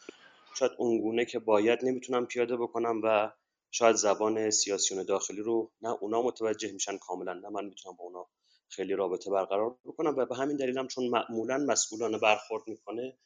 شاید 0.55 0.71
اونگونه 0.77 1.25
که 1.25 1.39
باید 1.39 1.79
نمی‌تونم 1.83 2.25
پیاده 2.25 2.57
بکنم 2.57 3.01
و 3.03 3.31
شاید 3.71 3.95
زبان 3.95 4.49
سیاسیون 4.49 5.03
داخلی 5.03 5.41
رو 5.41 5.71
نه 5.81 5.89
اونا 5.89 6.21
متوجه 6.21 6.71
میشن 6.71 6.97
کاملا 6.97 7.33
نه 7.33 7.49
من 7.49 7.65
می‌تونم 7.65 7.95
با 7.95 8.03
اونا 8.03 8.27
خیلی 8.69 8.93
رابطه 8.93 9.31
برقرار 9.31 9.77
بکنم. 9.85 10.15
و 10.17 10.25
به 10.25 10.35
همین 10.35 10.57
دلیلم 10.57 10.87
چون 10.87 11.07
معمولا 11.07 11.57
مسئولانه 11.57 12.17
برخورد 12.17 12.63
می‌کنه 12.67 13.17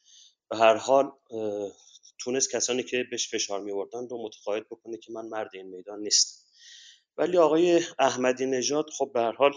به 0.50 0.58
هر 0.58 0.76
حال 0.76 1.12
تونست 2.20 2.52
کسانی 2.52 2.84
که 2.84 3.04
بهش 3.12 3.30
فشار 3.30 3.62
میوردن 3.62 4.08
رو 4.08 4.26
متقاعد 4.26 4.66
بکنه 4.66 4.98
که 4.98 5.12
من 5.12 5.26
مرد 5.26 5.50
این 5.54 5.68
میدان 5.68 6.00
نیستم. 6.00 6.44
ولی 7.18 7.38
آقای 7.38 7.82
احمدی 8.00 8.46
نژاد 8.46 8.86
خب 8.98 9.12
به 9.14 9.20
هر 9.20 9.32
حال 9.32 9.54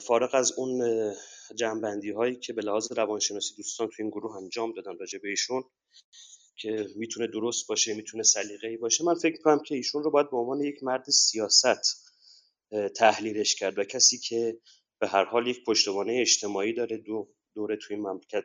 فارغ 0.00 0.34
از 0.34 0.52
اون 0.52 1.12
جنبندی 1.54 2.10
هایی 2.10 2.36
که 2.36 2.52
به 2.52 2.62
لحاظ 2.62 2.92
روانشناسی 2.92 3.56
دوستان 3.56 3.88
تو 3.88 3.94
این 3.98 4.10
گروه 4.10 4.36
انجام 4.36 4.72
دادن 4.72 4.98
راجع 4.98 5.18
به 5.18 5.28
ایشون 5.28 5.64
که 6.56 6.88
می‌تونه 6.96 7.26
درست 7.26 7.68
باشه 7.68 7.94
می‌تونه 7.94 8.22
سلیقه‌ای 8.22 8.76
باشه 8.76 9.04
من 9.04 9.14
فکر 9.14 9.42
کنم 9.42 9.62
که 9.62 9.74
ایشون 9.74 10.02
رو 10.02 10.10
باید 10.10 10.30
به 10.30 10.36
عنوان 10.36 10.60
یک 10.60 10.82
مرد 10.82 11.10
سیاست 11.10 12.04
تحلیلش 12.96 13.54
کرد 13.54 13.78
و 13.78 13.84
کسی 13.84 14.18
که 14.18 14.58
به 15.00 15.08
هر 15.08 15.24
حال 15.24 15.46
یک 15.46 15.64
پشتوانه 15.64 16.18
اجتماعی 16.20 16.72
داره 16.72 16.96
دو 16.96 17.34
دوره 17.54 17.76
توی 17.76 17.96
این 17.96 18.06
مملکت 18.06 18.44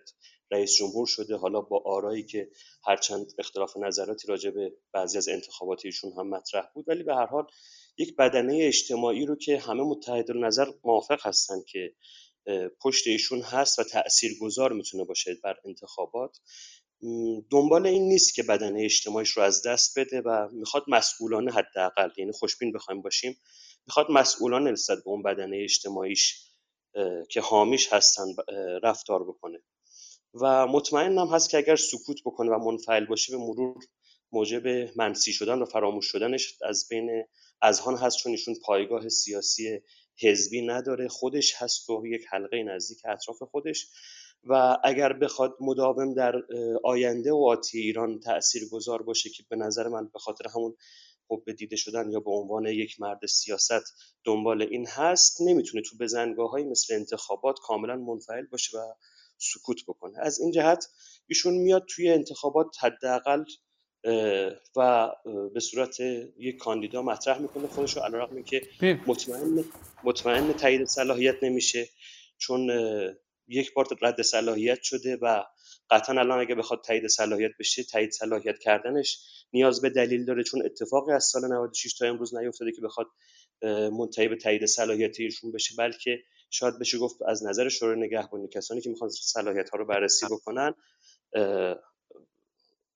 رئیس 0.51 0.75
جمهور 0.75 1.07
شده. 1.07 1.37
حالا 1.37 1.61
با 1.61 1.83
آرایی 1.85 2.23
که 2.23 2.49
هرچند 2.85 3.33
اختلاف 3.39 3.77
نظراتی 3.77 4.27
راجع 4.27 4.49
به 4.49 4.73
بعضی 4.93 5.17
از 5.17 5.27
انتخابات 5.27 5.85
ایشون 5.85 6.11
هم 6.17 6.29
مطرح 6.29 6.65
بود 6.73 6.85
ولی 6.87 7.03
به 7.03 7.15
هر 7.15 7.25
حال 7.25 7.47
یک 7.97 8.15
بدنه 8.15 8.59
اجتماعی 8.61 9.25
رو 9.25 9.35
که 9.35 9.57
همه 9.57 9.83
متحد 9.83 10.31
نظر 10.31 10.65
موافق 10.83 11.27
هستن 11.27 11.55
که 11.67 11.95
پشت 12.81 13.07
ایشون 13.07 13.41
هست 13.41 13.79
و 13.79 13.83
تاثیرگذار 13.83 14.73
می‌تونه 14.73 15.03
باشه 15.03 15.37
بر 15.43 15.55
انتخابات. 15.65 16.37
دنبال 17.51 17.87
این 17.87 18.07
نیست 18.07 18.33
که 18.33 18.43
بدنه 18.43 18.83
اجتماعیش 18.83 19.29
رو 19.29 19.43
از 19.43 19.63
دست 19.67 19.99
بده 19.99 20.21
و 20.21 20.47
می‌خواد 20.51 20.83
مسئولانه 20.87 21.51
حداقل 21.51 22.09
یعنی 22.17 22.31
خوشبین 22.31 22.71
بخوایم 22.71 23.01
باشیم 23.01 23.37
می‌خواد 23.87 24.11
مسئولانه 24.11 24.71
نسبت 24.71 24.97
به 24.97 25.07
اون 25.09 25.23
بدنه 25.23 25.57
اجتماعیش 25.63 26.45
که 27.29 27.41
حامیش 27.41 27.93
هستن 27.93 28.25
رفتار 28.83 29.23
بکنه. 29.23 29.59
و 30.33 30.67
مطمئنم 30.67 31.27
هست 31.27 31.49
که 31.49 31.57
اگر 31.57 31.75
سکوت 31.75 32.17
بکنه 32.25 32.51
و 32.51 32.71
منفعل 32.71 33.05
باشه 33.05 33.37
به 33.37 33.43
مرور 33.43 33.83
موجب 34.31 34.67
منسی 34.97 35.33
شدن 35.33 35.61
و 35.61 35.65
فراموش 35.65 36.05
شدنش 36.05 36.57
از 36.61 36.87
بین 36.89 37.23
اذهان 37.61 37.97
هست 37.97 38.17
چون 38.17 38.31
ایشون 38.31 38.55
پایگاه 38.65 39.09
سیاسی 39.09 39.79
حزبی 40.21 40.61
نداره. 40.67 41.07
خودش 41.07 41.53
هست 41.57 41.89
و 41.89 42.07
یک 42.07 42.21
حلقه 42.29 42.63
نزدیک 42.63 43.01
اطراف 43.05 43.43
خودش. 43.51 43.87
و 44.43 44.77
اگر 44.83 45.13
بخواد 45.13 45.55
مداوم 45.61 46.13
در 46.13 46.35
آینده 46.83 47.31
و 47.31 47.45
آتی 47.49 47.79
ایران 47.79 48.19
تأثیر 48.19 48.69
گذار 48.71 49.01
باشه 49.01 49.29
که 49.29 49.43
به 49.49 49.55
نظر 49.55 49.87
من 49.87 50.09
به 50.13 50.19
خاطر 50.19 50.47
همون 50.55 50.75
خب 51.27 51.43
به 51.45 51.53
دیده 51.53 51.75
شدن 51.75 52.11
یا 52.11 52.19
به 52.19 52.31
عنوان 52.31 52.65
یک 52.65 53.01
مرد 53.01 53.25
سیاست 53.25 53.83
دنبال 54.23 54.61
این 54.61 54.87
هست 54.87 55.41
نمی‌تونه 55.41 55.83
تو 55.83 55.97
بزنگاه 55.97 56.49
های 56.49 56.63
مثل 56.63 56.93
انتخابات 56.95 57.55
کاملا 57.63 57.95
منفعل 57.95 58.45
باشه 58.45 58.77
و 58.77 58.81
سکوت 59.39 59.85
بکنه. 59.87 60.19
از 60.19 60.39
این 60.39 60.51
جهت 60.51 60.85
ایشون 61.27 61.53
میاد 61.53 61.85
توی 61.89 62.09
انتخابات 62.09 62.75
حداقل 62.79 63.43
و 64.75 65.09
به 65.53 65.59
صورت 65.59 65.99
یک 66.37 66.57
کاندیدا 66.57 67.01
مطرح 67.01 67.39
می‌کنه 67.39 67.67
خودش 67.67 67.97
رو 67.97 68.01
علیرغم 68.01 68.43
که 68.43 68.61
مطمئن 69.07 69.65
مطمئن 70.03 70.53
تایید 70.53 70.85
صلاحیت 70.85 71.43
نمیشه 71.43 71.89
چون 72.37 72.69
یک 73.47 73.73
بار 73.73 73.85
رد 74.01 74.21
صلاحیت 74.21 74.81
شده 74.81 75.17
و 75.21 75.43
قطعا 75.89 76.19
الان 76.19 76.39
اگه 76.39 76.55
بخواد 76.55 76.83
تایید 76.83 77.07
صلاحیت 77.07 77.51
بشه 77.59 77.83
تایید 77.83 78.11
صلاحیت 78.11 78.59
کردنش 78.59 79.17
نیاز 79.53 79.81
به 79.81 79.89
دلیل 79.89 80.25
داره 80.25 80.43
چون 80.43 80.65
اتفاقی 80.65 81.11
از 81.11 81.23
سال 81.23 81.53
96 81.53 81.93
تا 81.93 82.05
امروز 82.05 82.35
نیفتاده 82.35 82.71
که 82.71 82.81
بخواد 82.81 83.07
منتهی 83.91 84.27
به 84.27 84.35
تایید 84.35 84.65
صلاحیت 84.65 85.19
ایشون 85.19 85.51
بشه 85.51 85.75
بلکه 85.77 86.19
شاید 86.49 86.79
بشه 86.79 86.97
گفت 86.97 87.21
از 87.21 87.45
نظر 87.45 87.69
شورای 87.69 87.99
نگهبانی 87.99 88.47
کسانی 88.47 88.81
که 88.81 88.89
می‌خوان 88.89 89.09
صلاحیت 89.09 89.69
ها 89.69 89.77
رو 89.77 89.85
بررسی 89.85 90.25
بکنن 90.25 90.73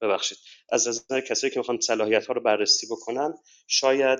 ببخشید. 0.02 0.38
از 0.72 0.88
نظر 0.88 1.22
کسایی 1.22 1.54
که 1.54 1.60
می‌خوان 1.60 1.80
صلاحیت 1.82 2.26
ها 2.26 2.34
رو 2.34 2.42
بررسی 2.42 2.88
بکنن 2.88 3.34
شاید 3.68 4.20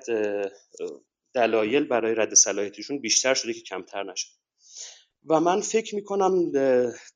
دلایل 1.34 1.84
برای 1.84 2.16
رد 2.16 2.34
صلاحیتشون 2.34 3.00
بیشتر 3.00 3.34
شده 3.34 3.54
که 3.54 3.62
کمتر 3.62 4.04
نشد 4.04 4.30
و 5.30 5.40
من 5.40 5.62
فکر 5.62 5.96
می‌کنم 5.96 6.52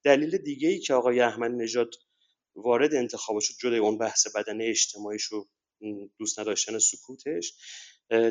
دلیل 0.03 0.37
دیگه 0.37 0.69
ای 0.69 0.79
که 0.79 0.93
آقای 0.93 1.19
احمد 1.19 1.51
نژاد 1.51 1.95
وارد 2.55 2.95
انتخاب 2.95 3.39
شد 3.39 3.53
جدا 3.61 3.81
اون 3.81 3.97
بحث 3.97 4.27
بدنه 4.35 4.65
اجتماعیش 4.65 5.23
رو 5.23 5.49
دوست 6.17 6.39
نداشتن 6.39 6.79
سکوتش 6.79 7.53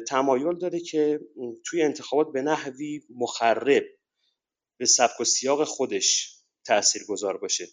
تمایل 0.09 0.59
داره 0.59 0.81
که 0.81 1.21
توی 1.67 1.83
انتخابات 1.83 2.33
به 2.33 2.43
نحوی 2.43 3.01
مخرب 3.11 3.85
به 4.79 4.87
سبک 4.87 5.21
و 5.21 5.25
سیاق 5.25 5.65
خودش 5.65 6.37
تأثیر 6.67 7.03
گذار 7.09 7.37
باشه. 7.39 7.67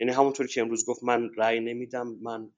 یعنی 0.00 0.12
همونطور 0.12 0.46
که 0.46 0.60
امروز 0.60 0.84
گفت 0.86 1.02
من 1.02 1.30
رأی 1.36 1.60
نمیدم 1.60 2.08
من 2.22 2.50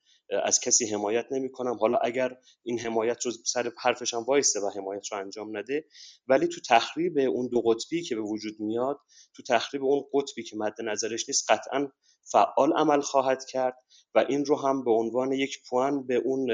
از 0.45 0.61
کسی 0.61 0.87
حمایت 0.87 1.27
نمی 1.31 1.51
کنم 1.53 1.79
حالا 1.81 1.99
اگر 1.99 2.37
این 2.63 2.79
حمایت 2.79 3.27
رو 3.27 3.33
سر 3.47 3.73
حرفش 3.79 4.15
هم 4.15 4.23
وایسته 4.23 4.61
و 4.61 4.71
حمایت 4.77 5.13
رو 5.13 5.19
انجام 5.19 5.57
نده 5.57 5.85
ولی 6.29 6.47
تو 6.49 6.61
تخریب 6.69 7.19
اون 7.19 7.49
دو 7.49 7.61
قطبی 7.61 8.03
که 8.03 8.15
به 8.15 8.21
وجود 8.21 8.61
میاد 8.61 9.01
تو 9.35 9.43
تخریب 9.43 9.85
اون 9.85 10.05
قطبی 10.15 10.43
که 10.43 10.57
مد 10.57 10.75
نظرش 10.85 11.29
نیست 11.29 11.51
قطعا 11.51 11.89
فعال 12.33 12.73
عمل 12.73 13.01
خواهد 13.01 13.45
کرد 13.45 13.77
و 14.15 14.19
این 14.29 14.45
رو 14.45 14.57
هم 14.57 14.85
به 14.85 14.91
عنوان 14.91 15.33
یک 15.33 15.59
پوان 15.69 16.07
به 16.07 16.15
اون 16.15 16.51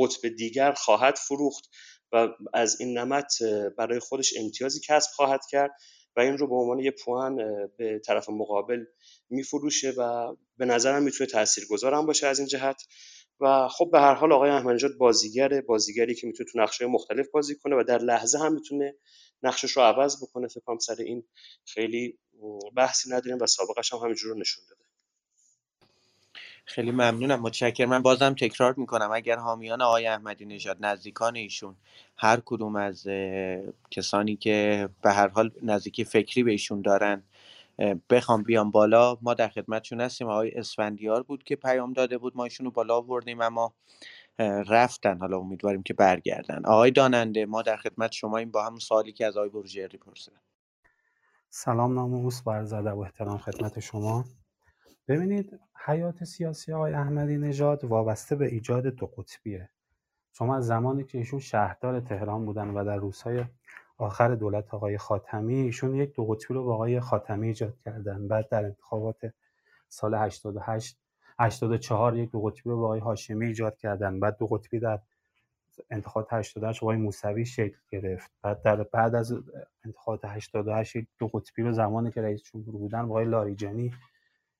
قطب 0.00 0.28
دیگر 0.28 0.72
خواهد 0.72 1.16
فروخت 1.16 1.64
و 2.12 2.28
از 2.54 2.80
این 2.80 2.98
نمت 2.98 3.42
برای 3.78 3.98
خودش 3.98 4.34
امتیازی 4.38 4.80
کسب 4.86 5.10
خواهد 5.14 5.40
کرد 5.50 5.70
و 6.16 6.20
این 6.20 6.38
رو 6.38 6.48
به 6.48 6.54
عنوان 6.54 6.78
یک 6.78 6.94
پوان 7.04 7.36
به 7.78 8.00
طرف 8.06 8.28
مقابل 8.28 8.84
میفروشه 9.30 9.90
و 9.98 10.34
به 10.56 10.64
نظرم 10.64 11.02
می‌تونه 11.02 11.30
تاثیرگذار 11.30 11.94
هم 11.94 12.06
باشه 12.06 12.26
از 12.26 12.38
این 12.38 12.48
جهت. 12.48 12.82
و 13.40 13.68
خب 13.68 13.88
به 13.92 14.00
هر 14.00 14.14
حال 14.14 14.32
آقای 14.32 14.50
احمدی 14.50 14.88
بازیگر 14.98 15.60
بازیگری 15.60 16.14
که 16.14 16.26
می‌تونه 16.26 16.50
تو 16.52 16.60
نقشه 16.60 16.86
مختلف 16.86 17.26
بازی 17.30 17.54
کنه 17.56 17.76
و 17.76 17.84
در 17.88 17.98
لحظه 17.98 18.38
هم 18.38 18.54
می‌تونه 18.54 18.94
نقشش 19.42 19.70
رو 19.70 19.82
عوض 19.82 20.22
بکنه. 20.22 20.48
فکر 20.48 20.60
کنم 20.60 20.78
سر 20.78 20.96
این 20.98 21.24
خیلی 21.64 22.18
بحثی 22.76 23.10
نداریم 23.10 23.38
و 23.40 23.46
سابقش 23.46 23.92
هم 23.92 23.98
همینجور 23.98 24.36
نشون 24.36 24.64
داده. 24.68 24.89
خیلی 26.70 26.90
ممنونم 26.90 27.40
متشکرم. 27.40 27.88
من 27.88 28.02
بازم 28.02 28.34
تکرار 28.34 28.74
می‌کنم. 28.76 29.10
اگر 29.12 29.36
حامیان 29.36 29.82
آقای 29.82 30.06
احمدی 30.06 30.44
نژاد 30.44 30.76
نزدیکان 30.80 31.36
ایشون 31.36 31.76
هر 32.16 32.40
کدوم 32.44 32.76
از 32.76 33.06
کسانی 33.90 34.36
که 34.36 34.88
به 35.02 35.12
هر 35.12 35.28
حال 35.28 35.50
نزدیکی 35.62 36.04
فکری 36.04 36.42
به 36.42 36.50
ایشون 36.50 36.82
دارن 36.82 37.22
بخوام 38.10 38.42
بیام 38.42 38.70
بالا. 38.70 39.16
ما 39.22 39.34
در 39.34 39.48
خدمتشون 39.48 40.00
هستیم. 40.00 40.28
آقای 40.28 40.50
اسفندیار 40.50 41.22
بود 41.22 41.44
که 41.44 41.56
پیام 41.56 41.92
داده 41.92 42.18
بود. 42.18 42.36
ما 42.36 42.44
ایشون 42.44 42.64
رو 42.66 42.70
بالا 42.72 42.96
آوردیم 42.96 43.40
اما 43.40 43.74
رفتن. 44.68 45.18
حالا 45.18 45.38
امیدواریم 45.38 45.82
که 45.82 45.94
برگردن. 45.94 46.62
آقای 46.64 46.90
داننده 46.90 47.46
ما 47.46 47.62
در 47.62 47.76
خدمت 47.76 48.12
شما 48.12 48.38
این 48.38 48.50
با 48.50 48.66
هم 48.66 48.78
سوالی 48.78 49.12
که 49.12 49.26
از 49.26 49.36
آقای 49.36 49.48
بروجردی 49.48 49.98
پرسیدن. 49.98 50.40
سلام 51.50 51.94
ناموس 51.94 52.42
برزده 52.42 52.90
و 52.90 52.98
احترام 52.98 53.38
خدمت 53.38 53.80
شما. 53.80 54.24
ببینید 55.10 55.60
حیات 55.86 56.24
سیاسی 56.24 56.72
آقای 56.72 56.92
احمدی 56.92 57.38
نژاد 57.38 57.84
وابسته 57.84 58.36
به 58.36 58.46
ایجاد 58.46 58.86
دو 58.86 59.06
قطبیه. 59.06 59.68
شما 60.32 60.56
از 60.56 60.66
زمانی 60.66 61.04
که 61.04 61.18
ایشون 61.18 61.40
شهردار 61.40 62.00
تهران 62.00 62.46
بودن 62.46 62.68
و 62.68 62.84
در 62.84 62.96
روزهای 62.96 63.44
آخر 63.98 64.34
دولت 64.34 64.74
آقای 64.74 64.98
خاتمی 64.98 65.54
ایشون 65.54 65.94
یک 65.94 66.14
دو 66.14 66.26
قطبی 66.26 66.54
رو 66.54 66.64
با 66.64 66.74
آقای 66.74 67.00
خاتمی 67.00 67.46
ایجاد 67.46 67.78
کردن. 67.84 68.28
بعد 68.28 68.48
در 68.48 68.64
انتخابات 68.64 69.32
سال 69.88 70.14
88 70.14 70.98
84 71.38 72.16
یک 72.16 72.30
دو 72.30 72.42
قطبی 72.42 72.70
رو 72.70 72.80
با 72.80 72.84
آقای 72.84 73.00
هاشمی 73.00 73.46
ایجاد 73.46 73.76
کردن. 73.76 74.20
بعد 74.20 74.36
دو 74.38 74.46
قطبی 74.46 74.78
در 74.78 74.98
انتخابات 75.90 76.32
88 76.32 76.82
آقای 76.82 76.96
موسوی 76.96 77.44
شکل 77.44 77.78
گرفت. 77.90 78.30
بعد 78.42 78.62
در 78.62 78.82
بعد 78.82 79.14
از 79.14 79.34
انتخابات 79.84 80.24
88 80.24 80.96
دو 81.18 81.28
قطبی 81.28 81.62
رو 81.62 81.72
زمانی 81.72 82.10
که 82.10 82.22
رئیس 82.22 82.42
جمهور 82.42 82.76
بودن 82.76 83.00
آقای 83.00 83.24
لاریجانی 83.24 83.92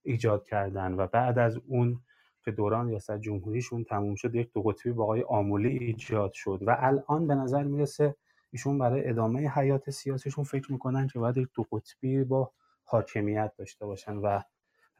ایجاد 0.03 0.45
کردن 0.45 0.93
و 0.95 1.07
بعد 1.07 1.39
از 1.39 1.59
اون 1.69 2.01
که 2.45 2.51
دوران 2.51 2.89
ریاست 2.89 3.19
جمهوریشون 3.19 3.85
تموم 3.85 4.15
شد 4.15 4.35
یک 4.35 4.53
دو 4.53 4.63
قطبی 4.63 4.93
با 4.93 5.05
آقای 5.05 5.23
آمولی 5.23 5.69
ایجاد 5.79 6.33
شد 6.33 6.59
و 6.67 6.77
الان 6.79 7.27
به 7.27 7.35
نظر 7.35 7.63
می‌رسه 7.65 8.17
ایشون 8.51 8.79
برای 8.79 9.09
ادامه 9.09 9.49
حیات 9.49 9.91
سیاسیشون 9.91 10.45
فکر 10.45 10.73
می‌کنن 10.73 11.07
که 11.07 11.19
باید 11.19 11.37
یک 11.37 11.49
دو 11.55 11.67
قطبی 11.73 12.25
با 12.25 12.53
حاکمیت 12.85 13.53
داشته 13.59 13.87
باشن 13.87 14.17
و 14.17 14.41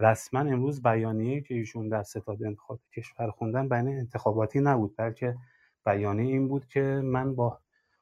رسما 0.01 0.41
امروز 0.41 0.83
بیانیه 0.83 1.41
که 1.41 1.55
ایشون 1.55 1.89
در 1.89 2.03
ستاد 2.03 2.45
انتخابات 2.45 2.81
کشور 2.97 3.31
خوندن 3.31 3.69
بین 3.69 3.89
انتخاباتی 3.89 4.61
نبود 4.61 4.95
بلکه 4.99 5.37
بیانیه 5.87 6.33
این 6.33 6.49
بود 6.49 6.67
که 6.67 6.83
من 7.05 7.35
با 7.35 7.59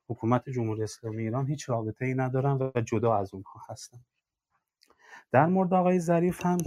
حکومت 0.08 0.50
جمهوری 0.50 0.82
اسلامی 0.82 1.22
ایران 1.22 1.46
هیچ 1.46 1.70
رابطه 1.70 2.04
ای 2.04 2.14
ندارم 2.14 2.72
و 2.76 2.80
جدا 2.80 3.16
از 3.16 3.34
اونها 3.34 3.60
هستم. 3.68 4.00
در 5.32 5.46
مورد 5.46 5.74
آقای 5.74 6.00
ظریف 6.00 6.46
هم 6.46 6.58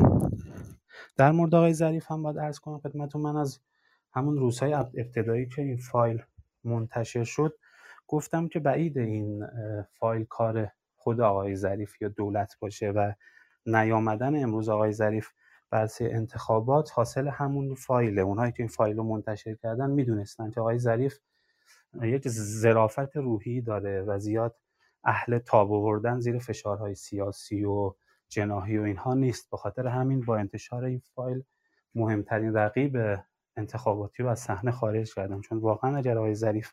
در 1.18 1.32
مورد 1.32 1.56
آقای 1.56 1.74
ظریف 1.74 2.12
هم 2.12 2.24
باید 2.24 2.40
عرض 2.40 2.60
کنم 2.60 2.80
خدمتتون. 2.80 3.22
من 3.22 3.38
از 3.38 3.60
همون 4.14 4.38
روزهای 4.38 4.74
ابتدایی 4.74 5.48
که 5.48 5.62
این 5.62 5.78
فایل 5.78 6.24
منتشر 6.64 7.24
شد 7.24 7.58
گفتم 8.08 8.48
که 8.48 8.60
بعید 8.60 8.98
این 8.98 9.48
فایل 9.94 10.26
کار 10.26 10.72
خود 10.96 11.22
آقای 11.22 11.56
ظریف 11.56 12.02
یا 12.02 12.08
دولت 12.08 12.58
باشه 12.60 12.90
و 12.90 13.12
نیامدن 13.66 14.44
امروز 14.44 14.70
آقای 14.70 14.92
ظریف 14.92 15.30
بعضی 15.70 16.08
انتخابات 16.08 16.92
حاصل 16.94 17.28
همون 17.28 17.76
فایله. 17.76 18.22
اونهایی 18.22 18.52
که 18.52 18.60
این 18.60 18.68
فایل 18.68 18.98
رو 18.98 19.04
منتشر 19.04 19.56
کردن 19.56 19.92
می‌دونستن 19.92 20.52
که 20.52 20.60
آقای 20.62 20.80
ظریف 20.80 21.20
یک 22.02 22.28
ظرافت 22.30 23.18
روحی 23.18 23.62
داره 23.62 24.02
و 24.02 24.20
زیاد 24.20 24.56
اهل 25.04 25.40
تاب 25.40 25.74
آوردن 25.74 26.20
زیر 26.20 26.40
فشارهای 26.40 26.96
سیاسی 26.96 27.64
و 27.64 27.94
جناحی 28.32 28.78
و 28.78 28.84
اینها 28.84 29.14
نیست. 29.14 29.50
به 29.52 29.58
خاطر 29.58 29.88
همین 29.88 30.22
با 30.22 30.38
انتشار 30.38 30.84
این 30.84 31.02
فایل 31.16 31.44
مهمترین 31.96 32.54
رقیب 32.54 32.98
انتخاباتی 33.58 34.24
رو 34.24 34.30
از 34.30 34.40
صحنه 34.40 34.72
خارج 34.72 35.14
کردن 35.16 35.42
چون 35.42 35.58
واقعا 35.58 35.98
اگر 35.98 36.18
آقای 36.18 36.36
ظریف 36.36 36.72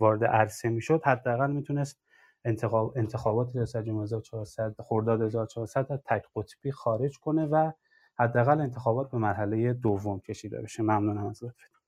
وارد 0.00 0.24
عرصه 0.24 0.68
می‌شد 0.68 1.02
حداقل 1.04 1.50
می‌تونست 1.50 2.00
انتخاب 2.44 2.92
انتخابات 2.96 3.56
ریاست 3.56 3.82
جمهوری 3.82 4.04
1400 4.04 4.74
خرداد 4.78 5.22
1400 5.22 5.92
از 5.92 6.00
تک 6.04 6.22
قطبی 6.36 6.72
خارج 6.72 7.18
کنه 7.18 7.46
و 7.46 7.72
حداقل 8.18 8.60
انتخابات 8.60 9.10
به 9.10 9.18
مرحله 9.18 9.72
دوم 9.72 10.20
کشیده 10.20 10.62
بشه. 10.62 10.82
ممنونم 10.82 11.26
از 11.26 11.44
لطفتون 11.44 11.80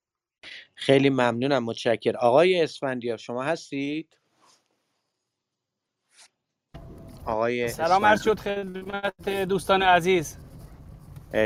خیلی 0.75 1.09
ممنونم. 1.09 1.63
متشکر 1.63 2.17
آقای 2.17 2.61
اسفندیار 2.61 3.17
شما 3.17 3.43
هستید؟ 3.43 4.17
آقای 7.27 7.67
سلام 7.67 8.05
عرض 8.05 8.21
شد 8.21 8.39
خدمت 8.39 9.29
دوستان 9.29 9.81
عزیز. 9.81 10.37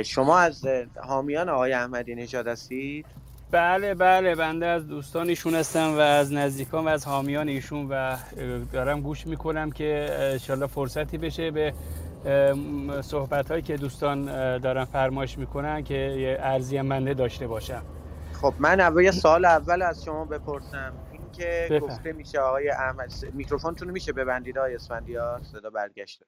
شما 0.05 0.39
از 0.39 0.67
حامیان 1.07 1.49
آقای 1.49 1.73
احمدی 1.73 2.15
نژاد 2.15 2.47
هستید؟ 2.47 3.05
بله 3.51 3.93
بله 3.93 4.35
بنده 4.35 4.65
از 4.65 4.87
دوستان 4.87 5.29
ایشون 5.29 5.55
هستم 5.55 5.93
و 5.93 5.99
از 5.99 6.33
نزدیکان 6.33 6.85
و 6.85 6.87
از 6.87 7.07
حامیان 7.07 7.47
ایشون 7.47 7.87
و 7.89 8.17
دارم 8.73 9.01
گوش 9.01 9.27
می‌کنم 9.27 9.71
که 9.71 10.07
انشالله 10.19 10.67
فرصتی 10.67 11.17
بشه 11.17 11.51
به 11.51 11.73
صحبت 13.01 13.51
هایی 13.51 13.61
که 13.61 13.77
دوستان 13.77 14.25
دارن 14.57 14.85
فرمایش 14.85 15.37
می‌کنن 15.37 15.83
که 15.83 15.93
یه 15.93 16.37
ارزی 16.39 16.77
هم 16.77 16.89
بنده 16.89 17.13
داشته 17.13 17.47
باشم. 17.47 17.81
خب 18.41 18.53
من 18.59 18.79
اول 18.79 19.11
سال 19.11 19.45
اول 19.45 19.81
از 19.81 20.03
شما 20.03 20.25
بپرسم. 20.25 20.93
که 21.41 21.79
گفته 21.81 22.13
میشه 22.13 22.39
آقای 22.39 22.69
احمد 22.69 23.11
میکروفونتون 23.33 23.91
میشه 23.91 24.13
ببندید 24.13 24.57
آقای 24.57 24.75
اسفندیار؟ 24.75 25.41
صدا 25.43 25.69
برگشته. 25.69 26.25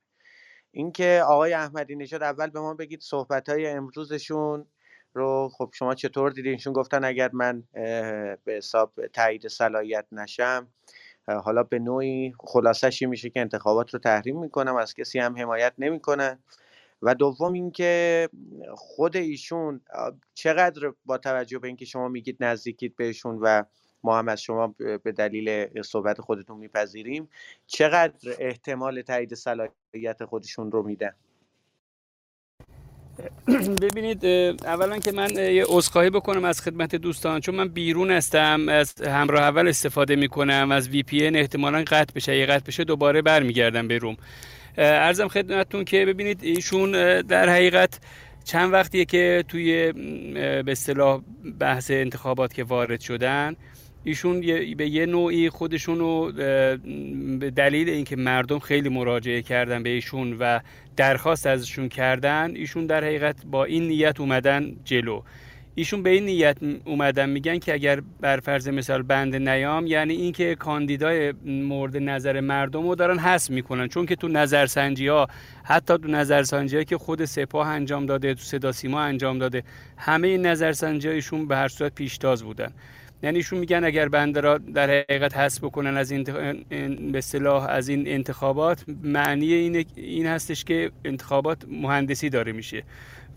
اینکه 0.71 1.21
آقای 1.25 1.53
احمدی 1.53 1.95
نژاد 1.95 2.23
اول 2.23 2.49
به 2.49 2.59
ما 2.59 2.73
بگید 2.73 3.01
صحبت 3.01 3.49
های 3.49 3.67
امروزشون 3.67 4.65
رو. 5.13 5.49
خب 5.57 5.69
شما 5.73 5.95
چطور 5.95 6.31
دیدینشون 6.31 6.73
گفتن 6.73 7.03
اگر 7.03 7.29
من 7.33 7.63
به 8.43 8.53
حساب 8.53 9.07
تایید 9.07 9.47
صلاحیت 9.47 10.05
نشم 10.11 10.67
حالا 11.27 11.63
به 11.63 11.79
نوعی 11.79 12.33
خلاصش 12.39 13.01
میشه 13.01 13.29
که 13.29 13.39
انتخابات 13.39 13.93
رو 13.93 13.99
تحریم 13.99 14.39
می‌کنم 14.39 14.75
از 14.75 14.93
کسی 14.93 15.19
هم 15.19 15.37
حمایت 15.37 15.73
نمی‌کنن. 15.77 16.39
و 17.01 17.15
دوم 17.15 17.53
اینکه 17.53 18.29
خود 18.75 19.17
ایشون 19.17 19.81
چقدر 20.33 20.93
با 21.05 21.17
توجه 21.17 21.59
به 21.59 21.67
اینکه 21.67 21.85
شما 21.85 22.07
میگید 22.07 22.37
نزدیکید 22.39 22.95
بهشون 22.95 23.39
و 23.41 23.63
ما 24.03 24.19
هم 24.19 24.27
از 24.27 24.41
شما 24.41 24.75
به 25.03 25.11
دلیل 25.11 25.67
صحبت 25.81 26.21
خودتون 26.21 26.57
میپذیریم. 26.57 27.29
چقدر 27.67 28.35
احتمال 28.39 29.01
تایید 29.01 29.33
صلاحیت 29.33 30.25
خودشون 30.25 30.71
رو 30.71 30.83
میدن؟ 30.83 31.13
ببینید 33.81 34.25
اولا 34.65 34.99
که 34.99 35.11
من 35.11 35.29
یه 35.35 35.65
عذرخواهی 35.67 36.09
بکنم 36.09 36.45
از 36.45 36.61
خدمت 36.61 36.95
دوستان 36.95 37.39
چون 37.39 37.55
من 37.55 37.67
بیرون 37.67 38.11
هستم 38.11 38.69
از 38.69 39.01
همراه 39.01 39.43
اول 39.43 39.67
استفاده 39.67 40.15
می‌کنم 40.15 40.71
از 40.71 40.89
وی 40.89 41.03
پی 41.03 41.27
ان 41.27 41.35
احتمالا 41.35 41.83
قطع 41.87 42.13
بشه. 42.15 42.31
اگه 42.31 42.45
قطع 42.45 42.65
بشه 42.65 42.83
دوباره 42.83 43.21
برمیگردم 43.21 43.87
به 43.87 43.97
روم. 43.97 44.17
ارزم 44.77 45.27
خدمتتون 45.27 45.85
که 45.85 46.05
ببینید 46.05 46.43
ایشون 46.43 47.21
در 47.21 47.49
حقیقت 47.49 47.99
چند 48.43 48.73
وقتیه 48.73 49.05
که 49.05 49.43
توی 49.47 49.91
به 50.63 50.71
اصطلاح 50.71 51.21
بحث 51.59 51.91
انتخابات 51.91 52.53
که 52.53 52.63
وارد 52.63 52.99
شدن 52.99 53.55
ایشون 54.03 54.41
به 54.77 54.89
یه 54.89 55.05
نوعی 55.05 55.49
خودشون 55.49 55.99
رو 55.99 56.31
به 57.39 57.51
دلیل 57.55 57.89
اینکه 57.89 58.15
مردم 58.15 58.59
خیلی 58.59 58.89
مراجعه 58.89 59.41
کردن 59.41 59.83
به 59.83 59.89
ایشون 59.89 60.37
و 60.39 60.59
درخواست 60.97 61.47
ازشون 61.47 61.89
کردن 61.89 62.51
ایشون 62.55 62.85
در 62.85 63.03
حقیقت 63.03 63.45
با 63.45 63.65
این 63.65 63.87
نیت 63.87 64.19
اومدن 64.19 64.75
جلو. 64.83 65.21
ایشون 65.75 66.03
به 66.03 66.09
این 66.09 66.25
نیت 66.25 66.57
اومدن 66.85 67.29
میگن 67.29 67.59
که 67.59 67.73
اگر 67.73 68.01
بر 68.21 68.39
فرض 68.39 68.67
مثال 68.67 69.01
بند 69.01 69.35
نیام 69.35 69.87
یعنی 69.87 70.13
اینکه 70.13 70.55
کاندیدای 70.55 71.33
مورد 71.45 71.97
نظر 71.97 72.39
مردم 72.39 72.87
رو 72.87 72.95
دارن 72.95 73.19
حس 73.19 73.49
می‌کنن. 73.49 73.87
چون 73.87 74.05
که 74.05 74.15
تو 74.15 74.27
نظرسنجی 74.27 75.07
ها 75.07 75.27
حتی 75.63 75.97
تو 75.97 76.07
نظرسنجی 76.07 76.85
که 76.85 76.97
خود 76.97 77.25
سپاه 77.25 77.67
انجام 77.67 78.05
داده 78.05 78.33
تو 78.33 78.41
صدا 78.41 78.71
سیما 78.71 79.01
انجام 79.01 79.39
داده 79.39 79.63
همه 79.97 80.27
این 80.27 80.45
نظرسنجی 80.45 81.09
ایشون 81.09 81.47
به 81.47 81.55
هر 81.55 81.67
صورت 81.67 81.95
پیشتاز 81.95 82.43
بودن. 82.43 82.73
یعنی 83.23 83.37
ایشون 83.37 83.59
میگن 83.59 83.83
اگر 83.83 84.09
بنده 84.09 84.41
را 84.41 84.57
در 84.57 84.89
حقیقت 84.89 85.37
حذف 85.37 85.63
بکنن 85.63 85.97
از 85.97 86.11
این 86.11 86.23
به 87.11 87.17
اصطلاح 87.17 87.65
از 87.69 87.87
این 87.87 88.07
انتخابات 88.07 88.85
معنی 89.03 89.53
این 89.53 89.85
این 89.95 90.25
هستش 90.25 90.63
که 90.63 90.91
انتخابات 91.05 91.65
مهندسی 91.67 92.29
داره 92.29 92.51
میشه. 92.51 92.83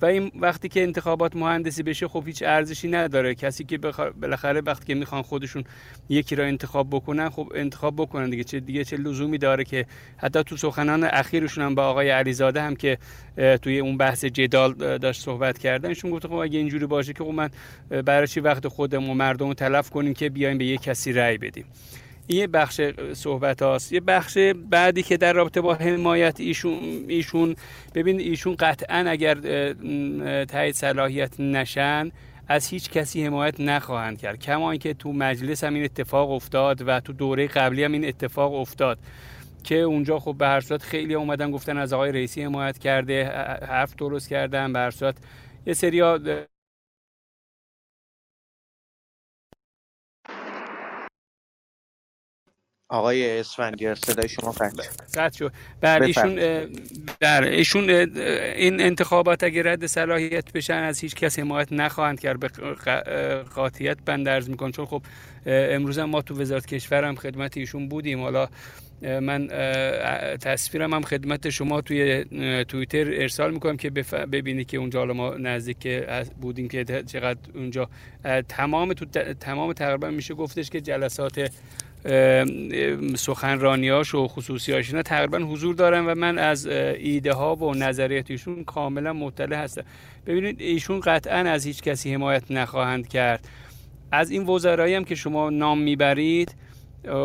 و 0.03 0.07
این 0.07 0.33
وقتی 0.35 0.69
که 0.69 0.83
انتخابات 0.83 1.37
مهندسی 1.37 1.83
بشه 1.83 2.09
خب 2.09 2.23
هیچ 2.27 2.43
ارزشی 2.43 2.89
نداره. 2.89 3.35
کسی 3.35 3.65
که 3.65 3.79
بالاخره 4.21 4.61
وقتی 4.61 4.87
که 4.87 4.95
می‌خوان 4.95 5.23
خودشون 5.23 5.65
یکی 6.09 6.37
را 6.37 6.45
انتخاب 6.45 6.91
بکنن 6.91 7.31
خب 7.31 7.53
انتخاب 7.55 7.97
بکنن 7.97 8.31
دیگه. 8.31 8.45
چه 8.45 8.61
دیگه 8.61 8.85
چه 8.85 8.97
لزومی 8.97 9.39
داره 9.39 9.65
که 9.65 9.87
حتی 10.17 10.45
تو 10.45 10.57
سخنان 10.57 11.05
اخیرشون 11.05 11.65
هم 11.65 11.75
با 11.75 11.87
آقای 11.89 12.11
علیزاده 12.11 12.63
هم 12.63 12.77
که 12.77 12.99
توی 13.63 13.79
اون 13.79 13.97
بحث 13.97 14.25
جدال 14.25 14.99
داشت 14.99 15.23
صحبت 15.23 15.59
کردن 15.59 15.89
ایشون 15.89 16.11
گفت 16.11 16.27
خب 16.27 16.33
اگه 16.33 16.59
اینجوری 16.59 16.87
باشه 16.87 17.13
که 17.13 17.25
خب 17.25 17.31
من 17.31 17.51
برای 18.05 18.27
چی 18.27 18.41
وقت 18.41 18.69
خودم 18.69 19.11
و 19.11 19.15
مردم 19.15 19.53
تلف 19.53 19.91
کنیم 19.91 20.15
که 20.15 20.29
بیایم 20.29 20.59
به 20.59 20.65
یه 20.65 20.79
کسی 20.79 21.13
رأی 21.13 21.39
بدیم. 21.39 21.65
این 22.27 22.47
بخش 22.47 22.81
صحبت 23.13 23.63
هاست. 23.63 23.93
یه 23.93 24.01
بخش 24.01 24.39
بعدی 24.71 25.03
که 25.03 25.17
در 25.17 25.33
رابطه 25.33 25.61
با 25.61 25.75
حمایت 25.75 26.41
ایشون 26.41 26.79
ایشون 27.09 27.57
ببین 27.95 28.21
ایشون 28.21 28.57
قطعا 28.59 29.05
اگر 29.09 29.35
تایید 30.45 30.75
صلاحیت 30.75 31.41
نشن 31.41 32.11
از 32.49 32.69
هیچ 32.69 32.91
کسی 32.91 33.27
حمایت 33.27 33.61
نخواهند 33.61 34.19
کرد. 34.19 34.39
کما 34.39 34.71
اینکه 34.71 34.95
تو 34.95 35.13
مجلس 35.13 35.65
هم 35.65 35.75
این 35.75 35.85
اتفاق 35.85 36.31
افتاد 36.31 36.83
و 36.87 37.01
تو 37.01 37.13
دوره 37.13 37.47
قبلی 37.47 37.85
هم 37.85 37.93
این 37.93 38.09
اتفاق 38.09 38.55
افتاد. 38.55 38.99
که 39.65 39.77
اونجا 39.77 40.19
خب 40.19 40.35
به 40.39 40.47
هر 40.47 40.61
صورت 40.61 40.83
خیلی 40.83 41.15
اومدن 41.15 41.51
گفتن 41.51 41.79
از 41.79 41.93
آقای 41.93 42.13
رئیسی 42.13 42.43
حمایت 42.43 42.79
کرده 42.79 43.25
حرف 43.69 43.97
درست 43.97 44.29
کردن. 44.29 44.73
به 44.73 44.79
هر 44.79 44.91
صورت 44.91 45.17
یه 45.67 45.75
سریا 45.75 46.19
آقای 52.89 53.41
اسفندیار 53.41 53.95
صدای 53.95 54.29
شما 54.29 54.55
قطع 55.15 55.39
شد. 55.39 55.53
بله 55.81 56.07
ایشون 56.07 56.35
در 57.21 57.45
ایشون 57.45 57.91
این 57.91 58.81
انتخابات 58.81 59.45
اگر 59.45 59.63
رد 59.63 59.87
صلاحیت 59.87 60.53
بشن 60.53 60.75
از 60.75 61.01
هیچ 61.01 61.15
کس 61.15 61.39
حمایت 61.39 61.73
نخواهند 61.73 62.21
کرد. 62.21 62.41
به 62.41 62.49
قاطعیت 63.55 63.97
بندرز 64.07 64.51
میکن 64.51 64.71
چون 64.71 64.87
خب 64.87 65.03
امروز 65.47 65.99
ما 65.99 66.23
تو 66.23 66.41
وزارت 66.41 66.67
کشور 66.67 67.05
هم 67.05 67.17
خدمت 67.17 67.57
ایشون 67.57 67.89
بودیم. 67.89 68.21
حالا 68.21 68.49
من 69.03 69.49
تصویرم 70.41 70.95
هم 70.95 71.03
خدمت 71.03 71.51
شما 71.51 71.81
توی 71.81 72.25
توییتر 72.69 73.07
ارسال 73.13 73.51
می‌کنم 73.53 73.77
که 73.77 73.91
ببینی 73.91 74.65
که 74.65 74.77
اونجا 74.77 74.99
حالا 74.99 75.15
ما 75.15 75.35
نزدیک 75.35 75.89
بودیم 76.41 76.69
که 76.69 76.85
چقدر 76.85 77.39
اونجا 77.55 77.89
تمام 78.49 78.93
تو 78.93 79.05
تمام 79.41 79.73
تقریبا 79.73 80.11
میشه 80.11 80.35
گفتش 80.35 80.71
که 80.71 80.81
جلسات 80.81 81.51
سخنرانیاش 83.17 84.15
و 84.15 84.29
خصوصیاش 84.29 84.89
اینا 84.91 85.03
تقریبا 85.03 85.39
حضور 85.39 85.75
دارن 85.75 86.07
و 86.07 86.15
من 86.15 86.39
از 86.39 86.67
ایده 86.67 87.33
ها 87.33 87.57
و 87.57 87.75
نظریاتشون 87.75 88.65
کاملا 88.65 89.13
مطلع 89.13 89.57
هستم. 89.57 89.83
ببینید 90.27 90.61
ایشون 90.61 91.01
قطعا 91.01 91.39
از 91.39 91.67
هیچ 91.67 91.83
کسی 91.83 92.15
حمایت 92.15 92.51
نخواهند 92.51 93.09
کرد. 93.09 93.49
از 94.13 94.31
این 94.31 94.47
وزرایی 94.47 94.95
هم 94.95 95.05
که 95.05 95.15
شما 95.15 95.51
نام 95.51 95.79
می‌برید 95.79 96.55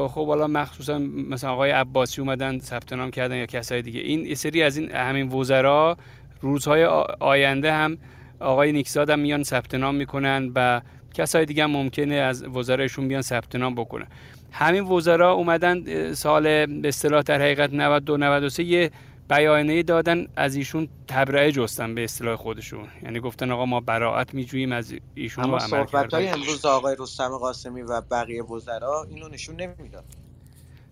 خب 0.07 0.27
حالا 0.27 0.47
مخصوصا 0.47 0.97
مثلا 1.29 1.51
آقای 1.51 1.71
عباسی 1.71 2.21
اومدن 2.21 2.59
ثبت 2.59 2.93
نام 2.93 3.11
کردن 3.11 3.35
یا 3.35 3.45
کسای 3.45 3.81
دیگه. 3.81 3.99
این 3.99 4.35
سری 4.35 4.63
از 4.63 4.77
این 4.77 4.91
همین 4.91 5.29
وزرا 5.29 5.97
روزهای 6.41 6.83
آینده 7.19 7.71
هم 7.71 7.97
آقای 8.39 8.71
نیکزاد 8.71 9.09
هم 9.09 9.19
میان 9.19 9.43
ثبت 9.43 9.75
نام 9.75 9.95
می‌کنن 9.95 10.51
و 10.55 10.81
کسای 11.13 11.45
دیگه 11.45 11.63
هم 11.63 11.71
ممکنه 11.71 12.15
از 12.15 12.43
وزرایشون 12.43 13.07
بیان 13.07 13.21
ثبت 13.21 13.55
نام 13.55 13.75
بکنن. 13.75 14.07
همین 14.51 14.83
وزرا 14.83 15.31
اومدن 15.31 16.13
سال 16.13 16.43
به 16.65 16.87
اصطلاح 16.87 17.21
در 17.21 17.41
حقیقت 17.41 17.73
92 17.73 18.17
93 18.17 18.63
یه 18.63 18.91
بیانیه 19.29 19.83
دادن 19.83 20.27
از 20.35 20.55
ایشون 20.55 20.87
تبرئه 21.07 21.51
جستن 21.51 21.95
به 21.95 22.03
اصطلاح 22.03 22.35
خودشون. 22.35 22.87
یعنی 23.03 23.19
گفتن 23.19 23.51
آقا 23.51 23.65
ما 23.65 23.79
براعت 23.79 24.33
میجوییم 24.33 24.71
از 24.71 24.93
ایشون 25.15 25.43
اما 25.43 25.59
صحبت 25.59 26.13
های 26.13 26.27
امروز 26.27 26.65
آقای 26.65 26.95
رستم 26.99 27.37
قاسمی 27.37 27.81
و 27.81 28.01
بقیه 28.01 28.43
وزرا 28.43 29.07
اینو 29.09 29.27
نشون 29.27 29.55
نمی‌داد. 29.55 30.03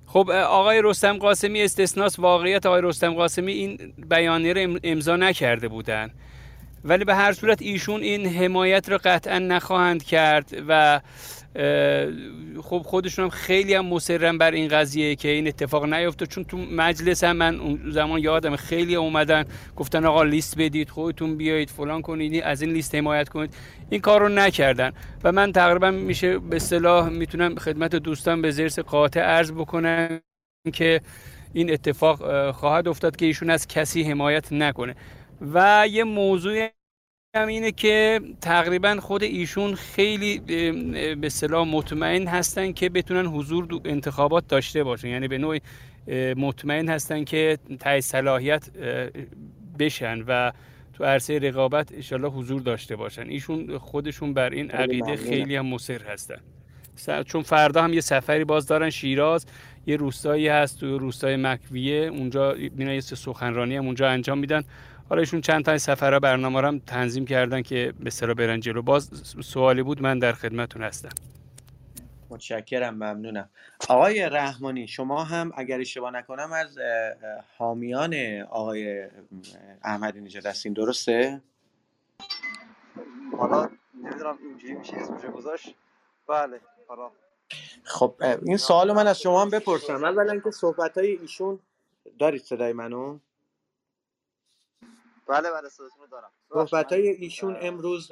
خب 0.06 0.30
آقای 0.31 0.81
رستم 0.84 1.18
قاسمی 1.18 1.61
استثناس 1.61 2.19
واقعیت 2.19 2.65
آقای 2.65 2.81
رستم 2.81 3.14
قاسمی 3.14 3.52
این 3.52 3.94
بیانیه 4.10 4.53
رو 4.53 4.61
ام- 4.61 4.80
امضا 4.84 5.15
نکرده 5.15 5.68
بودن. 5.68 6.10
ولی 6.84 7.06
به 7.06 7.15
هر 7.15 7.34
صورت 7.34 7.61
ایشون 7.61 8.02
این 8.02 8.26
حمایت 8.26 8.90
رو 8.90 8.99
قطعا 9.03 9.40
نخواهند 9.40 10.03
کرد 10.03 10.64
و 10.68 11.02
خب 12.64 12.82
خودشون 12.86 13.24
هم 13.24 13.30
خیلی 13.30 13.74
هم 13.74 13.86
مصرن 13.86 14.38
بر 14.38 14.52
این 14.52 14.68
قضیه 14.68 15.16
که 15.16 15.28
این 15.28 15.48
اتفاق 15.48 15.86
نیفته 15.94 16.26
چون 16.26 16.44
تو 16.44 16.58
مجلس 16.58 17.24
هم 17.24 17.36
من 17.38 17.60
اون 17.60 17.92
زمان 17.92 18.20
یادم 18.20 18.56
خیلی 18.56 18.96
اومدن 18.96 19.46
گفتن 19.76 20.06
آقا 20.06 20.24
لیست 20.24 20.58
بدید 20.58 20.90
خودتون 20.90 21.38
بیایید 21.38 21.70
فلان 21.70 22.02
کنید 22.02 22.44
از 22.44 22.62
این 22.62 22.72
لیست 22.72 22.96
حمایت 22.96 23.30
کنید. 23.30 23.54
این 23.90 24.02
کار 24.02 24.22
رو 24.22 24.30
نکردن. 24.30 24.92
و 25.24 25.32
من 25.32 25.52
تقریبا 25.52 25.92
میشه 25.92 26.40
به 26.40 26.56
اصطلاح 26.56 27.10
می‌تونم 27.10 27.56
خدمت 27.56 27.96
دوستان 27.96 28.42
به 28.42 28.52
زرس 28.52 28.80
قاطع 28.80 29.22
عرض 29.22 29.52
بکنم 29.52 30.20
که 30.74 31.02
این 31.54 31.74
اتفاق 31.74 32.22
اه، 32.22 32.52
خواهد 32.52 32.88
افتاد 32.88 33.16
که 33.16 33.26
ایشون 33.26 33.50
از 33.50 33.68
کسی 33.68 34.04
حمایت 34.04 34.54
نکنه. 34.54 34.96
و 35.54 35.88
یه 35.92 36.04
موضوع 36.04 36.70
هم 37.36 37.48
اینه 37.48 37.72
که 37.72 38.22
تقریبا 38.42 38.98
خود 39.02 39.24
ایشون 39.24 39.76
خیلی 39.76 40.40
به 41.16 41.28
اصطلاح 41.28 41.68
مطمئن 41.68 42.28
هستن 42.28 42.72
که 42.72 42.90
بتونن 42.90 43.26
حضور 43.26 43.66
دو 43.66 43.82
انتخابات 43.86 44.48
داشته 44.48 44.84
باشن. 44.84 45.08
یعنی 45.08 45.28
به 45.28 45.38
نوعی 45.38 45.62
مطمئن 46.38 46.90
هستن 46.90 47.24
که 47.24 47.58
تای 47.80 48.02
صلاحیت 48.02 48.70
بشن 49.80 50.24
و 50.28 50.52
تو 50.94 51.04
عرصه 51.04 51.40
رقابت 51.40 51.92
انشالله 51.94 52.30
حضور 52.30 52.62
داشته 52.62 52.96
باشن. 52.96 53.30
ایشون 53.30 53.78
خودشون 53.78 54.34
بر 54.34 54.50
این 54.50 54.72
عقیده. 54.72 55.16
خیلی 55.16 55.56
هم 55.56 55.66
مصر 55.66 56.02
هستن. 56.04 56.40
چون 57.26 57.42
فردا 57.42 57.84
هم 57.84 57.94
یه 57.94 58.02
سفری 58.02 58.44
باز 58.44 58.68
دارن. 58.68 58.90
شیراز 58.90 59.46
یه 59.88 59.96
روستایی 59.96 60.48
هست 60.48 60.80
تو 60.80 60.98
روستای 60.98 61.36
مکویه. 61.36 62.06
اونجا 62.06 62.56
میرن 62.76 62.94
یه 62.94 63.02
سخنرانی 63.02 63.76
هم 63.76 63.86
اونجا 63.86 64.10
انجام 64.10 64.38
میدن. 64.38 64.64
حالا 65.10 65.19
ایشون 65.19 65.41
چند 65.41 65.65
تا 65.65 65.77
سفرها 65.77 66.19
برنامه 66.19 66.61
رو 66.61 66.68
هم 66.68 66.80
تنظیم 66.80 67.26
کردن 67.26 67.61
که 67.61 67.94
به 67.99 68.07
اصطلاح 68.07 68.34
برن 68.34 68.60
جلو. 68.60 68.81
باز 68.81 69.10
سوالی 69.44 69.84
بود 69.84 70.02
من 70.02 70.19
در 70.19 70.34
خدمتتون 70.34 70.84
هستم. 70.84 71.10
متشکرم 72.30 72.94
ممنونم. 72.94 73.49
آقای 73.90 74.30
رحمانی 74.30 74.88
شما 74.88 75.23
هم 75.23 75.52
اگر 75.56 75.80
اشتباه 75.80 76.11
نکنم 76.11 76.52
از 76.53 76.77
حامیان 77.57 78.15
آقای 78.49 79.07
احمدی 79.84 80.22
نژاد 80.22 80.45
هستین. 80.45 80.73
درسته؟ 80.73 81.41
حالا 83.38 83.69
نمی‌دونم 84.03 84.38
اینجوری 84.49 84.73
میشه 84.73 84.98
اسمشو 84.98 85.31
گذاشت. 85.31 85.76
بله 86.27 86.60
حالا. 86.88 87.11
خب 87.84 88.15
این 88.45 88.57
سوال 88.57 88.94
من 88.94 89.07
از 89.07 89.22
شما 89.22 89.41
هم 89.41 89.49
بپرسم. 89.49 90.03
اولا 90.03 90.40
که 90.40 90.52
صحبت 90.52 90.98
های 90.98 91.18
ایشون 91.22 91.60
دارید 92.19 92.41
صدای 92.41 92.73
منو؟ 92.73 93.18
بله 95.30 95.52
بله 95.52 95.70
صداتون 95.70 96.02
رو 96.02 96.08
دارم. 96.08 96.32
صحبت 96.70 96.94
های 96.94 97.08
ایشون 97.10 97.58
امروز 97.62 98.12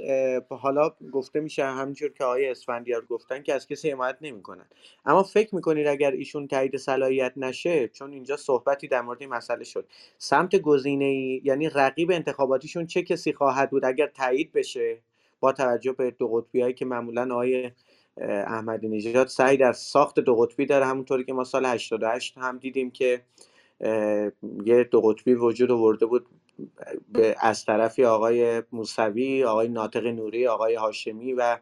حالا 0.50 0.90
گفته 1.12 1.40
میشه 1.40 1.66
همینجور 1.66 2.10
که 2.14 2.24
آقای 2.24 2.50
اسفندیار 2.50 3.06
گفتن 3.06 3.44
که 3.44 3.54
از 3.54 3.68
کسی 3.68 3.92
حمایت 3.92 4.18
نمی‌کنن. 4.22 4.66
اما 5.06 5.24
فکر 5.24 5.56
می‌کنید 5.56 5.88
اگر 5.88 6.12
ایشون 6.12 6.48
تایید 6.48 6.78
صلاحیت 6.78 7.34
نشه 7.38 7.88
چون 7.88 8.14
اینجا 8.14 8.38
صحبتی 8.38 8.88
در 8.88 9.02
مورد 9.02 9.22
این 9.22 9.30
مسئله 9.30 9.64
شد. 9.64 9.88
سمت 10.18 10.56
گزینه 10.56 11.06
ای 11.06 11.42
یعنی 11.44 11.70
رقیب 11.70 12.12
انتخاباتیشون 12.12 12.86
چه 12.86 13.04
کسی 13.04 13.34
خواهد 13.34 13.70
بود 13.70 13.86
اگر 13.86 14.08
تایید 14.08 14.52
بشه؟ 14.52 15.02
با 15.40 15.52
توجه 15.52 15.92
به 15.92 16.12
دو 16.12 16.28
قطبی 16.28 16.62
هایی 16.62 16.74
که 16.74 16.86
معمولا 16.86 17.28
آقای 17.32 17.72
احمدی 18.48 18.88
نژاد 18.88 19.28
سعی 19.28 19.58
در 19.58 19.74
ساخت 19.74 20.20
دو 20.20 20.36
قطبی 20.36 20.66
داره 20.66 20.86
همونطوری 20.86 21.24
که 21.24 21.34
ما 21.34 21.44
سال 21.44 21.66
88 21.66 22.38
هم 22.38 22.58
دیدیم 22.58 22.92
که 22.92 23.22
یه 24.66 24.84
دو 24.92 25.02
قطبی 25.02 25.34
وجود 25.34 25.72
آورده 25.72 26.06
بود 26.06 26.26
از 27.40 27.66
طرفی 27.66 28.06
آقای 28.06 28.64
موسوی 28.72 29.44
آقای 29.44 29.68
ناطق 29.68 30.06
نوری 30.06 30.48
آقای 30.48 30.76
هاشمی 30.76 31.34
و 31.34 31.58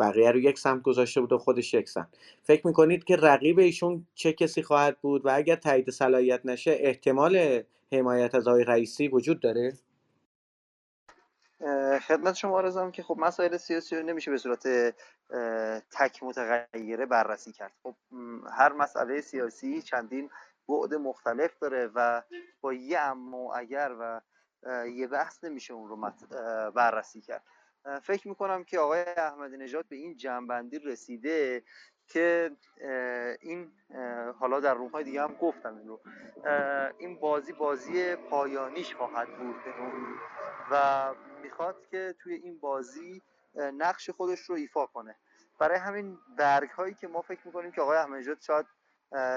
بقیه 0.00 0.30
رو 0.30 0.38
یک 0.38 0.58
سمت 0.58 0.82
گذاشته 0.82 1.20
بود 1.20 1.32
و 1.32 1.38
خودش 1.38 1.74
یک 1.74 1.88
سمت. 1.88 2.08
فکر 2.42 2.66
می‌کنید 2.66 3.04
که 3.04 3.16
رقیب 3.16 3.58
ایشون 3.58 4.06
چه 4.14 4.32
کسی 4.32 4.62
خواهد 4.62 4.98
بود 5.00 5.26
و 5.26 5.30
اگر 5.34 5.56
تایید 5.56 5.90
صلاحیت 5.90 6.40
نشه 6.44 6.76
احتمال 6.80 7.62
حمایت 7.92 8.34
از 8.34 8.48
آقای 8.48 8.64
رئیسی 8.64 9.08
وجود 9.08 9.40
داره؟ 9.40 9.72
خدمت 12.06 12.34
شما 12.34 12.60
عرضم 12.60 12.90
که 12.90 13.02
خب 13.02 13.16
مسائل 13.18 13.56
سیاسی 13.56 13.96
رو 13.96 14.02
نمیشه 14.02 14.30
به 14.30 14.38
صورت 14.38 14.94
تک 15.90 16.22
متغیره 16.22 17.06
بررسی 17.06 17.52
کرد. 17.52 17.72
خب 17.82 17.94
هر 18.58 18.72
مسئله 18.72 19.20
سیاسی 19.20 19.82
چندین 19.82 20.30
بعد 20.68 20.94
مختلف 20.94 21.58
داره 21.58 21.90
و 21.94 22.22
با 22.60 22.72
یه 22.72 22.98
اما 22.98 23.38
و 23.38 23.56
اگر 23.56 23.96
و 24.00 24.20
یه 24.86 25.06
بحث 25.06 25.44
نمیشه 25.44 25.74
اون 25.74 25.88
رو 25.88 26.12
بررسی 26.70 27.20
کرد. 27.20 27.44
فکر 28.02 28.28
می‌کنم 28.28 28.64
که 28.64 28.78
آقای 28.78 29.00
احمدی 29.16 29.56
نژاد 29.56 29.88
به 29.88 29.96
این 29.96 30.16
جنبندی 30.16 30.78
رسیده 30.78 31.64
که 32.06 32.56
این 33.40 33.72
حالا 34.38 34.60
در 34.60 34.74
روم 34.74 34.90
های 34.90 35.04
دیگه 35.04 35.22
هم 35.22 35.34
گفتم 35.34 35.76
این 35.76 35.88
رو. 35.88 36.00
این 36.98 37.20
بازی 37.20 37.52
بازی 37.52 38.16
پایانیش 38.16 38.94
خواهد 38.94 39.38
بود 39.38 39.56
و 40.70 41.14
می‌خواد 41.42 41.86
که 41.90 42.14
توی 42.18 42.34
این 42.34 42.58
بازی 42.58 43.22
نقش 43.54 44.10
خودش 44.10 44.40
رو 44.40 44.54
ایفا 44.54 44.86
کنه. 44.86 45.16
برای 45.58 45.78
همین 45.78 46.18
برگ 46.38 46.70
هایی 46.70 46.94
که 46.94 47.08
ما 47.08 47.22
فکر 47.22 47.40
می‌کنیم 47.46 47.72
که 47.72 47.80
آقای 47.80 47.98
احمدی 47.98 48.24
شاید 48.40 48.66
اه، 48.66 48.83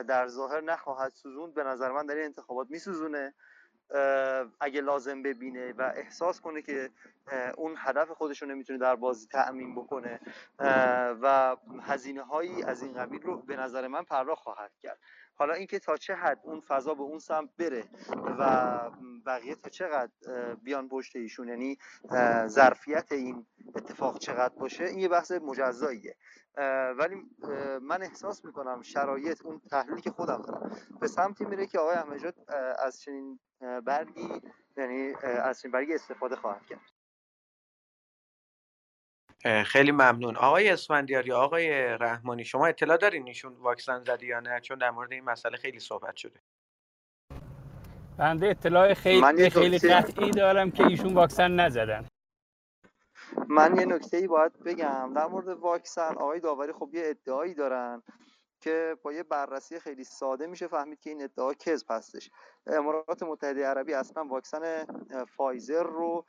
در 0.07 0.27
ظاهر 0.27 0.61
نخواهد 0.61 1.11
سوزوند. 1.11 1.53
به 1.53 1.63
نظر 1.63 1.91
من 1.91 2.05
در 2.05 2.15
این 2.15 2.25
انتخابات 2.25 2.67
میسوزونه. 2.69 3.33
اگه 4.59 4.81
لازم 4.81 5.23
ببینه 5.23 5.73
و 5.73 5.91
احساس 5.95 6.41
کنه 6.41 6.61
که 6.61 6.89
اون 7.57 7.75
هدف 7.77 8.09
خودش 8.11 8.41
رو 8.41 8.47
نمی‌تونه 8.47 8.79
در 8.79 8.95
بازی 8.95 9.27
تأمین 9.27 9.75
بکنه 9.75 10.19
و 11.21 11.55
هزینه 11.81 12.23
هایی 12.23 12.63
از 12.63 12.83
این 12.83 12.93
قبیل 12.93 13.21
رو 13.21 13.41
به 13.41 13.55
نظر 13.55 13.87
من 13.87 14.03
پرداخت 14.03 14.43
خواهد 14.43 14.71
کرد. 14.81 14.99
حالا 15.37 15.53
اینکه 15.53 15.79
تا 15.79 15.97
چه 15.97 16.15
حد 16.15 16.39
اون 16.43 16.61
فضا 16.61 16.93
به 16.93 17.01
اون 17.01 17.19
سمت 17.19 17.49
بره 17.57 17.83
و 18.39 18.79
بقیه 19.25 19.55
تا 19.55 19.69
چقدر 19.69 20.11
بیان 20.63 20.89
پشت 20.89 21.15
ایشون 21.15 21.47
یعنی 21.47 21.77
ظرفیت 22.47 23.11
این 23.11 23.45
اتفاق 23.75 24.19
چقدر 24.19 24.55
باشه 24.55 24.83
این 24.83 24.99
یه 24.99 25.07
بحث 25.07 25.31
مجزاییه. 25.31 26.15
ولی 26.97 27.15
من 27.81 28.03
احساس 28.03 28.45
می‌کنم 28.45 28.81
شرایط 28.81 29.45
اون 29.45 29.61
تحلیلی 29.71 30.01
که 30.01 30.11
خودم 30.11 30.41
دارم 30.41 30.77
به 30.99 31.07
سمتی 31.07 31.45
میره 31.45 31.67
که 31.67 31.79
آقای 31.79 31.95
احمدی 31.95 32.27
از 32.79 33.01
چنین 33.01 33.39
برگی 33.85 34.41
یعنی 34.77 35.13
از 35.23 35.61
چنین 35.61 35.71
برگی 35.71 35.93
استفاده 35.93 36.35
خواهد 36.35 36.65
کرد. 36.65 36.96
خیلی 39.65 39.91
ممنون. 39.91 40.35
آقای 40.35 40.69
اسفندیاری 40.69 41.31
آقای 41.31 41.69
رحمانی 41.83 42.45
شما 42.45 42.67
اطلاع 42.67 42.97
دارین 42.97 43.27
ایشون 43.27 43.53
واکسن 43.53 44.03
زده 44.03 44.25
یا 44.25 44.39
نه؟ 44.39 44.59
چون 44.59 44.77
در 44.77 44.91
مورد 44.91 45.11
این 45.11 45.23
مسئله 45.23 45.57
خیلی 45.57 45.79
صحبت 45.79 46.15
شده. 46.15 46.39
بنده 48.17 48.47
اطلاع 48.47 48.87
من 48.87 48.93
خیلی 48.93 49.43
یه 49.43 49.49
خیلی 49.49 49.77
قطعی 49.77 50.31
دارم 50.31 50.71
که 50.71 50.83
ایشون 50.85 51.13
واکسن 51.13 51.51
نزدن. 51.51 52.05
من 53.47 53.77
یه 53.79 53.85
نکته 53.85 54.17
ای 54.17 54.27
باید 54.27 54.63
بگم. 54.63 55.13
در 55.13 55.25
مورد 55.25 55.47
واکسن 55.47 56.15
آقای 56.15 56.39
داوری 56.39 56.73
خب 56.73 56.89
یه 56.93 57.03
ادعایی 57.05 57.53
دارن. 57.53 58.03
که 58.61 58.97
با 59.03 59.13
یه 59.13 59.23
بررسی 59.23 59.79
خیلی 59.79 60.03
ساده 60.03 60.47
میشه 60.47 60.67
فهمید 60.67 60.99
که 60.99 61.09
این 61.09 61.23
ادعا 61.23 61.53
کذب 61.53 61.85
هستش. 61.89 62.31
امارات 62.67 63.23
متحده 63.23 63.65
عربی 63.67 63.93
اصلا 63.93 64.25
واکسن 64.25 64.85
فایزر 65.25 65.83
رو 65.83 66.25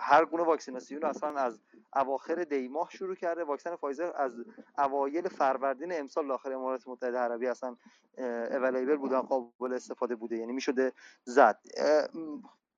هر 0.00 0.24
گونه 0.24 0.42
واکسیناسیون 0.42 1.02
رو 1.02 1.08
اصلا 1.08 1.38
از 1.38 1.60
اواخر 1.96 2.34
دی 2.34 2.68
ماه 2.68 2.90
شروع 2.90 3.14
کرده. 3.14 3.44
واکسن 3.44 3.76
فایزر 3.76 4.12
از 4.14 4.44
اوایل 4.78 5.28
فروردین 5.28 5.98
امسال 5.98 6.28
داخل 6.28 6.52
امارات 6.52 6.88
متحده 6.88 7.18
عربی 7.18 7.46
اصلا 7.46 7.76
available 8.18 8.96
بوده 8.96 9.16
و 9.16 9.22
قابل 9.22 9.74
استفاده 9.74 10.14
بوده. 10.14 10.36
یعنی 10.36 10.52
می‌شده 10.52 10.92
زد. 11.24 11.60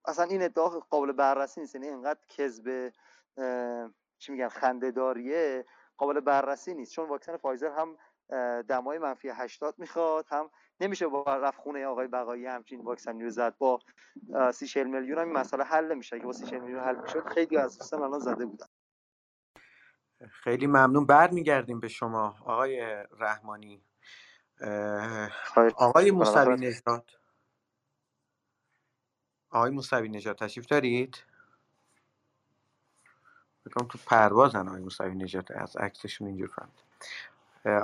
اصلا 0.04 0.24
این 0.24 0.42
ادعا 0.42 0.68
قابل 0.68 1.12
بررسی 1.12 1.60
نیست. 1.60 1.74
یعنی 1.74 1.88
اینقدر 1.88 2.20
کذب 2.28 2.92
چی 4.18 4.32
میگن 4.32 4.48
خندهداریه. 4.48 5.64
قابل 5.98 6.20
بررسی 6.20 6.74
نیست. 6.74 6.92
چون 6.92 7.08
واکسن 7.08 7.36
فایزر 7.36 7.70
هم 7.70 7.96
دمای 8.62 8.98
منفی 8.98 9.28
80 9.28 9.74
می‌خواد 9.78 10.26
هم 10.28 10.50
نمیشه 10.80 11.06
با 11.06 11.24
رفت 11.36 11.58
خونه 11.58 11.86
آقای 11.86 12.06
بقایی 12.06 12.46
همچین 12.46 12.80
واکسنی 12.80 13.24
رو 13.24 13.30
زد. 13.30 13.58
با 13.58 13.78
اه، 14.34 14.52
30 14.52 14.84
میلیون 14.84 15.18
هم 15.18 15.24
این 15.24 15.36
مسئله 15.36 15.64
حل 15.64 15.92
نمیشه. 15.92 16.16
اگه 16.16 16.24
با 16.24 16.32
30 16.32 16.58
میلیون 16.58 16.80
حل 16.80 16.96
می‌شد 16.96 17.28
خیلی 17.28 17.56
از 17.56 17.78
دوستان 17.78 18.02
الان 18.02 18.18
زده 18.20 18.46
بودن. 18.46 18.66
خیلی 20.30 20.66
ممنون. 20.66 21.06
برمیگردیم 21.06 21.80
به 21.80 21.88
شما 21.88 22.36
آقای 22.40 23.04
رحمانی. 23.18 23.84
آقای. 25.76 26.10
موسوی 26.10 26.56
نژاد. 26.56 27.10
آقای 29.50 29.70
موسوی 29.70 30.08
نجات 30.08 30.44
تشریف 30.44 30.66
دارید؟ 30.66 31.16
بکنم 33.66 33.88
تو 33.88 33.98
پروازن 34.06 34.68
آقای 34.68 34.80
موسوی 34.80 35.14
نجات 35.14 35.50
از 35.50 35.76
عکسشون 35.76 36.26
اینجور 36.26 36.48
فهمید. 36.48 36.86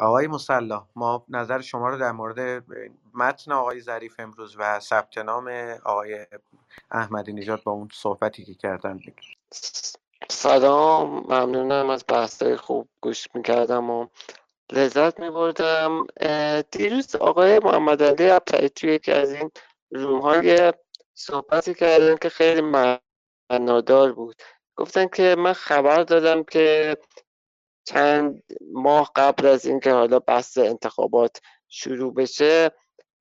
آقای 0.00 0.26
مسلا 0.26 0.86
ما 0.96 1.24
نظر 1.28 1.60
شما 1.60 1.88
رو 1.88 1.98
در 1.98 2.12
مورد 2.12 2.64
متن 3.14 3.52
آقای 3.52 3.80
ظریف 3.80 4.14
امروز 4.18 4.56
و 4.58 4.80
ثبت 4.80 5.18
نام 5.18 5.48
آقای 5.84 6.26
احمدی 6.90 7.32
نژاد 7.32 7.62
با 7.62 7.72
اون 7.72 7.88
صحبتی 7.92 8.44
که 8.44 8.54
کردن 8.54 8.96
بگیم 8.96 9.36
سلام 10.28 11.24
ممنونم 11.28 11.90
از 11.90 12.04
بحثای 12.08 12.56
خوب 12.56 12.88
گوش 13.00 13.26
می‌کردم 13.34 13.90
و 13.90 14.06
لذت 14.72 15.20
میبردم. 15.20 16.06
دیروز 16.70 17.16
آقای 17.16 17.58
محمد 17.58 18.02
علی 18.02 18.30
ابتعی 18.30 18.68
توی 18.68 18.94
یکی 18.94 19.12
از 19.12 19.32
این 19.32 19.50
روم 19.90 20.20
های 20.20 20.72
صحبتی 21.14 21.74
کردن 21.74 22.16
که 22.16 22.28
خیلی 22.28 22.60
معنادار 23.50 24.12
بود. 24.12 24.42
گفتن 24.76 25.06
که 25.06 25.34
من 25.38 25.52
خبر 25.52 26.02
دادم 26.02 26.42
که 26.42 26.96
چند 27.84 28.42
ماه 28.72 29.10
قبل 29.16 29.46
از 29.46 29.66
اینکه 29.66 29.92
حالا 29.92 30.18
بحث 30.18 30.58
انتخابات 30.58 31.40
شروع 31.68 32.14
بشه 32.14 32.70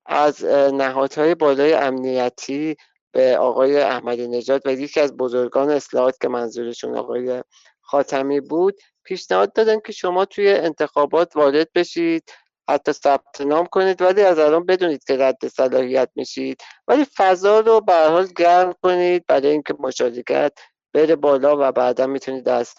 از 0.06 0.44
نهادهای 0.44 1.34
بالای 1.34 1.72
امنیتی 1.72 2.76
به 3.12 3.38
آقای 3.38 3.80
احمدی 3.80 4.28
نژاد 4.28 4.66
و 4.66 4.70
یکی 4.72 5.00
از 5.00 5.16
بزرگان 5.16 5.70
اصلاحات 5.70 6.20
که 6.20 6.28
منظورشون 6.28 6.96
آقای 6.96 7.42
خاتمی 7.80 8.40
بود 8.40 8.80
پیشنهاد 9.04 9.52
دادن 9.52 9.80
که 9.80 9.92
شما 9.92 10.24
توی 10.24 10.48
انتخابات 10.48 11.36
وارد 11.36 11.72
بشید 11.72 12.30
حتی 12.68 12.92
ثبت 12.92 13.40
نام 13.40 13.66
کنید 13.66 14.02
ولی 14.02 14.22
از 14.22 14.38
الان 14.38 14.66
بدونید 14.66 15.04
که 15.04 15.16
رد 15.16 15.48
صلاحیت 15.48 16.10
میشید. 16.14 16.60
ولی 16.88 17.04
فضا 17.04 17.60
رو 17.60 17.80
به 17.80 17.94
حال 17.94 18.26
گرم 18.36 18.74
کنید 18.82 19.26
برای 19.26 19.46
اینکه 19.46 19.74
مشارکت 19.78 20.52
بره 20.94 21.16
بالا 21.16 21.56
و 21.68 21.72
بعدا 21.72 22.06
می‌تونید 22.06 22.48
از 22.48 22.74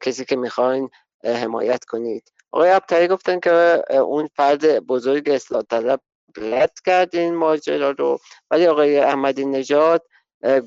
کسی 0.00 0.24
که 0.24 0.36
می‌خواین 0.36 0.90
حمایت 1.24 1.84
کنید. 1.84 2.32
آقای 2.52 2.70
ابتری 2.70 3.08
گفتن 3.08 3.40
که 3.40 3.82
اون 3.94 4.28
فرد 4.36 4.78
بزرگ 4.78 5.30
اصلاح 5.30 5.62
طلب 5.62 6.00
رد 6.36 6.80
کرد 6.86 7.16
این 7.16 7.34
ماجرا 7.34 7.90
رو. 7.90 8.18
ولی 8.50 8.66
آقای 8.66 8.98
احمدی 8.98 9.44
نژاد 9.44 10.06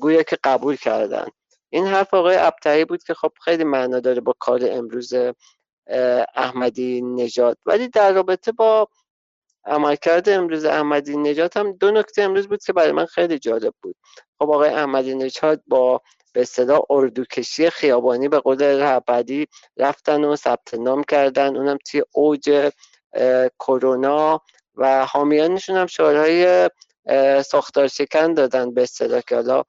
گویا 0.00 0.22
که 0.22 0.38
قبول 0.44 0.76
کردن. 0.76 1.26
این 1.70 1.86
حرف 1.86 2.14
آقای 2.14 2.36
ابتری 2.36 2.84
بود 2.84 3.02
که 3.02 3.14
خب 3.14 3.32
خیلی 3.44 3.64
معنا 3.64 4.00
داره 4.00 4.20
با 4.20 4.34
کار 4.38 4.60
امروز 4.64 5.12
احمدی 6.34 7.02
نژاد. 7.02 7.58
ولی 7.66 7.88
در 7.88 8.12
رابطه 8.12 8.52
با 8.52 8.88
عملکرد 9.64 10.28
امروز 10.28 10.64
احمدی 10.64 11.16
نژاد 11.16 11.56
هم 11.56 11.72
دو 11.72 11.90
نکته 11.90 12.22
امروز 12.22 12.48
بود 12.48 12.64
که 12.64 12.72
برای 12.72 12.92
من 12.92 13.06
خیلی 13.06 13.38
جالب 13.38 13.74
بود. 13.82 13.96
خب 14.38 14.50
آقای 14.50 14.70
احمدی 14.70 15.14
نژاد 15.14 15.62
با 15.66 16.00
به 16.32 16.40
اصطلاح 16.40 16.80
اردوکشی 16.90 17.70
خیابانی 17.70 18.28
به 18.28 18.38
قول 18.38 18.62
رهبری 18.62 19.48
رفتن 19.76 20.24
و 20.24 20.36
ثبت 20.36 20.74
نام 20.74 21.04
کردن. 21.04 21.56
اونم 21.56 21.78
توی 21.90 22.02
اوج 22.12 22.70
کرونا 23.58 24.40
و 24.74 25.06
حامیانشون 25.06 25.76
هم 25.76 25.86
شعارهای 25.86 26.70
ساختار 27.46 27.86
شکن 27.88 28.34
دادن 28.34 28.74
به 28.74 28.82
اصطلاح 28.82 29.20
که 29.20 29.34
حالا 29.34 29.62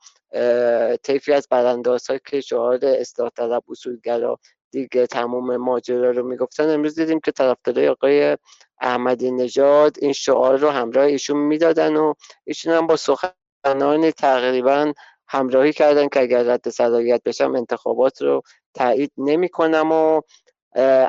طیفی 1.04 1.34
از 1.34 1.48
برانداز 1.50 2.08
که 2.26 2.42
شعار 2.42 2.80
اصلاح 2.84 3.30
طلب 3.30 3.64
اصولگرا 3.70 4.40
دیگه 4.72 5.08
تمام 5.08 5.58
ماجرا 5.58 6.12
رو 6.12 6.28
می‌گفتن. 6.28 6.70
امروز 6.70 6.96
دیدیم 6.96 7.20
که 7.20 7.32
طرفدارای 7.32 7.88
آقای 7.88 8.38
احمدی 8.82 9.32
نژاد 9.32 9.98
این 10.02 10.14
شعار 10.14 10.58
رو 10.58 10.70
همراه 10.70 11.06
ایشون 11.06 11.38
می‌دادن 11.38 11.96
و 11.96 12.14
ایشون 12.44 12.74
هم 12.74 12.88
با 12.88 12.96
سخنان 12.96 14.12
تقریبا 14.12 14.94
همراهی 15.34 15.74
کردن 15.74 16.08
که 16.08 16.22
اگر 16.22 16.44
رد 16.44 16.70
صلاحیت 16.70 17.22
بشم 17.26 17.56
انتخابات 17.56 18.22
رو 18.22 18.42
تایید 18.74 19.12
نمی 19.18 19.50
کنم 19.50 19.92
و 19.92 20.22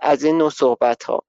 از 0.02 0.24
این 0.24 0.38
نوع 0.38 0.50
صحبت 0.50 1.04
ها 1.04 1.22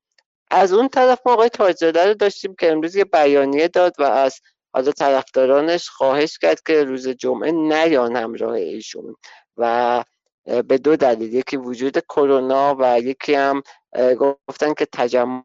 از 0.51 0.73
اون 0.73 0.87
طرف 0.87 1.19
ما 1.25 1.33
آقای 1.33 1.49
تاجزاده 1.49 2.07
رو 2.07 2.13
داشتیم 2.13 2.55
که 2.59 2.71
امروز 2.71 2.95
یه 2.95 3.05
بیانیه 3.05 3.67
داد 3.67 3.93
و 3.99 4.03
از 4.03 4.41
حالا 4.73 4.91
طرفدارانش 4.91 5.89
خواهش 5.89 6.37
کرد 6.37 6.61
که 6.61 6.83
روز 6.83 7.07
جمعه 7.07 7.51
نیان 7.51 8.15
همراه 8.15 8.53
ایشون 8.53 9.15
و 9.57 10.03
به 10.45 10.77
دو 10.77 10.95
دلیل 10.95 11.33
یکی 11.33 11.57
وجود 11.57 11.99
کرونا 11.99 12.75
و 12.79 12.99
یکی 12.99 13.33
هم 13.33 13.63
گفتن 14.19 14.73
که 14.73 14.87
تجمع 14.91 15.43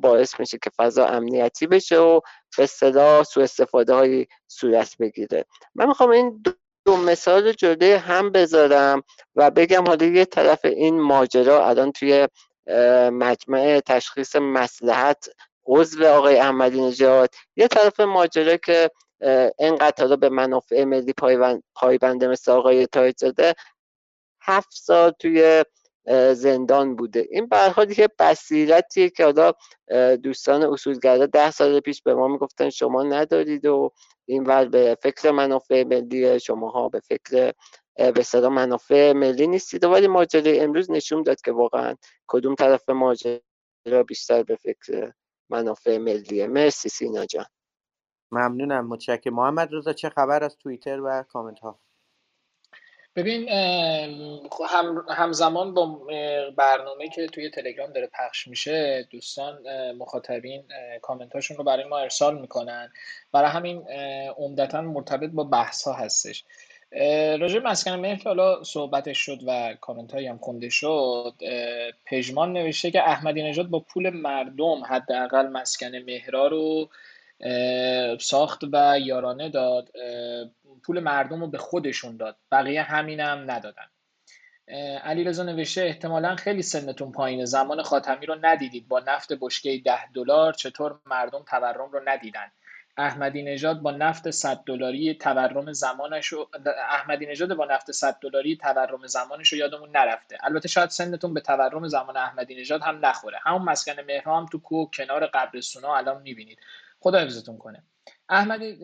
باعث 0.00 0.40
میشه 0.40 0.58
که 0.58 0.70
فضا 0.76 1.06
امنیتی 1.06 1.66
بشه 1.66 1.98
و 1.98 2.20
به 2.58 2.66
صدا 2.66 3.24
سو 3.24 3.40
استفاده 3.40 3.94
های 3.94 4.26
صورت 4.48 4.96
بگیره. 4.98 5.44
من 5.74 5.86
می‌خوام 5.88 6.10
این 6.10 6.42
دو 6.84 6.96
مثال 6.96 7.52
جلوی 7.52 7.92
هم 7.92 8.30
بذارم 8.32 9.02
و 9.36 9.50
بگم 9.50 9.84
حالا 9.86 10.06
یه 10.06 10.24
طرف 10.24 10.64
این 10.64 11.00
ماجرا 11.00 11.68
الان 11.68 11.92
توی 11.92 12.28
مجمع 13.12 13.80
تشخیص 13.80 14.36
مسلحت 14.36 15.28
عضو 15.66 16.06
آقای 16.06 16.36
احمدی 16.38 16.80
نژاد 16.80 17.34
یه 17.56 17.68
طرف 17.68 18.00
ماجرا 18.00 18.56
که 18.56 18.90
حالا 19.98 20.16
به 20.16 20.28
منافع 20.28 20.84
ملی 20.84 21.14
پایبنده 21.74 22.28
مثل 22.28 22.52
آقای 22.52 22.86
تایزاده 22.86 23.54
هفت 24.40 24.72
سال 24.72 25.10
توی 25.10 25.64
زندان 26.34 26.96
بوده. 26.96 27.28
این 27.30 27.46
به 27.46 27.74
یه 27.98 28.08
بصیرتیه 28.18 29.10
که 29.10 29.24
حالا 29.24 29.52
دوستان 30.16 30.62
اصولگرا 30.62 31.26
ده 31.26 31.50
سال 31.50 31.80
پیش 31.80 32.02
به 32.02 32.14
ما 32.14 32.28
می‌گفتن 32.28 32.70
شما 32.70 33.02
ندارید 33.02 33.66
و 33.66 33.90
این 34.24 34.44
ور 34.44 34.64
به 34.64 34.96
فکر 35.02 35.30
منافع 35.30 35.84
ملی 35.84 36.40
شماها 36.40 36.88
به 36.88 37.00
فکر 37.00 37.52
به 38.14 38.22
صدا 38.22 38.48
منافع 38.48 39.12
ملی 39.12 39.46
نیستید. 39.46 39.84
ولی 39.84 40.06
ماجرای 40.06 40.60
امروز 40.60 40.90
نشون 40.90 41.22
داد 41.22 41.40
که 41.40 41.52
واقعا 41.52 41.94
کدوم 42.26 42.54
طرف 42.54 42.88
ماجرا 42.88 44.02
بیشتر 44.08 44.42
به 44.42 44.56
فکر 44.56 45.12
منافع 45.50 45.98
ملیه. 45.98 46.46
مرسی 46.46 46.88
سینا 46.88 47.26
جان. 47.26 47.46
ممنونم. 48.32 48.88
متشکرم. 48.88 49.34
محمد 49.34 49.68
رضا 49.72 49.92
چه 49.92 50.08
خبر 50.08 50.44
از 50.44 50.56
توییتر 50.56 51.00
و 51.00 51.22
کامنت 51.22 51.58
ها 51.58 51.80
ببین 53.16 53.48
هم 54.68 55.04
همزمان 55.08 55.74
با 55.74 56.00
برنامه 56.56 57.08
که 57.08 57.26
توی 57.26 57.50
تلگرام 57.50 57.92
داره 57.92 58.06
پخش 58.06 58.48
میشه 58.48 59.08
دوستان 59.10 59.58
مخاطبین 59.92 60.64
کامنت 61.02 61.32
هاشون 61.34 61.56
رو 61.56 61.64
برای 61.64 61.84
ما 61.84 61.98
ارسال 61.98 62.40
می‌کنن. 62.40 62.92
برای 63.32 63.50
همین 63.50 63.88
عمدتا 64.38 64.80
مرتبط 64.80 65.30
با 65.30 65.44
بحث 65.44 65.82
ها 65.82 65.92
هستش 65.92 66.44
راجع 67.40 67.58
مسکن 67.58 67.90
مهر 67.90 68.16
که 68.16 68.28
حالا 68.28 68.64
صحبتش 68.64 69.18
شد 69.18 69.38
و 69.46 69.74
کامنت 69.80 70.12
هایی 70.12 70.26
هم 70.26 70.38
خونده 70.38 70.68
شد 70.68 71.34
پژمان 72.06 72.52
نوشته 72.52 72.90
که 72.90 73.08
احمدی 73.08 73.42
نژاد 73.42 73.66
با 73.66 73.80
پول 73.80 74.10
مردم 74.10 74.84
حداقل 74.84 75.46
مسکن 75.46 75.96
مهرا 75.96 76.46
رو 76.46 76.88
ساخت 78.20 78.60
و 78.72 78.98
یارانه 78.98 79.48
داد. 79.48 79.88
پول 80.82 81.00
مردم 81.00 81.40
رو 81.40 81.46
به 81.46 81.58
خودشون 81.58 82.16
داد. 82.16 82.36
بقیه 82.52 82.82
همینم 82.82 83.50
ندادن. 83.50 83.86
علی 85.04 85.24
رضا 85.24 85.42
نوشته 85.42 85.82
احتمالا 85.82 86.36
خیلی 86.36 86.62
سنتون 86.62 87.12
پایینه. 87.12 87.44
زمان 87.44 87.82
خاتمی 87.82 88.26
رو 88.26 88.36
ندیدید. 88.42 88.88
با 88.88 89.00
نفت 89.00 89.32
بشکه 89.32 89.78
ده 89.84 90.12
دلار 90.14 90.52
چطور 90.52 91.00
مردم 91.06 91.44
تورم 91.50 91.90
رو 91.92 92.00
ندیدن؟ 92.04 92.52
احمدی 92.96 93.42
نژاد 93.42 93.80
با 93.80 93.90
نفت 93.90 94.30
100 94.30 94.62
دلاری 94.66 95.14
تورم 95.14 95.72
زمانش 95.72 96.34
احمدی 96.90 97.26
نژاد 97.26 97.54
با 97.54 97.64
نفت 97.64 97.90
100 97.90 98.18
دلاری 98.20 98.56
تورم 98.56 99.06
زمانش 99.06 99.48
رو 99.48 99.58
یادمون 99.58 99.90
نرفته. 99.96 100.38
البته 100.42 100.68
شاید 100.68 100.90
سنتون 100.90 101.34
به 101.34 101.40
تورم 101.40 101.88
زمان 101.88 102.16
احمدی 102.16 102.54
نژاد 102.54 102.82
هم 102.82 103.06
نخوره. 103.06 103.38
همون 103.44 103.62
مسکن 103.62 104.00
مهرها 104.00 104.38
هم 104.38 104.46
تو 104.46 104.58
کوه 104.58 104.90
کنار 104.90 105.26
قبرستونا 105.26 105.96
الان 105.96 106.22
می‌بینید. 106.22 106.58
خدا 107.02 107.18
حفظتون 107.18 107.58
کنه 107.58 107.82
احمدی 108.28 108.78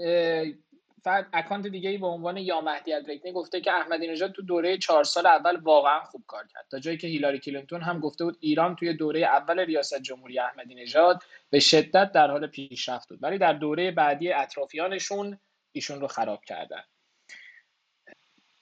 فرد 1.02 1.28
account 1.32 1.66
دیگه 1.66 1.90
ای 1.90 1.98
به 1.98 2.06
عنوان 2.06 2.36
یا 2.36 2.60
مهدی 2.60 2.92
الریکنی 2.92 3.32
گفته 3.32 3.60
که 3.60 3.72
احمدی 3.72 4.08
نژاد 4.08 4.32
تو 4.32 4.42
دوره 4.42 4.78
چهار 4.78 5.04
سال 5.04 5.26
اول 5.26 5.56
واقعا 5.56 6.00
خوب 6.00 6.24
کار 6.26 6.46
کرد. 6.46 6.66
تا 6.70 6.78
جایی 6.78 6.96
که 6.96 7.06
هیلاری 7.06 7.38
کلینتون 7.38 7.82
هم 7.82 8.00
گفته 8.00 8.24
بود 8.24 8.36
ایران 8.40 8.76
توی 8.76 8.94
دوره 8.94 9.20
اول 9.20 9.60
ریاست 9.60 10.02
جمهوری 10.02 10.38
احمدی 10.38 10.74
نژاد 10.74 11.22
به 11.50 11.58
شدت 11.58 12.12
در 12.12 12.30
حال 12.30 12.46
پیشرفت 12.46 13.08
بود. 13.08 13.18
ولی 13.22 13.38
در 13.38 13.52
دوره 13.52 13.90
بعدی 13.90 14.32
اطرافیانشون 14.32 15.38
ایشون 15.72 16.00
رو 16.00 16.06
خراب 16.06 16.44
کردن. 16.44 16.82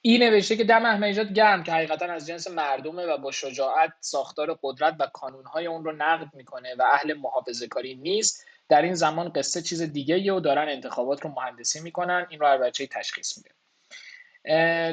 این 0.01 0.23
نوشته 0.23 0.55
که 0.55 0.63
دم 0.63 0.85
احمدی 0.85 1.11
نژاد 1.11 1.33
گرم 1.33 1.63
که 1.63 1.71
حقیقتا 1.71 2.05
از 2.05 2.27
جنس 2.27 2.47
مردمه 2.47 3.05
و 3.05 3.17
با 3.17 3.31
شجاعت 3.31 3.93
ساختار 3.99 4.59
قدرت 4.63 4.95
و 4.99 5.07
کانونهای 5.13 5.67
اون 5.67 5.83
رو 5.83 5.91
نقد 5.91 6.35
می‌کنه 6.35 6.75
و 6.75 6.81
اهل 6.81 7.13
محافظه 7.13 7.67
کاری 7.67 7.95
نیست. 7.95 8.47
در 8.69 8.81
این 8.81 8.93
زمان 8.93 9.29
قصه 9.29 9.61
چیز 9.61 9.81
دیگه 9.81 10.31
و 10.33 10.39
دارن 10.39 10.69
انتخابات 10.69 11.21
رو 11.21 11.29
مهندسی 11.29 11.79
می‌کنن. 11.79 12.27
این 12.29 12.39
رو 12.39 12.47
هر 12.47 12.57
بچه 12.57 12.87
تشخیص 12.87 13.37
میده. 13.37 13.49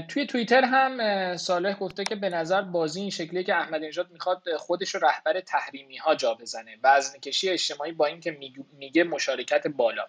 توی 0.08 0.26
توییتر 0.26 0.64
هم 0.64 1.36
صالح 1.36 1.78
گفته 1.78 2.04
که 2.04 2.14
به 2.14 2.28
نظر 2.28 2.62
بازی 2.62 3.00
این 3.00 3.10
شکلیه 3.10 3.42
که 3.42 3.54
احمدی 3.54 3.86
نژاد 3.86 4.10
می‌خواد 4.10 4.56
خودش 4.56 4.94
رو 4.94 5.00
رهبر 5.06 5.40
تحریمی 5.40 5.96
ها 5.96 6.14
جا 6.14 6.34
بزنه. 6.34 6.78
وزن 6.82 7.18
کشی 7.18 7.50
اجتماعی 7.50 7.92
با 7.92 8.06
اینکه 8.06 8.38
میگه 8.72 9.04
مشارکت 9.04 9.66
بالا. 9.66 10.06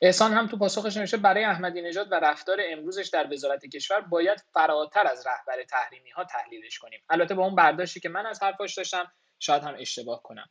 احسان 0.00 0.32
هم 0.32 0.46
تو 0.46 0.58
پاسخش 0.58 0.96
نوشته 0.96 1.16
برای 1.16 1.44
احمدی 1.44 1.82
نژاد 1.82 2.12
و 2.12 2.14
رفتار 2.14 2.58
امروزش 2.70 3.08
در 3.08 3.32
وزارت 3.32 3.66
کشور 3.66 4.00
باید 4.00 4.44
فراتر 4.54 5.06
از 5.06 5.26
رهبر 5.26 5.64
تحریمی 5.64 6.10
ها 6.10 6.24
تحلیلش 6.24 6.78
کنیم. 6.78 7.00
البته 7.08 7.34
با 7.34 7.44
اون 7.44 7.54
برداشتی 7.54 8.00
که 8.00 8.08
من 8.08 8.26
از 8.26 8.42
حرفاش 8.42 8.74
داشتم 8.74 9.12
شاید 9.38 9.62
هم 9.62 9.74
اشتباه 9.78 10.22
کنم. 10.22 10.48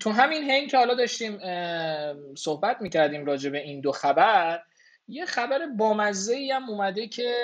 تو 0.00 0.10
همین 0.10 0.50
حین 0.50 0.68
که 0.68 0.78
حالا 0.78 0.94
داشتیم 0.94 1.38
صحبت 2.34 2.82
می‌کردیم 2.82 3.24
راجع 3.24 3.50
به 3.50 3.58
این 3.58 3.80
دو 3.80 3.92
خبر 3.92 4.62
یه 5.08 5.24
خبر 5.24 5.66
بامزه 5.66 6.34
ای 6.34 6.50
هم 6.50 6.70
اومده 6.70 7.08
که 7.08 7.34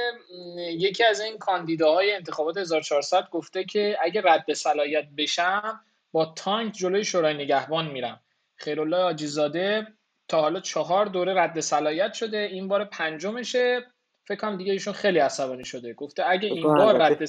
یکی 0.57 1.05
از 1.05 1.21
این 1.21 1.39
کاندیداهای 1.39 2.13
انتخابات 2.13 2.57
1400 2.57 3.29
گفته 3.31 3.65
که 3.65 3.99
اگه 4.03 4.23
رد 4.25 4.53
صلاحیت 4.53 5.05
بشم 5.19 5.81
با 6.13 6.35
تانک 6.37 6.73
جلوی 6.73 7.05
شورای 7.05 7.35
نگهبان 7.35 7.91
میرم. 7.91 8.21
خیرالله 8.57 8.97
آجیزاده 8.97 9.87
تا 10.29 10.41
حالا 10.41 10.61
چهار 10.61 11.07
دوره 11.07 11.35
رد 11.35 11.61
صلاحیت 11.61 12.13
شده 12.15 12.39
این 12.39 12.69
بار 12.69 12.85
پنجمشه. 12.85 13.87
فکر 14.25 14.39
کنم 14.39 14.57
دیگه 14.57 14.73
ایشون 14.73 14.95
خیلی 14.95 15.19
عصبانی 15.19 15.65
شده. 15.65 15.95
گفته 15.95 16.23
اگه 16.27 16.49
این 16.49 16.63
بار 16.63 17.03
رد 17.03 17.29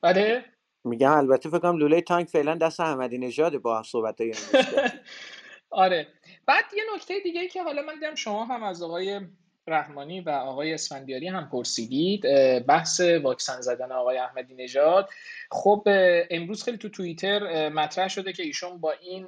بله؟ 0.00 0.44
میگم 0.86 1.12
البته 1.12 1.48
فکر 1.48 1.58
کنم 1.58 1.76
لوله 1.76 2.00
تانک 2.00 2.28
فعلا 2.28 2.54
دست 2.54 2.80
احمدی 2.80 3.18
نژاد 3.18 3.56
با 3.56 3.82
صحبت 3.82 4.20
های 4.20 4.34
آره. 5.70 6.06
بعد 6.46 6.64
یه 6.76 6.82
نکته 6.94 7.20
دیگه 7.20 7.48
که 7.48 7.62
حالا 7.62 7.82
من 7.82 7.94
دیدم 7.94 8.14
شما 8.14 8.44
هم 8.44 8.62
از 8.62 8.82
آقای 8.82 9.20
رحمانی 9.68 10.20
و 10.20 10.30
آقای 10.30 10.74
اسفندیاری 10.74 11.28
هم 11.28 11.48
پرسیدید 11.48 12.22
بحث 12.66 13.00
واکسن 13.00 13.60
زدن 13.60 13.92
آقای 13.92 14.18
احمدی 14.18 14.54
نژاد. 14.54 15.08
خب 15.50 15.82
امروز 16.30 16.62
خیلی 16.62 16.78
تو 16.78 16.88
توییتر 16.88 17.68
مطرح 17.68 18.08
شده 18.08 18.32
که 18.32 18.42
ایشون 18.42 18.80
با 18.80 18.92
این 18.92 19.26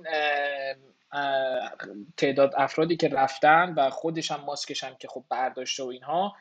تعداد 2.16 2.52
افرادی 2.56 2.96
که 2.96 3.08
رفتن 3.08 3.74
و 3.76 3.90
خودش 3.90 4.30
هم 4.30 4.44
ماسکش 4.44 4.84
هم 4.84 4.96
که 4.98 5.08
خب 5.08 5.24
برداشته 5.28 5.82
و 5.82 5.86
اینها 5.86 6.34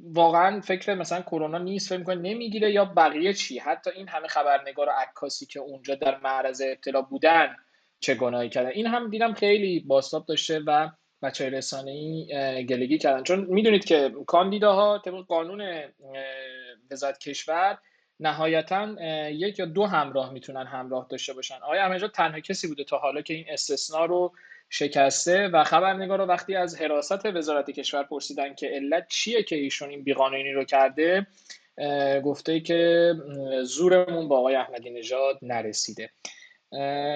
واقعا 0.00 0.60
فکر 0.60 0.94
مثلا 0.94 1.22
کرونا 1.22 1.58
نیست 1.58 1.88
فکر 1.88 1.98
می‌کنه 1.98 2.14
نمی‌گیره 2.14 2.72
یا 2.72 2.84
بقیه 2.84 3.32
چی؟ 3.32 3.58
حتی 3.58 3.90
این 3.90 4.08
همه 4.08 4.28
خبرنگار 4.28 4.88
و 4.88 4.92
عکاسی 4.92 5.46
که 5.46 5.60
اونجا 5.60 5.94
در 5.94 6.20
معرض 6.20 6.62
ابتلا 6.66 7.02
بودن 7.02 7.56
چه 8.00 8.14
گناهی 8.14 8.48
کردن؟ 8.48 8.68
این 8.68 8.86
هم 8.86 9.10
دیدم 9.10 9.34
خیلی 9.34 9.80
باستاب 9.80 10.26
داشته 10.26 10.60
و 10.66 10.88
بچه 11.22 11.48
رسانه 11.48 11.90
ای 11.90 12.66
گلگی 12.66 12.98
کردن. 12.98 13.22
چون 13.22 13.40
می‌دونید 13.44 13.84
که 13.84 14.12
کاندیداها 14.26 14.98
طبق 14.98 15.14
قانون 15.14 15.82
وزارت 16.90 17.18
کشور 17.18 17.78
نهایتا 18.20 18.88
یک 19.30 19.58
یا 19.58 19.66
دو 19.66 19.86
همراه 19.86 20.32
می‌تونن 20.32 20.66
همراه 20.66 21.06
داشته 21.10 21.32
باشن. 21.32 21.54
آقای 21.62 21.78
احمدی 21.78 22.08
تنها 22.08 22.40
کسی 22.40 22.68
بوده 22.68 22.84
تا 22.84 22.98
حالا 22.98 23.22
که 23.22 23.34
این 23.34 23.44
استثنا 23.48 24.04
رو 24.04 24.32
شکسته 24.76 25.48
و 25.48 25.64
خبرنگار 25.64 26.18
رو 26.18 26.24
وقتی 26.24 26.56
از 26.56 26.80
حراست 26.80 27.26
وزارت 27.26 27.70
کشور 27.70 28.02
پرسیدن 28.02 28.54
که 28.54 28.66
علت 28.66 29.08
چیه 29.08 29.42
که 29.42 29.56
ایشون 29.56 29.90
این 29.90 30.04
بیقانونی 30.04 30.52
رو 30.52 30.64
کرده 30.64 31.26
گفته 32.24 32.60
که 32.60 33.12
زورمون 33.62 34.28
با 34.28 34.38
آقای 34.38 34.54
احمدی 34.54 34.90
نژاد 34.90 35.38
نرسیده. 35.42 36.10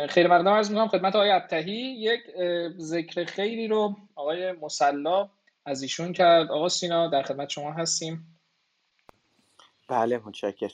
خیلی 0.08 0.28
مقدم 0.28 0.52
از 0.52 0.70
می‌کنم. 0.70 0.88
خدمت 0.88 1.16
آقای 1.16 1.30
ابتهی. 1.30 1.72
یک 1.98 2.20
ذکر 2.78 3.24
خیلی 3.24 3.68
رو 3.68 3.96
آقای 4.14 4.52
مسلا 4.52 5.28
از 5.66 5.82
ایشون 5.82 6.12
کرد. 6.12 6.50
آقا 6.50 6.68
سینا 6.68 7.08
در 7.08 7.22
خدمت 7.22 7.48
شما 7.48 7.72
هستیم. 7.72 8.38
بله 9.88 10.18
متشکر 10.18 10.70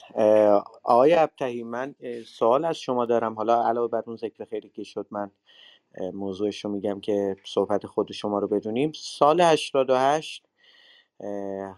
آقای 0.83 1.15
ابتهی 1.15 1.63
من 1.63 1.95
سوال 2.27 2.65
از 2.65 2.77
شما 2.77 3.07
دارم. 3.07 3.35
حالا 3.35 3.69
علاوه 3.69 3.91
بر 3.91 4.03
اون 4.07 4.17
ذکر 4.17 4.45
خیلی 4.45 4.69
که 4.69 4.85
شد 4.85 5.07
من 5.11 5.31
موضوعش 6.15 6.65
رو 6.65 6.71
میگم 6.71 7.01
که 7.01 7.37
صحبت 7.45 7.87
خود 7.87 8.13
شما 8.13 8.39
رو 8.39 8.49
بدونیم. 8.49 8.93
سال 8.95 9.41
88 9.41 10.47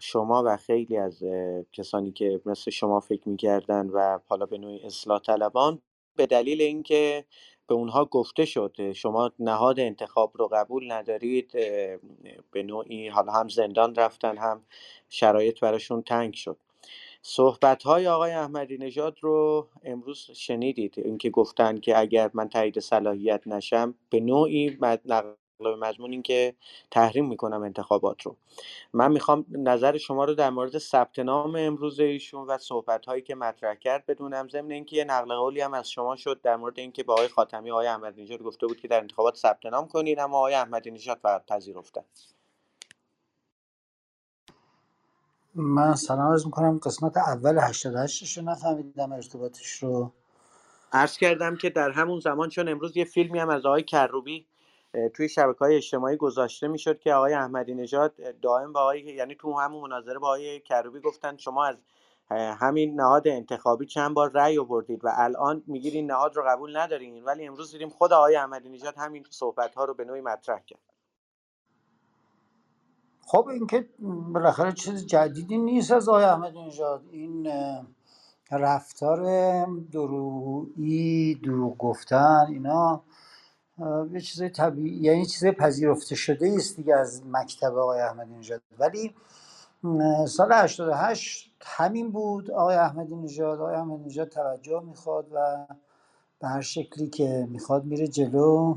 شما 0.00 0.42
و 0.46 0.56
خیلی 0.56 0.96
از 0.96 1.22
کسانی 1.72 2.12
که 2.12 2.40
مثل 2.46 2.70
شما 2.70 3.00
فکر 3.00 3.28
می‌کردن 3.28 3.86
و 3.88 4.18
حالا 4.26 4.46
به 4.46 4.58
نوعی 4.58 4.82
اصلاح 4.86 5.20
طلبان 5.20 5.82
به 6.16 6.26
دلیل 6.26 6.62
اینکه 6.62 7.24
به 7.68 7.74
اونها 7.74 8.04
گفته 8.04 8.44
شد 8.44 8.92
شما 8.92 9.32
نهاد 9.38 9.80
انتخاب 9.80 10.32
رو 10.38 10.48
قبول 10.52 10.92
ندارید 10.92 11.52
به 12.52 12.62
نوعی 12.62 13.08
حالا 13.08 13.32
هم 13.32 13.48
زندان 13.48 13.94
رفتن 13.94 14.38
هم 14.38 14.62
شرایط 15.08 15.60
براشون 15.60 16.02
تنگ 16.02 16.34
شد. 16.34 16.58
صحبت 17.28 17.82
های 17.82 18.08
آقای 18.08 18.32
احمدی 18.32 18.78
نژاد 18.78 19.18
رو 19.20 19.68
امروز 19.84 20.30
شنیدید. 20.34 20.94
اینکه 20.96 21.30
گفتن 21.30 21.78
که 21.78 21.98
اگر 21.98 22.30
من 22.34 22.48
تایید 22.48 22.80
صلاحیت 22.80 23.46
نشم 23.46 23.94
به 24.10 24.20
نوعی 24.20 24.78
نقل 24.80 25.32
مضمون 25.60 26.12
این 26.12 26.22
که 26.22 26.54
تحریم 26.90 27.28
می‌کنم 27.28 27.62
انتخابات 27.62 28.22
رو. 28.22 28.36
من 28.92 29.12
می‌خوام 29.12 29.44
نظر 29.50 29.96
شما 29.98 30.24
رو 30.24 30.34
در 30.34 30.50
مورد 30.50 30.78
ثبت 30.78 31.18
نام 31.18 31.56
امروز 31.56 32.00
ایشون 32.00 32.46
و 32.46 32.58
صحبت 32.58 33.06
هایی 33.06 33.22
که 33.22 33.34
مطرح 33.34 33.74
کرد 33.74 34.06
بدونم. 34.06 34.48
ضمن 34.48 34.70
اینکه 34.70 34.96
یه 34.96 35.04
نقل 35.04 35.34
قولی 35.34 35.60
هم 35.60 35.74
از 35.74 35.90
شما 35.90 36.16
شد 36.16 36.40
در 36.42 36.56
مورد 36.56 36.78
اینکه 36.78 37.02
با 37.02 37.14
آقای 37.14 37.28
خاتمی 37.28 37.70
آقای 37.70 37.86
احمدی 37.86 38.22
نژاد 38.22 38.42
گفته 38.42 38.66
بود 38.66 38.80
که 38.80 38.88
در 38.88 39.00
انتخابات 39.00 39.36
ثبت 39.36 39.66
نام 39.66 39.88
کنید 39.88 40.18
اما 40.18 40.36
آقای 40.38 40.54
احمدی 40.54 40.90
نژاد 40.90 41.18
فقط 41.22 41.46
پذیرفتن 41.46 42.04
من 45.56 45.94
سلام 45.94 46.32
عرض 46.32 46.46
می‌کنم. 46.46 46.78
قسمت 46.78 47.16
اول 47.16 47.58
88 47.58 48.38
رو 48.38 48.44
نفهمیدم 48.44 49.12
ارتباطش 49.12 49.82
رو. 49.82 50.12
عرض 50.92 51.16
کردم 51.16 51.56
که 51.56 51.70
در 51.70 51.90
همون 51.90 52.20
زمان 52.20 52.48
چون 52.48 52.68
امروز 52.68 52.96
یه 52.96 53.04
فیلمی 53.04 53.38
هم 53.38 53.48
از 53.48 53.66
آقای 53.66 53.82
کروبی 53.82 54.46
توی 55.14 55.28
شبکه 55.28 55.58
های 55.58 55.76
اجتماعی 55.76 56.16
گذاشته 56.16 56.68
می‌شد 56.68 57.00
که 57.00 57.14
آقای 57.14 57.34
احمدی 57.34 57.74
نژاد 57.74 58.14
دائم 58.42 58.72
با 58.72 58.80
آقای 58.80 59.00
یعنی 59.00 59.34
تو 59.34 59.60
همون 59.60 59.82
مناظره 59.82 60.18
با 60.18 60.26
آقای 60.26 60.60
کروبی 60.60 61.00
گفتن 61.00 61.36
شما 61.36 61.66
از 61.66 61.76
همین 62.30 63.00
نهاد 63.00 63.28
انتخابی 63.28 63.86
چند 63.86 64.14
بار 64.14 64.30
رأی 64.32 64.58
آوردید 64.58 65.04
و 65.04 65.08
الان 65.16 65.62
میگید 65.66 65.94
این 65.94 66.10
نهاد 66.10 66.36
رو 66.36 66.44
قبول 66.48 66.76
ندارین. 66.76 67.24
ولی 67.24 67.46
امروز 67.46 67.72
دیدیم 67.72 67.88
خود 67.88 68.12
آقای 68.12 68.36
احمدی 68.36 68.68
نژاد 68.68 68.94
همین 68.98 69.24
صحبت 69.30 69.74
ها 69.74 69.84
رو 69.84 69.94
به 69.94 70.04
نوعی 70.04 70.20
مطرح 70.20 70.60
کرد. 70.66 70.95
خب 73.28 73.48
این 73.48 73.66
که 73.66 73.88
بالاخره 74.32 74.72
چیز 74.72 75.06
جدیدی 75.06 75.58
نیست 75.58 75.92
از 75.92 76.08
آقای 76.08 76.24
احمدی 76.24 76.66
نژاد. 76.66 77.02
این 77.10 77.48
رفتار 78.50 79.20
درویی 79.92 81.34
دروغ 81.34 81.78
گفتن 81.78 82.46
اینا 82.48 83.02
یه 84.12 84.20
چیز 84.20 84.42
طبیعی 84.52 84.96
یعنی 84.96 85.26
چیز 85.26 85.46
پذیرفته 85.46 86.14
شده 86.14 86.52
است 86.56 86.76
دیگه 86.76 86.94
از 86.96 87.22
مکتب 87.26 87.76
آقای 87.76 88.00
احمدی 88.00 88.34
نژاد. 88.34 88.62
ولی 88.78 89.14
سال 90.28 90.52
88 90.52 91.52
همین 91.62 92.10
بود 92.10 92.50
آقای 92.50 92.76
احمدی 92.76 93.16
نژاد 93.16 93.60
آقای 93.60 93.74
احمدی 93.74 94.04
نژاد 94.04 94.28
توجه 94.28 94.80
می‌خواد 94.80 95.26
و 95.32 95.66
به 96.40 96.48
هر 96.48 96.60
شکلی 96.60 97.08
که 97.08 97.46
می‌خواد 97.50 97.84
میره 97.84 98.08
جلو 98.08 98.76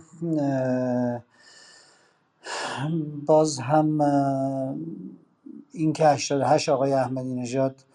باز 3.26 3.60
هم 3.60 4.02
این 5.72 5.94
که 5.94 6.08
88 6.08 6.70
آقای 6.70 6.94
احمدی 6.94 7.34
نژاد 7.34 7.86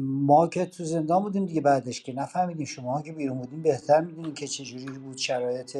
ما 0.00 0.48
که 0.48 0.66
تو 0.66 0.84
زندان 0.84 1.22
بودیم 1.22 1.46
دیگه 1.46 1.60
بعدش 1.60 2.02
که 2.02 2.12
نفهمیدیم 2.12 2.66
شما 2.66 3.02
که 3.02 3.12
بیرون 3.12 3.38
بودیم 3.38 3.62
بهتر 3.62 4.00
می‌دونیم 4.00 4.34
که 4.34 4.46
چجوری 4.46 4.98
بود 4.98 5.16
شرایط 5.16 5.76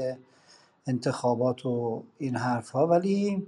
انتخابات 0.87 1.67
و 1.67 2.03
این 2.19 2.37
حرف 2.37 2.71
ها 2.71 2.87
ولی 2.87 3.47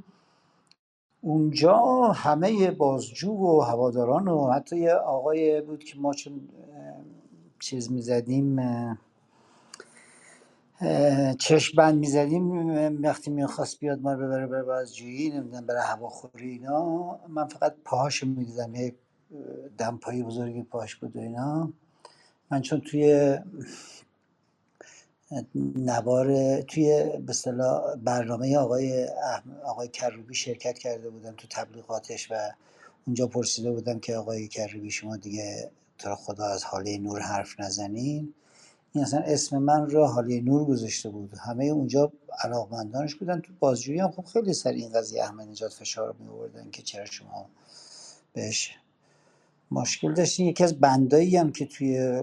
اونجا 1.21 1.77
همه 2.15 2.71
بازجو 2.71 3.33
و 3.33 3.61
هواداران 3.61 4.29
و 4.29 4.53
حتی 4.53 4.79
یه 4.79 4.93
آقای 4.93 5.61
بود 5.61 5.85
که 5.85 5.99
ما 5.99 6.15
چون 6.15 6.41
چیز 7.59 7.93
می‌زدیم 7.93 8.57
چشم 11.39 11.77
بند 11.77 11.99
می‌زدیم 11.99 12.51
وقتی 13.05 13.31
می‌خواست 13.31 13.81
بیاد 13.81 14.01
ما 14.03 14.13
رو 14.13 14.27
ببره 14.27 14.47
بره 14.47 14.63
بازجویی 14.63 15.31
نمی‌دونم 15.31 15.67
برای 15.67 15.83
هواخوری 15.83 16.51
اینا 16.51 17.21
من 17.29 17.49
فقط 17.49 17.77
پاهاش 17.85 18.25
می‌دیدم 18.25 18.75
یه 18.75 18.95
دمپایی 19.79 20.23
بزرگی 20.23 20.63
پاش 20.63 20.97
بود 20.97 21.17
و 21.17 21.21
اینا. 21.21 21.73
من 22.51 22.63
چون 22.63 22.81
توی 22.81 23.39
نوار 25.77 26.61
توی 26.63 27.11
به 27.27 27.35
برنامه 28.05 28.59
آقای 28.59 29.09
آقای 29.65 29.89
کروبی 29.89 30.35
شرکت 30.35 30.79
کرده 30.79 31.11
بودم 31.11 31.35
تو 31.37 31.49
تبلیغاتش 31.51 32.33
و 32.33 32.35
اونجا 33.07 33.27
پرسیده 33.27 33.73
بودم 33.73 34.01
که 34.01 34.17
آقای 34.17 34.49
کروبی 34.49 34.91
شما 34.91 35.17
دیگه 35.17 35.71
تو 35.99 36.15
خدا 36.17 36.47
از 36.47 36.65
حاله 36.65 36.99
نور 36.99 37.21
حرف 37.21 37.61
نزنین. 37.61 38.35
این 38.93 39.05
اصلا 39.05 39.21
اسم 39.21 39.59
من 39.59 39.91
رو 39.91 40.07
حالی 40.07 40.41
نور 40.41 40.65
گذاشته 40.65 41.11
بود. 41.11 41.35
همه 41.39 41.65
اونجا 41.65 42.13
علاقمندانش 42.45 43.15
بودن. 43.15 43.41
تو 43.41 43.53
بازجویی 43.59 44.01
هم 44.01 44.11
خب 44.11 44.25
خیلی 44.25 44.53
سر 44.53 44.71
این 44.73 44.93
قضیه 44.93 45.25
احمد 45.25 45.49
نجات 45.49 45.73
فشار 45.73 46.15
می 46.19 46.29
آوردن 46.29 46.71
که 46.71 46.83
چرا 46.83 47.05
شما 47.05 47.47
بهش 48.33 48.77
مشکل 49.71 50.15
داشتین. 50.15 50.47
یکی 50.47 50.65
از 50.65 50.81
بندایی 50.81 51.37
هم 51.37 51.53
که 51.53 51.67
توی 51.67 52.23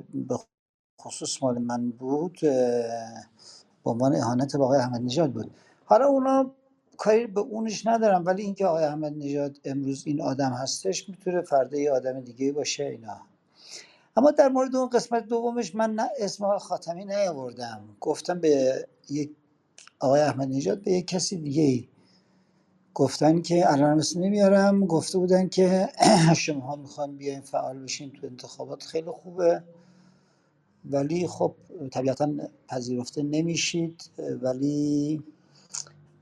خصوص 1.02 1.44
مال 1.44 1.58
من 1.58 1.92
بود 1.92 2.40
به 3.84 3.92
عنوان 3.92 4.16
اهانت 4.16 4.58
به 4.58 4.64
آقای 4.64 4.80
احمد 4.80 5.02
نژاد 5.02 5.32
بود. 5.34 5.52
حالا 5.86 6.08
اونا 6.08 6.52
کاری 6.98 7.28
به 7.28 7.40
اونش 7.42 7.88
ندارم 7.88 8.26
ولی 8.26 8.44
اینکه 8.44 8.66
آقای 8.66 8.84
احمد 8.84 9.14
نژاد 9.18 9.58
امروز 9.66 10.04
این 10.08 10.22
آدم 10.22 10.52
هستش 10.52 11.10
می‌تونه 11.10 11.42
فردا 11.42 11.78
یه 11.78 11.92
آدم 11.92 12.22
دیگه 12.22 12.52
باشه 12.52 12.84
اینا. 12.84 13.22
اما 14.18 14.32
در 14.32 14.50
مورد 14.50 14.78
اون 14.78 14.90
قسمت 14.90 15.28
دومش 15.28 15.76
من 15.76 15.96
نه 15.96 16.10
اسم 16.20 16.60
خاتمی 16.60 17.06
نیاوردم. 17.06 17.98
گفتم 18.02 18.42
به 18.42 18.88
یک 19.12 19.32
آقای 20.02 20.22
احمد 20.22 20.50
نژاد 20.50 20.84
به 20.84 20.92
یک 20.94 21.08
کسی 21.08 21.38
دیگه 21.38 21.90
گفتن 22.96 23.42
که 23.42 23.74
الان 23.74 24.00
اسم 24.00 24.22
نمیارم. 24.22 24.86
گفته 24.88 25.20
بودن 25.20 25.50
که 25.50 25.90
شما 26.38 26.78
می‌خوان 26.78 27.18
بیاین 27.18 27.42
فعال 27.42 27.80
بشین 27.80 28.12
تو 28.12 28.28
انتخابات. 28.28 28.84
خیلی 28.84 29.12
خوبه. 29.12 29.64
ولی 30.86 31.28
خب 31.28 31.56
طبیعتا 31.92 32.32
پذیرفته 32.70 33.24
نمیشید. 33.24 34.12
ولی 34.42 35.24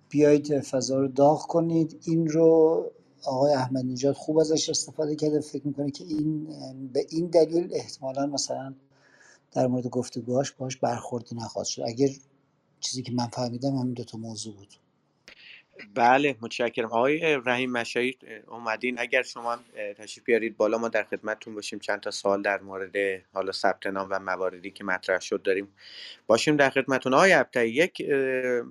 بیایید 0.09 0.61
فضا 0.61 0.99
رو 0.99 1.07
داغ 1.07 1.47
کنید. 1.47 2.01
این 2.07 2.27
رو 2.29 2.91
آقای 3.27 3.53
احمد 3.53 3.85
نژاد 3.85 4.15
خوب 4.15 4.39
ازش 4.39 4.69
استفاده 4.69 5.15
کرده 5.15 5.39
فکر 5.39 5.67
می‌کنه 5.67 5.91
که 5.91 6.03
این 6.03 6.47
به 6.93 7.05
این 7.09 7.27
دلیل 7.27 7.69
احتمالا 7.73 8.25
مثلا 8.25 8.73
در 9.51 9.67
مورد 9.67 9.87
گفتگوهاش 9.87 10.51
باش 10.51 10.77
برخوردی 10.77 11.35
نخواهد 11.35 11.67
شد. 11.67 11.81
اگر 11.85 12.07
چیزی 12.79 13.03
که 13.03 13.11
من 13.11 13.27
فهمیدم 13.27 13.75
همین 13.75 13.93
دوتا 13.93 14.17
موضوع 14.17 14.55
بود. 14.55 14.73
بله 15.95 16.35
متشکرم. 16.41 16.85
آقای 16.85 17.37
رحیم 17.45 17.71
مشایی 17.71 18.17
اومدین. 18.47 18.99
اگر 18.99 19.23
شما 19.23 19.57
تشریف 19.97 20.25
بیارید 20.25 20.57
بالا 20.57 20.77
ما 20.77 20.89
در 20.89 21.03
خدمتتون 21.03 21.55
باشیم. 21.55 21.79
چند 21.79 21.99
تا 21.99 22.11
سوال 22.11 22.41
در 22.41 22.61
مورد 22.61 22.95
حالا 23.33 23.51
ثبت 23.51 23.87
نام 23.87 24.07
و 24.11 24.19
مواردی 24.19 24.71
که 24.71 24.83
مطرح 24.83 25.19
شد 25.19 25.41
داریم. 25.41 25.67
باشیم 26.27 26.57
در 26.57 26.69
خدمتتون. 26.69 27.13
آقای 27.13 27.33
ابتایی 27.33 27.73
یک 27.73 28.01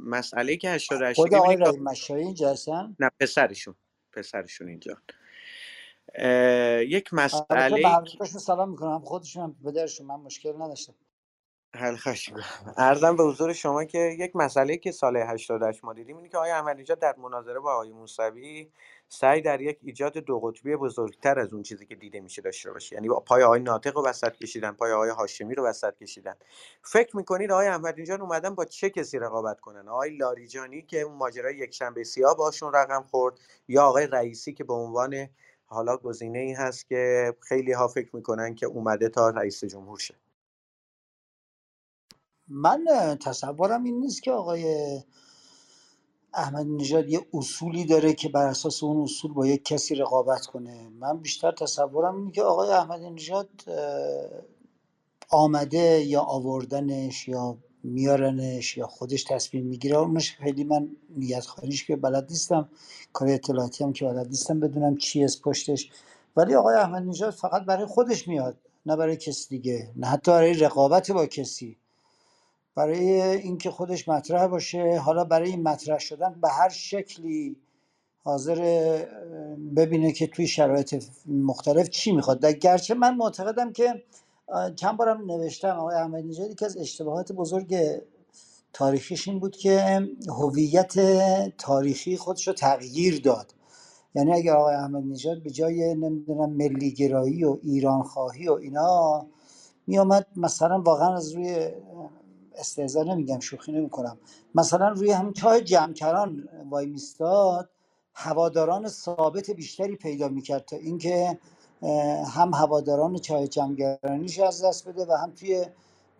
مسئله 0.04 0.56
که 0.56 0.70
88 0.70 1.16
خود 1.16 1.34
آقای 1.34 1.56
رحیم 1.56 1.82
مشایی 1.82 2.24
اینجا 2.24 2.50
هستن 2.50 2.96
نه 2.98 3.10
پسرشون. 3.20 3.74
پسرشون 4.16 4.68
اینجا 4.68 4.96
یک 6.82 7.10
البته 7.12 7.16
مسئله 7.16 7.82
به 7.82 7.88
حضرتشون 7.88 8.40
سلام 8.40 8.70
می‌کنم 8.70 9.00
خودشون 9.00 9.42
هم 9.42 9.56
به 9.64 9.72
درشون 9.72 10.06
من 10.06 10.16
مشکل 10.16 10.52
نداشتم 10.62 10.94
حل. 11.76 11.96
عرضم 12.76 13.16
به 13.16 13.24
حضور 13.24 13.52
شما 13.52 13.84
که 13.84 13.98
یک 13.98 14.36
مسئله 14.36 14.76
که 14.76 14.92
سال 14.92 15.16
88 15.16 15.84
ما 15.84 15.92
دیدیم 15.92 16.16
اینه 16.16 16.28
که 16.28 16.36
آقای 16.36 16.50
احمدی‌نژاد 16.50 16.98
در 16.98 17.14
مناظره 17.18 17.60
با 17.60 17.72
آقای 17.72 17.92
موسوی 17.92 18.70
سعی 19.08 19.40
در 19.40 19.60
یک 19.60 19.78
ایجاد 19.82 20.18
دو 20.18 20.40
قطبی 20.40 20.76
بزرگتر 20.76 21.38
از 21.38 21.52
اون 21.52 21.62
چیزی 21.62 21.86
که 21.86 21.94
دیده 21.94 22.20
میشه 22.20 22.42
داشته 22.42 22.72
باشه 22.72 22.94
یعنی 22.94 23.08
پای 23.26 23.42
آقای 23.42 23.60
ناطق 23.60 23.96
رو 23.96 24.04
وسط 24.06 24.32
کشیدن 24.32 24.72
پای 24.72 24.92
آقای 24.92 25.10
هاشمی 25.10 25.54
رو 25.54 25.64
وسط 25.64 25.96
کشیدن. 25.96 26.34
فکر 26.82 27.16
می‌کنید 27.16 27.52
آقای 27.52 27.66
احمدی‌نژاد 27.66 28.20
اومدن 28.20 28.54
با 28.54 28.64
چه 28.64 28.90
کسی 28.90 29.18
رقابت 29.18 29.60
کنن؟ 29.60 29.88
آقای 29.88 30.16
لاریجانی 30.16 30.82
که 30.82 31.00
اون 31.00 31.16
ماجرای 31.16 31.56
یک 31.56 31.74
شنبه 31.74 32.04
سیاه 32.04 32.36
باشون 32.36 32.72
رقم 32.72 33.02
خورد 33.02 33.40
یا 33.68 33.82
آقای 33.84 34.06
رئیسی 34.06 34.52
که 34.52 34.64
به 34.64 34.74
عنوان 34.74 35.28
حالا 35.66 35.96
گزینه 35.96 36.38
ای 36.38 36.52
هست 36.52 36.86
که 36.88 37.34
خیلی 37.40 37.72
ها 37.72 37.88
فکر 37.88 38.16
می‌کنن 38.16 38.54
که 38.54 38.66
اومده 38.66 39.08
تا 39.08 39.30
رئیس 39.30 39.64
جمهور 39.64 39.98
شه. 39.98 40.14
من 42.48 42.84
تصورم 43.24 43.84
این 43.84 44.00
نیست 44.00 44.22
که 44.22 44.30
آقای 44.32 44.64
احمد 46.36 46.66
نژاد 46.66 47.08
یه 47.08 47.20
اصولی 47.34 47.84
داره 47.84 48.12
که 48.12 48.28
بر 48.28 48.46
اساس 48.46 48.82
اون 48.82 49.02
اصول 49.02 49.32
با 49.32 49.46
یک 49.46 49.64
کسی 49.64 49.94
رقابت 49.94 50.46
کنه. 50.46 50.88
من 51.00 51.18
بیشتر 51.18 51.52
تصورم 51.52 52.16
اینه 52.16 52.30
که 52.30 52.42
آقای 52.42 52.70
احمد 52.70 53.00
نژاد 53.02 53.48
آمده 55.30 56.04
یا 56.04 56.22
آوردنش 56.22 57.28
یا 57.28 57.56
میارنش 57.82 58.76
یا 58.76 58.86
خودش 58.86 59.24
تصمیم 59.24 59.66
می‌گیره. 59.66 59.96
اونش 59.96 60.36
خیلی 60.36 60.64
من 60.64 60.88
نیت 61.10 61.46
خواهیش 61.46 61.86
که 61.86 61.96
بلد 61.96 62.30
نیستم. 62.30 62.68
کار 63.12 63.28
اطلاعاتی 63.28 63.84
هم 63.84 63.92
که 63.92 64.04
بلد 64.04 64.28
نیستم 64.28 64.60
بدونم 64.60 64.96
چی 64.96 65.24
از 65.24 65.42
پشتش. 65.42 65.90
ولی 66.36 66.54
آقای 66.54 66.76
احمد 66.76 67.02
نژاد 67.02 67.30
فقط 67.34 67.62
برای 67.64 67.86
خودش 67.86 68.28
میاد 68.28 68.56
نه 68.86 68.96
برای 68.96 69.16
کسی 69.16 69.48
دیگه 69.48 69.92
نه 69.96 70.06
حتی 70.06 70.30
برای 70.30 70.54
رقابت 70.54 71.10
با 71.10 71.26
کسی. 71.26 71.76
برای 72.76 73.22
اینکه 73.22 73.70
خودش 73.70 74.08
مطرح 74.08 74.46
باشه. 74.46 74.98
حالا 74.98 75.24
برای 75.24 75.50
این 75.50 75.62
مطرح 75.62 75.98
شدن 75.98 76.40
به 76.42 76.48
هر 76.48 76.68
شکلی 76.68 77.56
حاضر 78.24 78.58
ببینه 79.76 80.12
که 80.12 80.26
توی 80.26 80.46
شرایط 80.46 81.04
مختلف 81.26 81.88
چی 81.88 82.12
می‌خواد. 82.12 82.40
در 82.40 82.52
گرچه 82.52 82.94
من 82.94 83.16
معتقدم 83.16 83.72
که 83.72 84.02
چند 84.76 84.96
بارم 84.96 85.32
نوشتم 85.32 85.68
آقای 85.68 85.96
احمدی 85.96 86.28
نژاد 86.28 86.50
یکی 86.50 86.64
از 86.64 86.76
اشتباهات 86.76 87.32
بزرگ 87.32 87.76
تاریخیش 88.72 89.28
این 89.28 89.38
بود 89.38 89.56
که 89.56 90.08
هویت 90.28 90.94
تاریخی 91.58 92.16
خودش 92.16 92.48
رو 92.48 92.54
تغییر 92.54 93.20
داد. 93.20 93.54
یعنی 94.14 94.32
اگر 94.32 94.56
آقای 94.56 94.74
احمدی 94.74 95.08
نژاد 95.08 95.42
به 95.42 95.50
جای 95.50 95.94
نمی‌دونم 95.94 96.50
ملی 96.50 96.92
گرایی 96.92 97.44
و 97.44 97.58
ایران 97.62 98.02
خواهی 98.02 98.48
و 98.48 98.52
اینا 98.52 99.26
میامد 99.86 100.26
مثلا 100.36 100.80
واقعا 100.80 101.14
از 101.16 101.32
روی 101.32 101.70
استهزا 102.54 103.02
نمیگم 103.02 103.40
شوخی 103.40 103.72
نمی‌کنم. 103.72 104.18
مثلا 104.54 104.88
روی 104.88 105.10
همین 105.10 105.32
چاه 105.32 105.60
جمکران 105.60 106.48
وای 106.70 106.86
میستاد 106.86 107.70
هواداران 108.14 108.88
ثابت 108.88 109.50
بیشتری 109.50 109.96
پیدا 109.96 110.28
می‌کرد 110.28 110.64
تا 110.64 110.76
اینکه 110.76 111.38
هم 112.26 112.54
هواداران 112.54 113.18
چاه 113.18 113.46
جمکرانیش 113.46 114.40
از 114.40 114.64
دست 114.64 114.88
بده 114.88 115.06
و 115.06 115.12
هم 115.12 115.30
توی 115.30 115.66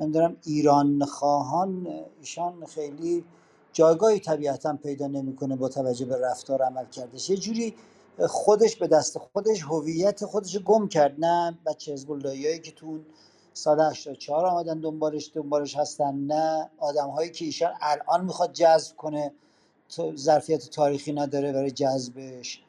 نمی‌دونم 0.01 0.37
ایران 0.45 1.05
خواهان 1.05 1.89
ایشان 2.21 2.65
خیلی 2.67 3.25
جایگاهی 3.73 4.21
طبیعتا 4.21 4.79
پیدا 4.83 5.07
نمی‌کنه 5.07 5.57
با 5.57 5.69
توجه 5.69 6.05
به 6.07 6.21
رفتار 6.21 6.63
عمل 6.63 6.85
کردش. 6.87 7.31
یه 7.31 7.37
جوری 7.37 7.75
خودش 8.29 8.77
به 8.77 8.87
دست 8.87 9.19
خودش 9.19 9.63
هویت 9.63 10.25
خودش 10.25 10.59
گم 10.59 10.89
کرد. 10.89 11.25
نه 11.25 11.59
بچه 11.67 11.93
حزب 11.93 12.09
که 12.63 12.73
تو 12.73 12.99
سال 13.55 13.81
84 13.81 14.47
آمدن 14.47 14.81
دنبالش 14.81 15.31
دنبالش 15.35 15.77
هستن. 15.77 16.15
نه 16.15 16.71
آدم 16.79 17.09
هایی 17.09 17.31
که 17.31 17.45
ایشان 17.45 17.73
الان 17.81 18.25
می‌خواد 18.25 18.53
جذب 18.53 18.97
کنه 18.97 19.33
ظرفیت 20.17 20.71
تاریخی 20.71 21.13
نداره 21.13 21.53
برای 21.53 21.71
جذبش 21.71 22.63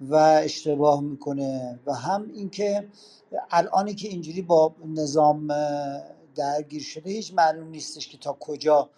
و 0.00 0.14
اشتباه 0.14 1.00
می‌کنه. 1.00 1.78
و 1.86 1.94
هم 1.94 2.30
اینکه 2.34 2.88
الانی 3.50 3.94
که 3.94 4.08
اینجوری 4.08 4.42
با 4.42 4.74
نظام 4.86 5.48
درگیر 6.34 6.82
شده 6.82 7.10
هیچ 7.10 7.34
معلوم 7.34 7.68
نیستش 7.68 8.08
که 8.08 8.18
تا 8.18 8.36
کجا 8.40 8.88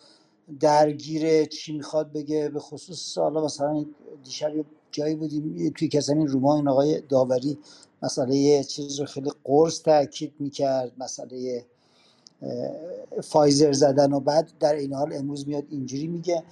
درگیره 0.60 1.46
چی 1.46 1.72
می‌خواد 1.76 2.12
بگه. 2.12 2.48
به 2.48 2.60
خصوص 2.60 3.18
حالا 3.18 3.44
مثلا 3.44 3.84
دیشب 4.24 4.52
جایی 4.90 5.14
بودیم 5.14 5.72
توی 5.76 5.88
کسی 5.88 6.12
این 6.12 6.26
روما 6.26 6.56
این 6.56 6.68
آقای 6.68 7.00
داوری 7.00 7.58
مسئله 8.04 8.64
چیز 8.64 9.00
رو 9.00 9.06
خیلی 9.06 9.32
قرص 9.44 9.82
تاکید 9.82 10.34
می‌کرد 10.38 10.92
مسئله 10.98 11.64
فایزر 13.22 13.72
زدن 13.72 14.12
و 14.12 14.20
بعد 14.20 14.52
در 14.60 14.74
این 14.74 14.92
حال 14.92 15.12
امروز 15.12 15.48
میاد 15.48 15.64
اینجوری 15.70 16.06
میگه. 16.06 16.42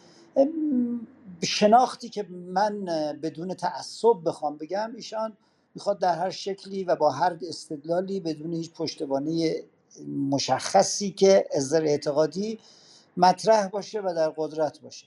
شناختی 1.43 2.09
که 2.09 2.23
من 2.29 2.85
بدون 3.23 3.55
تعصب 3.55 4.15
بخوام 4.25 4.57
بگم 4.57 4.93
ایشان 4.97 5.37
می‌خواد 5.75 5.99
در 5.99 6.19
هر 6.19 6.31
شکلی 6.31 6.85
و 6.85 6.97
با 6.97 7.11
هر 7.11 7.39
استدلالی 7.49 8.21
بدون 8.21 8.53
هیچ 8.53 8.73
پشتوانه 8.73 9.63
مشخصی 10.31 11.11
که 11.11 11.47
ازر 11.55 11.83
اعتقادی 11.83 12.59
مطرح 13.17 13.69
باشه 13.69 14.01
و 14.01 14.15
در 14.17 14.33
قدرت 14.37 14.81
باشه. 14.81 15.07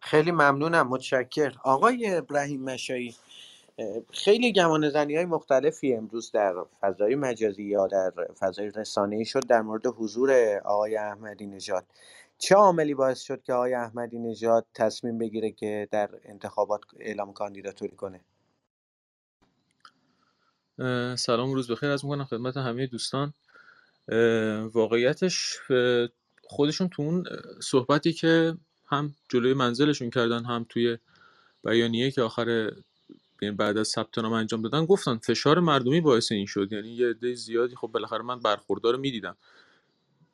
خیلی 0.00 0.30
ممنونم 0.30 0.88
متشکر 0.88 1.52
آقای 1.64 2.14
ابراهیم 2.14 2.62
مشایی. 2.62 3.14
خیلی 4.12 4.52
گمان 4.52 4.90
زنی 4.90 5.16
های 5.16 5.24
مختلفی 5.24 5.94
امروز 5.94 6.30
در 6.32 6.54
فضای 6.80 7.14
مجازی 7.14 7.64
یا 7.64 7.86
در 7.86 8.12
فضای 8.38 8.70
رسانه‌ای 8.70 9.24
شد 9.24 9.46
در 9.46 9.62
مورد 9.62 9.86
حضور 9.86 10.60
آقای 10.64 10.96
احمدی 10.96 11.46
نژاد. 11.46 11.84
چه 12.38 12.54
عاملی 12.54 12.94
باعث 12.94 13.20
شد 13.20 13.42
که 13.42 13.52
آقای 13.52 13.74
احمدی 13.74 14.18
نژاد 14.18 14.66
تصمیم 14.74 15.18
بگیره 15.18 15.50
که 15.50 15.88
در 15.90 16.10
انتخابات 16.24 16.80
اعلام 17.00 17.32
کاندیداتوری 17.32 17.96
کنه؟ 17.96 18.20
سلام 21.16 21.52
روز 21.52 21.70
بخیر 21.70 21.90
از 21.90 22.04
می‌کنم 22.04 22.24
خدمت 22.24 22.56
همه 22.56 22.86
دوستان. 22.86 23.34
واقعیتش 24.72 25.58
خودشون 26.42 26.88
تو 26.88 27.02
اون 27.02 27.24
صحبتی 27.62 28.12
که 28.12 28.54
هم 28.86 29.14
جلوی 29.28 29.54
منزلشون 29.54 30.10
کردن 30.10 30.44
هم 30.44 30.66
توی 30.68 30.98
بیانیه 31.64 32.10
که 32.10 32.22
آخر 32.22 32.70
یعنی 33.42 33.54
بعد 33.56 33.78
از 33.78 33.88
ثبت 33.88 34.18
نام 34.18 34.32
انجام 34.32 34.62
دادن 34.62 34.86
گفتن 34.86 35.16
فشار 35.16 35.60
مردمی 35.60 36.00
باعث 36.00 36.32
این 36.32 36.46
شد. 36.46 36.72
یعنی 36.72 36.88
یه 36.88 37.08
عده 37.10 37.34
زیادی 37.34 37.76
خب 37.76 37.88
بالاخره 37.88 38.22
من 38.22 38.40
برخوردار 38.40 38.96
می‌دیدم. 38.96 39.36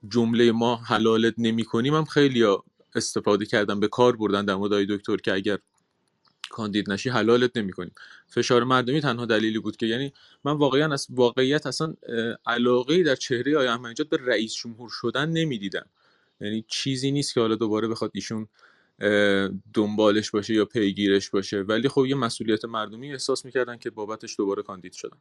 جمله 0.09 0.53
ما 0.53 0.77
حلالت 0.77 1.35
نمی 1.39 1.65
کنیم 1.65 1.95
هم 1.95 2.05
خیلی 2.05 2.47
استفاده 2.95 3.47
کردن 3.47 3.81
به 3.81 3.89
کار 3.89 4.17
بردن 4.17 4.45
در 4.45 4.55
مورد 4.55 4.73
دکتر 4.89 5.17
که 5.17 5.33
اگر 5.33 5.59
کاندید 6.51 6.91
نشی 6.91 7.11
حلالت 7.11 7.57
نمی 7.57 7.73
کنیم 7.73 7.93
فشار 8.27 8.65
مردمی 8.65 9.01
تنها 9.01 9.27
دلیلی 9.27 9.59
بود 9.59 9.77
که 9.77 9.87
یعنی 9.87 10.13
من 10.45 10.53
واقعا 10.53 10.93
از 10.93 11.07
واقعیت 11.11 11.67
اصلا 11.67 11.95
علاقه 12.47 13.03
در 13.03 13.15
چهره 13.15 13.55
آقای 13.55 13.67
احمدی 13.67 14.05
به 14.05 14.19
رئیس 14.21 14.55
جمهور 14.55 14.91
شدن 14.93 15.29
نمی‌دیدم. 15.29 15.87
یعنی 16.41 16.65
چیزی 16.69 17.11
نیست 17.11 17.35
که 17.35 17.41
حالا 17.41 17.55
دوباره 17.55 17.89
بخواد 17.89 18.11
ایشون 18.15 18.49
دنبالش 19.75 20.31
باشه 20.31 20.55
یا 20.55 20.65
پیگیرش 20.65 21.31
باشه. 21.31 21.63
ولی 21.63 21.89
خب 21.89 22.07
یه 22.07 22.15
مسئولیت 22.17 22.65
مردمی 22.65 23.13
احساس 23.13 23.45
می‌کردن 23.45 23.79
که 23.79 23.91
بابتش 23.91 24.37
دوباره 24.39 24.63
کاندید 24.63 24.93
شدن. 24.93 25.19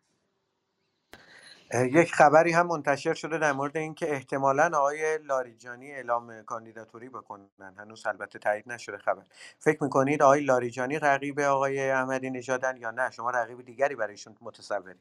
یک 1.73 2.13
خبری 2.13 2.51
هم 2.51 2.67
منتشر 2.67 3.13
شده 3.13 3.37
در 3.37 3.51
مورد 3.51 3.77
اینکه 3.77 4.11
احتمالا 4.13 4.71
آقای 4.77 5.17
لاریجانی 5.17 5.91
اعلام 5.91 6.43
کاندیداتوری 6.43 7.09
بکنن. 7.09 7.49
هنوز 7.77 8.05
البته 8.05 8.39
تایید 8.39 8.63
نشده 8.67 8.97
خبر. 8.97 9.23
فکر 9.59 9.83
می‌کنید 9.83 10.23
آقای 10.23 10.41
لاریجانی 10.45 10.99
رقیب 10.99 11.39
آقای 11.39 11.89
احمدی 11.89 12.29
نژادن 12.29 12.77
یا 12.77 12.91
نه؟ 12.91 13.11
شما 13.11 13.29
رقیب 13.31 13.61
دیگری 13.65 13.95
برایشون 13.95 14.37
متصوری 14.41 14.99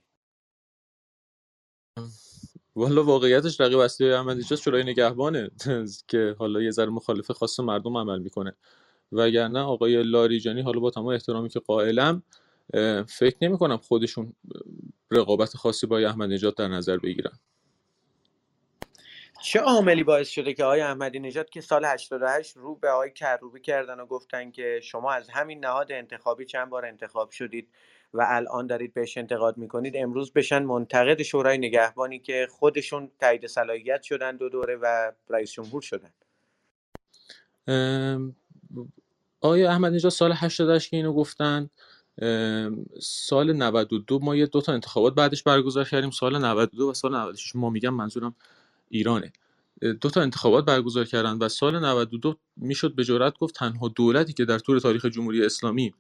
والا 2.77 3.05
واقعیتش 3.05 3.61
رقیب 3.61 3.79
اصلی 3.79 4.13
احمدی 4.13 4.41
نژاد 4.41 4.59
شورای 4.59 4.83
نگهبانه؟ 4.83 5.51
که 6.09 6.37
حالا 6.39 6.63
یه 6.63 6.71
ذره 6.71 6.91
مخالف 6.91 7.31
خاص 7.31 7.61
مردم 7.61 7.97
عمل 7.97 8.19
می‌کنه. 8.19 8.57
وگرنه 9.13 9.61
آقای 9.61 10.03
لاریجانی 10.03 10.63
حالا 10.63 10.81
با 10.81 10.91
تمام 10.91 11.07
احترامی 11.07 11.49
که 11.49 11.61
قائلم 11.61 12.23
فکر 13.09 13.37
نمی 13.43 13.59
کنم 13.59 13.77
خودشون 13.77 14.33
رقابت 15.11 15.57
خاصی 15.57 15.87
با 15.87 15.99
احمد 15.99 16.31
نژاد 16.31 16.57
در 16.57 16.69
نظر 16.69 16.97
بگیرن. 16.97 17.39
چه 19.43 19.61
عاملی 19.61 20.05
باعث 20.05 20.29
شده 20.29 20.55
که 20.55 20.65
آقای 20.65 20.81
احمدی 20.81 21.19
نژاد 21.19 21.51
که 21.51 21.61
سال 21.61 21.85
88 21.85 22.57
رو 22.57 22.75
به 22.75 22.91
آقای 22.91 23.11
کروبی 23.11 23.61
کردن 23.61 24.01
و 24.01 24.07
گفتن 24.07 24.51
که 24.51 24.81
شما 24.83 25.13
از 25.13 25.31
همین 25.31 25.65
نهاد 25.65 25.93
انتخابی 25.93 26.45
چند 26.45 26.71
بار 26.71 26.87
انتخاب 26.87 27.31
شدید؟ 27.31 27.69
و 28.15 28.27
الان 28.28 28.66
دارید 28.66 28.95
بهش 28.95 29.19
انتقاد 29.19 29.57
می‌کنید 29.57 29.97
امروز 29.97 30.32
بشن 30.32 30.62
منتقد 30.62 31.23
شورای 31.23 31.59
نگهبانی 31.59 32.19
که 32.19 32.49
خودشون 32.51 33.11
تایید 33.20 33.47
صلاحیت 33.47 34.03
شدن 34.03 34.37
دو 34.37 34.49
دوره 34.49 34.77
و 34.77 35.12
رئیس 35.28 35.53
جمهور 35.53 35.82
شدن. 35.82 36.11
آیا 39.41 39.70
احمد 39.70 39.93
نژاد 39.93 40.12
سال 40.12 40.32
88 40.32 40.91
که 40.91 40.97
اینو 40.97 41.12
گفتن 41.12 41.70
سال 43.01 43.53
92 43.53 44.19
ما 44.23 44.37
یه 44.37 44.47
دو 44.47 44.61
تا 44.61 44.73
انتخابات 44.73 45.15
بعدش 45.15 45.43
برگزار 45.43 45.85
کردیم 45.85 46.11
سال 46.11 46.45
92 46.45 46.91
و 46.91 46.95
سال 46.95 47.16
96 47.16 47.57
ما 47.57 47.70
میگم 47.70 47.95
منظورم 47.95 48.35
ایرانه. 48.89 49.32
دو 50.01 50.11
تا 50.11 50.23
انتخابات 50.23 50.65
برگزار 50.65 51.05
کردن 51.05 51.39
و 51.39 51.49
سال 51.49 51.85
92 51.85 52.37
می‌شد 52.57 52.95
به 52.95 53.05
جرات 53.05 53.39
گفت 53.39 53.55
تنها 53.55 53.89
دولتی 53.89 54.32
که 54.32 54.45
در 54.45 54.59
طول 54.59 54.78
تاریخ 54.78 55.07
جمهوری 55.07 55.45
اسلامی 55.45 55.95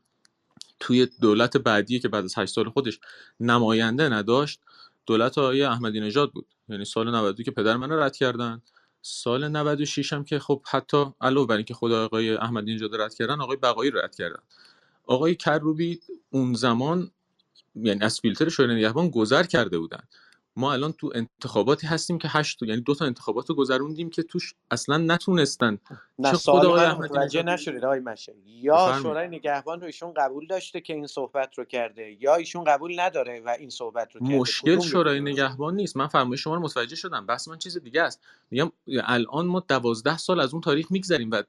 توی 0.80 1.08
دولت 1.20 1.56
بعدی 1.56 2.00
که 2.00 2.08
بعد 2.08 2.24
از 2.24 2.38
8 2.38 2.54
سال 2.54 2.68
خودش 2.70 3.00
نماینده 3.40 4.08
نداشت 4.08 4.60
دولت 5.06 5.38
آقای 5.38 5.62
احمدی 5.62 6.00
نژاد 6.00 6.32
بود. 6.32 6.46
یعنی 6.68 6.84
سال 6.84 7.08
92 7.08 7.42
که 7.42 7.50
پدر 7.50 7.76
من 7.76 7.92
رد 7.92 8.16
کردن. 8.16 8.62
سال 9.02 9.48
96 9.48 10.12
هم 10.12 10.24
که 10.24 10.38
خب 10.38 10.62
حتی 10.70 11.04
علاوه 11.20 11.46
بر 11.46 11.56
اینکه 11.56 11.74
خدا 11.74 12.04
آقای 12.04 12.36
احمدی 12.36 12.74
نژاد 12.74 13.00
رد 13.00 13.14
کردن 13.14 13.40
آقای 13.40 13.56
بقایی 13.56 13.90
رد 13.90 14.14
کردن. 14.14 14.42
آقای 15.06 15.34
کروبی 15.34 16.00
اون 16.30 16.54
زمان 16.54 17.10
یعنی 17.74 18.00
از 18.00 18.20
فیلتر 18.20 18.48
شورای 18.48 18.76
نگهبان 18.76 19.10
گذر 19.10 19.42
کرده 19.42 19.78
بودن. 19.78 20.02
ما 20.60 20.72
الان 20.72 20.92
تو 20.92 21.12
انتخاباتی 21.14 21.86
هستیم 21.86 22.18
که 22.18 22.28
هشت 22.30 22.62
یعنی 22.62 22.80
دو 22.80 22.94
تا 22.94 23.04
انتخابات 23.04 23.48
رو 23.50 23.54
گذروندیم 23.54 24.10
که 24.10 24.22
توش 24.22 24.54
اصلا 24.70 24.96
نتونستن. 24.96 25.78
نه 26.18 26.32
خود 26.32 26.64
آقای 26.64 26.92
متوجه 26.92 27.42
نشدید 27.42 27.84
آقای 27.84 28.00
مشه 28.00 28.34
یا 28.46 28.98
شورای 29.02 29.28
نگهبان 29.28 29.80
رو 29.80 29.86
ایشون 29.86 30.14
قبول 30.16 30.46
داشته 30.46 30.80
که 30.80 30.92
این 30.94 31.06
صحبت 31.06 31.58
رو 31.58 31.64
کرده 31.64 32.16
یا 32.20 32.34
ایشون 32.34 32.64
قبول 32.64 33.00
نداره 33.00 33.42
و 33.46 33.56
این 33.58 33.70
صحبت 33.70 34.12
رو 34.12 34.20
کرده؟ 34.20 34.38
مشکل 34.38 34.80
شورای 34.80 35.20
نگهبان 35.20 35.74
نیست. 35.74 35.96
من 35.96 36.06
فرمایش 36.06 36.40
شما 36.40 36.54
رو 36.54 36.60
متوجه 36.60 36.96
شدم. 36.96 37.26
بس 37.26 37.48
من 37.48 37.58
چیز 37.58 37.78
دیگه 37.78 38.02
است. 38.02 38.20
میگم 38.50 38.72
الان 39.04 39.46
ما 39.46 39.64
دوازده 39.68 40.18
سال 40.18 40.40
از 40.40 40.52
اون 40.52 40.60
تاریخ 40.60 40.92
میگذریم 40.92 41.30
و 41.30 41.42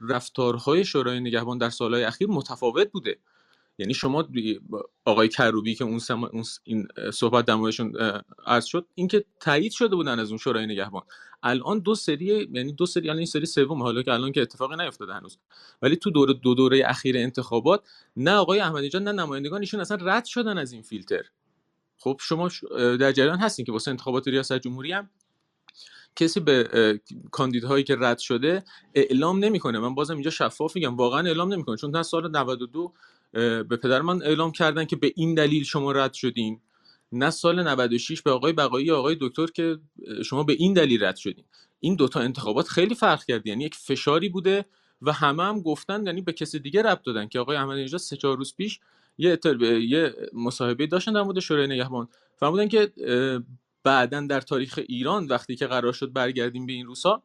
رفتارهای 0.00 0.84
شورای 0.84 1.20
نگهبان 1.20 1.58
در 1.58 1.70
سالهای 1.70 2.04
اخیر 2.04 2.28
متفاوت 2.28 2.92
بوده. 2.92 3.18
یعنی 3.80 3.94
شما 3.94 4.28
آقای 5.04 5.28
کروبی 5.28 5.74
که 5.74 5.84
اون, 5.84 5.98
سم... 5.98 6.24
اون 6.24 6.44
این 6.64 6.88
صحبت 7.12 7.46
دمایشون 7.46 7.92
عرض 8.46 8.64
شد 8.64 8.86
اینکه 8.94 9.24
تایید 9.40 9.72
شده 9.72 9.96
بودن 9.96 10.18
از 10.18 10.28
اون 10.28 10.38
شورای 10.38 10.66
نگهبان. 10.66 11.02
الان 11.42 11.78
دو 11.78 11.94
سری 11.94 12.48
یعنی 12.52 12.72
دو 12.72 12.86
سری 12.86 13.08
الان 13.08 13.18
این 13.18 13.26
سری 13.26 13.46
سوم 13.46 13.82
حالا 13.82 14.02
که 14.02 14.12
الان 14.12 14.32
که 14.32 14.42
اتفاقی 14.42 14.76
نیفتاده 14.76 15.14
هنوز. 15.14 15.38
ولی 15.82 15.96
تو 15.96 16.10
دوره 16.10 16.32
دو 16.32 16.54
دوره 16.54 16.82
اخیر 16.86 17.16
انتخابات 17.16 17.82
نه 18.16 18.34
آقای 18.34 18.60
احمدی 18.60 18.88
جان 18.88 19.02
نه 19.02 19.12
نمایندگان 19.12 19.60
ایشون 19.60 19.80
اصلا 19.80 19.98
رد 20.00 20.24
شدن 20.24 20.58
از 20.58 20.72
این 20.72 20.82
فیلتر. 20.82 21.22
خب 21.96 22.20
شما 22.20 22.50
در 22.76 23.12
جریان 23.12 23.38
هستین 23.38 23.64
که 23.64 23.72
واسه 23.72 23.90
انتخابات 23.90 24.28
ریاست 24.28 24.58
جمهوری 24.58 24.92
هم 24.92 25.10
کسی 26.16 26.40
به 26.40 27.00
کاندیدهایی 27.30 27.84
که 27.84 27.96
رد 27.98 28.18
شده 28.18 28.64
اعلام 28.94 29.44
نمی‌کنه. 29.44 29.78
من 29.78 29.94
بازم 29.94 30.14
اینجا 30.14 30.30
شفاف 30.30 30.76
میگم 30.76 30.96
واقعا 30.96 31.26
اعلام 31.26 31.52
نمی‌کنه. 31.52 31.76
چون 31.76 31.92
تا 31.92 32.02
سال 32.02 32.30
92 32.30 32.92
به 33.32 33.76
پدر 33.82 34.02
من 34.02 34.22
اعلام 34.22 34.52
کردن 34.52 34.84
که 34.84 34.96
به 34.96 35.12
این 35.16 35.34
دلیل 35.34 35.64
شما 35.64 35.92
رد 35.92 36.12
شدین. 36.12 36.60
نه 37.12 37.30
سال 37.30 37.68
96 37.68 38.22
به 38.22 38.30
آقای 38.30 38.52
بقایی 38.52 38.90
آقای 38.90 39.16
دکتر 39.20 39.46
که 39.46 39.78
شما 40.24 40.42
به 40.42 40.52
این 40.52 40.72
دلیل 40.72 41.04
رد 41.04 41.16
شدین. 41.16 41.44
این 41.80 41.96
دوتا 41.96 42.20
انتخابات 42.20 42.68
خیلی 42.68 42.94
فرق 42.94 43.24
کرد. 43.24 43.46
یعنی 43.46 43.64
یک 43.64 43.74
فشاری 43.74 44.28
بوده 44.28 44.64
و 45.02 45.12
همه 45.12 45.42
هم 45.42 45.60
گفتن 45.60 46.06
یعنی 46.06 46.20
به 46.20 46.32
کسی 46.32 46.58
دیگه 46.58 46.82
ربط 46.82 47.02
دادن 47.02 47.28
که 47.28 47.38
آقای 47.38 47.56
احمدی 47.56 47.82
نژاد 47.82 48.00
سه 48.00 48.16
چهار 48.16 48.36
روز 48.36 48.54
پیش 48.56 48.80
یه 49.18 49.38
یه 49.88 50.14
مصاحبه 50.32 50.86
داشتن 50.86 51.12
در 51.12 51.22
مورد 51.22 51.40
شورای 51.40 51.66
نگهبان. 51.66 52.08
فرمودن 52.36 52.68
که 52.68 52.92
بعدا 53.84 54.20
در 54.20 54.40
تاریخ 54.40 54.80
ایران 54.88 55.26
وقتی 55.26 55.56
که 55.56 55.66
قرار 55.66 55.92
شد 55.92 56.12
برگردیم 56.12 56.66
به 56.66 56.72
این 56.72 56.86
روسا 56.86 57.22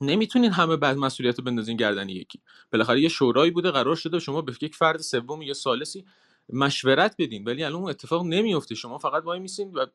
نمی‌تونین 0.00 0.52
همه 0.52 0.76
بعد 0.76 0.96
مسئولیت 0.96 1.38
رو 1.38 1.44
بندازین 1.44 1.76
گردن 1.76 2.08
یکی. 2.08 2.40
بالاخره 2.72 3.00
یه 3.00 3.08
شورایی 3.08 3.50
بوده 3.50 3.70
قرار 3.70 3.96
شده 3.96 4.18
شما 4.18 4.42
به 4.42 4.52
یک 4.60 4.74
فرد 4.74 5.00
سوم 5.00 5.42
یا 5.42 5.54
سالسی 5.54 6.06
مشورت 6.52 7.14
بدین. 7.18 7.44
ولی 7.44 7.64
الان 7.64 7.80
اون 7.80 7.90
اتفاق 7.90 8.26
نمیفته 8.26 8.74
شما 8.74 8.98
فقط 8.98 9.22
وای 9.22 9.38
میسین 9.38 9.72
و 9.72 9.86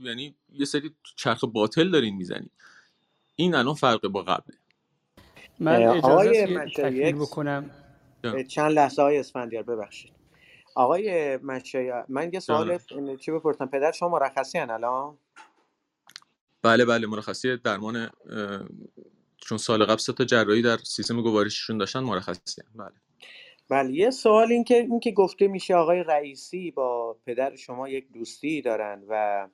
یعنی 0.00 0.34
یه 0.52 0.64
سری 0.64 0.94
چرخ 1.16 1.44
باطل 1.44 1.90
دارین 1.90 2.16
می‌زنین. 2.16 2.50
این 3.36 3.54
الان 3.54 3.74
فرق 3.74 4.08
با 4.08 4.22
قبله. 4.22 4.56
من 5.60 5.82
اجازه 5.82 7.12
بکنم. 7.12 7.70
چند 8.48 8.72
لحظه 8.72 9.02
های 9.02 9.18
اسفندیار 9.18 9.62
ببخشید. 9.62 10.12
آقای 10.74 11.36
مشایی 11.36 11.90
من 12.08 12.30
یه 12.32 12.40
سوال 12.40 12.78
چی 13.20 13.30
بپرسم؟ 13.30 13.66
پدر 13.66 13.92
شما 13.92 14.08
مرخصی 14.08 14.58
هن 14.58 14.70
الان؟ 14.70 15.18
بله 16.62 16.84
بله 16.84 17.06
مرخصی 17.06 17.56
درمان 17.56 18.10
چون 19.36 19.58
سال 19.58 19.84
قبل 19.84 19.96
سه 19.96 20.12
تا 20.12 20.24
جراحی 20.24 20.62
در 20.62 20.76
سیستم 20.76 21.22
گوارششون 21.22 21.78
داشتن 21.78 22.00
مرخصی. 22.00 22.62
بله. 22.74 22.92
بله 23.68 23.92
یه 23.92 24.10
سوال 24.10 24.52
این 24.52 24.64
که 24.64 24.74
این 24.74 25.00
که 25.00 25.12
گفته 25.12 25.48
میشه 25.48 25.74
آقای 25.74 26.02
رئیسی 26.02 26.70
با 26.70 27.16
پدر 27.26 27.56
شما 27.56 27.88
یک 27.88 28.12
دوستی 28.12 28.62
دارن 28.62 29.02
و 29.08 29.46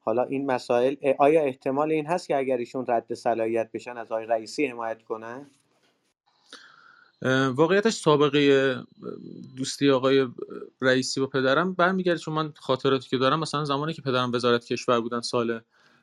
حالا 0.00 0.24
این 0.24 0.46
مسائل 0.46 0.96
آیا 1.18 1.42
احتمال 1.42 1.92
این 1.92 2.06
هست 2.06 2.28
که 2.28 2.36
اگر 2.36 2.56
ایشون 2.56 2.84
رد 2.88 3.14
صلاحیت 3.14 3.70
بشن 3.72 3.96
از 3.96 4.12
آقای 4.12 4.26
رئیسی 4.26 4.66
حمایت 4.66 5.02
کنن؟ 5.02 5.50
واقعیتش 7.54 7.94
سابقه 7.94 8.74
دوستی 9.56 9.90
آقای 9.90 10.26
رئیسی 10.80 11.20
با 11.20 11.26
پدرم 11.26 11.74
برمیگرده. 11.74 12.18
چون 12.18 12.34
من 12.34 12.52
خاطراتی 12.56 13.08
که 13.08 13.18
دارم 13.18 13.40
مثلا 13.40 13.64
زمانی 13.64 13.92
که 13.92 14.02
پدرم 14.02 14.32
وزارت 14.32 14.64
کشور 14.64 15.00
بودن 15.00 15.20
سال 15.20 15.60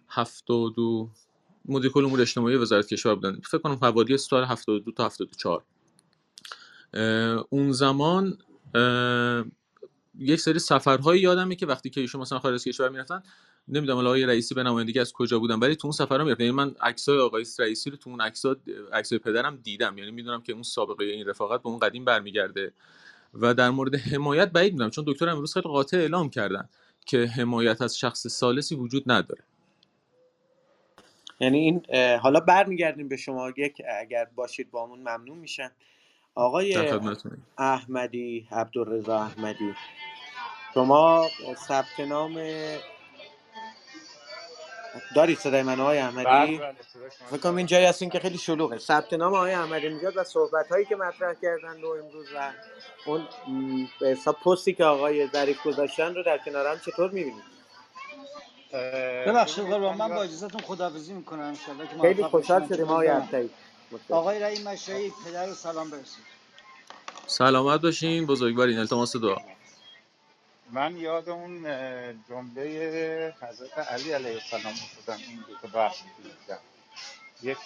هفتاد 0.09 0.79
و 0.79 1.09
مدیر 1.65 1.91
کل 1.91 2.05
امور 2.05 2.21
اجتماعی 2.21 2.55
وزارت 2.55 2.87
کشور 2.87 3.15
بودن. 3.15 3.39
فکر 3.43 3.57
کنم 3.57 3.77
حوالی 3.81 4.17
سال 4.17 4.43
72 4.43 4.91
تا 4.91 5.05
74 5.05 5.63
اون 7.49 7.71
زمان 7.71 8.37
یک 10.19 10.39
سری 10.39 10.59
سفرهایی 10.59 11.21
یادمه 11.21 11.55
که 11.55 11.65
وقتی 11.65 11.89
که 11.89 12.01
ایشون 12.01 12.21
مثلا 12.21 12.39
خارج 12.39 12.53
از 12.53 12.63
کشور 12.63 12.89
می‌رفتن 12.89 13.23
نمی‌دونم 13.67 13.99
آقای 13.99 14.25
رئیسی 14.25 14.55
به 14.55 14.63
نمایندگی 14.63 14.99
از 14.99 15.13
کجا 15.13 15.39
بودن 15.39 15.59
ولی 15.59 15.75
تو 15.75 15.87
اون 15.87 15.91
سفرها 15.91 16.23
می‌رفتن. 16.23 16.43
یعنی 16.43 16.55
من 16.55 16.75
عکسای 16.81 17.19
آقای 17.19 17.45
رئیسی 17.59 17.89
رو 17.89 17.97
تو 17.97 18.09
اون 18.09 18.21
عکسا 18.21 18.55
عکسای 18.93 19.19
پدرم 19.19 19.55
دیدم. 19.55 19.97
یعنی 19.97 20.11
می‌دونم 20.11 20.41
که 20.41 20.53
اون 20.53 20.63
سابقه 20.63 21.05
این 21.05 21.27
رفاقت 21.27 21.63
به 21.63 21.69
اون 21.69 21.79
قدیم 21.79 22.05
برمیگرده. 22.05 22.73
و 23.33 23.53
در 23.53 23.69
مورد 23.69 23.95
حمایت 23.95 24.51
بعید 24.51 24.73
می‌دونم 24.73 24.89
چون 24.89 25.03
دکتر 25.07 25.29
امروز 25.29 25.53
خیلی 25.53 25.69
قاطع 25.69 25.97
اعلام 25.97 26.29
کردن 26.29 26.69
که 27.05 27.25
حمایت 27.25 27.81
از 27.81 27.97
شخص 27.97 28.27
سالسی 28.27 28.75
وجود 28.75 29.11
نداره. 29.11 29.43
یعنی 31.39 31.57
این 31.57 31.85
حالا 32.17 32.39
برمیگردیم 32.39 33.07
به 33.07 33.17
شما. 33.17 33.49
یک 33.57 33.81
اگر 33.99 34.25
باشید 34.35 34.71
با 34.71 34.85
همون 34.85 34.99
ممنون 34.99 35.37
میشن 35.37 35.71
آقای 36.35 36.77
احمدی 37.57 38.47
عبدالرضا 38.51 39.19
احمدی. 39.19 39.73
شما 40.73 41.27
ثبت 41.67 41.99
نام 41.99 42.41
دارید 45.15 45.37
صدای 45.37 45.63
من 45.63 45.79
آقای 45.79 45.97
احمدی؟ 45.97 46.61
فکر 47.29 47.37
کنم 47.37 47.55
این 47.55 47.65
جایی 47.65 47.85
هستین 47.85 48.09
که 48.09 48.19
خیلی 48.19 48.37
شلوغه. 48.37 48.77
ثبت 48.77 49.13
نام 49.13 49.33
آقای 49.33 49.51
احمدی 49.51 49.89
نژاد 49.89 50.17
و 50.17 50.23
صحبت 50.23 50.69
هایی 50.69 50.85
که 50.85 50.95
مطرح 50.95 51.33
کردن 51.41 51.81
رو 51.81 51.89
امروز 51.89 52.27
و 52.35 52.51
اون 53.05 53.27
به 53.99 54.07
حساب 54.07 54.35
پستی 54.45 54.73
که 54.73 54.85
آقای 54.85 55.27
ظریف 55.27 55.67
گذاشتن 55.67 56.15
رو 56.15 56.23
در 56.23 56.37
کنارم 56.37 56.79
چطور 56.79 57.11
می‌بینید؟ 57.11 57.52
ببخشید 59.25 59.65
قربان 59.65 59.95
من 59.97 60.13
با 60.13 60.23
اجازهتون 60.23 60.61
خداحافظی 60.61 61.13
می‌کنم 61.13 61.41
انشالله 61.41 61.87
که 61.87 61.95
خیلی 62.01 62.23
خوشحال 62.23 62.63
شدیم 62.69 62.89
آقای. 62.91 63.09
عبدی 63.09 63.51
آقای 64.11 64.39
رئیم 64.39 64.63
مشایی 64.63 65.11
پدر 65.25 65.47
رو 65.47 65.55
سلام 65.55 65.91
برسید 65.91 66.25
سلامت 67.27 67.81
باشین 67.81 68.25
بزرگوارین 68.27 68.79
التماس 68.79 69.17
دعا. 69.17 69.37
من 70.71 70.97
یاد 70.97 71.29
اون 71.29 71.63
جمله 72.29 73.35
حضرت 73.41 73.79
علی 73.79 74.11
علیه 74.13 74.33
السلام 74.33 74.73
افتادم 74.83 75.23
این 75.27 75.43
دو 75.47 75.55
تا 75.55 75.67
بخش 75.79 76.03
دیدم. 76.17 76.59
یک 77.41 77.59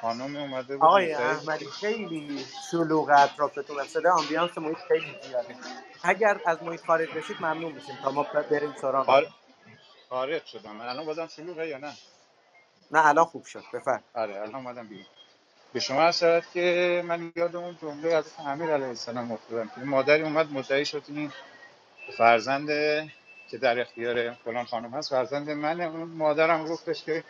خانم 0.00 0.36
اومده 0.36 0.78
بود 0.78 0.88
آقای 0.88 1.14
احمدی 1.14 1.66
خیلی 1.66 2.46
شلوغ 2.70 3.10
اطرافتون 3.10 3.84
صدا 3.84 4.12
آمبیانس 4.14 4.58
محیط 4.58 4.78
خیلی 4.88 5.16
زیاده. 5.22 5.56
اگر 6.02 6.40
از 6.46 6.62
محیط 6.62 6.84
خارج 6.84 7.10
بشید 7.16 7.36
ممنون 7.40 7.72
میشیم 7.72 7.96
تا 8.02 8.10
ما 8.12 8.24
بریم 8.50 8.74
سراغ. 8.82 9.06
خار... 9.06 9.26
خارج 10.08 10.46
شدم. 10.46 10.76
من 10.76 10.86
الان 10.88 11.06
بازم 11.06 11.26
شلوغه 11.28 11.68
یا 11.68 11.78
نه؟ 11.78 11.94
نه 12.92 13.06
الان 13.06 13.24
خوب 13.26 13.44
شد. 13.46 13.64
بفرم. 13.74 14.04
آره 14.14 14.36
الان 14.40 14.54
اومدم 14.54 14.88
بیرون. 14.88 15.06
به 15.74 15.80
شما 15.80 16.12
شود 16.12 16.44
که 16.54 17.02
من 17.06 17.32
یاد 17.36 17.56
اون 17.56 17.78
جمله 17.82 18.14
از 18.14 18.34
امیر 18.38 18.70
علیه 18.70 18.88
السلام 18.88 19.32
افتادم 19.32 19.68
که 19.76 19.82
مادری 19.82 20.22
اومد 20.22 20.52
مدعی 20.52 20.86
شد 20.86 21.04
این 21.08 21.32
فرزند 22.18 22.68
که 23.50 23.58
در 23.62 23.80
اختیار 23.80 24.34
فلان 24.34 24.64
خانم 24.64 24.94
هست. 24.94 25.10
فرزند 25.10 25.50
منه 25.50 25.84
اون 25.84 26.08
مادرم 26.08 26.66
گفتش 26.66 27.04
که 27.04 27.24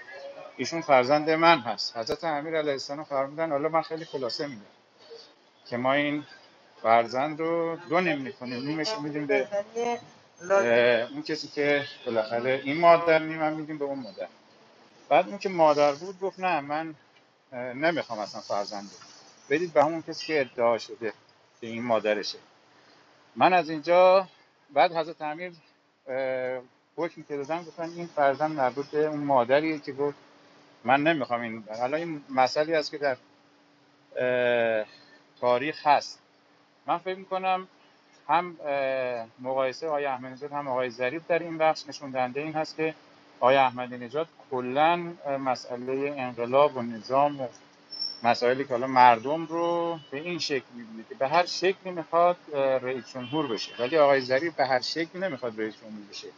ایشون 0.57 0.83
فرزند 0.83 1.31
من 1.31 1.61
هست. 1.61 1.99
حضرت 1.99 2.25
امیر 2.25 2.59
علیه 2.59 2.73
السلام 2.73 3.05
فرمودن 3.05 3.51
حالا 3.51 3.69
من 3.69 3.83
خیلی 3.83 4.05
خلاصه 4.05 4.47
میگم 4.47 4.63
که 5.67 5.77
ما 5.77 5.93
این 5.93 6.27
فرزند 6.83 7.41
رو 7.41 7.77
دو 7.91 8.01
نیم 8.01 8.23
می‌کنیم. 8.23 8.67
نیمش 8.67 8.99
میدیم 9.03 9.27
به 9.27 9.49
اون 10.41 11.23
کسی 11.23 11.49
که 11.49 11.85
بالاخره 12.07 12.61
این 12.65 12.81
مادر 12.81 13.19
نیم 13.19 13.43
هم 13.43 13.53
میدیم 13.53 13.79
به 13.79 13.85
اون 13.85 13.99
مادر. 13.99 14.29
بعد 15.09 15.29
اون 15.29 15.39
که 15.39 15.49
مادر 15.49 15.93
بود 15.93 16.21
گفت 16.21 16.41
نه 16.41 16.61
من 16.61 16.95
نمی‌خوام 17.53 18.19
اصلا 18.19 18.41
فرزند 18.41 18.85
رو. 18.85 18.99
بدید 19.51 19.73
به 19.73 19.85
همون 19.85 20.03
کسی 20.03 20.27
که 20.27 20.41
ادعا 20.41 20.79
شده 20.79 21.13
که 21.61 21.67
این 21.67 21.83
مادرشه. 21.83 22.39
من 23.37 23.53
از 23.53 23.71
اینجا 23.71 24.29
بعد 24.73 24.93
حضرت 24.93 25.23
امیر 25.23 25.53
حکم 26.97 27.23
که 27.23 27.37
دادن 27.37 27.63
گفتن 27.63 27.91
این 27.97 28.07
فرزند 28.07 28.57
مربوط 28.57 28.87
به 28.87 29.07
اون 29.07 29.21
مادریه 29.21 29.79
که 29.79 29.93
گفت 29.93 30.17
من 30.85 31.03
نمی‌خوام 31.03 31.41
این. 31.41 31.65
حالا 31.79 31.97
این 31.97 32.25
مسئله 32.31 32.77
است 32.77 32.91
که 32.91 32.99
در 32.99 33.17
تاریخ 35.41 35.87
هست. 35.87 36.19
من 36.87 36.99
فکر 36.99 37.19
می‌کنم 37.19 37.69
هم 38.29 38.57
مقایسه 39.39 39.87
آقای 39.89 40.07
احمدی 40.07 40.35
نژاد 40.35 40.53
هم 40.53 40.69
آقای 40.69 40.91
ظریف 40.91 41.23
در 41.29 41.39
این 41.39 41.59
بخش 41.59 41.89
نشون 41.89 42.11
دهنده 42.11 42.41
این 42.41 42.53
هست 42.53 42.77
که 42.77 42.95
آقای 43.41 43.57
احمدی 43.57 43.97
نژاد 43.97 44.29
کلا 44.51 44.97
مسئله 45.41 46.15
انقلاب 46.19 46.77
و 46.77 46.83
نظام 46.83 47.41
و 47.41 47.49
مسائلی 48.23 48.65
که 48.65 48.71
حالا 48.71 48.87
مردم 48.87 49.47
رو 49.47 49.99
به 50.11 50.19
این 50.19 50.39
شکل 50.39 50.65
می‌بینه 50.75 51.05
که 51.09 51.15
به 51.15 51.29
هر 51.29 51.47
شکلی 51.47 51.91
می‌خواد 51.93 52.37
رئیس 52.57 53.13
جمهور 53.13 53.47
بشه. 53.47 53.73
ولی 53.83 53.99
آقای 53.99 54.21
ظریف 54.21 54.55
به 54.55 54.67
هر 54.67 54.81
شکلی 54.81 55.23
نمی‌خواد 55.23 55.61
رئیس 55.61 55.75
جمهور 55.81 56.07
بشه. 56.11 56.29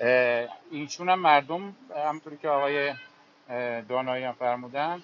اه، 0.00 0.48
ایشون 0.70 1.08
هم 1.08 1.18
مردم 1.18 1.76
همونطوری 1.96 2.36
که 2.36 2.48
آقای 2.48 2.94
دانایی 3.88 4.24
هم 4.24 4.32
فرمودن 4.32 5.02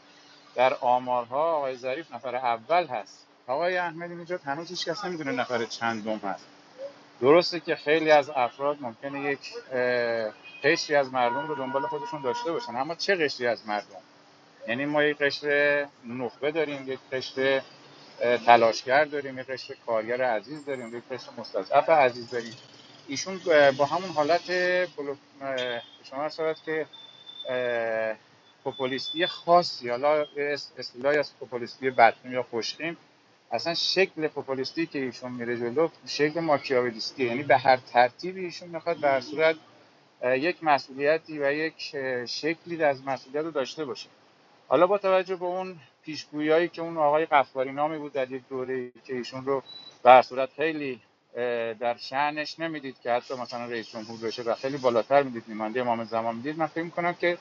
در 0.55 0.74
آمارها 0.74 1.56
آقای 1.56 1.77
ظریف 1.77 2.14
نفر 2.14 2.36
اول 2.36 2.86
هست. 2.86 3.27
آقای 3.51 3.77
احمدی 3.77 4.14
نژاد 4.14 4.40
هنوز 4.44 4.68
هیچ 4.68 4.89
کس 4.89 5.05
نمی‌دونه 5.05 5.32
نفر 5.32 5.64
چندم 5.64 6.16
هست. 6.18 6.47
درسته 7.20 7.60
که 7.60 7.77
خیلی 7.77 8.10
از 8.10 8.31
افراد 8.31 8.78
ممکنه 8.81 9.20
یک 9.32 9.40
قشری 10.64 10.97
از 10.97 11.12
مردم 11.12 11.48
رو 11.48 11.55
دنبال 11.55 11.86
خودشون 11.86 12.22
داشته 12.22 12.52
باشن 12.52 12.77
اما 12.77 12.94
چه 12.94 13.14
قشری 13.14 13.47
از 13.47 13.68
مردم؟ 13.68 14.02
یعنی 14.68 14.85
ما 14.85 15.02
یک 15.02 15.18
قشر 15.18 15.86
نخبه 16.05 16.51
داریم 16.51 16.89
یک 16.93 16.98
قشر 17.12 17.62
تلاشگر 18.47 19.05
داریم 19.05 19.39
یک 19.39 19.47
قشر 19.47 19.74
کارگر 19.86 20.22
عزیز 20.22 20.64
داریم 20.64 20.97
یک 20.97 21.05
قشر 21.10 21.31
مستضعف 21.39 21.89
عزیز 21.90 22.31
داریم. 22.31 22.56
ایشون 23.09 23.40
با 23.78 23.85
همون 23.86 24.10
حالت 24.10 24.51
بلو... 24.97 25.14
شما 26.05 26.28
صورت 26.28 26.64
که 26.64 26.86
پوپولیستی 28.64 29.27
خاصی 29.27 29.89
حالا 29.90 30.27
اصطلاحی 30.78 31.18
از 31.18 31.32
پوپولیستی 31.40 31.90
بدبین 31.90 32.32
یا 32.32 32.43
خوشخیم 32.43 32.97
اصلا 33.51 33.74
شکل 33.74 34.28
پوپولیستی 34.28 34.86
که 34.86 34.98
ایشون 34.98 35.32
میره 35.32 35.56
جلو 35.56 35.89
شکل 36.06 36.40
ماکیاولیستی 36.40 37.24
یعنی 37.24 37.43
به 37.43 37.59
هر 37.59 37.77
ترتیبی 37.77 38.44
ایشون 38.44 38.68
می‌خواد 38.68 38.97
به 38.97 39.09
هر 39.09 39.20
صورت 39.20 39.56
یک 40.24 40.64
مسئولیتی 40.64 41.39
و 41.39 41.52
یک 41.52 41.74
شکلی 42.27 42.85
از 42.85 43.05
مسئولیت 43.06 43.44
رو 43.44 43.51
داشته 43.51 43.85
باشه. 43.85 44.09
حالا 44.68 44.86
با 44.86 44.98
توجه 44.98 45.36
به 45.36 45.44
اون 45.44 45.77
پیشگویی 46.05 46.68
که 46.68 46.82
اون 46.82 46.97
آقای 46.97 47.27
قفاری 47.27 47.72
نامی 47.72 47.98
بود 47.98 48.12
در 48.12 48.31
یک 48.32 48.43
دوره 48.48 48.90
که 49.05 49.14
ایشون 49.16 49.44
رو 49.44 49.62
به 50.02 50.10
هر 50.10 50.22
صورت 50.22 50.48
خیلی 50.56 51.01
در 51.81 51.97
شأنش 51.97 52.60
نمی‌دید 52.60 52.97
که 53.02 53.12
حتی 53.12 53.35
مثلا 53.35 53.66
رئیس 53.66 53.90
جمهور 53.90 54.20
بشه 54.20 54.43
و 54.43 54.55
خیلی 54.55 54.77
بالاتر 54.77 55.22
می‌دید 55.22 55.44
نماینده 55.48 55.81
امام 55.81 56.05
زمان 56.05 56.36
می‌دید 56.36 56.59
من 56.59 56.66
فکر 56.66 56.85
می‌کنم 56.85 57.14
که 57.14 57.39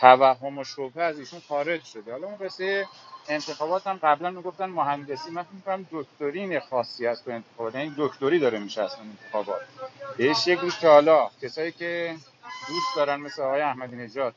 توهم 0.00 0.58
و 0.58 0.64
شبهه 0.64 1.02
از 1.02 1.18
ایشون 1.18 1.40
خارج 1.48 1.84
شده. 1.84 2.12
حالا 2.12 2.26
اون 2.26 2.36
قصه 2.36 2.86
انتخابات 3.28 3.86
هم 3.86 3.98
قبلا 4.02 4.30
می‌گفتن 4.30 4.66
مهندسی 4.66 5.30
من 5.30 5.46
می‌کنم 5.52 5.86
دکترین 5.92 6.60
خاصی 6.60 7.06
از 7.06 7.24
تو 7.24 7.30
انتخابات 7.30 7.74
یعنی 7.74 7.94
دکتری 7.98 8.38
داره 8.38 8.58
میشه 8.58 8.82
اصلا 8.82 9.00
انتخابات. 9.04 9.60
به 10.16 10.24
یه 10.24 10.34
شکلی 10.34 10.70
که 10.80 10.88
حالا 10.88 11.30
کسایی 11.42 11.72
که 11.72 12.16
دوست 12.68 12.96
دارن 12.96 13.20
مثل 13.20 13.42
آقای 13.42 13.60
احمدی 13.60 13.96
نژاد 13.96 14.34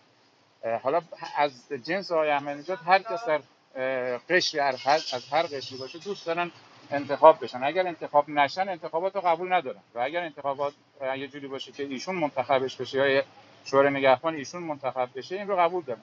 حالا 0.84 1.02
از 1.38 1.52
جنس 1.84 2.12
آقای 2.12 2.30
احمدی 2.30 2.60
نژاد 2.60 2.80
هر 2.86 3.00
کس 3.00 3.26
در 3.26 3.40
قشری 4.30 4.60
هر 4.60 4.76
از 5.14 5.26
هر 5.32 5.44
قشری 5.44 5.78
باشه 5.78 6.00
دوست 6.00 6.26
دارن 6.26 6.52
انتخاب 6.92 7.44
بشن. 7.44 7.64
اگر 7.64 7.88
انتخاب 7.88 8.30
نشن 8.30 8.70
انتخابات 8.70 9.16
رو 9.16 9.22
قبول 9.22 9.54
ندارن. 9.54 9.80
و 9.96 10.00
اگر 10.00 10.22
انتخابات 10.24 10.74
یه 11.18 11.28
جوری 11.28 11.48
باشه 11.48 11.72
که 11.72 11.84
ایشون 11.84 12.16
منتخبش 12.16 12.76
بشه 12.76 13.12
یا 13.12 13.24
شورای 13.66 13.94
نگهبان 13.94 14.36
ایشون 14.36 14.64
منتخب 14.64 15.10
بشه 15.16 15.36
این 15.36 15.48
رو 15.48 15.56
قبول 15.56 15.84
دارن. 15.84 16.02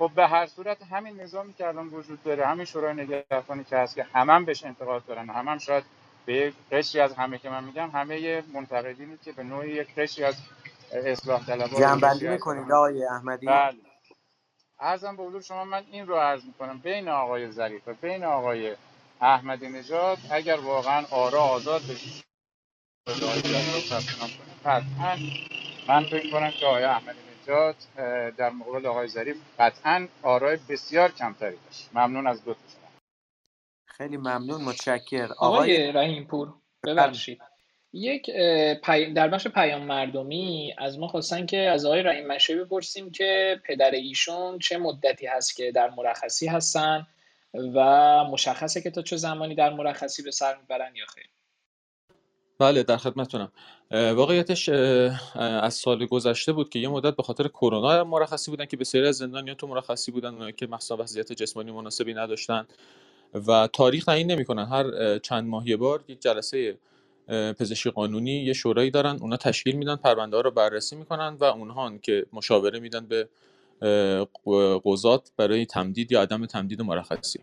خب 0.00 0.12
به 0.16 0.28
هر 0.28 0.46
صورت 0.46 0.84
همین 0.84 1.22
نظامی 1.22 1.54
که 1.54 1.68
الان 1.68 1.88
وجود 1.88 2.24
داره 2.24 2.46
همین 2.46 2.66
شورای 2.66 2.94
نگهبانی 2.94 3.64
که 3.64 3.78
هست 3.78 3.96
که 3.96 4.04
همه 4.04 4.34
هم 4.34 4.46
بهش 4.46 4.64
انتقاد 4.66 5.06
دارن 5.06 5.30
همه 5.30 5.52
هم 5.52 5.58
شاید 5.58 5.84
به 6.26 6.34
یک 6.34 6.54
قشری 6.72 7.02
از 7.02 7.14
همه 7.14 7.38
که 7.38 7.50
من 7.50 7.64
میگم 7.64 7.90
همه 7.90 8.44
منتقدینی 8.54 9.18
که 9.18 9.32
به 9.32 9.44
نوعی 9.44 9.70
یک 9.72 9.96
قشری 9.96 10.26
از 10.26 10.36
اصلاح 10.92 11.46
طلبها 11.46 11.80
یا 11.80 11.88
جنبندی 11.88 12.28
می‌کنید 12.28 12.72
آقای 12.72 13.04
احمدی؟ 13.06 13.46
بله. 13.46 13.78
ارزم 14.80 15.16
به 15.16 15.24
حضور 15.24 15.42
شما 15.42 15.64
من 15.66 15.84
این 15.92 16.08
رو 16.08 16.16
عرض 16.16 16.46
می‌کنم. 16.46 16.78
بین 16.80 17.08
آقای 17.10 17.52
ظریف 17.52 17.88
و 17.88 17.94
بین 17.94 18.24
آقای 18.24 18.76
احمدی 19.22 19.70
نژاد 19.70 20.18
اگر 20.32 20.60
واقعا 20.60 21.06
آرا 21.12 21.42
آزاد 21.42 21.82
بشه 21.82 22.24
قطعا 24.66 25.18
من 25.88 26.04
فکر 26.04 26.32
کنم 26.32 26.52
که 26.52 26.66
آقای 26.66 26.84
احمدی 26.84 27.20
نژاد 27.42 27.76
در 28.36 28.50
مقابل 28.50 28.86
آقای 28.86 29.08
ظریف 29.08 29.36
قطعا 29.58 30.08
آرای 30.22 30.58
بسیار 30.68 31.12
کمتری 31.12 31.56
داشت. 31.66 31.88
ممنون 31.94 32.26
از 32.26 32.44
دو 32.44 32.54
شما 32.54 32.90
خیلی 33.84 34.16
ممنون 34.16 34.62
متشکر 34.62 35.28
آقای 35.38 35.38
آقای 35.38 35.92
رحیم 35.92 36.24
پور 36.24 36.54
ببخشید. 36.86 37.40
یک 37.92 38.30
پی... 38.84 39.12
در 39.12 39.28
بخش 39.28 39.48
پیام 39.48 39.82
مردمی 39.82 40.74
از 40.78 40.98
ما 40.98 41.08
خواستن 41.08 41.46
که 41.46 41.58
از 41.58 41.84
آقای 41.84 42.02
رحیم 42.02 42.26
مشهی 42.26 42.56
بپرسیم 42.56 43.10
که 43.10 43.60
پدر 43.64 43.90
ایشون 43.90 44.58
چه 44.58 44.78
مدتی 44.78 45.26
هست 45.26 45.56
که 45.56 45.72
در 45.72 45.90
مرخصی 45.90 46.46
هستن 46.46 47.06
و 47.54 47.80
مشخصه 48.24 48.80
که 48.80 48.90
تا 48.90 49.02
چه 49.02 49.16
زمانی 49.16 49.54
در 49.54 49.70
مرخصی 49.70 50.22
به 50.22 50.30
سر 50.30 50.56
می‌برن 50.56 50.96
یا 50.96 51.06
خیر. 51.06 51.28
بله 52.60 52.82
در 52.82 52.96
خدمتتونم. 52.96 53.52
واقعیتش 53.90 54.68
از 55.38 55.74
سال 55.74 56.06
گذشته 56.06 56.52
بود 56.52 56.68
که 56.68 56.78
یه 56.78 56.88
مدت 56.88 57.16
به 57.16 57.22
خاطر 57.22 57.48
کرونا 57.48 58.04
مرخصی 58.04 58.50
بودن 58.50 58.64
که 58.64 58.76
بسیاری 58.76 59.06
از 59.06 59.16
زندانیان 59.16 59.56
تو 59.56 59.66
مرخصی 59.66 60.12
بودن 60.12 60.50
که 60.50 60.66
مثلا 60.66 60.96
وضعیت 60.96 61.32
جسمانی 61.32 61.72
مناسبی 61.72 62.14
نداشتن 62.14 62.66
و 63.34 63.68
تاریخ 63.72 64.04
تعیین 64.04 64.30
نمی‌کنن. 64.30 64.64
هر 64.64 65.18
چند 65.18 65.48
ماه 65.48 65.68
یه 65.68 65.76
بار 65.76 66.04
یک 66.08 66.20
جلسه 66.20 66.78
پزشکی 67.28 67.90
قانونی 67.90 68.44
یه 68.44 68.52
شورایی 68.52 68.90
دارن 68.90 69.16
اونا 69.20 69.36
تشکیل 69.36 69.76
میدن 69.76 69.96
پرونده 69.96 70.36
ها 70.36 70.40
رو 70.42 70.50
بررسی 70.50 70.96
می‌کنن 70.96 71.36
و 71.40 71.44
اونها 71.44 71.98
که 71.98 72.26
مشاوره 72.32 72.80
میدن 72.80 73.06
به 73.06 73.28
قضات 74.84 75.30
برای 75.36 75.66
تمدید 75.66 76.12
یا 76.12 76.22
عدم 76.22 76.46
تمدید 76.46 76.82
مرخصی. 76.82 77.40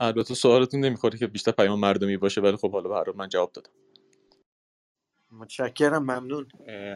البته 0.00 0.34
سوالتون 0.34 0.80
نمی‌خوره 0.80 1.18
که 1.18 1.26
بیشتر 1.26 1.52
پیام 1.52 1.80
مردمی 1.80 2.16
باشه 2.16 2.40
ولی 2.40 2.56
خب 2.56 2.72
حالا 2.72 3.04
به 3.04 3.12
من 3.12 3.28
جواب 3.28 3.52
دادم. 3.52 3.70
متشکرم 5.32 6.02
ممنون. 6.02 6.48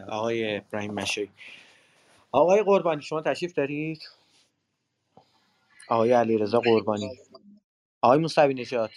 آقای 0.09 0.57
ابراهیم 0.57 0.93
مشی 0.93 1.31
آقای 2.31 2.63
قربانی 2.63 3.01
شما 3.01 3.21
تشریف 3.21 3.53
دارید؟ 3.53 3.99
آقای 5.89 6.11
علیرضا 6.11 6.59
قربانی. 6.59 7.19
آقای 8.01 8.19
موسوی 8.19 8.53
نژاد. 8.53 8.89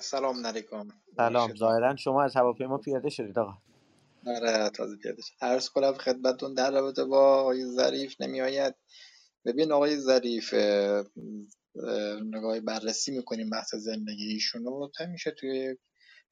سلام 0.00 0.46
علیکم. 0.46 0.88
سلام. 1.16 1.54
ظاهرا 1.54 1.96
شما 1.96 2.22
از 2.22 2.36
هواپیما 2.36 2.78
پیاده 2.78 3.10
شدید 3.10 3.38
آقا. 3.38 3.58
آره 4.26 4.70
تازه 4.70 4.96
پیاده 4.96 5.22
شد. 5.22 5.32
عرض 5.40 5.68
کنم 5.68 5.92
خدمتتون 5.92 6.54
در 6.54 6.70
رابطه 6.70 7.04
با 7.04 7.40
آقای 7.40 7.66
ظریف 7.66 8.20
نمیآید. 8.20 8.74
ببین 9.44 9.72
آقای 9.72 9.96
ظریف 9.96 10.54
اه، 11.76 11.90
اه، 11.90 12.20
نگاه 12.20 12.60
بررسی 12.60 13.12
می‌کنیم 13.12 13.50
بحث 13.50 13.74
زندگی 13.74 14.28
ایشونو 14.28 14.90
همیشه 15.00 15.30
توی 15.30 15.76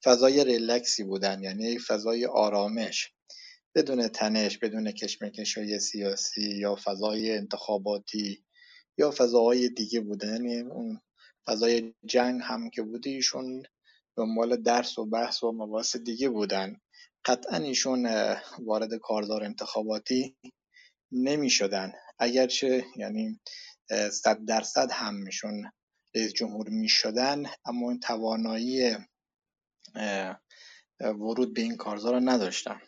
فضای 0.03 0.43
ریلکسی 0.43 1.03
بودن 1.03 1.43
یعنی 1.43 1.79
فضای 1.79 2.25
آرامش 2.25 3.13
بدون 3.75 4.07
تنش 4.07 4.57
بدون 4.57 4.91
کشمکشهای 4.91 5.79
سیاسی 5.79 6.59
یا 6.59 6.75
فضای 6.83 7.37
انتخاباتی 7.37 8.45
یا 8.97 9.11
فضاهای 9.11 9.69
دیگه 9.69 9.99
بوده. 9.99 10.27
یعنی 10.27 10.59
اون 10.59 11.01
فضای 11.47 11.93
جنگ 12.05 12.41
هم 12.43 12.69
که 12.69 12.81
بوده 12.81 13.09
ایشون 13.09 13.63
دنبال 14.17 14.55
درس 14.63 14.97
و 14.97 15.05
بحث 15.05 15.43
و 15.43 15.51
مباحث 15.51 15.95
دیگه 15.95 16.29
بودن. 16.29 16.77
قطعا 17.25 17.57
ایشون 17.57 18.07
وارد 18.59 18.93
کارزار 18.95 19.43
انتخاباتی 19.43 20.35
نمی 21.11 21.49
شدن 21.49 21.91
اگرچه 22.19 22.85
یعنی 22.95 23.39
صد 24.11 24.45
درصد 24.45 24.91
هم 24.91 25.15
میشون 25.15 25.71
رئیس 26.15 26.33
جمهور 26.33 26.69
می 26.69 26.89
شدن 26.89 27.43
اما 27.65 27.89
این 27.89 27.99
توانایی 27.99 28.97
ورود 30.99 31.53
به 31.53 31.61
این 31.61 31.77
کارزار 31.77 32.13
رو 32.13 32.19
نداشتن. 32.19 32.81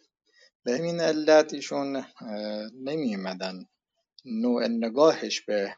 به 0.63 0.77
همین 0.77 1.01
علت 1.01 1.53
ایشون 1.53 2.05
نمی 2.83 3.17
نوع 4.25 4.67
نگاهش 4.67 5.41
به 5.41 5.75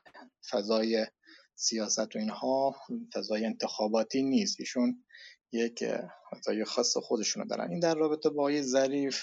فضای 0.50 1.08
سیاست 1.56 2.16
و 2.16 2.20
اینها 2.20 2.76
فضای 3.14 3.46
انتخاباتی 3.46 4.24
نیست. 4.24 4.60
ایشون 4.60 5.06
یک 5.52 5.84
فضای 6.32 6.66
خاص 6.66 6.98
خودشونو 6.98 7.46
دارن. 7.46 7.70
این 7.70 7.80
در 7.80 7.96
رابطه 7.96 8.30
با 8.30 8.42
آقای 8.42 8.64
ظریف 8.64 9.22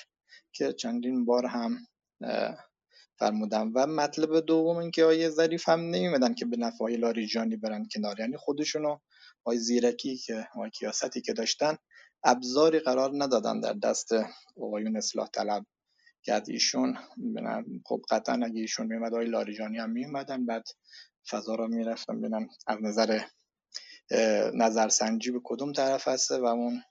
که 0.53 0.73
چندین 0.73 1.25
بار 1.25 1.47
هم 1.47 1.87
فرمودم 3.19 3.73
و 3.75 3.87
مطلب 3.87 4.41
دوم 4.41 4.77
این 4.77 4.91
که 4.91 5.05
آقای 5.05 5.31
ظریف 5.31 5.69
هم 5.69 5.81
نمیمدن 5.81 6.35
که 6.35 6.45
به 6.45 6.57
نفع 6.57 6.85
لاریجانی 6.85 7.57
برن 7.57 7.89
کنار. 7.95 8.21
یعنی 8.21 8.37
خودشونو 8.37 8.99
آقای 9.45 9.59
زیرکی 9.59 10.17
که 10.17 10.49
آقای 10.55 10.71
کیاستی 10.71 11.21
که 11.21 11.33
داشتن 11.33 11.77
ابزاری 12.25 12.79
قرار 12.79 13.11
ندادن 13.15 13.61
در 13.61 13.73
دست 13.73 14.13
آقایون 14.57 14.97
اصلاح 14.97 15.29
طلب. 15.29 15.67
که 16.23 16.43
ایشون 16.49 16.99
خب 17.87 18.03
قطعا 18.11 18.35
اگه 18.45 18.61
ایشون 18.61 18.87
میومد 18.87 19.13
آقای 19.13 19.27
لاریجانی 19.27 19.79
هم 19.79 19.91
میومدن 19.91 20.47
بعد 20.47 20.65
فضا 21.31 21.55
رو 21.55 21.69
می‌رفتم 21.69 22.21
ببینم 22.21 22.49
از 22.67 22.79
نظر 22.83 23.21
نظرسنجی 24.55 25.31
به 25.31 25.41
کدوم 25.45 25.73
طرف 25.73 26.09
هسته 26.09 26.39
و 26.39 26.45
اون 26.45 26.83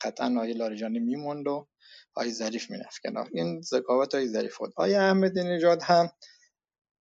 قطعا 0.00 0.34
آقای 0.36 0.52
لاریجانی 0.52 0.98
میموند 0.98 1.48
و 1.48 1.68
آقای 2.16 2.32
ظریف 2.32 2.70
می‌رفت 2.70 2.98
کنار. 3.02 3.30
این 3.34 3.62
ذکاوت 3.62 4.14
آقای 4.14 4.28
ظریف 4.28 4.58
بود. 4.58 4.70
آقای 4.76 4.94
احمدی 4.94 5.44
نژاد 5.44 5.82
هم 5.82 6.10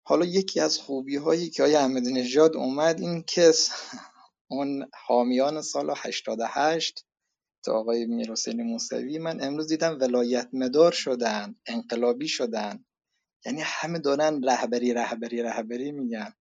حالا 0.07 0.25
یکی 0.25 0.59
از 0.59 0.77
خوبی 0.79 1.15
هایی 1.17 1.49
که 1.49 1.63
آقای 1.63 1.75
احمدی 1.75 2.13
نژاد 2.13 2.57
اومد 2.57 3.01
این 3.01 3.23
که 3.27 3.51
اون 4.51 4.89
حامیان 5.07 5.61
سال 5.61 5.93
88 5.97 7.05
تا 7.65 7.73
آقای 7.79 8.05
میرحسین 8.05 8.63
موسوی 8.63 9.19
من 9.19 9.43
امروز 9.43 9.67
دیدم 9.67 9.97
ولایت 10.01 10.49
مدار 10.53 10.91
شدن 10.91 11.55
انقلابی 11.67 12.27
شدن. 12.27 12.85
یعنی 13.45 13.61
همه 13.65 13.99
دارن 13.99 14.43
رهبری 14.43 14.93
رهبری 14.93 15.43
رهبری 15.43 15.91
میگن. 15.91 16.33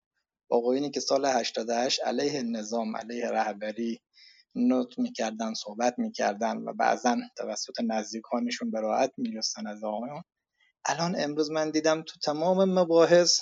آقایونی 0.51 0.91
که 0.91 1.01
سال 1.01 1.27
88 1.27 2.01
علیه 2.05 2.43
نظام 2.43 2.97
علیه 2.97 3.29
رهبری 3.29 4.03
نطق 4.55 4.99
می‌کردن 4.99 5.55
صحبت 5.55 5.99
می‌کردن 5.99 6.57
و 6.57 6.73
بعضا 6.73 7.17
توسط 7.37 7.81
نزدیکانشون 7.85 8.71
به 8.71 8.81
راحت 8.81 9.13
از 9.67 9.85
آقایون. 9.85 10.23
الان 10.85 11.15
امروز 11.19 11.51
من 11.51 11.71
دیدم 11.71 12.03
تو 12.03 12.19
تمام 12.23 12.79
مباحث 12.79 13.41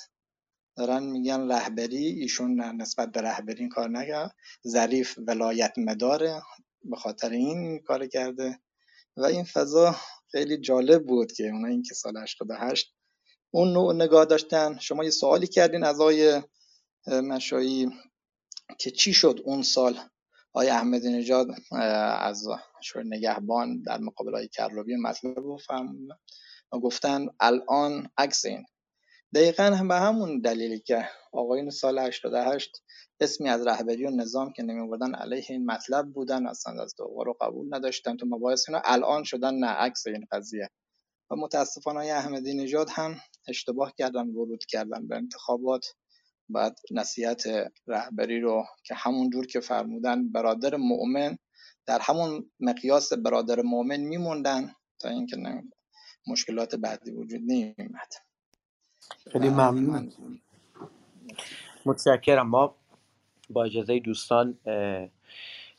دارن 0.77 1.03
میگن 1.03 1.53
رهبری 1.53 2.07
ایشون 2.07 2.61
نسبت 2.61 3.13
به 3.13 3.21
رهبری 3.21 3.61
این 3.61 3.69
کار 3.69 3.89
نکرد. 3.89 4.35
ظریف 4.69 5.19
ولایت 5.27 5.73
مداره 5.77 6.43
به 6.85 6.97
خاطر 6.97 7.31
این 7.31 7.79
کار 7.79 8.07
کرده 8.07 8.61
و 9.17 9.25
این 9.25 9.45
فضا 9.45 9.97
خیلی 10.31 10.59
جالب 10.59 11.07
بود 11.07 11.33
که 11.33 11.49
اونایی 11.49 11.83
که 11.83 11.95
سال 11.95 12.17
88 12.17 12.95
اون 13.51 13.73
نوع 13.73 13.95
نگاه 13.95 14.25
داشتن. 14.25 14.79
شما 14.79 15.05
یه 15.05 15.11
سوالی 15.11 15.47
کردین 15.47 15.85
از 15.85 16.01
آقای 16.01 16.43
مشایی 17.07 17.91
که 18.79 18.91
چی 18.91 19.13
شد 19.13 19.41
اون 19.45 19.63
سال؟ 19.63 20.01
آقای 20.53 20.69
احمدی 20.69 21.13
نژاد 21.13 21.49
از 22.21 22.49
شور 22.83 23.03
نگهبان 23.05 23.83
در 23.83 23.99
مقابل 23.99 24.35
آقای 24.35 24.49
کروبی 24.49 24.97
مطلب 24.97 25.39
رو 25.39 25.57
فهموندن 25.57 26.17
و 26.73 26.79
گفتن 26.79 27.27
الان 27.41 28.09
عکس 28.19 28.45
این. 28.45 28.65
دقیقا 29.35 29.63
هم 29.63 29.89
به 29.89 29.95
همون 29.95 30.41
دلیلی 30.41 30.81
که 30.81 31.09
آقایون 31.33 31.71
سال 31.71 31.99
88 31.99 32.83
اسمی 33.21 33.49
از 33.49 33.67
رهبری 33.67 34.07
و 34.07 34.11
نظام 34.11 34.53
که 34.53 34.63
نمی 34.63 34.89
بردن 34.89 35.15
علیه 35.15 35.45
این 35.49 35.67
مطلب 35.67 36.13
بودن 36.13 36.47
اصلا 36.47 36.83
از 36.83 36.95
دوباره 36.97 37.27
رو 37.27 37.37
قبول 37.41 37.75
نداشتن 37.75 38.17
تو 38.17 38.27
مباحث 38.27 38.69
اینا. 38.69 38.83
الان 38.85 39.25
شدن 39.25 39.55
نه 39.55 39.67
عکس 39.67 40.07
این 40.07 40.27
قضیه. 40.33 40.69
و 41.31 41.37
متاسفانه 41.37 42.01
احمدی 42.01 42.55
نژاد 42.55 42.91
هم 42.91 43.17
اشتباه 43.49 43.93
کردن 43.99 44.29
ورود 44.29 44.65
کردن 44.65 45.09
به 45.09 45.17
انتخابات. 45.17 45.87
بعد 46.53 46.79
نصیحت 46.91 47.43
رهبری 47.87 48.41
رو 48.41 48.65
که 48.85 48.95
همون 48.95 49.31
جور 49.31 49.47
که 49.47 49.61
فرمودن 49.61 50.33
برادر 50.33 50.77
مؤمن 50.77 51.39
در 51.87 51.99
همون 52.03 52.51
مقیاس 52.61 53.13
برادر 53.13 53.63
مؤمن 53.63 54.01
میموندن 54.01 54.75
تا 54.99 55.09
اینکه 55.09 55.37
مشکلات 56.27 56.75
بعدی 56.75 57.11
وجود 57.11 57.41
نمیمد 57.47 58.13
خیلی 59.33 59.49
ممنون. 59.49 60.13
متشکرم. 61.87 62.49
ما 62.49 62.75
با 63.51 63.65
اجازه 63.65 63.99
دوستان 63.99 64.59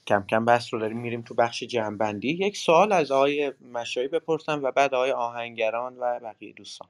کم 0.07 0.25
کم 0.29 0.45
بحث 0.45 0.73
رو 0.73 0.79
داریم 0.79 0.97
میریم 0.97 1.21
تو 1.21 1.33
بخش 1.33 1.63
جنبندی 1.63 2.29
یک 2.29 2.57
سوال 2.57 2.91
از 2.91 3.11
آقای 3.11 3.53
مشایی 3.73 4.07
بپرسم 4.07 4.63
و 4.63 4.71
بعد 4.71 4.93
آقای 4.93 5.11
آهنگران 5.11 5.97
و 5.97 6.19
بقیه 6.19 6.53
دوستان. 6.53 6.87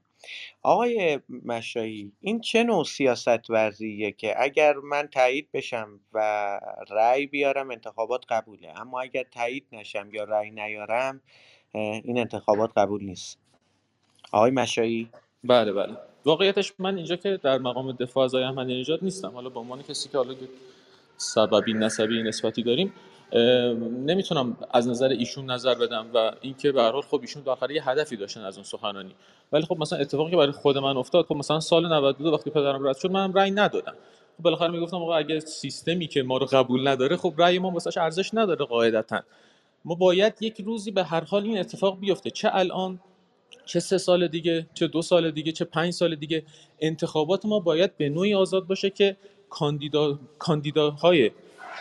آقای 0.62 1.20
مشایی 1.46 2.12
این 2.22 2.42
چه 2.42 2.64
نوع 2.64 2.84
سیاست 2.84 3.50
ورزیه 3.50 4.12
که 4.12 4.44
اگر 4.44 4.74
من 4.74 5.08
تایید 5.08 5.52
بشم 5.54 6.00
و 6.14 6.20
رأی 6.90 7.26
بیارم 7.26 7.72
انتخابات 7.72 8.26
قبوله. 8.30 8.80
اما 8.80 9.02
اگر 9.02 9.24
تایید 9.24 9.66
نشم 9.72 10.10
یا 10.14 10.24
رأی 10.24 10.52
نیارم 10.52 11.22
این 11.74 12.20
انتخابات 12.20 12.72
قبول 12.78 13.04
نیست. 13.04 13.40
آقای 14.32 14.52
مشایی؟ 14.52 15.10
بله 15.44 15.74
بله. 15.74 15.98
واقعیتش 16.26 16.74
من 16.80 16.98
اینجا 16.98 17.16
که 17.16 17.40
در 17.44 17.58
مقام 17.58 17.92
دفاع 17.92 18.24
از 18.24 18.36
آقای 18.36 18.48
احمدی 18.48 18.80
نژاد 18.80 19.00
نیستم. 19.04 19.32
حالا 19.32 19.50
به 19.50 19.60
عنوان 19.60 19.84
کسی 19.84 20.10
که 20.10 20.18
حالا 20.18 20.36
سببی 21.18 21.74
نسبی 21.74 22.24
نسبتی 22.24 22.64
داریم 22.64 22.94
نمی‌تونم 24.06 24.58
از 24.72 24.88
نظر 24.88 25.08
ایشون 25.08 25.52
نظر 25.52 25.76
بدم 25.76 26.06
و 26.14 26.32
اینکه 26.42 26.72
به 26.72 26.82
هر 26.82 26.92
حال 26.92 27.02
خب 27.02 27.20
ایشون 27.22 27.44
داخل 27.44 27.72
یه 27.72 27.90
هدفی 27.90 28.18
داشتن 28.18 28.42
از 28.42 28.56
اون 28.56 28.64
سخنانی 28.64 29.16
ولی 29.52 29.66
خب 29.66 29.78
مثلا 29.80 30.00
اتفاقی 30.00 30.32
که 30.32 30.38
برای 30.38 30.52
خود 30.52 30.78
من 30.78 30.98
افتاد 30.98 31.26
خب 31.26 31.36
مثلا 31.36 31.60
سال 31.60 31.94
92 31.94 32.32
وقتی 32.32 32.50
پدرم 32.50 32.88
رد 32.88 32.98
شد 32.98 33.12
منم 33.12 33.34
رأی 33.34 33.52
ندادم. 33.52 33.94
خب 34.38 34.44
بالاخره 34.44 34.72
می‌گفتم 34.72 34.98
آقا 34.98 35.16
اگه 35.16 35.40
سیستمی 35.40 36.08
که 36.08 36.24
ما 36.24 36.38
رو 36.38 36.46
قبول 36.46 36.88
نداره 36.88 37.18
خب 37.18 37.34
رأی 37.38 37.60
ما 37.60 37.72
واسش 37.72 37.98
ارزش 37.98 38.34
نداره 38.34 38.66
قاعدتا. 38.66 39.20
ما 39.86 39.96
باید 39.96 40.34
یک 40.42 40.62
روزی 40.66 40.92
به 40.92 41.04
هر 41.04 41.24
حال 41.24 41.44
این 41.44 41.60
اتفاق 41.60 42.00
بیفته. 42.00 42.30
چه 42.30 42.50
الان 42.54 43.00
چه 43.66 43.80
سه 43.80 43.98
سال 43.98 44.28
دیگه 44.28 44.68
چه 44.74 44.88
دو 44.88 45.02
سال 45.02 45.32
دیگه 45.32 45.52
چه 45.52 45.66
پنج 45.66 45.94
سال 45.94 46.16
دیگه. 46.16 46.44
انتخابات 46.80 47.46
ما 47.46 47.60
باید 47.60 47.98
به 47.98 48.10
نوعی 48.10 48.36
آزاد 48.36 48.68
باشه 48.68 48.90
که 48.90 49.18
کاندیدا 49.50 50.20
کاندیداهای 50.40 51.32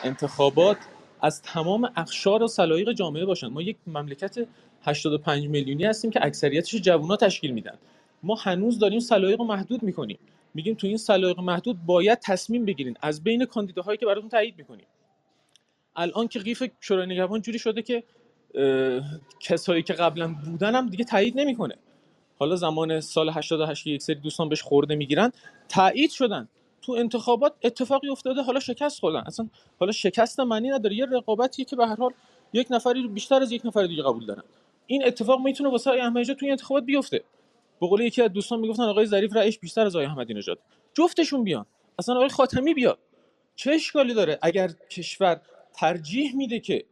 انتخابات 0.04 0.76
از 1.22 1.42
تمام 1.42 1.92
اقشار 1.96 2.42
و 2.42 2.48
سلایق 2.48 2.92
جامعه 2.92 3.24
باشن. 3.24 3.46
ما 3.46 3.62
یک 3.62 3.76
مملکت 3.86 4.46
85 4.82 5.46
میلیونی 5.48 5.84
هستیم 5.84 6.10
که 6.10 6.26
اکثریتش 6.26 6.74
جوونا 6.74 7.16
تشکیل 7.16 7.50
میدن. 7.50 7.78
ما 8.22 8.34
هنوز 8.34 8.78
داریم 8.78 9.00
سلایق 9.00 9.40
محدود 9.40 9.82
می‌کنیم. 9.82 10.18
میگیم 10.54 10.74
تو 10.74 10.86
این 10.86 10.96
سلایق 10.96 11.40
محدود 11.40 11.86
باید 11.86 12.18
تصمیم 12.18 12.64
بگیرین. 12.64 12.96
از 13.02 13.24
بین 13.24 13.44
کاندیداهایی 13.44 13.98
که 13.98 14.06
براتون 14.06 14.28
تایید 14.28 14.54
می‌کنیم. 14.58 14.86
الان 15.96 16.28
که 16.28 16.38
قیف 16.38 16.62
شورای 16.80 17.06
نگهبان 17.06 17.42
جوری 17.42 17.58
شده 17.58 17.82
که 17.82 18.02
کسایی 19.40 19.82
که 19.82 19.92
قبلا 19.92 20.34
بودن 20.44 20.74
هم 20.74 20.88
دیگه 20.88 21.04
تایید 21.04 21.40
نمی‌کنه. 21.40 21.74
حالا 22.38 22.56
زمان 22.56 23.00
سال 23.00 23.30
88 23.30 23.84
که 23.84 23.90
یک 23.90 24.02
سری 24.02 24.14
دوستان 24.14 24.48
بهش 24.48 24.62
خورده 24.62 24.94
می‌گیرن 24.94 25.32
تایید 25.68 26.10
شدن. 26.10 26.48
تو 26.82 26.92
انتخابات 26.92 27.52
اتفاقی 27.62 28.08
افتاده 28.08 28.42
حالا 28.42 28.60
شکست 28.60 29.00
خوردن. 29.00 29.22
اصلا 29.26 29.48
حالا 29.80 29.92
شکست 29.92 30.40
معنی 30.40 30.68
نداره. 30.68 30.96
یه 30.96 31.06
رقابتیه 31.06 31.64
که 31.64 31.76
به 31.76 31.86
هر 31.86 31.96
حال 31.96 32.12
یک 32.52 32.66
نفری 32.70 33.08
بیشتر 33.08 33.42
از 33.42 33.52
یک 33.52 33.66
نفر 33.66 33.86
دیگه 33.86 34.02
قبول 34.02 34.26
دارن. 34.26 34.42
این 34.86 35.06
اتفاق 35.06 35.40
می‌تونه 35.40 35.70
واسه 35.70 35.90
آقای 35.90 36.02
احمدی 36.02 36.36
انتخابات 36.42 36.84
بیفته. 36.84 37.24
به 37.80 37.86
قول 37.86 38.00
یکی 38.00 38.22
از 38.22 38.32
دوستان 38.32 38.60
می‌گفتن 38.60 38.82
آقای 38.82 39.06
ظریف 39.06 39.36
رأیش 39.36 39.58
بیشتر 39.58 39.86
از 39.86 39.96
آقای 39.96 40.06
احمدی 40.06 40.34
نژاد 40.34 40.58
جفتشون 40.94 41.44
بیان. 41.44 41.66
اصلا 41.98 42.14
آقای 42.14 42.28
خاتمی 42.28 42.74
بیاد. 42.74 42.98
چه 43.56 43.72
اشکالی 43.72 44.14
داره؟ 44.14 44.38
اگر 44.42 44.70
کشور 44.90 45.40
ترجیح 45.74 46.36
میده 46.36 46.60
که 46.60 46.84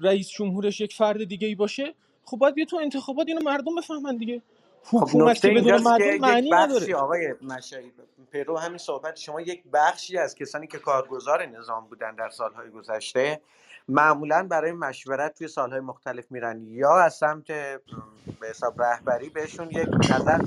رئیس 0.00 0.28
جمهورش 0.30 0.80
یک 0.80 0.94
فرد 0.94 1.24
دیگه 1.24 1.48
ای 1.48 1.54
باشه 1.54 1.94
خب 2.24 2.36
باید 2.36 2.54
بیا 2.54 2.64
تو 2.64 2.76
انتخابات 2.76 3.28
اینو 3.28 3.40
مردم 3.40 3.74
بفهمن 3.76 4.16
دیگه. 4.16 4.42
خب 4.82 4.98
حکومت 4.98 5.44
نکته 5.44 5.54
که 5.54 5.60
بدون 5.60 5.82
معنی 6.20 6.50
نداره. 6.50 6.94
آقای 6.94 7.34
مشایی 7.42 7.92
پیرو 8.32 8.56
همین 8.58 8.78
صحبت 8.78 9.16
شما 9.16 9.40
یک 9.40 9.62
بخشی 9.72 10.18
از 10.18 10.34
کسانی 10.34 10.66
که 10.66 10.78
کارگزار 10.78 11.46
نظام 11.46 11.86
بودن 11.86 12.14
در 12.14 12.28
سالهای 12.28 12.70
گذشته 12.70 13.40
معمولا 13.88 14.46
برای 14.50 14.72
مشورت 14.72 15.38
توی 15.38 15.48
سالهای 15.48 15.80
مختلف 15.80 16.32
میرن 16.32 16.62
یا 16.66 16.98
از 16.98 17.14
سمت 17.14 17.46
به 17.46 18.48
حساب 18.50 18.82
رهبری 18.82 19.28
بهشون 19.28 19.70
یک 19.70 19.88
نظر 20.10 20.40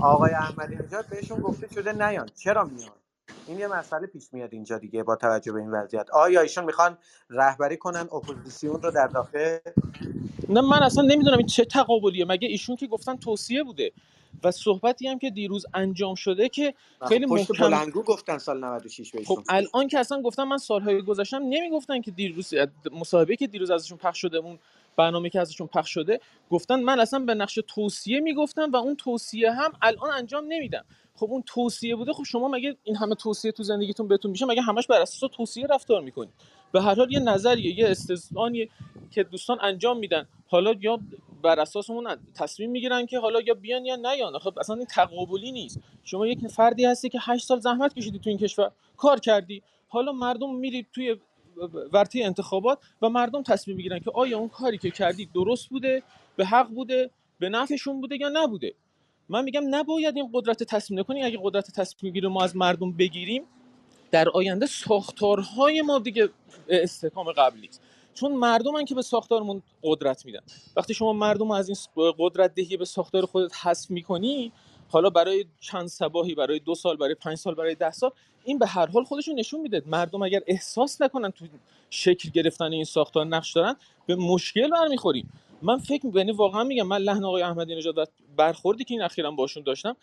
آقای 0.00 0.30
احمدی 0.30 0.76
نژاد 0.76 1.06
بهشون 1.06 1.40
گفته 1.40 1.74
شده 1.74 1.92
نیان. 1.92 2.28
چرا 2.36 2.64
میان؟ 2.64 2.90
این 3.46 3.58
یه 3.58 3.68
مسئله 3.68 4.06
پیش 4.06 4.24
میاد 4.32 4.48
اینجا 4.52 4.78
دیگه 4.78 5.02
با 5.02 5.16
توجه 5.16 5.52
به 5.52 5.60
این 5.60 5.70
وضعیت. 5.70 6.10
آیا 6.10 6.40
ایشون 6.40 6.64
می‌خوان 6.64 6.98
رهبری 7.30 7.76
کنن 7.76 8.00
اپوزیسیون 8.00 8.82
رو 8.82 8.90
در 8.90 9.06
داخل؟ 9.06 9.58
نه 10.48 10.60
من 10.60 10.82
اصلا 10.82 11.04
نمی‌دونم 11.04 11.38
این 11.38 11.46
چه 11.46 11.64
تقابلیه. 11.64 12.24
مگه 12.24 12.48
ایشون 12.48 12.76
که 12.76 12.86
گفتن 12.86 13.16
توصیه 13.16 13.64
بوده 13.64 13.92
و 14.44 14.50
صحبتی 14.50 15.08
هم 15.08 15.18
که 15.18 15.30
دیروز 15.30 15.66
انجام 15.74 16.14
شده 16.14 16.48
که 16.48 16.74
خب 17.00 17.06
خیلی 17.06 17.26
محکم 17.26 17.68
بلندگو 17.68 18.02
گفتن 18.02 18.38
سال 18.38 18.64
96 18.64 19.10
خب 19.10 19.18
بهشون 19.18 19.44
الان 19.48 19.88
که 19.88 19.98
اصلا 19.98 20.22
گفتم 20.22 20.44
من 20.44 20.58
سالهای 20.58 21.02
گذشتم 21.02 21.42
نمی‌گفتن 21.48 22.00
که 22.00 22.10
دیروز 22.10 22.54
مصاحبه 22.92 23.36
که 23.36 23.46
دیروز 23.46 23.70
ازشون 23.70 23.98
پخش 23.98 24.20
شده 24.20 24.36
اون 24.36 24.58
برنامه 24.96 25.30
که 25.30 25.40
ازشون 25.40 25.66
پخش 25.66 25.90
شده 25.90 26.20
گفتن 26.50 26.80
من 26.80 27.00
اصلا 27.00 27.18
به 27.18 27.34
نقش 27.34 27.58
توصیه 27.68 28.20
می‌گفتم 28.20 28.70
و 28.72 28.76
اون 28.76 28.96
توصیه 28.96 29.52
هم 29.52 29.72
الان 29.82 30.10
انجام 30.10 30.44
نمیدم. 30.48 30.84
خب 31.18 31.26
اون 31.30 31.42
توصیه 31.46 31.96
بوده 31.96 32.12
خب 32.12 32.22
شما 32.24 32.48
مگه 32.48 32.76
این 32.84 32.96
همه 32.96 33.14
توصیه 33.14 33.52
تو 33.52 33.62
زندگیتون 33.62 34.08
بهتون 34.08 34.30
میشه؟ 34.30 34.46
مگه 34.46 34.62
همش 34.62 34.86
بر 34.86 35.00
اساس 35.00 35.30
توصیه 35.36 35.66
رفتار 35.66 36.02
می‌کنید 36.02 36.34
به 36.72 36.82
هر 36.82 36.94
حال 36.94 37.12
یه 37.12 37.18
نظریه 37.18 37.78
یه 37.78 37.88
استثنایی 37.88 38.70
که 39.10 39.22
دوستان 39.22 39.58
انجام 39.60 39.98
میدن. 39.98 40.28
حالا 40.48 40.74
یا 40.80 41.00
بر 41.42 41.60
اساس 41.60 41.90
اون 41.90 42.16
تصمیم 42.34 42.70
می‌گیرن 42.70 43.06
که 43.06 43.18
حالا 43.18 43.40
یا 43.40 43.54
بیان 43.54 43.84
یا 43.84 43.96
نیان. 43.96 44.38
خب 44.38 44.58
اصلا 44.58 44.76
این 44.76 44.86
تقابلی 44.86 45.52
نیست. 45.52 45.80
شما 46.04 46.26
یک 46.26 46.46
فردی 46.46 46.84
هستی 46.84 47.08
که 47.08 47.18
8 47.22 47.46
سال 47.46 47.60
زحمت 47.60 47.94
کشیدی 47.94 48.18
تو 48.18 48.30
این 48.30 48.38
کشور. 48.38 48.70
کار 48.96 49.20
کردی. 49.20 49.62
حالا 49.88 50.12
مردم 50.12 50.54
میرید 50.54 50.86
توی 50.92 51.16
ورطه 51.92 52.20
انتخابات 52.24 52.78
و 53.02 53.08
مردم 53.08 53.42
تصمیم 53.42 53.76
می‌گیرن 53.76 53.98
که 53.98 54.10
آیا 54.14 54.38
اون 54.38 54.48
کاری 54.48 54.78
که 54.78 54.90
کردی 54.90 55.26
درست 55.26 55.68
بوده 55.68 56.02
به 56.36 56.46
حق 56.46 56.68
بوده 56.68 57.10
به 57.38 57.48
نفعشون 57.48 58.00
بوده 58.00 58.16
یا 58.20 58.30
نبوده. 58.32 58.74
من 59.28 59.44
میگم 59.44 59.62
نباید 59.70 60.16
این 60.16 60.30
قدرت 60.32 60.62
تصمیم 60.62 61.00
نکنی 61.00 61.22
اگه 61.22 61.38
قدرت 61.42 61.70
تصمیم 61.70 62.12
گیری 62.12 62.26
ما 62.26 62.44
از 62.44 62.56
مردم 62.56 62.92
بگیریم 62.92 63.42
در 64.10 64.28
آینده 64.28 64.66
ساختارهای 64.66 65.82
ما 65.82 65.98
دیگه 65.98 66.28
استحکام 66.68 67.32
قبل 67.32 67.60
نیست. 67.60 67.80
چون 68.14 68.32
مردمن 68.32 68.84
که 68.84 68.94
به 68.94 69.02
ساختارمون 69.02 69.62
قدرت 69.82 70.26
میدن. 70.26 70.40
وقتی 70.76 70.94
شما 70.94 71.12
مردم 71.12 71.50
از 71.50 71.68
این 71.68 72.12
قدرت 72.18 72.54
دهی 72.54 72.76
به 72.76 72.84
ساختار 72.84 73.26
خودت 73.26 73.56
حذف 73.56 73.90
می‌کنی 73.90 74.52
حالا 74.90 75.10
برای 75.10 75.44
چند 75.60 75.86
سباهی 75.86 76.34
برای 76.34 76.58
دو 76.58 76.74
سال 76.74 76.96
برای 76.96 77.14
پنج 77.14 77.36
سال 77.38 77.54
برای 77.54 77.74
ده 77.74 77.90
سال 77.90 78.10
این 78.44 78.58
به 78.58 78.66
هر 78.66 78.86
حال 78.86 79.04
خودشون 79.04 79.38
نشون 79.38 79.60
میده. 79.60 79.82
مردم 79.86 80.22
اگر 80.22 80.40
احساس 80.46 81.02
نکنن 81.02 81.30
تو 81.30 81.46
شکل 81.90 82.30
گرفتن 82.30 82.72
این 82.72 82.84
ساختار 82.84 83.26
نقش 83.26 83.52
دارن 83.52 83.76
به 84.06 84.16
مشکل 84.16 84.70
برمیخوریم. 84.70 85.32
من 85.62 85.78
فکر 85.78 86.08
یعنی 86.14 86.32
واقعا 86.32 86.64
میگم 86.64 86.86
من 86.86 86.98
لحن 86.98 87.24
آقای 87.24 87.42
احمدی 87.42 87.76
نژاد 87.76 88.10
برخوردی 88.36 88.84
که 88.84 88.94
این 88.94 89.02
اخیرا 89.02 89.30
باشون 89.30 89.62
داشتم 89.62 89.96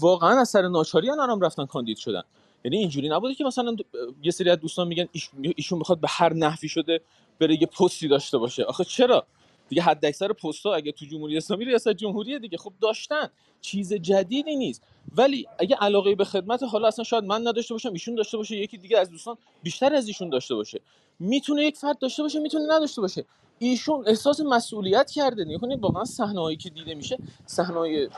واقعا 0.00 0.40
از 0.40 0.48
سر 0.48 0.68
ناچاری 0.68 1.10
الان 1.10 1.40
رفتن 1.40 1.66
کاندید 1.66 1.96
شدن. 1.96 2.22
یعنی 2.64 2.76
اینجوری 2.76 3.08
نبوده 3.08 3.34
که 3.34 3.44
مثلا 3.44 3.76
یه 4.22 4.30
سری 4.30 4.50
از 4.50 4.60
دوستان 4.60 4.88
میگن 4.88 5.08
ایش- 5.12 5.30
ایشون 5.56 5.78
می‌خواد 5.78 6.00
به 6.00 6.08
هر 6.10 6.32
نحوی 6.32 6.68
شده 6.68 7.00
بره 7.40 7.60
یه 7.60 7.66
پستی 7.66 8.08
داشته 8.08 8.38
باشه. 8.38 8.64
آخه 8.64 8.84
چرا؟ 8.84 9.26
دیگه 9.68 9.82
حد 9.82 10.04
اکثر 10.04 10.32
پست‌ها 10.32 10.74
اگه 10.74 10.92
تو 10.92 11.06
جمهوری 11.06 11.36
اسلامی 11.36 11.64
ریاست 11.64 11.88
جمهوریه 11.88 12.38
دیگه. 12.38 12.58
خب 12.58 12.72
داشتن. 12.80 13.28
چیز 13.60 13.94
جدیدی 13.94 14.56
نیست. 14.56 14.82
ولی 15.16 15.46
اگه 15.58 15.76
علاقه 15.76 16.14
به 16.14 16.24
خدمت 16.24 16.62
حالا 16.62 16.88
اصلا 16.88 17.04
شاید 17.04 17.24
من 17.24 17.48
نداشته 17.48 17.74
باشم 17.74 17.92
ایشون 17.92 18.14
داشته 18.14 18.36
باشه 18.36 18.56
یکی 18.56 18.78
دیگه 18.78 18.98
از 18.98 19.10
دوستان 19.10 19.36
بیشتر 19.62 19.94
از 19.94 20.08
ایشون 20.08 20.30
داشته 20.30 20.54
باشه. 20.54 20.80
می‌تونه 21.18 21.62
یک 21.62 21.76
فرد 21.76 21.98
داشته 21.98 22.22
باشه 22.22 22.38
می‌تونه 22.40 22.64
نداشته 22.74 23.00
باشه. 23.00 23.24
ایشون 23.58 24.04
احساس 24.06 24.40
مسئولیت 24.40 25.10
کرده 25.10 25.44
نگاه 25.44 25.60
کنید 25.60 25.80
واقعا 25.80 26.04
صحنه‌هایی 26.04 26.56
که 26.56 26.70
دیده 26.70 26.94
میشه 26.94 27.18
صحنه‌های 27.46 28.08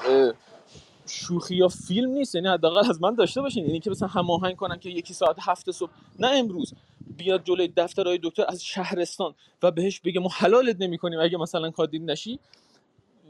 شوخی 1.07 1.57
یا 1.57 1.69
فیلم 1.69 2.11
نیست 2.11 2.35
یعنی 2.35 2.49
حداقل 2.49 2.91
از 2.91 3.03
من 3.03 3.15
داشته 3.15 3.41
باشین 3.41 3.67
یعنی 3.67 3.81
که 3.81 3.91
مثلا 3.91 4.09
هماهنگ 4.09 4.57
کنن 4.57 4.79
که 4.79 4.91
یکی 4.91 5.15
ساعت 5.15 5.37
هفت 5.41 5.71
صبح 5.71 5.91
نه 6.19 6.29
امروز 6.29 6.75
بیاد 7.17 7.45
جلوی 7.45 7.69
دفتر 7.77 8.07
های 8.07 8.21
دکتر 8.23 8.45
از 8.49 8.65
شهرستان 8.65 9.35
و 9.63 9.71
بهش 9.71 10.01
بگه 10.01 10.21
ما 10.21 10.29
حلالت 10.33 10.77
نمی‌کنیم 10.81 11.21
اگه 11.21 11.39
مثلا 11.39 11.71
کاندید 11.71 12.11
نشی. 12.11 12.39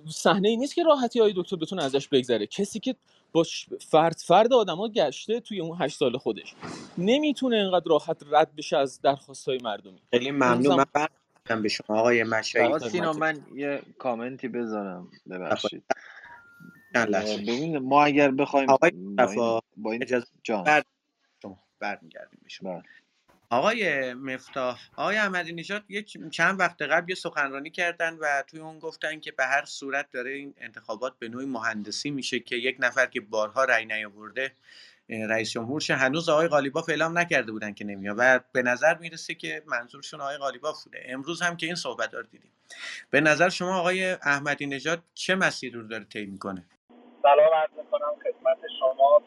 صحنه 0.08 0.48
ای 0.48 0.56
نیست 0.56 0.74
که 0.74 0.82
راحتی 0.82 1.20
های 1.20 1.32
دکتر 1.36 1.56
بتونه 1.56 1.84
ازش 1.84 2.08
بگذره. 2.08 2.46
کسی 2.46 2.80
که 2.80 2.94
با 3.32 3.44
فرد 3.80 4.16
فرد 4.24 4.52
آدما 4.52 4.88
گشته 4.88 5.40
توی 5.40 5.60
اون 5.60 5.76
هشت 5.80 5.98
سال 5.98 6.18
خودش 6.18 6.54
نمی‌تونه 6.98 7.56
اینقدر 7.56 7.84
راحت 7.86 8.22
رد 8.30 8.56
بشه 8.56 8.76
از 8.76 9.00
درخواست 9.00 9.48
های 9.48 9.58
مردمی. 9.64 9.98
خیلی 10.10 10.30
ممنون. 10.30 10.84
من 10.94 11.06
به 11.56 11.68
شما 11.68 11.98
آقای 11.98 12.24
مشایی 12.24 12.78
سینا 12.90 13.12
من 13.12 13.46
یه 13.54 13.82
کامنتی 13.98 14.48
بذارم. 14.48 15.08
ببخشید. 15.30 15.84
ببین 16.94 17.78
ما 17.78 18.04
اگر 18.04 18.30
بخوایم 18.30 18.70
آقای 18.70 18.90
با 18.90 18.96
این 18.96 19.20
مصطفی 19.20 19.60
با 19.76 19.92
این 19.92 20.02
اجازه 20.02 20.26
جان. 20.42 20.64
بر 20.64 20.82
شما 21.42 21.58
برمیگردیم 21.80 22.40
به 22.42 22.48
شما. 22.48 22.74
بله. 22.74 22.82
آقای 23.50 24.14
مفتاح 24.14 24.80
آقای 24.96 25.16
احمدی 25.16 25.52
نژاد 25.52 25.84
یه 25.88 26.02
چ- 26.02 26.30
چند 26.30 26.60
وقت 26.60 26.82
قبل 26.82 27.10
یه 27.10 27.14
سخنرانی 27.14 27.70
کردن 27.70 28.16
و 28.16 28.42
توی 28.46 28.60
اون 28.60 28.78
گفتن 28.78 29.20
که 29.20 29.32
به 29.32 29.44
هر 29.46 29.64
صورت 29.64 30.10
داره 30.12 30.30
این 30.30 30.54
انتخابات 30.58 31.18
به 31.18 31.28
نوعی 31.28 31.46
مهندسی 31.46 32.10
میشه 32.10 32.40
که 32.40 32.56
یک 32.56 32.76
نفر 32.80 33.06
که 33.06 33.20
بارها 33.20 33.64
رأی 33.64 33.86
نیاورده 33.86 34.52
رئیس 35.10 35.50
جمهور 35.50 35.80
شه 35.80 35.94
هنوز 35.94 36.28
آقای 36.28 36.48
قالیباف 36.48 36.88
اعلام 36.88 37.18
نکرده 37.18 37.52
بودن 37.52 37.74
که 37.74 37.84
نمیاد 37.84 38.16
و 38.18 38.40
به 38.52 38.62
نظر 38.62 38.94
می‌رسه 38.98 39.34
که 39.34 39.62
منظورشون 39.66 40.20
آقای 40.20 40.36
قالیباف 40.36 40.84
بوده. 40.84 41.02
امروز 41.08 41.42
هم 41.42 41.56
که 41.56 41.66
این 41.66 41.74
صحبت 41.74 42.14
رو 42.14 42.22
دیدیم. 42.22 42.52
به 43.10 43.20
نظر 43.20 43.48
شما 43.48 43.78
آقای 43.78 44.10
احمدی 44.12 44.66
نژاد 44.66 45.02
چه 45.14 45.34
مسیری 45.34 45.74
رو 45.74 45.88
داره 45.88 46.04
طی 46.04 46.26
می‌کنه؟ 46.26 46.64
سلام 47.22 47.54
عرض 47.54 47.70
می‌کنم 47.70 48.14
خدمت 48.24 48.58
شما 48.80 49.22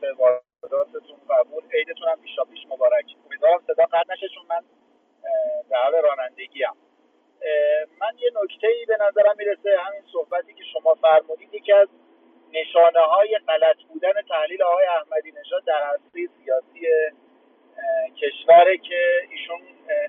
به 0.00 0.12
وارداتتون 0.12 1.18
قبول. 1.30 1.62
عیدتون 1.74 2.08
هم 2.08 2.20
پیشا 2.22 2.44
پیش 2.44 2.60
مبارک. 2.66 3.04
امیدوارم 3.26 3.60
صدا 3.66 3.84
قطع 3.84 4.12
نشه 4.12 4.26
چون 4.34 4.46
من 4.48 4.62
در 5.70 5.76
حال 5.84 5.92
رانندگی 6.02 6.64
هم. 6.64 6.76
من 8.00 8.18
یه 8.18 8.30
نکته 8.42 8.66
ای 8.66 8.86
به 8.86 8.96
نظرم 9.00 9.34
می‌رسه. 9.38 9.68
همین 9.86 10.02
صحبتی 10.12 10.54
که 10.54 10.62
شما 10.72 10.94
فرمودید 10.94 11.54
یکی 11.54 11.72
از 11.72 11.88
نشانه 12.60 13.00
های 13.00 13.38
غلط 13.48 13.76
بودن 13.88 14.12
تحلیل 14.28 14.62
آقای 14.62 14.84
احمدی 14.86 15.32
نژاد 15.32 15.64
در 15.64 15.82
عرصه 15.82 16.28
سیاسی 16.44 16.86
کشوره 18.16 18.78
که 18.78 19.28
ایشون 19.30 19.60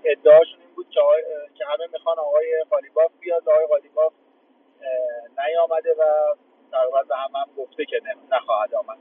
ادعاشون 0.05 0.59
این 0.59 0.75
بود 0.75 0.89
که, 0.89 1.65
همه 1.65 1.87
می‌خوان 1.93 2.19
آقای 2.19 2.63
قالیباف 2.69 3.11
بیاد 3.19 3.49
آقای 3.49 3.65
قالیباف 3.65 4.13
نیامده 5.37 5.93
و 5.93 6.03
تقریبا 6.71 7.03
به 7.03 7.15
هم 7.15 7.29
هم 7.35 7.47
گفته 7.57 7.85
که 7.85 8.01
نخواهد 8.31 8.75
آمد. 8.75 8.97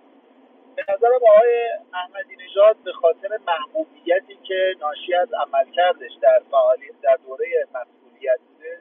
به 0.77 0.85
نظرم 0.89 1.20
آقای 1.36 1.70
احمدی 1.94 2.36
نژاد 2.36 2.77
به 2.85 2.93
خاطر 2.93 3.28
محبوبیتی 3.47 4.36
که 4.48 4.74
ناشی 4.81 5.14
از 5.14 5.28
عملکردش 5.32 6.12
در 6.23 6.43
فعالیت 6.51 7.01
در 7.02 7.18
دوره 7.27 7.47
مسئولیت 7.74 8.40
بوده 8.48 8.78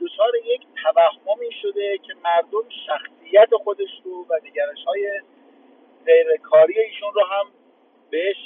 دچار 0.00 0.32
یک 0.44 0.66
توهمی 0.82 1.52
شده 1.62 1.98
که 1.98 2.14
مردم 2.24 2.68
شخصیت 3.26 3.48
خودش 3.64 3.88
رو 4.04 4.26
و 4.30 4.34
نگرش 4.44 4.84
های 4.86 5.20
غیرکاری 6.06 6.80
ایشون 6.80 7.14
رو 7.14 7.22
هم 7.24 7.46
بهش 8.10 8.36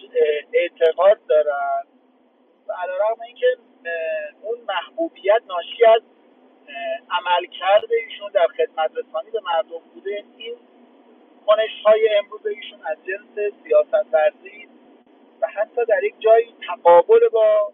اعتقاد 0.52 1.18
دارن. 1.28 1.82
و 2.68 2.72
علیرغم 2.72 3.22
اینکه 3.26 3.46
اون 4.42 4.58
محبوبیت 4.68 5.42
ناشی 5.48 5.84
از 5.84 6.02
عملکرد 7.10 7.92
ایشون 8.04 8.30
در 8.32 8.46
خدمت 8.46 8.90
رسانی 8.96 9.30
به 9.30 9.40
مردم 9.44 9.78
بوده 9.94 10.24
این 10.36 10.56
کنش 11.46 11.82
های 11.86 12.08
امروز 12.18 12.46
ایشون 12.46 12.80
از 12.86 12.96
جنس 13.06 13.52
سیاست 13.64 14.06
ورزی 14.12 14.68
و 15.40 15.46
حتی 15.46 15.84
در 15.88 16.04
یک 16.04 16.14
جایی 16.18 16.54
تقابل 16.66 17.28
با 17.28 17.72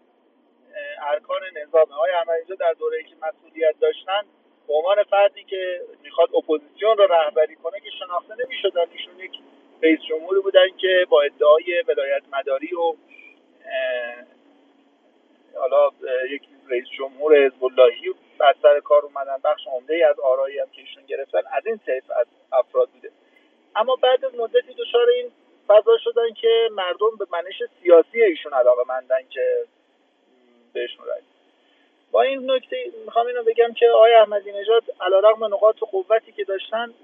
ارکان 1.13 1.41
نظام 1.63 1.89
های 1.89 2.11
احمدی 2.13 2.57
در 2.57 2.73
دوره 2.73 3.03
که 3.03 3.15
مسئولیت 3.23 3.75
داشتن 3.81 4.23
به 4.69 4.75
عنوان 4.75 5.03
فردی 5.03 5.45
که 5.45 5.81
می‌خواد 6.03 6.29
اپوزیسیون 6.37 6.99
رو 6.99 7.07
رهبری 7.07 7.57
کنه 7.57 7.81
که 7.81 7.91
شناخته 7.91 8.35
نمی‌شدن 8.45 8.87
ایشون 8.93 9.21
یک 9.21 9.33
رئیس 9.83 10.01
جمهوری 10.09 10.41
بودن 10.41 10.69
که 10.79 11.07
با 11.09 11.23
ادعای 11.23 11.85
ولایت 11.89 12.23
مداری 12.33 12.75
و 12.75 12.95
حالا 15.55 15.91
یک 16.31 16.43
رئیس 16.69 16.85
جمهور 16.99 17.47
حزب 17.47 17.65
اللهی 17.65 18.15
بر 18.39 18.55
سر 18.63 18.81
کار 18.81 19.05
اومدن. 19.05 19.37
بخش 19.45 19.67
عمده 19.67 20.07
از 20.07 20.21
آرایی 20.21 20.59
هم 20.59 20.71
که 20.71 20.81
ایشون 20.81 21.07
گرفتن 21.07 21.43
از 21.53 21.67
این 21.67 21.79
طیف 21.87 22.11
از 22.11 22.27
افراد 22.53 22.89
بوده. 22.89 23.11
اما 23.77 23.97
بعد 23.97 24.25
از 24.25 24.35
مدتی 24.35 24.75
دچار 24.75 25.09
این 25.09 25.33
فضا 25.67 25.99
شدن 26.05 26.33
که 26.41 26.69
مردم 26.73 27.17
به 27.19 27.27
منش 27.33 27.63
سیاسی 27.83 28.23
ایشون 28.23 28.53
علاقه 28.53 28.83
مندن 28.89 29.29
که 29.31 29.65
بهشون 30.73 31.07
رای 31.07 31.21
بدن. 31.21 31.36
با 32.11 32.23
این 32.23 32.51
نکته 32.51 32.77
می‌خوام 33.05 33.27
اینو 33.27 33.43
بگم 33.43 33.73
که 33.73 33.89
آقای 33.89 34.15
احمدی 34.15 34.53
نژاد 34.53 34.83
علیرغم 35.01 35.45
نقاط 35.45 35.77
قوتی 35.79 36.33
که 36.33 36.45
داشتن 36.45 36.95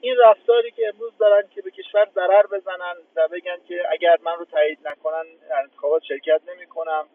این 0.00 0.16
رفتاری 0.24 0.70
که 0.70 0.88
امروز 0.88 1.12
دارن 1.18 1.48
که 1.54 1.62
به 1.62 1.70
کشور 1.70 2.08
ضرر 2.14 2.46
بزنن 2.46 2.94
و 3.16 3.28
بگن 3.28 3.56
که 3.68 3.82
اگر 3.90 4.18
من 4.22 4.32
رو 4.38 4.44
تایید 4.44 4.78
نکنن 4.84 5.24
در 5.50 5.62
انتخابات 5.62 6.02
شرکت 6.02 6.40
نمی‌کنم. 6.54 7.06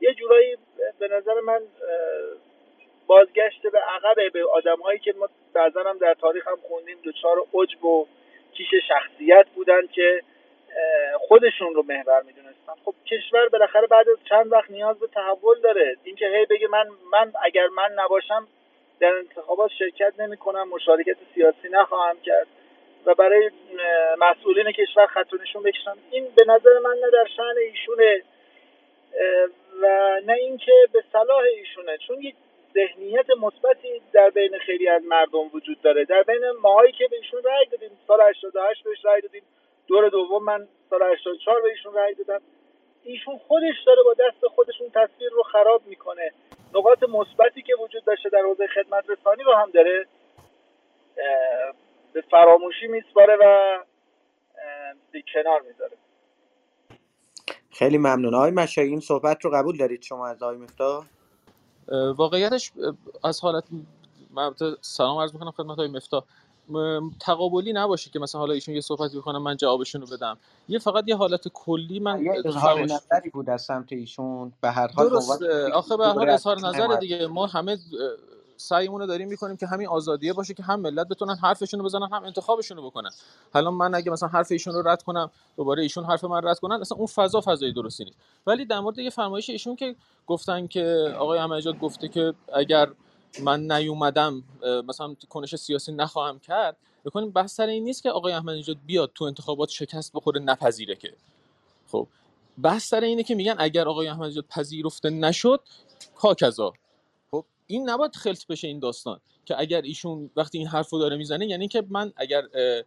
یه 0.00 0.14
جورایی 0.14 0.56
به 0.98 1.08
نظر 1.08 1.40
من 1.40 1.60
بازگشت 3.06 3.66
به 3.66 3.78
عقب 3.78 4.32
به 4.32 4.44
آدمهایی 4.44 4.98
که 4.98 5.14
ما 5.18 5.28
بعضا 5.52 5.82
هم 5.82 5.98
در 5.98 6.14
تاریخ 6.14 6.48
هم 6.48 6.56
خوندیم 6.68 6.98
دچار 7.04 7.36
عجب 7.54 7.84
و 7.84 8.06
کیش 8.52 8.68
شخصیت 8.88 9.46
بودن 9.54 9.86
که 9.86 10.22
خودشون 11.18 11.74
رو 11.74 11.82
محور 11.82 12.22
می‌دونستن. 12.22 12.72
خب 12.84 12.94
کشور 13.06 13.48
بالاخره 13.48 13.86
بعد 13.86 14.08
از 14.08 14.16
چند 14.28 14.52
وقت 14.52 14.70
نیاز 14.70 14.98
به 14.98 15.06
تحول 15.06 15.60
داره. 15.60 15.96
اینکه 16.04 16.26
هی 16.26 16.46
بگه 16.46 16.68
من 16.68 16.88
من 17.12 17.32
اگر 17.42 17.66
من 17.66 17.92
نباشم 17.96 18.48
در 19.00 19.14
انتخابات 19.14 19.70
شرکت 19.78 20.20
نمی 20.20 20.36
کنم 20.36 20.68
مشارکت 20.68 21.16
سیاسی 21.34 21.68
نخواهم 21.70 22.20
کرد 22.20 22.46
و 23.06 23.14
برای 23.14 23.50
مسئولین 24.18 24.72
کشور 24.72 25.06
خط 25.06 25.34
نشون 25.42 25.62
بکشم. 25.62 25.98
این 26.10 26.28
به 26.36 26.44
نظر 26.44 26.78
من 26.78 26.96
نه 27.04 27.10
در 27.10 27.26
شأن 27.36 27.54
ایشونه 27.58 28.22
و 29.82 29.86
نه 30.26 30.32
اینکه 30.32 30.72
به 30.92 31.04
صلاح 31.12 31.42
ایشونه. 31.56 31.98
چون 31.98 32.22
یک 32.22 32.34
ذهنیت 32.74 33.30
مثبتی 33.30 34.02
در 34.12 34.30
بین 34.30 34.58
خیلی 34.58 34.88
از 34.88 35.02
مردم 35.04 35.50
وجود 35.54 35.82
داره. 35.82 36.04
در 36.04 36.22
بین 36.22 36.50
ماهایی 36.62 36.92
که 36.92 37.08
به 37.08 37.16
ایشون 37.16 37.42
رأی 37.42 37.66
دادیم 37.66 37.90
سال 38.06 38.20
88 38.20 38.84
بهش 38.84 39.04
رأی 39.04 39.20
دادیم. 39.20 39.42
دور 39.86 40.08
دوم 40.08 40.44
من 40.44 40.68
سال 40.90 41.02
84 41.02 41.60
به 41.62 41.68
ایشون 41.68 41.94
رأی 41.94 42.14
دادم. 42.14 42.44
ایشون 43.04 43.38
خودش 43.38 43.74
داره 43.86 44.02
با 44.02 44.14
دست 44.14 44.54
خودشون 44.54 44.90
تصویر 44.90 45.30
رو 45.30 45.42
خراب 45.42 45.82
می‌کنه. 45.86 46.32
نقاط 46.74 47.02
مثبتی 47.02 47.62
که 47.62 47.72
وجود 47.84 48.04
داشته 48.04 48.28
در 48.28 48.42
حوزه 48.42 48.66
خدمت 48.66 49.04
رسانی 49.10 49.42
رو 49.42 49.54
هم 49.54 49.70
داره. 49.70 50.06
به 52.12 52.20
فراموشی 52.30 52.86
میسپاره 52.86 53.36
و 53.40 53.78
به 55.12 55.22
کنار 55.34 55.60
می‌ذاره. 55.60 55.96
خیلی 57.70 57.98
ممنون. 57.98 58.34
آقای 58.34 58.50
مشایی 58.50 58.88
این 58.88 59.00
صحبت 59.00 59.44
رو 59.44 59.50
قبول 59.50 59.76
دارید 59.76 60.02
شما 60.02 60.28
از 60.28 60.42
آقای 60.42 60.56
مفتاح؟ 60.56 61.06
واقعیتش 62.16 62.72
از 63.24 63.40
حالت 63.40 63.64
من 64.30 64.54
سلام 64.80 65.18
عرض 65.18 65.34
می‌کنم 65.34 65.50
خدمت 65.50 65.76
های 65.78 65.88
مفتاح. 65.88 66.24
تقابلی 67.20 67.72
نباشه 67.72 68.10
که 68.10 68.18
مثلا 68.18 68.38
حالا 68.40 68.54
ایشون 68.54 68.74
یه 68.74 68.80
صحبتی 68.80 69.18
بکنم 69.18 69.42
من 69.42 69.56
جوابشون 69.56 70.00
رو 70.00 70.06
بدم. 70.06 70.38
یه 70.68 70.78
فقط 70.78 71.04
یه 71.06 71.16
حالت 71.16 71.48
کلی 71.48 72.00
من 72.00 72.24
یه 72.24 72.32
اظهار 72.44 72.80
نظری 72.80 73.30
بود 73.30 73.50
از 73.50 73.62
سمت 73.62 73.92
ایشون. 73.92 74.52
به 74.60 74.70
هر 74.70 74.88
حال 74.88 75.08
درست. 75.08 75.42
آخه 75.74 75.96
به 75.96 76.06
هر 76.06 76.12
حال 76.12 76.28
اظهار 76.28 76.58
نظر 76.58 76.96
دیگه. 76.96 77.26
ما 77.26 77.46
همه 77.46 77.78
سعیمون 78.56 79.00
رو 79.00 79.06
داریم 79.06 79.28
می‌کنیم 79.28 79.56
که 79.56 79.66
همین 79.66 79.88
آزادیه 79.88 80.32
باشه 80.32 80.54
که 80.54 80.62
هم 80.62 80.80
ملت 80.80 81.08
بتونن 81.08 81.36
حرفشون 81.36 81.80
رو 81.80 81.86
بزنن 81.86 82.08
هم 82.12 82.24
انتخابشون 82.24 82.76
رو 82.76 82.86
بکنن. 82.90 83.10
حالا 83.54 83.70
من 83.70 83.94
اگه 83.94 84.10
مثلا 84.10 84.28
حرف 84.28 84.52
ایشون 84.52 84.74
رو 84.74 84.88
رد 84.88 85.02
کنم 85.02 85.30
دوباره 85.56 85.82
ایشون 85.82 86.04
حرف 86.04 86.24
من 86.24 86.40
رد 86.44 86.58
کنن 86.58 86.80
اصلا 86.80 86.98
اون 86.98 87.06
فضا 87.06 87.40
فضای 87.40 87.72
درستی 87.72 88.04
نیست. 88.04 88.16
ولی 88.46 88.64
در 88.64 88.80
مورد 88.80 88.98
یه 88.98 89.10
فرمایش 89.10 89.50
ایشون 89.50 89.76
که 89.76 89.96
گفتن 90.26 90.66
که 90.66 91.14
آقای 91.18 91.38
احمدی 91.38 91.72
گفته 91.72 92.08
که 92.08 92.34
اگر 92.54 92.88
من 93.40 93.72
نیومدم 93.72 94.44
مثلا 94.88 95.16
کنش 95.28 95.56
سیاسی 95.56 95.92
نخواهم 95.92 96.38
کرد 96.38 96.76
بکنیم 97.04 97.30
بحث 97.30 97.54
سر 97.54 97.66
این 97.66 97.84
نیست 97.84 98.02
که 98.02 98.10
آقای 98.10 98.32
احمدی 98.32 98.58
نژاد 98.58 98.78
بیاد 98.86 99.10
تو 99.14 99.24
انتخابات 99.24 99.68
شکست 99.68 100.12
بخوره 100.12 100.40
نپذیره 100.40 100.94
که. 100.94 101.14
خب 101.88 102.08
بحث 102.62 102.88
سر 102.88 103.00
اینه 103.00 103.22
که 103.22 103.34
میگن 103.34 103.54
اگر 103.58 103.88
آقای 103.88 104.08
احمدی 104.08 104.30
نژاد 104.30 104.44
پذیرفته 104.44 105.10
نشد 105.10 105.60
کاکزا 106.14 106.72
خب 107.30 107.44
این 107.66 107.90
نباید 107.90 108.16
خلط 108.16 108.46
بشه 108.46 108.68
این 108.68 108.78
داستان 108.78 109.20
که 109.44 109.60
اگر 109.60 109.82
ایشون 109.82 110.30
وقتی 110.36 110.58
این 110.58 110.66
حرفو 110.66 110.98
داره 110.98 111.16
می‌زنه 111.16 111.46
یعنی 111.46 111.68
که 111.68 111.84
من 111.90 112.12
اگر 112.16 112.42
اه 112.54 112.82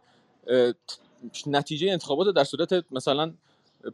اه 0.46 0.72
نتیجه 1.46 1.90
انتخابات 1.90 2.34
در 2.34 2.44
صورت 2.44 2.84
مثلا 2.90 3.34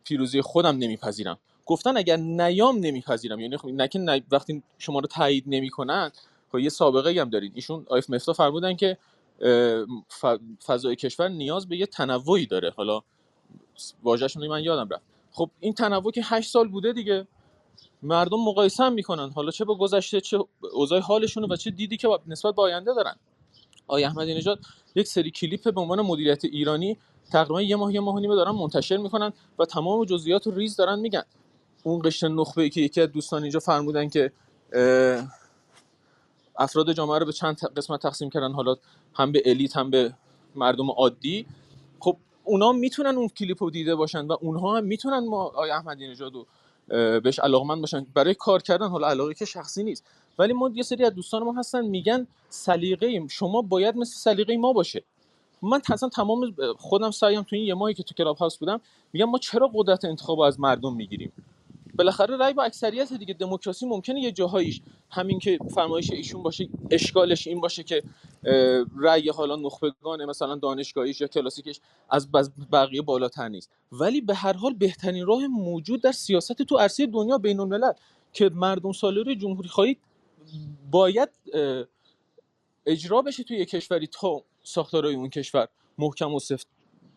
پیروزی 0.05 0.43
خودم 0.43 0.77
نمیپذیرم. 0.77 1.39
گفتن 1.67 1.97
اگر 1.97 2.17
نیام 2.17 2.77
نمیپذیرم 2.77 3.41
یعنی 3.41 3.57
خب 3.57 3.69
نه 3.69 3.89
که 3.89 4.23
وقتی 4.31 4.63
شما 4.79 4.99
رو 4.99 5.07
تایید 5.07 5.45
نمی‌کنن 5.47 6.11
خب 6.53 6.59
یه 6.59 6.69
سابقه 6.69 7.21
هم 7.21 7.31
دارید 7.31 7.53
ایشون 7.55 7.87
آیف 7.91 8.11
مفتا 8.11 8.33
فرمودن 8.33 8.77
که 8.77 8.99
فضای 10.67 10.97
کشور 10.97 11.29
نیاز 11.29 11.69
به 11.69 11.77
یه 11.77 11.87
تنوعی 11.87 12.47
داره. 12.47 12.73
حالا 12.77 13.03
واژه‌شون 14.03 14.47
من 14.47 14.65
یادم 14.65 14.89
رفت. 14.89 15.03
خب 15.33 15.51
این 15.61 15.73
تنوع 15.73 16.13
که 16.13 16.21
8 16.25 16.51
سال 16.51 16.69
بوده 16.69 16.93
دیگه 16.93 17.27
مردم 18.03 18.41
مقایسه 18.41 18.85
هم 18.85 18.93
می‌کنن. 18.93 19.31
حالا 19.31 19.51
چه 19.51 19.65
با 19.65 19.75
گذشته 19.75 20.21
چه 20.21 20.39
اوضاع 20.73 21.01
حالشون 21.01 21.53
و 21.53 21.57
چه 21.57 21.71
دیدی 21.71 21.97
که 21.97 22.09
نسبت 22.27 22.55
به 22.55 22.63
آینده 22.63 22.95
دارن. 22.95 23.17
آقای 23.87 24.05
احمدی 24.05 24.35
نژاد 24.35 24.61
یک 24.95 25.07
سری 25.07 25.31
کلیپ 25.31 25.75
به 25.75 25.81
عنوان 25.81 26.01
مدیریت 26.01 26.45
ایرانی 26.45 26.99
تقریبا 27.33 27.63
یه 27.63 27.77
ماه 27.77 27.95
یه 27.95 28.01
ماه 28.01 28.15
و 28.15 28.19
نیمه 28.19 28.35
دارن 28.35 28.51
منتشر 28.51 28.97
می‌کنن 28.97 29.33
و 29.59 29.65
تمام 29.65 30.05
جزئیات 30.05 30.47
و 30.47 30.51
ریز 30.51 30.77
دارن 30.77 30.99
میگن. 30.99 31.25
اون 31.83 32.03
قشر 32.05 32.29
نخبه 32.29 32.63
ای 32.63 32.71
که 32.71 32.81
یکی 32.81 33.01
از 33.01 33.13
دوستان 33.13 33.43
اینجا 33.43 33.61
فرمودن 33.61 34.09
که 34.09 34.33
افراد 36.59 36.93
جامعه 36.93 37.19
رو 37.19 37.27
به 37.27 37.33
چند 37.33 37.61
قسمت 37.77 38.03
تقسیم 38.03 38.31
کردن. 38.31 38.53
حالا 38.53 38.77
هم 39.15 39.33
به 39.33 39.43
الیت 39.47 39.77
هم 39.77 39.91
به 39.91 40.15
مردم 40.55 40.91
عادی. 40.91 41.47
خب 42.01 42.17
اونا 42.45 42.73
می‌تونن 42.73 43.17
اون 43.17 43.29
کلیپ 43.29 43.63
رو 43.63 43.71
دیده 43.71 43.95
باشن 43.95 44.27
و 44.27 44.37
اونها 44.41 44.77
هم 44.77 44.85
می‌تونن 44.85 45.29
ما 45.29 45.43
آقای 45.43 45.71
احمدی 45.71 46.09
نژاد 46.09 46.33
رو 46.35 46.47
بهش 47.21 47.39
علاقمند 47.39 47.81
باشن. 47.81 48.07
برای 48.15 48.35
کار 48.35 48.63
کردن 48.63 48.89
حالا 48.89 49.09
علاقه 49.09 49.35
که 49.35 49.45
شخصی 49.45 49.85
نیست. 49.85 50.05
ولی 50.39 50.53
ما 50.53 50.71
یه 50.75 50.83
سری 50.83 51.05
از 51.05 51.15
دوستان 51.15 51.43
ما 51.43 51.53
هستن 51.53 51.87
میگن 51.87 52.27
سلیقه 52.49 53.27
شما 53.31 53.63
باید 53.63 53.97
مثل 53.97 54.17
سلیقه 54.17 54.57
ما 54.57 54.73
باشه. 54.73 55.05
من 55.63 55.81
اصلا 55.93 56.09
تمام 56.09 56.55
خودم 56.79 57.11
سعیم 57.11 57.43
تو 57.43 57.57
این 57.57 57.65
یه 57.65 57.75
ماهی 57.75 57.95
که 57.95 58.03
تو 58.03 58.15
کلاب 58.15 58.37
هاوس 58.37 58.57
بودم 58.57 58.81
میگم 59.13 59.25
ما 59.25 59.39
چرا 59.39 59.71
قدرت 59.75 60.05
انتخاب 60.05 60.41
از 60.41 60.61
مردم 60.61 60.95
می‌گیریم؟ 60.95 61.33
بالاخره 61.95 62.37
رأی 62.37 62.53
با 62.53 62.63
اکثریت 62.63 63.13
دیگه 63.13 63.35
دموکراسی 63.35 63.87
ممکنه 63.87 64.21
یه 64.21 64.33
جاهاییش. 64.33 64.81
همین 65.11 65.39
که 65.39 65.59
فرمایش 65.75 66.11
ایشون 66.11 66.43
باشه 66.43 66.69
اشکالش 66.91 67.47
این 67.47 67.61
باشه 67.61 67.83
که 67.83 68.03
رأی 69.01 69.29
حالا 69.29 69.57
نخبگان 69.57 70.25
مثلا 70.25 70.55
دانشگاهیش 70.55 71.21
یا 71.21 71.27
کلاسیکش 71.27 71.81
از 72.11 72.29
بقیه 72.73 73.03
بالاتر 73.03 73.49
نیست. 73.49 73.71
ولی 73.93 74.21
به 74.21 74.35
هر 74.35 74.53
حال 74.53 74.75
بهترین 74.75 75.27
راه 75.27 75.47
موجود 75.47 76.03
در 76.03 76.13
سیاست 76.13 76.63
تو 76.63 76.77
عرصه 76.77 77.07
دنیا 77.07 77.39
بین 77.39 77.61
الملل 77.61 77.93
که 78.33 78.51
مردم 78.55 78.93
سالاری 78.93 79.37
جمهوری 79.37 79.69
خواهی 79.69 79.97
باید 80.91 81.29
اجرا 82.87 83.23
بشه 83.23 83.43
توی 83.43 83.65
کشوری 83.65 84.07
تا 84.07 84.43
ساختارهای 84.63 85.15
اون 85.15 85.31
کشور 85.31 85.69
محکم 85.99 86.35
و 86.35 86.39
سفت 86.39 86.67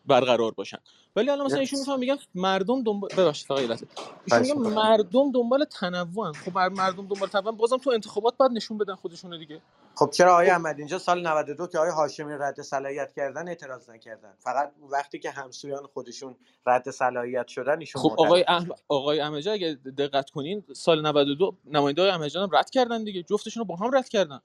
برقرار 0.06 0.52
باشن. 0.52 0.78
ولی 1.16 1.30
الان 1.30 1.46
مثلا 1.46 1.60
ایشون 1.60 1.78
میفهم 1.78 1.98
میگن 1.98 2.16
مردم 2.34 2.82
دنبال 2.82 3.10
ببخشید 3.18 3.46
فقط 3.46 3.58
ایشون 3.60 4.58
میگن 4.58 4.74
مردم 4.74 5.32
دنبال 5.32 5.64
تنوعن. 5.64 6.32
خب 6.32 6.58
مردم 6.58 7.08
دنبال 7.08 7.28
تنوع 7.28 7.56
بازم 7.56 7.76
تو 7.76 7.90
انتخابات 7.90 8.36
بعد 8.36 8.50
نشون 8.52 8.78
بدن 8.78 8.94
خودشونو 8.94 9.38
دیگه. 9.38 9.62
خب 9.94 10.10
چرا 10.10 10.32
آقای 10.32 10.50
احمد 10.50 10.78
اینجا 10.78 10.98
سال 10.98 11.26
92 11.26 11.66
که 11.66 11.78
آقای 11.78 11.90
هاشمی 11.90 12.32
رد 12.32 12.62
صلاحیت 12.62 13.12
کردن 13.16 13.48
اعتراض 13.48 13.90
نکردن؟ 13.90 14.34
فقط 14.38 14.72
وقتی 14.90 15.18
که 15.18 15.30
همسویان 15.30 15.86
خودشون 15.86 16.36
رد 16.66 16.90
صلاحیت 16.90 17.48
شدن 17.48 17.80
ایشون 17.80 18.02
خب 18.02 18.14
آقای 18.18 18.44
احمد 18.48 18.80
آقای 18.88 19.20
احمدی 19.20 19.50
اگه 19.50 19.78
دقت 19.98 20.30
کنین 20.30 20.64
سال 20.72 21.06
92 21.06 21.56
نماینده 21.64 22.02
آقای 22.02 22.12
احمدی 22.12 22.38
هم 22.38 22.50
رد 22.52 22.70
کردن 22.70 23.04
دیگه. 23.04 23.22
جفتشون 23.22 23.60
رو 23.60 23.64
با 23.64 23.76
هم 23.76 23.96
رد 23.96 24.08
کردن. 24.08 24.40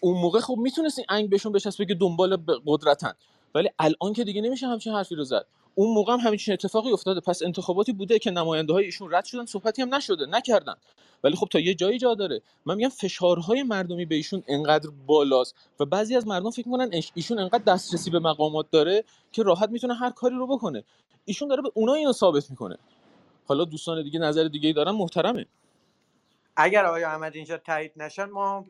اون 0.00 0.20
موقع 0.20 0.40
خب 0.40 0.56
می‌تونستین 0.58 1.04
انگ 1.08 1.30
بهشون 1.30 1.52
بچسبه 1.52 1.84
که 1.86 1.94
دنبال 1.94 2.36
قدرتن. 2.66 3.12
ولی 3.54 3.70
الان 3.78 4.12
که 4.12 4.24
دیگه 4.24 4.40
نمیشه 4.40 4.66
همچین 4.66 4.92
حرفی 4.92 5.14
رو 5.14 5.24
زد. 5.24 5.46
اون 5.74 5.94
موقع 5.94 6.12
هم 6.12 6.18
همچین 6.18 6.54
اتفاقی 6.54 6.92
افتاده. 6.92 7.20
پس 7.20 7.42
انتخاباتی 7.42 7.92
بوده 7.92 8.18
که 8.18 8.30
نماینده 8.30 8.72
های 8.72 8.84
ایشون 8.84 9.14
رد 9.14 9.24
شدن 9.24 9.46
صحبتی 9.46 9.82
هم 9.82 9.94
نشده 9.94 10.26
نکردن. 10.26 10.74
ولی 11.24 11.36
خب 11.36 11.48
تا 11.50 11.58
یه 11.58 11.74
جایی 11.74 11.98
جا 11.98 12.14
داره. 12.14 12.42
من 12.66 12.74
میگم 12.74 12.88
فشارهای 12.88 13.62
مردمی 13.62 14.04
به 14.04 14.14
ایشون 14.14 14.42
انقدر 14.48 14.90
بالاست 15.06 15.54
و 15.80 15.84
بعضی 15.84 16.16
از 16.16 16.26
مردم 16.26 16.50
فکر 16.50 16.68
می‌کنن 16.68 16.90
ایشون 17.14 17.38
انقدر 17.38 17.64
دسترسی 17.64 18.10
به 18.10 18.18
مقامات 18.18 18.70
داره 18.70 19.04
که 19.32 19.42
راحت 19.42 19.70
می‌تونه 19.70 19.94
هر 19.94 20.10
کاری 20.10 20.34
رو 20.36 20.46
بکنه. 20.46 20.84
ایشون 21.24 21.48
داره 21.48 21.62
به 21.62 21.70
اونا 21.74 21.94
اینو 21.94 22.12
ثابت 22.12 22.50
می‌کنه. 22.50 22.78
حالا 23.46 23.64
دوستان 23.64 24.02
دیگه 24.02 24.18
نظر 24.18 24.44
دیگه 24.44 24.72
دارن 24.72 24.92
محترمه. 24.92 25.46
اگر 26.56 26.84
آقای 26.84 27.04
احمد 27.04 27.36
اینجا 27.36 27.58
تایید 27.58 27.92
نشن 27.96 28.24
ما 28.24 28.64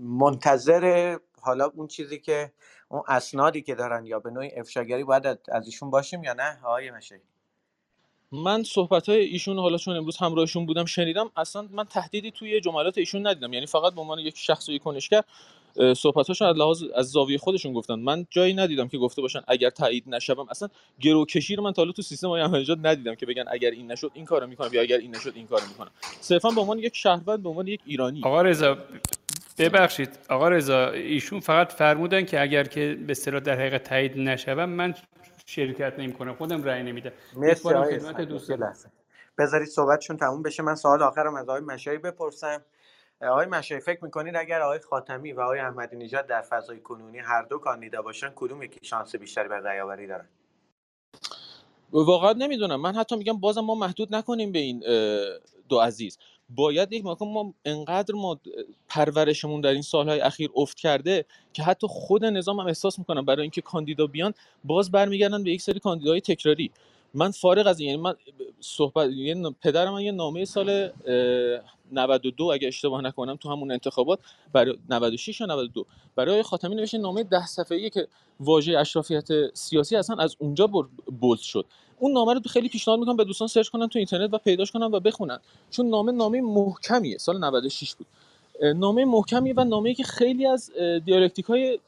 منتظر 0.00 1.16
حالا 1.40 1.70
اون 1.74 1.86
چیزی 1.86 2.18
که 2.18 2.52
اون 2.88 3.02
اسنادی 3.08 3.62
که 3.62 3.74
دارن 3.74 4.06
یا 4.06 4.18
به 4.18 4.30
نوعی 4.30 4.50
افشاگری 4.56 5.04
باید 5.04 5.26
از 5.26 5.66
ایشون 5.66 5.90
باشیم 5.90 6.24
یا 6.24 6.32
نه 6.32 6.58
آقای 6.64 6.90
مشهی 6.90 7.18
من 8.32 8.62
صحبت 8.62 9.08
های 9.08 9.20
ایشون 9.20 9.58
حالا 9.58 9.76
چون 9.76 9.96
امروز 9.96 10.16
همراهشون 10.16 10.66
بودم 10.66 10.84
شنیدم 10.84 11.30
اصلا 11.36 11.68
من 11.70 11.84
تهدیدی 11.84 12.30
توی 12.30 12.60
جملات 12.60 12.98
ایشون 12.98 13.26
ندیدم. 13.26 13.52
یعنی 13.52 13.66
فقط 13.66 13.94
به 13.94 14.00
عنوان 14.00 14.18
یک 14.18 14.36
شخص 14.36 14.68
و 14.68 14.72
یک 14.72 14.82
کنشگر 14.82 15.22
صحبتاشون 15.96 16.48
از 16.48 16.56
لحاظ 16.56 16.84
از 16.94 17.10
زاویه 17.10 17.38
خودشون 17.38 17.72
گفتن. 17.72 17.94
من 17.94 18.26
جایی 18.30 18.54
ندیدم 18.54 18.88
که 18.88 18.98
گفته 18.98 19.22
باشن 19.22 19.40
اگر 19.48 19.70
تایید 19.70 20.04
نشوم. 20.06 20.48
اصلا 20.48 20.68
گروکشی 21.00 21.56
رو 21.56 21.62
من 21.62 21.72
تا 21.72 21.82
حالا 21.82 21.92
تو 21.92 22.02
سیستم 22.02 22.28
های 22.28 22.40
احمدی 22.40 22.76
ندیدم 22.82 23.14
که 23.14 23.26
بگن 23.26 23.44
اگر 23.48 23.70
این 23.70 23.92
نشد 23.92 24.10
این 24.14 24.24
کارو 24.24 24.46
می‌کنم 24.46 24.70
یا 24.72 24.80
اگر 24.82 24.96
این 24.96 25.16
نشد 25.16 25.32
این 25.34 25.46
کارو 25.46 25.68
می‌کنم. 25.68 25.90
صرفا 26.20 26.50
به 26.50 26.60
عنوان 26.60 26.78
یک 26.78 26.96
شهروند 26.96 27.42
به 27.42 27.48
عنوان 27.48 27.66
یک 27.66 27.80
ایرانی. 27.86 28.20
آقا 28.24 28.42
رضا 28.42 28.78
ببخشید 29.58 30.18
آقا 30.28 30.48
رضا 30.48 30.88
ایشون 30.90 31.40
فقط 31.40 31.72
فرمودن 31.72 32.24
که 32.24 32.40
اگر 32.40 32.64
که 32.64 32.98
به 33.06 33.10
اصطلاح 33.10 33.40
در 33.40 33.54
حقیقت 33.54 33.82
تایید 33.82 34.18
نشوم 34.18 34.64
من 34.64 34.94
شرکت 35.46 35.98
نمی 35.98 36.12
کنم 36.12 36.34
خودم 36.34 36.64
رأی 36.64 36.82
نمیدم. 36.82 37.12
مرسی 37.36 37.68
خدمت. 37.68 38.20
دوستان. 38.20 38.74
بذارید 39.38 39.68
صحبتشون 39.68 40.16
تموم 40.16 40.42
بشه 40.42 40.62
من 40.62 40.74
سوال 40.74 41.02
آخرم 41.02 41.34
از 41.34 41.48
آقای 41.48 41.60
مشایی 41.60 41.98
بپرسم. 41.98 42.64
آقای 43.20 43.46
مشایی 43.46 43.80
فکر 43.80 44.04
می‌کنید 44.04 44.36
اگر 44.36 44.60
آقای 44.60 44.78
خاتمی 44.78 45.32
و 45.32 45.40
آقای 45.40 45.58
احمدی 45.58 45.96
نژاد 45.96 46.26
در 46.26 46.40
فضای 46.40 46.80
کنونی 46.80 47.18
هر 47.18 47.42
دو 47.42 47.58
کاندیدا 47.58 48.02
باشن 48.02 48.32
کدوم 48.34 48.62
یکی 48.62 48.80
شانس 48.82 49.16
بیشتری 49.16 49.48
بر 49.48 49.60
رأی‌آوری 49.60 50.06
دارن؟ 50.06 50.28
واقعا 51.92 52.32
نمی‌دونم. 52.32 52.80
من 52.80 52.94
حتی 52.94 53.16
میگم 53.16 53.40
بازم 53.40 53.60
ما 53.60 53.74
محدود 53.74 54.14
نکنیم 54.14 54.52
به 54.52 54.58
این 54.58 54.84
دو 55.68 55.78
عزیز. 55.80 56.18
باید 56.50 56.92
یک 56.92 57.06
مکان 57.06 57.28
ما 57.28 57.54
انقدر 57.64 58.14
ما 58.14 58.40
پرورشمون 58.88 59.60
در 59.60 59.70
این 59.70 59.82
سالهای 59.82 60.20
اخیر 60.20 60.50
افت 60.56 60.76
کرده 60.78 61.24
که 61.52 61.62
حتی 61.62 61.86
خود 61.90 62.24
نظام 62.24 62.60
هم 62.60 62.66
احساس 62.66 62.98
می‌کنم 62.98 63.24
برای 63.24 63.42
اینکه 63.42 63.60
کاندیدا 63.60 64.06
بیان 64.06 64.34
باز 64.64 64.90
برمیگردن 64.90 65.44
به 65.44 65.50
یک 65.50 65.62
سری 65.62 65.80
کاندیداهای 65.80 66.20
تکراری. 66.20 66.70
من 67.14 67.30
فارغ 67.30 67.66
از 67.66 67.80
این 67.80 67.90
یعنی 67.90 68.02
من 68.02 68.14
صحبت 68.60 69.10
یه 69.12 69.34
ن- 69.34 69.52
پدر 69.62 69.90
من 69.90 70.00
یه 70.02 70.12
نامه 70.12 70.44
سال 70.44 70.90
92 71.92 72.44
اگه 72.44 72.68
اشتباه 72.68 73.02
نکنم 73.02 73.36
تو 73.36 73.50
همون 73.50 73.70
انتخابات 73.70 74.18
برای 74.52 74.78
96 74.90 75.40
یا 75.40 75.46
92 75.46 75.86
برای 76.16 76.42
خاتمی 76.42 76.74
نوشته 76.74 76.98
نامه 76.98 77.22
ده 77.22 77.46
صفحه‌ای 77.46 77.90
که 77.90 78.08
واژه 78.40 78.78
اشرافیت 78.78 79.54
سیاسی 79.54 79.96
اصلا 79.96 80.16
از 80.16 80.36
اونجا 80.38 80.66
بولد 81.20 81.40
شد. 81.40 81.66
اون 81.98 82.12
نامه 82.12 82.34
رو 82.34 82.40
خیلی 82.50 82.68
پیشنهاد 82.68 83.00
می‌کنم 83.00 83.16
به 83.16 83.24
دوستان 83.24 83.48
سرچ 83.48 83.68
کنن 83.68 83.88
تو 83.88 83.98
اینترنت 83.98 84.34
و 84.34 84.38
پیداش 84.38 84.72
کنن 84.72 84.86
و 84.86 85.00
بخونن. 85.00 85.38
چون 85.70 85.88
نامه 85.88 86.12
نامه 86.12 86.40
محکمیه. 86.40 87.18
سال 87.18 87.38
96 87.38 87.94
بود. 87.94 88.06
نامه 88.76 89.04
محکمیه 89.04 89.54
و 89.56 89.64
نامه‌ای 89.64 89.94
که 89.94 90.04
خیلی 90.04 90.46
از 90.46 90.70
دیالکتیک 91.04 91.44
های 91.44 91.78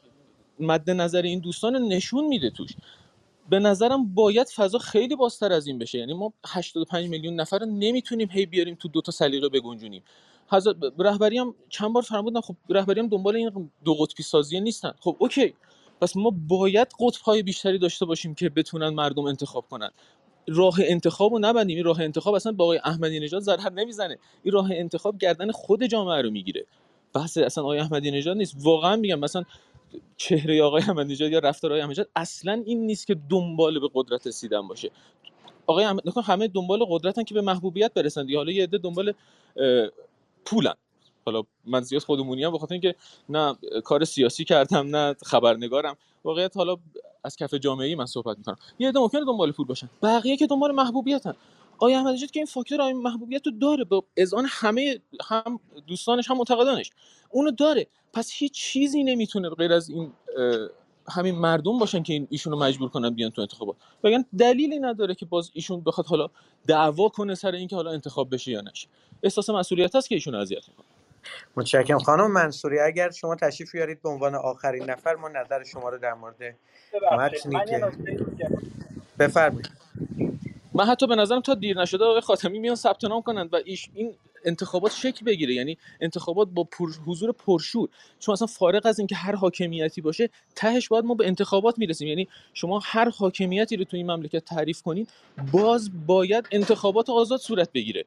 مد 0.61 0.91
نظر 0.91 1.23
این 1.23 1.39
دوستان 1.39 1.77
نشون 1.77 2.27
میده 2.27 2.51
توش. 2.51 2.71
به 3.51 3.59
نظرم 3.59 4.15
باید 4.15 4.49
فضا 4.49 4.79
خیلی 4.79 5.17
بازتر 5.17 5.53
از 5.53 5.67
این 5.67 5.79
بشه. 5.79 5.99
یعنی 5.99 6.15
ما 6.15 6.33
85 6.47 7.09
میلیون 7.09 7.35
نفر 7.35 7.59
رو 7.59 7.67
نمی‌تونیم 7.67 8.29
هی 8.31 8.47
بیاریم 8.47 8.75
تو 8.75 8.89
دو 8.89 9.01
تا 9.01 9.13
سلیقه 9.13 9.49
بگنجونیم. 9.49 10.03
رهبری 10.99 11.39
هم 11.39 11.55
چند 11.69 11.93
بار 11.93 12.03
فرمودن 12.03 12.41
خب 12.41 12.57
رهبری 12.69 13.01
هم 13.01 13.09
دنبال 13.09 13.37
این 13.37 13.71
دو 13.85 13.95
قطبی 13.95 14.23
سازی 14.23 14.61
نیستن. 14.61 14.93
خب 15.01 15.17
اوکی 15.19 15.55
پس 16.01 16.17
ما 16.17 16.31
باید 16.49 16.89
قطب 17.01 17.23
های 17.23 17.43
بیشتری 17.43 17.79
داشته 17.79 18.05
باشیم 18.07 18.35
که 18.35 18.49
بتونن 18.49 18.89
مردم 18.89 19.25
انتخاب 19.25 19.69
کنن. 19.71 19.91
راه 20.49 20.75
انتخاب 20.81 21.33
رو 21.33 21.39
نبندیم. 21.39 21.77
این 21.77 21.85
راه 21.85 22.01
انتخاب 22.01 22.35
اصلا 22.35 22.53
با 22.53 22.65
آقای 22.65 22.81
احمدی 22.85 23.21
نژاد 23.21 23.43
ضرر 23.43 23.71
نمی‌زنه. 23.71 24.19
این 24.43 24.53
راه 24.53 24.69
انتخاب 24.73 25.19
گردن 25.19 25.51
خود 25.51 25.85
جامعه 25.87 26.23
رو 26.23 26.31
می‌گیره. 26.31 26.67
بحث 27.13 27.39
اصلا 27.39 27.65
آقای 27.65 27.79
احمدی 27.79 28.11
نژاد 28.11 28.37
نیست. 28.37 28.57
واقعا 28.59 28.97
میگم 28.97 29.19
مثلا 29.19 29.45
چهره 30.17 30.63
آقای 30.63 30.83
احمدی 30.83 31.27
یا 31.27 31.39
رفتار 31.39 31.71
آقای 31.71 31.81
احمدی 31.81 32.03
اصلا 32.17 32.63
این 32.67 32.87
نیست 32.87 33.07
که 33.07 33.17
دنبال 33.31 33.81
به 33.81 33.89
قدرت 33.95 34.27
رسیدن 34.27 34.69
باشه. 34.69 34.91
آقای 35.67 35.85
احمد 35.85 36.09
نکن 36.09 36.23
همه 36.23 36.49
دنبال 36.49 36.85
قدرتن 36.89 37.23
که 37.23 37.35
به 37.35 37.41
محبوبیت 37.41 37.95
برسن 37.95 38.27
دیگه. 38.27 38.39
حالا 38.39 38.53
یه 38.53 38.63
عده 38.63 38.79
دنبال 38.79 39.15
پولن. 40.45 40.75
حالا 41.27 41.43
من 41.65 41.81
زیاد 41.81 42.03
خودمونی 42.03 42.45
هم 42.45 42.53
بخاطر 42.53 42.73
اینکه 42.73 42.95
نه 43.29 43.57
کار 43.85 44.05
سیاسی 44.05 44.45
کردم 44.45 44.97
نه 44.97 45.15
خبرنگارم. 45.27 45.97
واقعیت 46.25 46.57
حالا 46.57 46.77
از 47.25 47.37
کف 47.37 47.55
جامعه 47.55 47.97
من 47.97 48.07
صحبت 48.07 48.39
می‌کنم. 48.39 48.57
یه 48.79 48.89
عده 48.89 48.99
ممکنه 48.99 49.25
دنبال 49.25 49.53
پول 49.53 49.67
باشن. 49.67 49.91
بقیه 50.03 50.37
که 50.37 50.47
دنبال 50.47 50.73
محبوبیتن. 50.73 51.35
آقای 51.81 51.95
احمدی 51.95 52.15
نژاد 52.15 52.31
که 52.31 52.41
این 52.41 52.47
فاکتور 52.47 52.81
آقای 52.81 52.93
محبوبیت 52.93 53.47
رو 53.47 53.53
داره 53.53 53.85
به 53.85 54.03
اذعان 54.17 54.47
همه 54.49 55.01
هم 55.29 55.61
دوستانش 55.87 56.31
هم 56.31 56.37
معتقدانش 56.37 56.91
اونو 57.31 57.51
داره. 57.51 57.87
پس 58.13 58.31
هیچ 58.33 58.53
چیزی 58.53 59.05
نمی‌تونه 59.05 59.51
غیر 59.51 59.73
از 59.73 59.91
این 59.91 60.13
همین 61.09 61.35
مردم 61.35 61.79
باشن 61.79 62.03
که 62.03 62.13
این 62.13 62.27
ایشونو 62.31 62.59
مجبور 62.59 62.89
کنن 62.89 63.11
بیان 63.11 63.31
تو 63.31 63.41
انتخابات. 63.41 63.77
بگن 64.05 64.25
دلیلی 64.39 64.79
نداره 64.79 65.15
که 65.15 65.27
باز 65.27 65.51
ایشون 65.55 65.81
بخواد 65.81 66.07
حالا 66.07 66.29
دعوا 66.67 67.09
کنه 67.09 67.35
سر 67.35 67.53
اینکه 67.53 67.77
حالا 67.77 67.91
انتخاب 67.91 68.35
بشه 68.35 68.51
یا 68.51 68.61
نشه. 68.61 68.89
احساس 69.23 69.51
مسئولیت 69.51 69.97
هست 69.97 70.09
که 70.09 70.15
ایشون 70.15 70.35
اذیت 70.35 70.69
می‌کنه. 70.69 70.87
متشکرم. 71.57 71.99
خانم 71.99 72.33
منصوری 72.33 72.79
اگر 72.79 73.11
شما 73.11 73.37
تشریف 73.37 73.73
بیارید 73.73 74.03
به 74.03 74.09
عنوان 74.09 74.35
آخرین 74.35 74.91
نفر 74.91 75.15
ما 75.15 75.29
نظر 75.29 75.65
شما 75.65 75.89
رو 75.89 75.99
در 75.99 76.15
مورد 76.15 76.57
متنی 77.13 77.57
که. 77.67 77.91
بفرمایید. 79.19 79.71
من 80.75 80.87
حتی 80.87 81.07
به 81.07 81.17
نظرم 81.17 81.41
تا 81.41 81.55
دیر 81.55 81.81
نشده 81.81 82.05
آقای 82.05 82.21
خاتمی 82.21 82.59
میان 82.59 82.75
ثبت 82.75 83.05
نام 83.05 83.23
کنند 83.23 83.55
و 83.55 83.59
ایش 83.65 83.89
این 83.95 84.15
انتخابات 84.45 84.93
شکل 84.93 85.25
بگیره. 85.25 85.55
یعنی 85.55 85.79
انتخابات 86.01 86.49
با 86.49 86.65
پر 86.65 86.91
حضور 87.07 87.33
پرشور. 87.33 87.89
چون 88.19 88.33
اصلا 88.33 88.47
فارغ 88.47 88.87
از 88.87 88.99
اینکه 88.99 89.15
هر 89.15 89.35
حاکمیتی 89.35 90.01
باشه 90.01 90.31
تهش 90.57 90.89
باید 90.89 91.05
ما 91.05 91.15
به 91.15 91.27
انتخابات 91.27 91.79
می‌رسیم. 91.79 92.09
یعنی 92.09 92.29
شما 92.55 92.81
هر 92.85 93.11
حاکمیتی 93.11 93.77
رو 93.77 93.85
تو 93.85 93.97
این 93.97 94.11
مملکت 94.11 94.45
تعریف 94.45 94.83
کنید 94.83 95.09
باز 95.53 96.07
باید 96.07 96.49
انتخابات 96.53 97.11
آزاد 97.11 97.41
صورت 97.41 97.73
بگیره. 97.73 98.05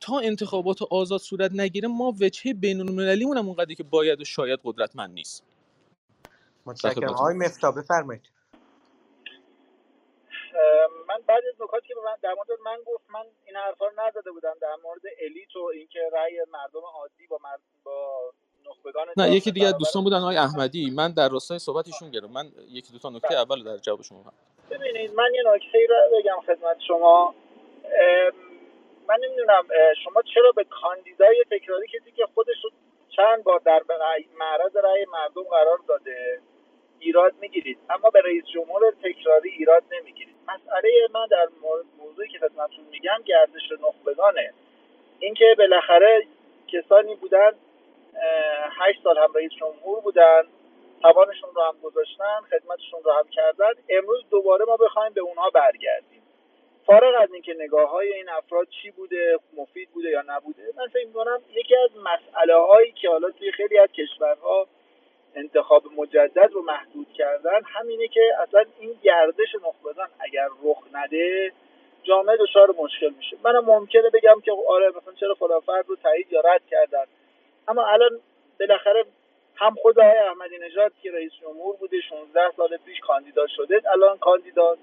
تا 0.00 0.18
انتخابات 0.18 0.82
آزاد 0.82 1.20
صورت 1.20 1.52
نگیره 1.52 1.88
ما 1.88 2.14
وجهه 2.20 2.54
بین 2.54 2.80
المللیمون 2.80 3.36
هم 3.36 3.46
اونقدری 3.46 3.74
که 3.74 3.82
باید 3.82 4.20
و 4.20 4.24
شاید 4.24 4.60
قدرتمند 4.64 5.10
نیست. 5.14 5.42
متشکرم. 6.66 7.08
آقای 7.08 7.34
مفتا 7.34 7.72
بفرمایید. 7.72 8.22
من 11.08 11.22
بعد 11.26 11.42
از 11.48 11.62
نکاتی 11.62 11.88
که 11.88 11.94
من 12.04 12.16
در 12.22 12.34
مورد 12.34 12.60
من 12.64 12.76
گفت 12.86 13.04
من 13.10 13.24
این 13.46 13.56
حرفا 13.56 13.86
رو 13.86 13.92
نزده 14.06 14.30
بودم. 14.30 14.54
در 14.60 14.76
مورد 14.84 15.02
الیت 15.20 15.56
و 15.56 15.64
اینکه 15.74 16.00
رأی 16.12 16.38
مردم 16.52 16.80
عادی 16.94 17.26
با 17.26 17.38
مرد 17.44 17.60
با 17.84 18.32
نه 19.16 19.30
یکی 19.30 19.52
دیگه 19.52 19.72
دوستان 19.72 20.04
بودن 20.04 20.16
آقای 20.16 20.36
احمدی. 20.36 20.90
من 20.90 21.12
در 21.12 21.28
راستای 21.28 21.58
صحبتشون 21.58 22.10
گرفتم. 22.10 22.32
من 22.32 22.46
یکی 22.68 22.92
دو 22.92 22.98
تا 22.98 23.10
نکته 23.10 23.34
اول 23.34 23.58
رو 23.58 23.64
در 23.64 23.76
جواب 23.76 24.02
شما. 24.02 24.24
ببینید 24.70 25.14
من 25.14 25.34
یه 25.34 25.42
نکته 25.46 25.78
ای 25.78 25.86
رو 25.86 25.96
بگم 26.18 26.40
خدمت 26.46 26.76
شما. 26.88 27.34
من 29.08 29.16
نمی‌دونم 29.24 29.64
شما 30.04 30.22
چرا 30.34 30.52
به 30.52 30.64
کاندیدای 30.64 31.44
تکراری 31.50 31.86
کسی 31.86 32.12
که 32.12 32.26
خودش 32.34 32.56
رو 32.64 32.70
چند 33.16 33.44
بار 33.44 33.58
در 33.58 33.82
معرض 34.38 34.76
رأی 34.76 35.04
مردم 35.04 35.42
قرار 35.42 35.78
داده؟ 35.88 36.40
ایراد 37.00 37.34
می‌گیرید. 37.40 37.78
اما 37.90 38.10
به 38.10 38.20
رئیس 38.20 38.44
جمهور 38.54 38.90
تکراری 39.02 39.50
ایراد 39.50 39.82
نمی‌گیرید. 39.92 40.36
مسئله 40.48 40.90
من 41.14 41.26
در 41.30 41.48
موضوعی 41.98 42.28
که 42.28 42.38
خدمتتون 42.38 42.84
میگم 42.90 43.22
گردش 43.24 43.72
نخبگانه. 43.72 44.52
اینکه 45.20 45.54
بالاخره 45.58 46.26
کسانی 46.68 47.14
بودن 47.14 47.52
هشت 48.80 49.02
سال 49.02 49.18
هم 49.18 49.32
رئیس 49.34 49.52
جمهور 49.52 50.00
بودن 50.00 50.42
توانشون 51.02 51.50
رو 51.54 51.62
هم 51.62 51.76
گذاشتن 51.82 52.40
خدمتشون 52.50 53.02
رو 53.04 53.12
هم 53.12 53.28
کردن. 53.28 53.72
امروز 53.88 54.24
دوباره 54.30 54.64
ما 54.64 54.76
بخوایم 54.76 55.12
به 55.12 55.20
اونها 55.20 55.50
برگردیم. 55.50 56.22
فارغ 56.86 57.22
از 57.22 57.32
اینکه 57.32 57.54
نگاه 57.54 57.90
های 57.90 58.12
این 58.12 58.28
افراد 58.28 58.68
چی 58.68 58.90
بوده 58.90 59.38
مفید 59.56 59.90
بوده 59.90 60.10
یا 60.10 60.24
نبوده 60.26 60.62
من 60.76 60.86
فکر 60.86 61.06
می‌کنم 61.06 61.42
یکی 61.54 61.76
از 61.76 61.90
مسئله 61.96 62.54
هایی 62.54 62.92
که 62.92 63.08
حالا 63.08 63.30
توی 63.30 63.52
خیلی 63.52 63.78
از 63.78 63.88
کشورها 63.92 64.66
انتخاب 65.36 65.82
مجدد 65.96 66.50
رو 66.52 66.62
محدود 66.62 67.06
کردن 67.12 67.60
همینه 67.64 68.08
که 68.08 68.20
اصلا 68.42 68.64
این 68.80 68.98
گردش 69.02 69.54
نخبگان 69.54 70.08
اگر 70.20 70.48
رخ 70.64 70.78
نده 70.92 71.52
جامعه 72.02 72.36
دچار 72.36 72.74
مشکل 72.78 73.12
میشه. 73.16 73.36
منم 73.44 73.64
ممکنه 73.64 74.10
بگم 74.10 74.40
که 74.44 74.52
آره 74.68 74.88
مثلا 74.88 75.12
چرا 75.20 75.34
فلان 75.34 75.60
فرد 75.60 75.88
رو 75.88 75.96
تایید 75.96 76.32
یا 76.32 76.40
رد 76.40 76.62
کردن. 76.70 77.04
اما 77.68 77.86
الان 77.86 78.20
بالاخره 78.60 79.04
هم 79.56 79.74
خود 79.74 79.98
آقای 79.98 80.18
احمدی 80.18 80.58
نژاد 80.58 80.92
که 81.02 81.12
رئیس 81.12 81.32
جمهور 81.40 81.76
بوده 81.76 82.00
16 82.00 82.40
سال 82.56 82.76
پیش 82.76 83.00
کاندیدا 83.00 83.46
شده 83.46 83.82
الان 83.92 84.18
کاندیداست 84.18 84.80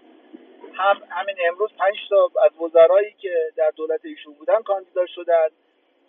هم 0.74 1.02
همین 1.10 1.36
امروز 1.48 1.70
پنج 1.80 1.96
تا 2.10 2.30
از 2.46 2.62
وزرایی 2.62 3.16
که 3.20 3.52
در 3.56 3.72
دولت 3.76 4.06
ایشون 4.06 4.34
بودن 4.34 4.62
کاندیدا 4.62 5.06
شدن. 5.06 5.48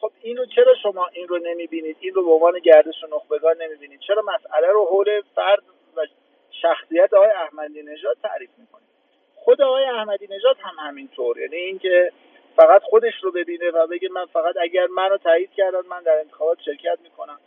خب 0.00 0.10
اینو 0.22 0.46
چرا 0.46 0.74
شما 0.82 1.06
این 1.12 1.28
رو 1.28 1.38
نمی‌بینید؟ 1.38 1.96
این 2.00 2.14
رو 2.14 2.24
به 2.24 2.30
عنوان 2.30 2.58
گردش 2.58 3.04
نخبگان 3.12 3.62
نمی‌بینید. 3.62 4.00
چرا 4.00 4.22
مسئله 4.22 4.68
رو 4.68 4.86
حول 4.86 5.20
فرد 5.34 5.62
و 5.96 6.06
شخصیت 6.50 7.14
آقای 7.14 7.30
احمدی 7.30 7.82
نژاد 7.82 8.16
تعریف 8.22 8.50
می‌کنید؟ 8.58 8.88
خود 9.34 9.62
آقای 9.62 9.84
احمدی 9.84 10.26
نژاد 10.26 10.56
هم 10.60 10.88
همینطور. 10.88 11.38
یعنی 11.38 11.56
اینکه 11.56 12.12
فقط 12.56 12.82
خودش 12.82 13.14
رو 13.22 13.32
ببینه 13.32 13.70
و 13.70 13.86
بگه 13.86 14.08
من 14.08 14.26
فقط 14.26 14.54
اگر 14.60 14.86
منو 14.86 15.16
تایید 15.16 15.50
کردن 15.56 15.80
من 15.88 16.02
در 16.02 16.18
انتخابات 16.18 16.58
شرکت 16.64 16.98
می‌کنم. 17.02 17.38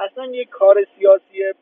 اصلا 0.00 0.26
یک 0.26 0.48
کار 0.48 0.86
سیاسی 0.98 1.52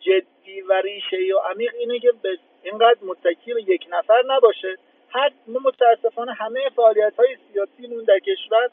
جدی 0.00 0.60
و 0.60 0.72
ریشه 0.72 1.16
و 1.34 1.38
عمیق 1.38 1.74
اینه 1.78 1.98
که 1.98 2.12
به 2.22 2.38
اینقدر 2.62 2.98
متکی 3.02 3.54
به 3.54 3.62
یک 3.62 3.86
نفر 3.90 4.22
نباشه. 4.26 4.78
هر 5.10 5.32
متاسفانه 5.64 6.32
همه 6.32 6.70
فعالیت 6.76 7.12
های 7.18 7.36
سیاسیمون 7.52 8.04
در 8.04 8.18
کشور 8.18 8.70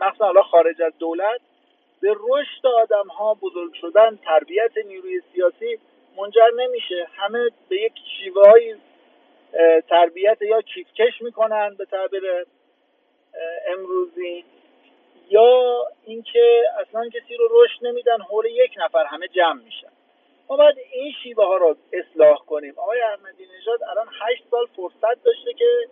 مخصوصا 0.00 0.24
حالا 0.24 0.42
خارج 0.42 0.82
از 0.82 0.92
دولت 0.98 1.40
به 2.00 2.16
رشد 2.20 2.66
آدم 2.66 3.06
ها 3.06 3.34
بزرگ 3.34 3.74
شدن 3.74 4.18
تربیت 4.24 4.78
نیروی 4.86 5.22
سیاسی 5.32 5.78
منجر 6.16 6.50
نمیشه. 6.56 7.08
همه 7.16 7.48
به 7.68 7.76
یک 7.76 7.92
شیوه 8.18 8.76
تربیت 9.88 10.42
یا 10.42 10.62
کیفکش 10.62 11.22
می‌کنن 11.22 11.74
به 11.78 11.84
تعبیر 11.84 12.22
امروزی 13.66 14.44
یا 15.30 15.86
اینکه 16.04 16.64
اصلا 16.80 17.08
کسی 17.08 17.36
رو 17.36 17.48
رشد 17.50 17.86
نمیدن 17.86 18.20
حول 18.20 18.44
یک 18.44 18.70
نفر 18.76 19.04
همه 19.04 19.28
جمع 19.28 19.62
میشن. 19.62 19.92
ما 20.48 20.56
باید 20.56 20.76
این 20.92 21.12
شیوه 21.22 21.44
ها 21.44 21.56
رو 21.56 21.76
اصلاح 21.92 22.38
کنیم. 22.46 22.74
آقای 22.76 23.00
احمدی 23.00 23.46
نژاد 23.58 23.82
الان 23.82 24.06
هشت 24.20 24.44
سال 24.50 24.66
فرصت 24.76 25.24
داشته 25.24 25.52
که 25.52 25.88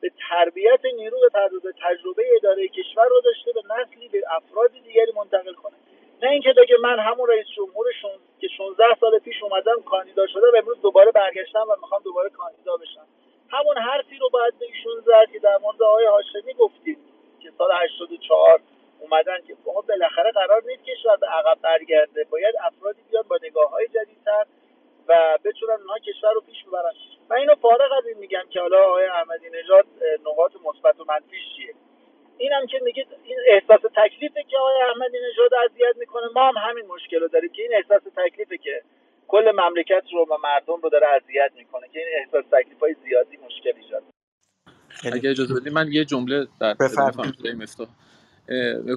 به 0.00 0.12
تربیت 0.28 0.80
نیرو 0.84 1.18
به 1.62 1.72
تجربه 1.82 2.24
اداره 2.36 2.68
کشور 2.68 3.06
رو 3.10 3.20
داشته 3.20 3.52
به 3.52 3.62
نسلی 3.74 4.08
به 4.08 4.22
افراد 4.30 4.72
دیگری 4.72 5.12
منتقل 5.16 5.52
کنه. 5.52 5.76
نه 6.22 6.30
اینکه 6.30 6.52
بگه 6.52 6.76
من 6.82 6.98
همون 6.98 7.28
رئیس 7.28 7.46
جمهورشون 7.56 8.10
که 8.40 8.48
16 8.48 8.84
سال 9.00 9.18
پیش 9.18 9.42
اومدم 9.42 9.82
کاندیدا 9.82 10.26
شده 10.26 10.46
و 10.54 10.56
امروز 10.56 10.80
دوباره 10.80 11.10
برگشتم 11.10 11.66
و 11.70 11.76
می‌خوام 11.80 12.02
دوباره 12.04 12.30
کاندیدا 12.30 12.76
بشم. 12.76 13.06
همون 13.50 13.78
حرفی 13.78 14.18
رو 14.18 14.28
باید 14.28 14.58
به 14.58 14.66
ایشون 14.66 15.00
زد 15.06 15.32
که 15.32 15.38
در 15.38 15.58
مورد 15.62 15.82
آقای 15.82 16.06
هاشمی 16.06 16.54
گفتیم 16.54 16.98
که 17.42 17.50
سال 17.58 17.70
84 17.72 18.60
اومدن 19.00 19.38
که 19.46 19.56
ما 19.66 19.80
بالاخره 19.80 20.30
قرار 20.30 20.62
نیست 20.66 20.84
کشور 20.84 21.16
به 21.16 21.26
عقب 21.26 21.58
برگرده. 21.62 22.24
باید 22.30 22.54
افرادی 22.64 23.02
بیاد 23.10 23.26
با 23.26 23.38
نگاه 23.42 23.70
های 23.70 23.86
جدیدتر 23.86 24.46
و 25.08 25.38
بتونن 25.44 25.76
اونها 25.80 25.98
کشور 25.98 26.32
رو 26.34 26.40
پیش 26.40 26.64
ببرن. 26.64 26.92
من 27.30 27.36
اینو 27.36 27.54
فارغ 27.54 27.92
از 27.98 28.06
این 28.06 28.18
میگم 28.18 28.44
که 28.50 28.60
حالا 28.60 28.78
آقای 28.88 29.04
احمدی 29.04 29.46
نژاد 29.50 29.86
نقاط 30.26 30.52
مثبت 30.64 31.00
و 31.00 31.04
منفیش 31.08 31.44
چیه. 31.56 31.74
اینم 32.38 32.66
که 32.66 32.78
میگه 32.82 33.06
این 33.24 33.38
احساس 33.46 33.80
تکلیفه 33.96 34.42
که 34.42 34.56
آقای 34.58 34.74
احمدی 34.90 35.18
نژاد 35.30 35.54
اذیت 35.64 35.96
می‌کنه. 35.96 36.26
ما 36.34 36.48
هم 36.48 36.70
همین 36.70 36.86
مشکل 36.86 37.20
رو 37.20 37.28
داریم 37.28 37.52
که 37.52 37.62
این 37.62 37.74
احساس 37.74 38.02
تکلیفه 38.16 38.58
که 38.58 38.82
کل 39.28 39.52
مملکت 39.54 40.04
رو 40.12 40.26
و 40.30 40.36
مردم 40.42 40.80
رو 40.82 40.88
داره 40.88 41.06
اذیت 41.06 41.52
می‌کنه 41.56 41.88
که 41.92 41.98
این 41.98 42.08
احساس 42.18 42.44
تکلیف 42.52 42.80
های 42.80 42.94
زیادی 43.04 43.36
مشکل 43.36 43.72
ایجاد 43.82 44.02
اگه 45.14 45.30
اجازه 45.30 45.54
بدید 45.60 45.72
من 45.72 45.86
یه 45.92 46.04
جمله 46.04 46.46
در 46.60 46.74
مفتاح 47.54 47.88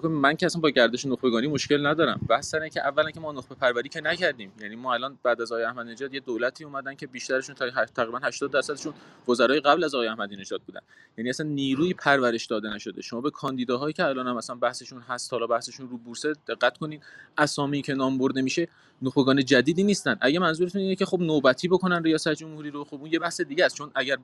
من 0.03 0.36
که 0.36 0.45
اصلا 0.45 0.61
با 0.61 0.69
گردش 0.69 1.06
نخبگانی 1.06 1.48
مشکل 1.48 1.88
ندارم. 1.88 2.22
بحث 2.30 2.53
اینه 2.53 2.69
که 2.69 2.88
اولا 2.88 3.11
که 3.11 3.19
ما 3.19 3.32
نخبه 3.32 3.56
پروری 3.56 3.90
که 3.90 4.02
نکردیم. 4.02 4.52
یعنی 4.61 4.76
ما 4.76 4.94
الان 4.94 5.19
بعد 5.23 5.41
از 5.41 5.52
آقای 5.52 5.64
احمدی 5.64 5.91
نژاد 5.91 6.14
یه 6.14 6.19
دولتی 6.19 6.64
اومدن 6.64 6.95
که 6.95 7.07
بیشترشون 7.07 7.56
تقریبا 7.95 8.19
80 8.23 8.52
درصدشون 8.52 8.94
وزرای 9.28 9.60
قبل 9.60 9.84
از 9.84 9.95
آقای 9.95 10.07
احمدی 10.07 10.36
نژاد 10.36 10.61
بودن. 10.61 10.80
یعنی 11.18 11.30
اصلا 11.30 11.48
نیروی 11.48 11.94
پرورش 11.94 12.45
داده 12.45 12.69
نشده. 12.69 13.02
شما 13.02 13.22
به 13.22 13.30
کاندیداهایی 13.30 13.94
که 13.94 14.06
الان 14.06 14.28
هم 14.28 14.38
مثلا 14.38 14.56
بحثشون 14.56 15.02
هست 15.02 15.34
حالا 15.34 15.48
بحثشون 15.48 15.90
رو 15.90 15.98
بورس 15.98 16.26
دقت 16.26 16.78
کنین. 16.78 17.02
اسامی 17.38 17.82
که 17.82 17.94
نام 17.94 18.18
برده 18.18 18.41
میشه 18.41 18.68
نخبگان 19.02 19.45
جدیدی 19.45 19.84
نیستن. 19.84 20.18
اگه 20.22 20.40
منظورتون 20.40 20.82
اینه 20.82 20.95
که 20.95 21.06
خب 21.06 21.19
نوبتی 21.19 21.68
بکنن 21.68 22.03
ریاست 22.03 22.34
جمهوری 22.34 22.69
رو 22.69 22.84
خب 22.84 22.95
اون 23.02 23.11
یه 23.14 23.19
بحث 23.19 23.41
دیگه 23.41 23.65
است. 23.65 23.76
چون 23.76 23.91
اگر 23.95 24.18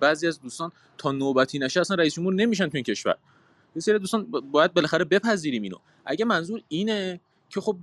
بعضی 0.00 0.26
از 0.26 0.40
دوستان 0.40 0.72
تا 0.98 1.12
نوبتی 1.12 1.58
نشه 1.58 1.80
اصلا 1.80 1.96
رئیس 1.96 2.14
جمهور 2.14 2.34
نمیشن 2.34 2.68
تو 2.68 2.76
این 2.76 2.84
کشور. 2.84 3.16
یه 3.76 3.82
سری 3.82 3.98
دوستان 3.98 4.24
باید 4.24 4.74
بالاخره 4.74 5.04
بپذیریم 5.04 5.62
اینو. 5.62 5.76
اگه 6.04 6.24
منظور 6.24 6.62
اینه 6.68 7.20
که 7.50 7.60
خب 7.60 7.76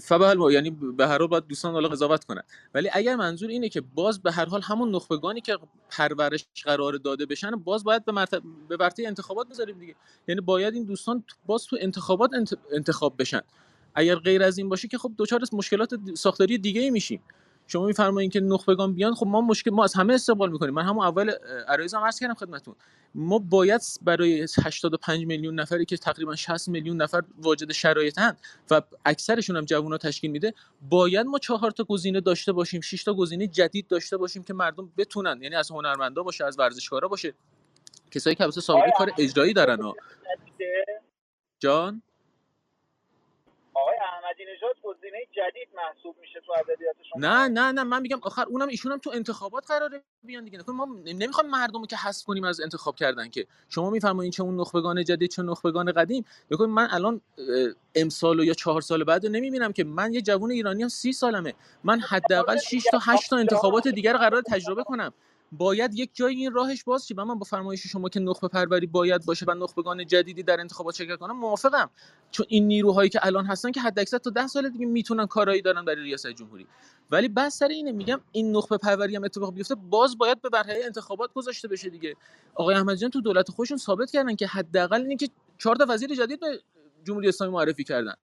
فبال 0.00 0.52
یعنی 0.52 0.70
به 0.70 1.06
هر 1.06 1.18
حال 1.18 1.26
باید 1.26 1.46
دوستان 1.46 1.72
حالا 1.72 1.88
قضاوت 1.88 2.24
کنن. 2.24 2.42
ولی 2.74 2.90
اگر 2.92 3.16
منظور 3.16 3.48
اینه 3.48 3.68
که 3.68 3.80
باز 3.80 4.22
به 4.22 4.32
هر 4.32 4.44
حال 4.44 4.62
همون 4.62 4.94
نخبگانی 4.94 5.40
که 5.40 5.58
پرورش 5.90 6.46
قرار 6.64 6.92
داده 6.92 7.26
بشن 7.26 7.50
باز 7.50 7.84
باید 7.84 8.04
به 8.04 8.12
مرتب... 8.12 8.42
به 8.68 8.76
برتری 8.76 9.06
انتخابات 9.06 9.48
بذاریم 9.48 9.78
دیگه. 9.78 9.94
یعنی 10.28 10.40
باید 10.40 10.74
این 10.74 10.84
دوستان 10.84 11.24
باز 11.46 11.64
تو 11.64 11.76
انتخابات 11.80 12.30
انتخاب 12.72 13.14
بشن. 13.18 13.40
اگر 13.94 14.14
غیر 14.14 14.42
از 14.42 14.58
این 14.58 14.68
باشه 14.68 14.88
که 14.88 14.98
خب 14.98 15.12
دوچار 15.16 15.40
مشکلات 15.52 15.90
ساختاری 16.14 16.58
دیگه 16.58 16.80
ای 16.80 16.90
میشیم. 16.90 17.20
شما 17.66 17.86
میفرمایید 17.86 18.32
که 18.32 18.40
نخبگان 18.40 18.94
بیان 18.94 19.14
خب 19.14 19.26
ما 19.26 19.40
مشکل 19.40 19.70
ما 19.70 19.84
از 19.84 19.94
همه 19.94 20.14
استقبال 20.14 20.52
می‌کنیم. 20.52 20.74
من 20.74 20.82
همون 20.82 21.04
اول 21.04 21.30
عرایزم 21.68 21.98
عرض 21.98 22.18
کردم 22.18 22.34
خدمتتون. 22.34 22.74
ما 23.14 23.38
باید 23.38 23.80
برای 24.02 24.46
85 24.64 25.26
میلیون 25.26 25.60
نفری 25.60 25.84
که 25.84 25.96
تقریبا 25.96 26.36
60 26.36 26.68
میلیون 26.68 27.02
نفر 27.02 27.22
واجد 27.38 27.72
شرایطن 27.72 28.36
و 28.70 28.82
اکثرشون 29.04 29.56
هم 29.56 29.64
جوونا 29.64 29.98
تشکیل 29.98 30.30
میده 30.30 30.54
باید 30.90 31.26
ما 31.26 31.38
چهار 31.38 31.70
تا 31.70 31.84
گزینه 31.84 32.20
داشته 32.20 32.52
باشیم 32.52 32.80
6 32.80 33.04
تا 33.04 33.14
گزینه 33.14 33.46
جدید 33.46 33.86
داشته 33.86 34.16
باشیم 34.16 34.42
که 34.42 34.54
مردم 34.54 34.92
بتونن 34.96 35.42
یعنی 35.42 35.54
از 35.54 35.70
هنرمندا 35.70 36.22
باشه 36.22 36.44
از 36.44 36.58
ورزشکارا 36.58 37.08
باشه. 37.08 37.34
کسایی 38.10 38.36
که 38.36 38.44
واسه 38.44 38.60
سابقه 38.60 38.92
کار 38.98 39.12
اجرایی 39.18 39.52
دارن 39.52 39.82
ها. 39.82 39.94
جان؟ 41.58 42.02
آقای 43.76 43.96
احمدی 43.96 44.44
نژاد 44.56 44.76
گزینه 44.82 45.18
جدید 45.32 45.68
محسوب 45.76 46.16
میشه 46.20 46.40
تو 46.46 46.52
ادبیات 46.52 46.96
شما. 47.10 47.20
نه 47.20 47.48
نه 47.48 47.72
نه 47.72 47.84
من 47.84 48.02
میگم 48.02 48.18
آخر 48.22 48.44
اونم 48.48 48.68
ایشون 48.68 48.92
هم 48.92 48.98
تو 48.98 49.10
انتخابات 49.14 49.66
قراره 49.66 50.02
بیان 50.22 50.44
دیگه. 50.44 50.58
ما 50.68 50.88
نمی‌خوام 51.04 51.50
مردم 51.50 51.80
رو 51.80 51.86
که 51.86 51.96
حذف 51.96 52.24
کنیم 52.24 52.44
از 52.44 52.60
انتخاب 52.60 52.96
کردن 52.96 53.28
که. 53.28 53.46
شما 53.68 53.90
میفرمایید 53.90 54.32
چه 54.32 54.42
اون 54.42 54.60
نخبگان 54.60 55.04
جدید 55.04 55.30
چه 55.30 55.42
نخبگان 55.42 55.92
قدیم. 55.92 56.24
ببین 56.50 56.66
من 56.66 56.88
الان 56.90 57.20
امسال 57.94 58.44
یا 58.44 58.54
چهار 58.54 58.80
سال 58.80 59.04
بعد 59.04 59.26
نمی‌بینم 59.26 59.72
که 59.72 59.84
من 59.84 60.14
یه 60.14 60.22
جوون 60.22 60.50
ایرانی 60.50 60.82
هم 60.82 60.88
سی 60.88 61.12
سالمه. 61.12 61.54
من 61.84 62.00
حداقل 62.00 62.56
6 62.56 62.84
تا 62.90 62.98
8 63.02 63.30
تا 63.30 63.36
انتخابات 63.36 63.88
دیگر 63.88 64.16
قرار 64.16 64.42
تجربه 64.42 64.84
کنم. 64.84 65.12
باید 65.52 65.94
یک 65.94 66.10
جایی 66.14 66.36
این 66.36 66.52
راهش 66.52 66.84
باز 66.84 67.06
شه. 67.06 67.14
و 67.18 67.24
من 67.24 67.38
با 67.38 67.44
فرمایش 67.44 67.86
شما 67.86 68.08
که 68.08 68.20
نخبه 68.20 68.48
پروری 68.48 68.86
باید 68.86 69.24
باشه 69.26 69.46
و 69.48 69.54
نخبگان 69.54 70.06
جدیدی 70.06 70.42
در 70.42 70.60
انتخابات 70.60 70.94
شرکت 70.94 71.16
کنن 71.16 71.32
موافقم. 71.32 71.90
چون 72.30 72.46
این 72.48 72.66
نیروهایی 72.66 73.10
که 73.10 73.26
الان 73.26 73.46
هستن 73.46 73.72
که 73.72 73.80
حداکثر 73.80 74.18
تا 74.18 74.30
10 74.30 74.46
سال 74.46 74.68
دیگه 74.68 74.86
می‌تونن 74.86 75.26
کارایی 75.26 75.62
دارن 75.62 75.84
برای 75.84 76.02
ریاست 76.02 76.26
جمهوری. 76.26 76.66
ولی 77.10 77.28
بس 77.28 77.58
سر 77.58 77.68
اینه 77.68 77.92
میگم 77.92 78.20
این 78.32 78.56
نخبه 78.56 78.78
پروری 78.78 79.16
هم 79.16 79.24
اتفاق 79.24 79.54
بیفته 79.54 79.74
باز 79.74 80.18
باید 80.18 80.42
به 80.42 80.48
برهه 80.48 80.80
انتخابات 80.84 81.32
گذاشته 81.32 81.68
بشه 81.68 81.90
دیگه. 81.90 82.14
آقای 82.54 82.74
احمدی 82.74 83.08
تو 83.08 83.20
دولت 83.20 83.50
خودشون 83.50 83.76
ثابت 83.76 84.10
کردن 84.10 84.36
که 84.36 84.46
حداقل 84.46 85.00
اینه 85.00 85.16
که 85.16 85.28
چهار 85.58 85.76
تا 85.76 85.86
وزیر 85.88 86.14
جدید 86.14 86.40
به 86.40 86.62
جمهوری 87.04 87.28
اسلامی 87.28 87.52
معرفی 87.52 87.84
کردن. 87.84 88.14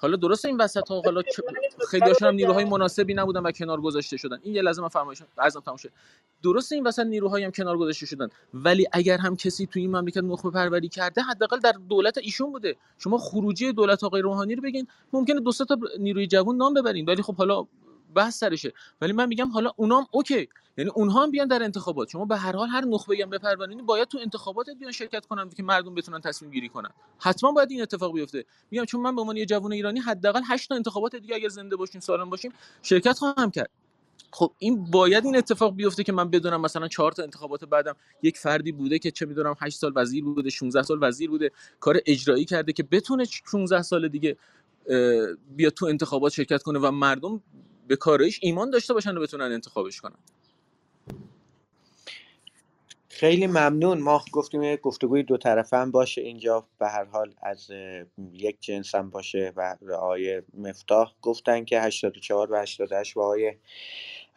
حالا 0.00 0.16
درست 0.16 0.44
این 0.44 0.56
وسط 0.56 0.88
ها 0.88 1.02
حالا 1.04 1.22
خیلی 1.90 2.04
هم 2.22 2.34
نیروهای 2.34 2.64
مناسبی 2.64 3.14
نبودن 3.14 3.40
و 3.40 3.52
کنار 3.52 3.80
گذاشته 3.80 4.16
شدن. 4.16 4.38
این 4.42 4.54
یه 4.54 4.62
لازم 4.62 4.82
من 4.82 4.88
فرمایش 4.88 5.22
ازم 5.38 5.60
تموم 5.60 5.76
شد 5.76 5.90
درست 6.42 6.72
این 6.72 6.86
وسط 6.86 7.06
نیروهایی 7.06 7.44
هم 7.44 7.50
کنار 7.50 7.78
گذاشته 7.78 8.06
شدن. 8.06 8.28
ولی 8.54 8.86
اگر 8.92 9.18
هم 9.18 9.36
کسی 9.36 9.66
تو 9.66 9.80
این 9.80 9.96
مملکت 9.96 10.16
نخبه 10.18 10.50
پروری 10.50 10.88
کرده 10.88 11.22
حداقل 11.22 11.58
در 11.58 11.72
دولت 11.88 12.18
ایشون 12.18 12.52
بوده. 12.52 12.76
شما 12.98 13.18
خروجی 13.18 13.72
دولت 13.72 14.04
آقای 14.04 14.22
روحانی 14.22 14.54
رو 14.54 14.62
بگین. 14.62 14.86
ممکنه 15.12 15.40
دو 15.40 15.52
تا 15.52 15.78
نیروی 15.98 16.26
جوان 16.26 16.56
نام 16.56 16.74
ببرین. 16.74 17.04
ولی 17.06 17.22
خب 17.22 17.34
حالا 17.34 17.66
بحث 18.18 18.38
سرشه. 18.38 18.72
ولی 19.00 19.12
من 19.12 19.28
میگم 19.28 19.50
حالا 19.50 19.70
اونام 19.76 20.06
اوکی. 20.10 20.48
یعنی 20.78 20.90
اونها 20.90 21.22
هم 21.22 21.30
بیان 21.30 21.48
در 21.48 21.62
انتخابات. 21.62 22.08
شما 22.08 22.24
به 22.24 22.36
هر 22.36 22.56
حال 22.56 22.68
هر 22.68 22.84
نخبه 22.84 23.16
هم 23.22 23.30
بپرونین 23.30 23.86
باید 23.86 24.08
تو 24.08 24.18
انتخابات 24.18 24.66
بیان 24.70 24.92
شرکت 24.92 25.26
کنن 25.26 25.50
که 25.50 25.62
مردم 25.62 25.94
بتونن 25.94 26.20
تصمیم 26.20 26.50
گیری 26.50 26.68
کنن. 26.68 26.90
حتما 27.18 27.52
باید 27.52 27.70
این 27.70 27.82
اتفاق 27.82 28.14
بیفته. 28.14 28.44
میگم 28.70 28.84
چون 28.84 29.00
من 29.00 29.14
به 29.14 29.20
عنوان 29.20 29.36
یه 29.36 29.46
جوان 29.46 29.72
ایرانی 29.72 30.00
حداقل 30.00 30.40
8 30.48 30.68
تا 30.68 30.74
انتخابات 30.74 31.16
دیگه 31.16 31.34
اگه 31.34 31.48
زنده 31.48 31.76
باشیم 31.76 32.00
سالم 32.00 32.30
باشیم 32.30 32.52
شرکت 32.82 33.18
خواهم 33.18 33.50
کرد. 33.50 33.70
خب 34.32 34.52
این 34.58 34.84
باید 34.90 35.24
این 35.24 35.36
اتفاق 35.36 35.74
بیفته 35.74 36.04
که 36.04 36.12
من 36.12 36.30
بدونم 36.30 36.60
مثلا 36.60 36.88
چهار 36.88 37.12
تا 37.12 37.22
انتخابات 37.22 37.64
بعدم 37.64 37.96
یک 38.22 38.38
فردی 38.38 38.72
بوده 38.72 38.98
که 38.98 39.10
چه 39.10 39.26
می‌دونم 39.26 39.54
8 39.60 39.78
سال 39.78 39.92
وزیر 39.96 40.24
بوده 40.24 40.50
16 40.50 40.82
سال 40.82 40.98
وزیر 41.02 41.30
بوده 41.30 41.50
کار 41.80 42.00
اجرایی 42.06 42.44
کرده 42.44 42.72
که 42.72 42.82
بتونه 42.82 43.24
16 43.24 43.82
سال 43.82 44.08
دیگه 44.08 44.36
بیا 45.56 45.70
تو 45.70 45.86
انتخابات 45.86 46.32
شرکت 46.32 46.62
کنه 46.62 46.78
و 46.78 46.90
مردم 46.90 47.42
به 47.88 47.96
کارش 47.96 48.38
ایمان 48.42 48.70
داشته 48.70 48.94
باشن 48.94 49.16
و 49.16 49.20
بتونن 49.20 49.44
انتخابش 49.44 50.00
کنن. 50.00 50.18
خیلی 53.08 53.46
ممنون. 53.46 53.98
ما 53.98 54.24
گفتیم 54.32 54.76
گفتگوی 54.76 55.22
دو 55.22 55.36
طرفه 55.36 55.76
هم 55.76 55.90
باشه 55.90 56.20
اینجا. 56.20 56.66
به 56.78 56.88
هر 56.88 57.04
حال 57.04 57.34
از 57.42 57.70
یک 58.32 58.56
جنس 58.60 58.94
هم 58.94 59.10
باشه 59.10 59.52
و 59.56 59.76
آقای 59.92 60.42
مفتاح 60.54 61.12
گفتن 61.22 61.64
که 61.64 61.80
84 61.82 62.52
و 62.52 62.56
88 62.56 63.14
با 63.14 63.24
آقای 63.24 63.54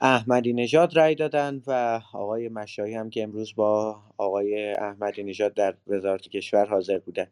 احمدی 0.01 0.53
نژاد 0.53 0.97
رای 0.97 1.15
دادن 1.15 1.61
و 1.67 2.01
آقای 2.13 2.49
مشایی 2.49 2.95
هم 2.95 3.09
که 3.09 3.23
امروز 3.23 3.55
با 3.55 4.01
آقای 4.17 4.73
احمدی 4.73 5.23
نژاد 5.23 5.53
در 5.53 5.75
وزارت 5.87 6.21
کشور 6.21 6.65
حاضر 6.65 6.99
بودن. 6.99 7.27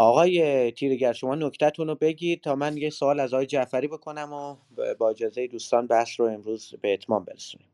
آقای 0.00 0.70
تیرگر 0.70 1.12
شما 1.12 1.34
نکتتون 1.34 1.88
رو 1.88 1.94
بگید 1.94 2.40
تا 2.40 2.54
من 2.54 2.76
یه 2.76 2.90
سوال 2.90 3.20
از 3.20 3.34
آقای 3.34 3.46
جعفری 3.46 3.88
بکنم 3.88 4.32
و 4.32 4.56
با 4.94 5.10
اجازه 5.10 5.46
دوستان 5.46 5.86
بحث 5.86 6.20
رو 6.20 6.26
امروز 6.26 6.74
به 6.82 6.92
اتمام 6.92 7.24
برسونیم. 7.24 7.68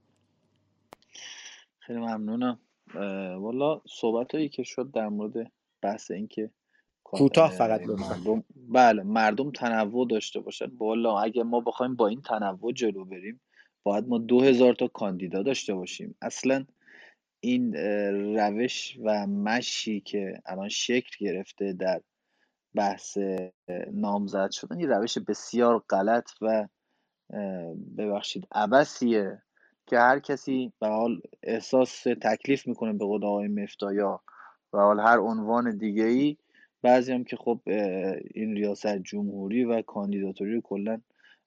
خیلی 1.79 1.99
ممنونم. 1.99 2.59
والا 3.41 3.81
صحبت 3.89 4.35
هایی 4.35 4.49
که 4.49 4.63
شد 4.63 4.91
در 4.91 5.09
مورد 5.09 5.53
بحث 5.83 6.11
اینکه 6.11 6.51
کوتاه 7.05 7.51
فقط 7.51 7.81
مردم 7.81 8.45
بله 8.69 9.03
مردم 9.03 9.51
تنوع 9.51 10.09
داشته 10.09 10.41
باشد 10.41 10.73
والا 10.79 11.19
اگه 11.19 11.43
ما 11.43 11.61
بخوایم 11.61 11.97
با 11.97 12.07
این 12.07 12.23
تنوع 12.23 12.73
جلو 12.73 13.05
بریم 13.05 13.41
باید 13.83 14.09
ما 14.09 14.19
دو 14.19 14.41
هزار 14.41 14.75
تا 14.75 14.89
کاندیدا 14.89 15.43
داشته 15.43 15.75
باشیم. 15.75 16.15
اصلا 16.23 16.65
این 17.41 17.75
روش 18.37 18.99
و 19.05 19.27
مشی 19.27 20.01
که 20.01 20.43
الان 20.47 20.69
شکل 20.69 21.27
گرفته 21.27 21.73
در 21.73 22.01
بحث 22.75 23.19
نامزد 23.93 24.51
شدن 24.51 24.81
یه 24.81 24.87
روش 24.87 25.19
بسیار 25.19 25.85
غلط 25.91 26.31
و 26.41 26.69
ببخشید 27.99 28.49
عبسیه 28.53 29.43
که 29.87 29.99
هر 29.99 30.19
کسی 30.19 30.73
به 30.81 30.87
حال 30.89 31.21
احساس 31.43 32.03
تکلیف 32.03 32.67
می‌کنه 32.67 32.93
به 32.93 33.05
قول 33.05 33.25
آقای 33.25 33.49
مفتایا 33.49 34.21
و 34.73 34.79
حال 34.79 35.01
هر 35.01 35.19
عنوان 35.19 35.79
دیگه 35.79 36.05
ای 36.05 36.37
بعضی 36.83 37.13
هم 37.13 37.25
که 37.25 37.37
خب 37.37 37.61
این 38.35 38.55
ریاست 38.55 38.97
جمهوری 38.97 39.65
و 39.65 39.83
کاندیداتوری 39.83 40.61
کلا 40.65 41.01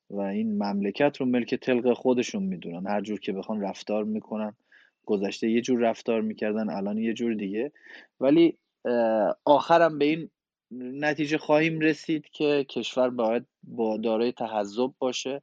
و 0.10 0.20
این 0.20 0.64
مملکت 0.64 1.18
رو 1.18 1.26
ملک 1.26 1.56
تلق 1.56 1.94
خودشون 1.94 2.44
می‌دونن. 2.44 2.88
هر 2.88 3.02
جور 3.02 3.20
که 3.20 3.34
بخوان 3.34 3.62
رفتار 3.62 4.04
می‌کنن. 4.04 4.54
گذشته 5.06 5.50
یه 5.50 5.62
جور 5.62 5.80
رفتار 5.80 6.22
می‌کردن 6.22 6.70
الان 6.70 6.98
یه 6.98 7.14
جور 7.14 7.34
دیگه. 7.34 7.72
ولی 8.20 8.58
آخرم 9.46 9.98
به 9.98 10.06
این 10.06 10.30
نتیجه 10.72 11.38
خواهیم 11.38 11.80
رسید 11.80 12.30
که 12.30 12.66
کشور 12.70 13.10
باید 13.10 13.46
با 13.64 13.98
دارای 13.98 14.32
تحذب 14.32 14.92
باشه. 15.00 15.42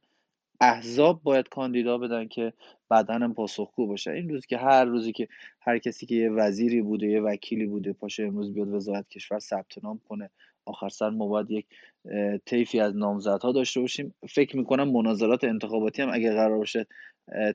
احزاب 0.61 1.23
باید 1.23 1.49
کاندیدا 1.49 1.97
بدن 1.97 2.27
که 2.27 2.53
بعدا 2.89 3.13
هم 3.13 3.33
پاسخگو 3.33 3.87
باشه. 3.87 4.11
این 4.11 4.29
روز 4.29 4.45
که 4.45 4.57
هر 4.57 4.85
روزی 4.85 5.11
که 5.11 5.27
هر 5.61 5.77
کسی 5.77 6.05
که 6.05 6.15
یه 6.15 6.29
وزیری 6.31 6.81
بوده 6.81 7.07
یه 7.07 7.21
وکیلی 7.21 7.65
بوده 7.65 7.93
پاشه 7.93 8.23
امروز 8.23 8.53
بیاد 8.53 8.73
وزارت 8.73 9.09
کشور 9.09 9.39
ثبت 9.39 9.83
نام 9.83 10.01
کنه. 10.09 10.29
آخر 10.65 10.89
سر 10.89 11.09
ما 11.09 11.27
باید 11.27 11.51
یک 11.51 11.65
طیفی 12.45 12.79
از 12.79 12.95
نامزدها 12.95 13.51
داشته 13.51 13.79
باشیم. 13.79 14.15
فکر 14.29 14.57
می‌کنم 14.57 14.91
مناظرات 14.91 15.43
انتخاباتی 15.43 16.01
هم 16.01 16.09
اگه 16.13 16.31
قرار 16.33 16.57
باشه 16.57 16.87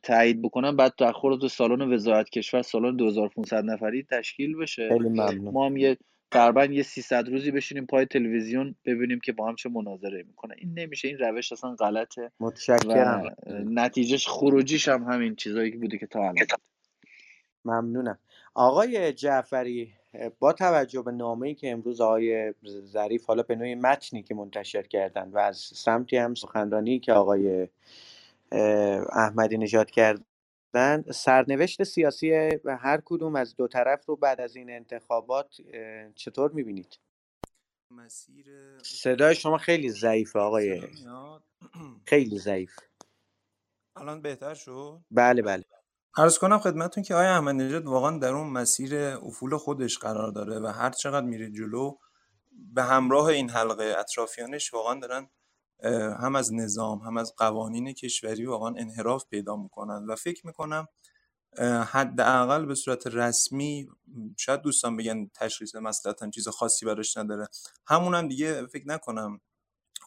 تایید 0.03 0.43
بکنم 0.43 0.77
بعد 0.77 0.95
در 0.99 1.13
خود 1.13 1.41
تو 1.41 1.49
سالن 1.49 1.93
وزارت 1.93 2.31
کشور 2.31 2.63
سالن 2.63 2.97
2500 2.97 3.65
نفری 3.65 4.03
تشکیل 4.03 4.57
بشه. 4.57 4.89
ما 5.53 5.67
هم 5.67 5.77
یه 5.77 5.97
تقریبا 6.31 6.65
یه 6.65 6.83
300 6.83 7.29
روزی 7.29 7.51
بشینیم 7.51 7.87
پای 7.87 8.07
تلویزیون 8.07 8.75
ببینیم 8.85 9.21
که 9.21 9.33
با 9.33 9.49
هم 9.49 9.55
چه 9.55 9.69
مناظره 9.69 10.23
می‌کنه. 10.23 10.55
این 10.59 10.79
نمیشه 10.79 11.09
این 11.09 11.19
روش 11.19 11.53
اصلا 11.53 11.75
غلطه 11.75 12.31
متشکرم. 12.41 13.37
نتیجهش 13.49 14.29
خروجیش 14.29 14.89
هم 14.89 15.03
همین 15.03 15.37
چیزایی 15.37 15.71
که 15.71 15.79
بوده 15.79 15.99
که 15.99 16.07
تا 16.07 16.21
الان. 16.21 16.47
ممنونم. 17.65 18.19
آقای 18.55 19.13
جعفری 19.13 19.93
با 20.39 20.53
توجه 20.53 21.03
به 21.03 21.13
نامه‌ای 21.13 21.55
که 21.55 21.71
امروز 21.71 22.01
آقای 22.01 22.55
ظریف 22.85 23.25
حالا 23.25 23.43
به 23.43 23.57
نوعی 23.57 23.75
متنی 23.75 24.23
که 24.23 24.35
منتشر 24.35 24.83
کردن 24.83 25.31
و 25.33 25.39
از 25.39 25.57
سمتی 25.57 26.17
هم 26.17 26.35
سخنرانی 26.35 26.99
که 26.99 27.13
آقای 27.13 27.69
احمدی 29.13 29.59
نژاد 29.59 29.91
کردن 30.75 31.13
سرنوشت 31.13 31.83
سیاسی 31.83 32.33
هر 32.81 33.01
کدوم 33.05 33.37
از 33.37 33.57
دو 33.57 33.69
طرف 33.69 34.07
رو 34.07 34.17
بعد 34.17 34.41
از 34.41 34.57
این 34.57 34.71
انتخابات 34.71 35.57
چطور 36.15 36.51
می‌بینید؟ 36.51 36.99
مسیر 37.91 38.47
صدای 38.83 39.35
شما 39.35 39.59
خیلی 39.59 39.91
ضعیفه 39.91 40.39
آقای 40.39 40.83
خیلی 42.11 42.39
ضعیف. 42.39 42.77
الان 43.97 44.23
بهتر 44.23 44.55
شد؟ 44.55 45.01
بله 45.11 45.43
بله. 45.43 45.65
عرض 46.17 46.39
کنم 46.39 46.59
خدمتتون 46.59 47.03
که 47.03 47.15
آقای 47.15 47.27
احمدی 47.27 47.59
نژاد 47.59 47.87
واقعا 47.87 48.19
در 48.19 48.33
اون 48.33 48.47
مسیر 48.47 48.95
افول 48.97 49.57
خودش 49.57 49.99
قرار 49.99 50.33
داره 50.33 50.59
و 50.61 50.67
هر 50.67 50.91
چقدر 50.91 51.27
میره 51.27 51.51
جلو 51.51 51.97
به 52.75 52.83
همراه 52.83 53.27
این 53.27 53.51
حلقه 53.51 53.95
اطرافیانش 53.99 54.75
واقعا 54.75 55.01
دارن 55.01 55.31
هم 56.21 56.37
از 56.37 56.55
نظام 56.55 56.99
هم 56.99 57.17
از 57.17 57.35
قوانین 57.37 57.93
کشوری 57.93 58.47
واقعا 58.47 58.75
انحراف 58.77 59.25
پیدا 59.31 59.57
می‌کنن 59.57 60.07
و 60.07 60.17
فکر 60.17 60.47
می‌کنم 60.47 60.87
حداقل 61.87 62.67
به 62.67 62.75
صورت 62.75 63.07
رسمی 63.07 63.89
شاید 64.39 64.61
دوستان 64.61 64.97
بگن 64.97 65.31
تشخیص 65.35 65.75
مسئلتا 65.75 66.31
چیز 66.31 66.49
خاصی 66.49 66.87
براش 66.87 67.17
نداره. 67.17 67.49
همون 67.87 68.15
هم 68.15 68.29
دیگه 68.29 68.67
فکر 68.67 68.89
نکنم 68.89 69.41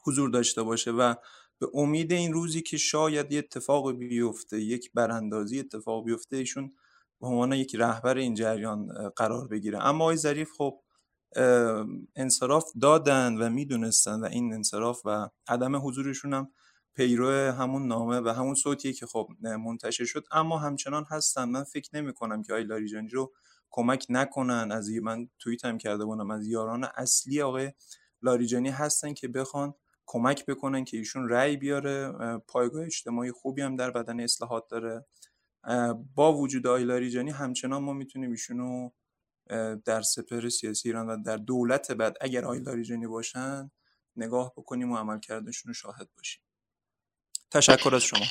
حضور 0.06 0.30
داشته 0.30 0.64
باشه 0.64 0.92
و 0.92 1.16
به 1.60 1.68
امید 1.74 2.12
این 2.12 2.34
روزی 2.34 2.62
که 2.62 2.78
شاید 2.78 3.32
یه 3.32 3.40
اتفاق 3.40 3.92
بیفته 3.92 4.62
یک 4.62 4.92
براندازی 4.94 5.60
اتفاق 5.60 6.06
بیفته 6.06 6.38
ایشون 6.38 6.74
به 7.22 7.28
عنوان 7.28 7.54
یک 7.54 7.76
رهبر 7.76 8.18
این 8.18 8.34
جریان 8.34 9.10
قرار 9.10 9.48
بگیره. 9.48 9.86
اما 9.86 10.04
آقای 10.04 10.18
ظریف 10.18 10.52
خب 10.58 10.83
انصراف 12.16 12.66
دادن 12.82 13.38
و 13.38 13.50
می‌دونستن 13.50 14.20
و 14.20 14.26
این 14.26 14.54
انصراف 14.54 15.02
و 15.06 15.30
عدم 15.48 15.88
حضورشون 15.88 16.34
هم 16.34 16.52
پیرو 16.96 17.32
همون 17.52 17.88
نامه 17.88 18.20
و 18.20 18.30
همون 18.30 18.56
صوتیه 18.56 18.94
که 18.94 19.06
خب 19.06 19.28
منتشر 19.42 20.06
شد. 20.06 20.26
اما 20.32 20.58
همچنان 20.58 21.06
هستن. 21.10 21.44
من 21.44 21.64
فکر 21.64 21.90
نمی 21.94 22.14
کنم 22.14 22.42
که 22.42 22.54
آقای 22.54 22.64
لاریجانی 22.64 23.08
رو 23.08 23.34
کمک 23.70 24.06
نکنن. 24.10 24.72
از 24.72 24.90
من 24.90 25.30
توییت 25.40 25.66
هم 25.66 25.78
کرده 25.78 26.06
بودم. 26.06 26.32
از 26.32 26.48
یاران 26.48 26.84
اصلی 26.96 27.42
آقای 27.42 27.72
لاریجانی 28.22 28.70
هستن 28.70 29.14
که 29.14 29.28
بخوان 29.28 29.74
کمک 30.06 30.46
بکنن 30.46 30.86
که 30.86 30.98
ایشون 30.98 31.30
رأی 31.30 31.58
بیاره. 31.58 32.12
پایگاه 32.48 32.86
اجتماعی 32.86 33.32
خوبی 33.32 33.62
هم 33.62 33.76
در 33.76 33.92
بدن 33.92 34.20
اصلاحات 34.20 34.64
داره. 34.70 35.06
با 36.16 36.34
وجود 36.34 36.68
آقای 36.68 36.84
لاریجانی 36.84 37.32
همچنان 37.32 37.84
ما 37.84 37.94
می‌تونیم 37.94 38.32
ایشونو 38.32 38.90
در 39.86 40.02
سپهر 40.02 40.50
سیاسی 40.50 40.90
ایران 40.90 41.08
و 41.08 41.24
در 41.24 41.38
دولت 41.38 41.92
بعد 41.92 42.18
اگر 42.22 42.46
آقای 42.46 42.60
لاریجانی 42.60 43.08
باشن 43.08 43.72
نگاه 44.16 44.54
بکنیم 44.58 44.92
و 44.92 44.98
عملکردشون 44.98 45.70
رو 45.70 45.74
شاهد 45.74 46.10
باشیم. 46.18 46.42
تشکر 47.52 47.96
از 47.96 48.04
شما. 48.04 48.26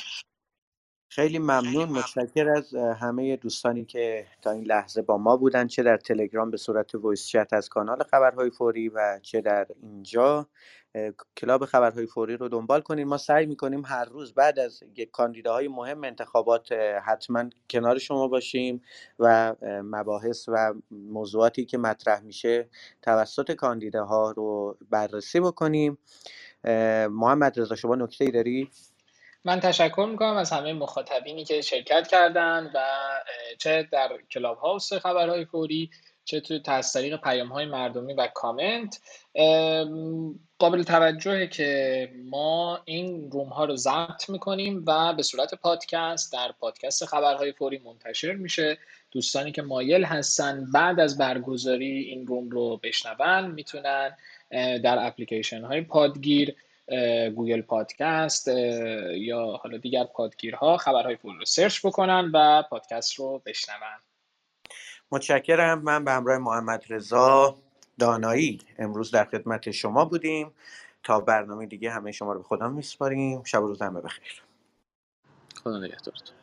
خیلی 1.15 1.39
ممنون. 1.39 1.89
متشکر 1.89 2.49
از 2.49 2.75
همه 2.75 3.35
دوستانی 3.35 3.85
که 3.85 4.25
تا 4.41 4.51
این 4.51 4.63
لحظه 4.63 5.01
با 5.01 5.17
ما 5.17 5.37
بودن 5.37 5.67
چه 5.67 5.83
در 5.83 5.97
تلگرام 5.97 6.51
به 6.51 6.57
صورت 6.57 6.95
voice 6.95 7.27
chat 7.27 7.53
از 7.53 7.69
کانال 7.69 8.03
خبرهای 8.03 8.49
فوری 8.49 8.89
و 8.89 9.19
چه 9.21 9.41
در 9.41 9.67
اینجا. 9.81 10.47
club 11.37 11.65
خبرهای 11.65 12.05
فوری 12.05 12.37
رو 12.37 12.49
دنبال 12.49 12.81
کنید 12.81 13.07
ما 13.07 13.17
سعی 13.17 13.45
می‌کنیم 13.45 13.85
هر 13.85 14.05
روز 14.05 14.33
بعد 14.33 14.59
از 14.59 14.83
کاندیداهای 15.11 15.67
مهم 15.67 16.03
انتخابات 16.03 16.71
حتما 17.05 17.49
کنار 17.69 17.97
شما 17.97 18.27
باشیم 18.27 18.81
و 19.19 19.55
مباحث 19.83 20.45
و 20.47 20.73
موضوعاتی 20.91 21.65
که 21.65 21.77
مطرح 21.77 22.21
میشه 22.21 22.69
توسط 23.01 23.51
کاندیداها 23.51 24.31
رو 24.31 24.77
بررسی 24.89 25.39
بکنیم. 25.39 25.97
محمد 27.09 27.59
رضا 27.59 27.75
شما 27.75 27.95
نکته 27.95 28.25
ای 28.25 28.31
داری؟ 28.31 28.69
من 29.45 29.59
تشکر 29.59 30.07
می‌کنم 30.11 30.37
از 30.37 30.51
همه 30.51 30.73
مخاطبینی 30.73 31.45
که 31.45 31.61
شرکت 31.61 32.07
کردن 32.07 32.71
و 32.75 32.83
چه 33.57 33.87
در 33.91 34.09
کلاب 34.31 34.57
هاوس 34.57 34.93
خبرهای 34.93 35.45
فوری 35.45 35.89
چه 36.25 36.39
تو 36.39 36.71
از 36.71 36.93
طریق 36.93 37.21
پیام 37.21 37.47
های 37.47 37.65
مردمی 37.65 38.13
و 38.13 38.27
کامنت. 38.33 38.99
قابل 40.59 40.83
توجهه 40.83 41.47
که 41.47 42.09
ما 42.25 42.79
این 42.85 43.31
روم 43.31 43.49
ها 43.49 43.65
رو 43.65 43.75
ضبط 43.75 44.29
می‌کنیم 44.29 44.83
و 44.87 45.13
به 45.13 45.23
صورت 45.23 45.55
پادکست 45.55 46.33
در 46.33 46.51
پادکست 46.59 47.05
خبرهای 47.05 47.51
فوری 47.51 47.77
منتشر 47.77 48.33
میشه. 48.33 48.77
دوستانی 49.11 49.51
که 49.51 49.61
مایل 49.61 50.03
هستن 50.03 50.71
بعد 50.73 50.99
از 50.99 51.17
برگزاری 51.17 51.99
این 51.99 52.27
room 52.27 52.49
رو 52.49 52.79
بشنون 52.83 53.51
می‌تونن 53.51 54.17
در 54.83 55.07
اپلیکیشن 55.07 55.61
های 55.61 55.81
پادگیر 55.81 56.55
گوگل 57.35 57.61
پادکست 57.61 58.47
یا 58.47 59.45
حالا 59.45 59.77
دیگر 59.77 60.03
پادگیرها 60.03 60.77
خبرهای 60.77 61.15
فوری 61.15 61.37
رو 61.37 61.45
search 61.45 61.85
بکنن 61.85 62.31
و 62.33 62.63
پادکست 62.69 63.15
رو 63.15 63.41
بشنون. 63.45 63.99
متشکرم. 65.11 65.81
من 65.81 66.05
به 66.05 66.11
همراه 66.11 66.37
محمد 66.37 66.83
رضا 66.89 67.55
دانایی 67.99 68.61
امروز 68.79 69.11
در 69.11 69.25
خدمت 69.25 69.71
شما 69.71 70.05
بودیم. 70.05 70.51
تا 71.03 71.19
برنامه 71.19 71.65
دیگه 71.65 71.91
همه 71.91 72.11
شما 72.11 72.33
رو 72.33 72.39
به 72.39 72.45
خدا 72.45 72.69
میسپاریم. 72.69 73.43
شب 73.43 73.63
و 73.63 73.67
روز 73.67 73.81
همه 73.81 74.01
بخیر. 74.01 74.43
خدا 75.63 75.79
نگهدارتون. 75.79 76.42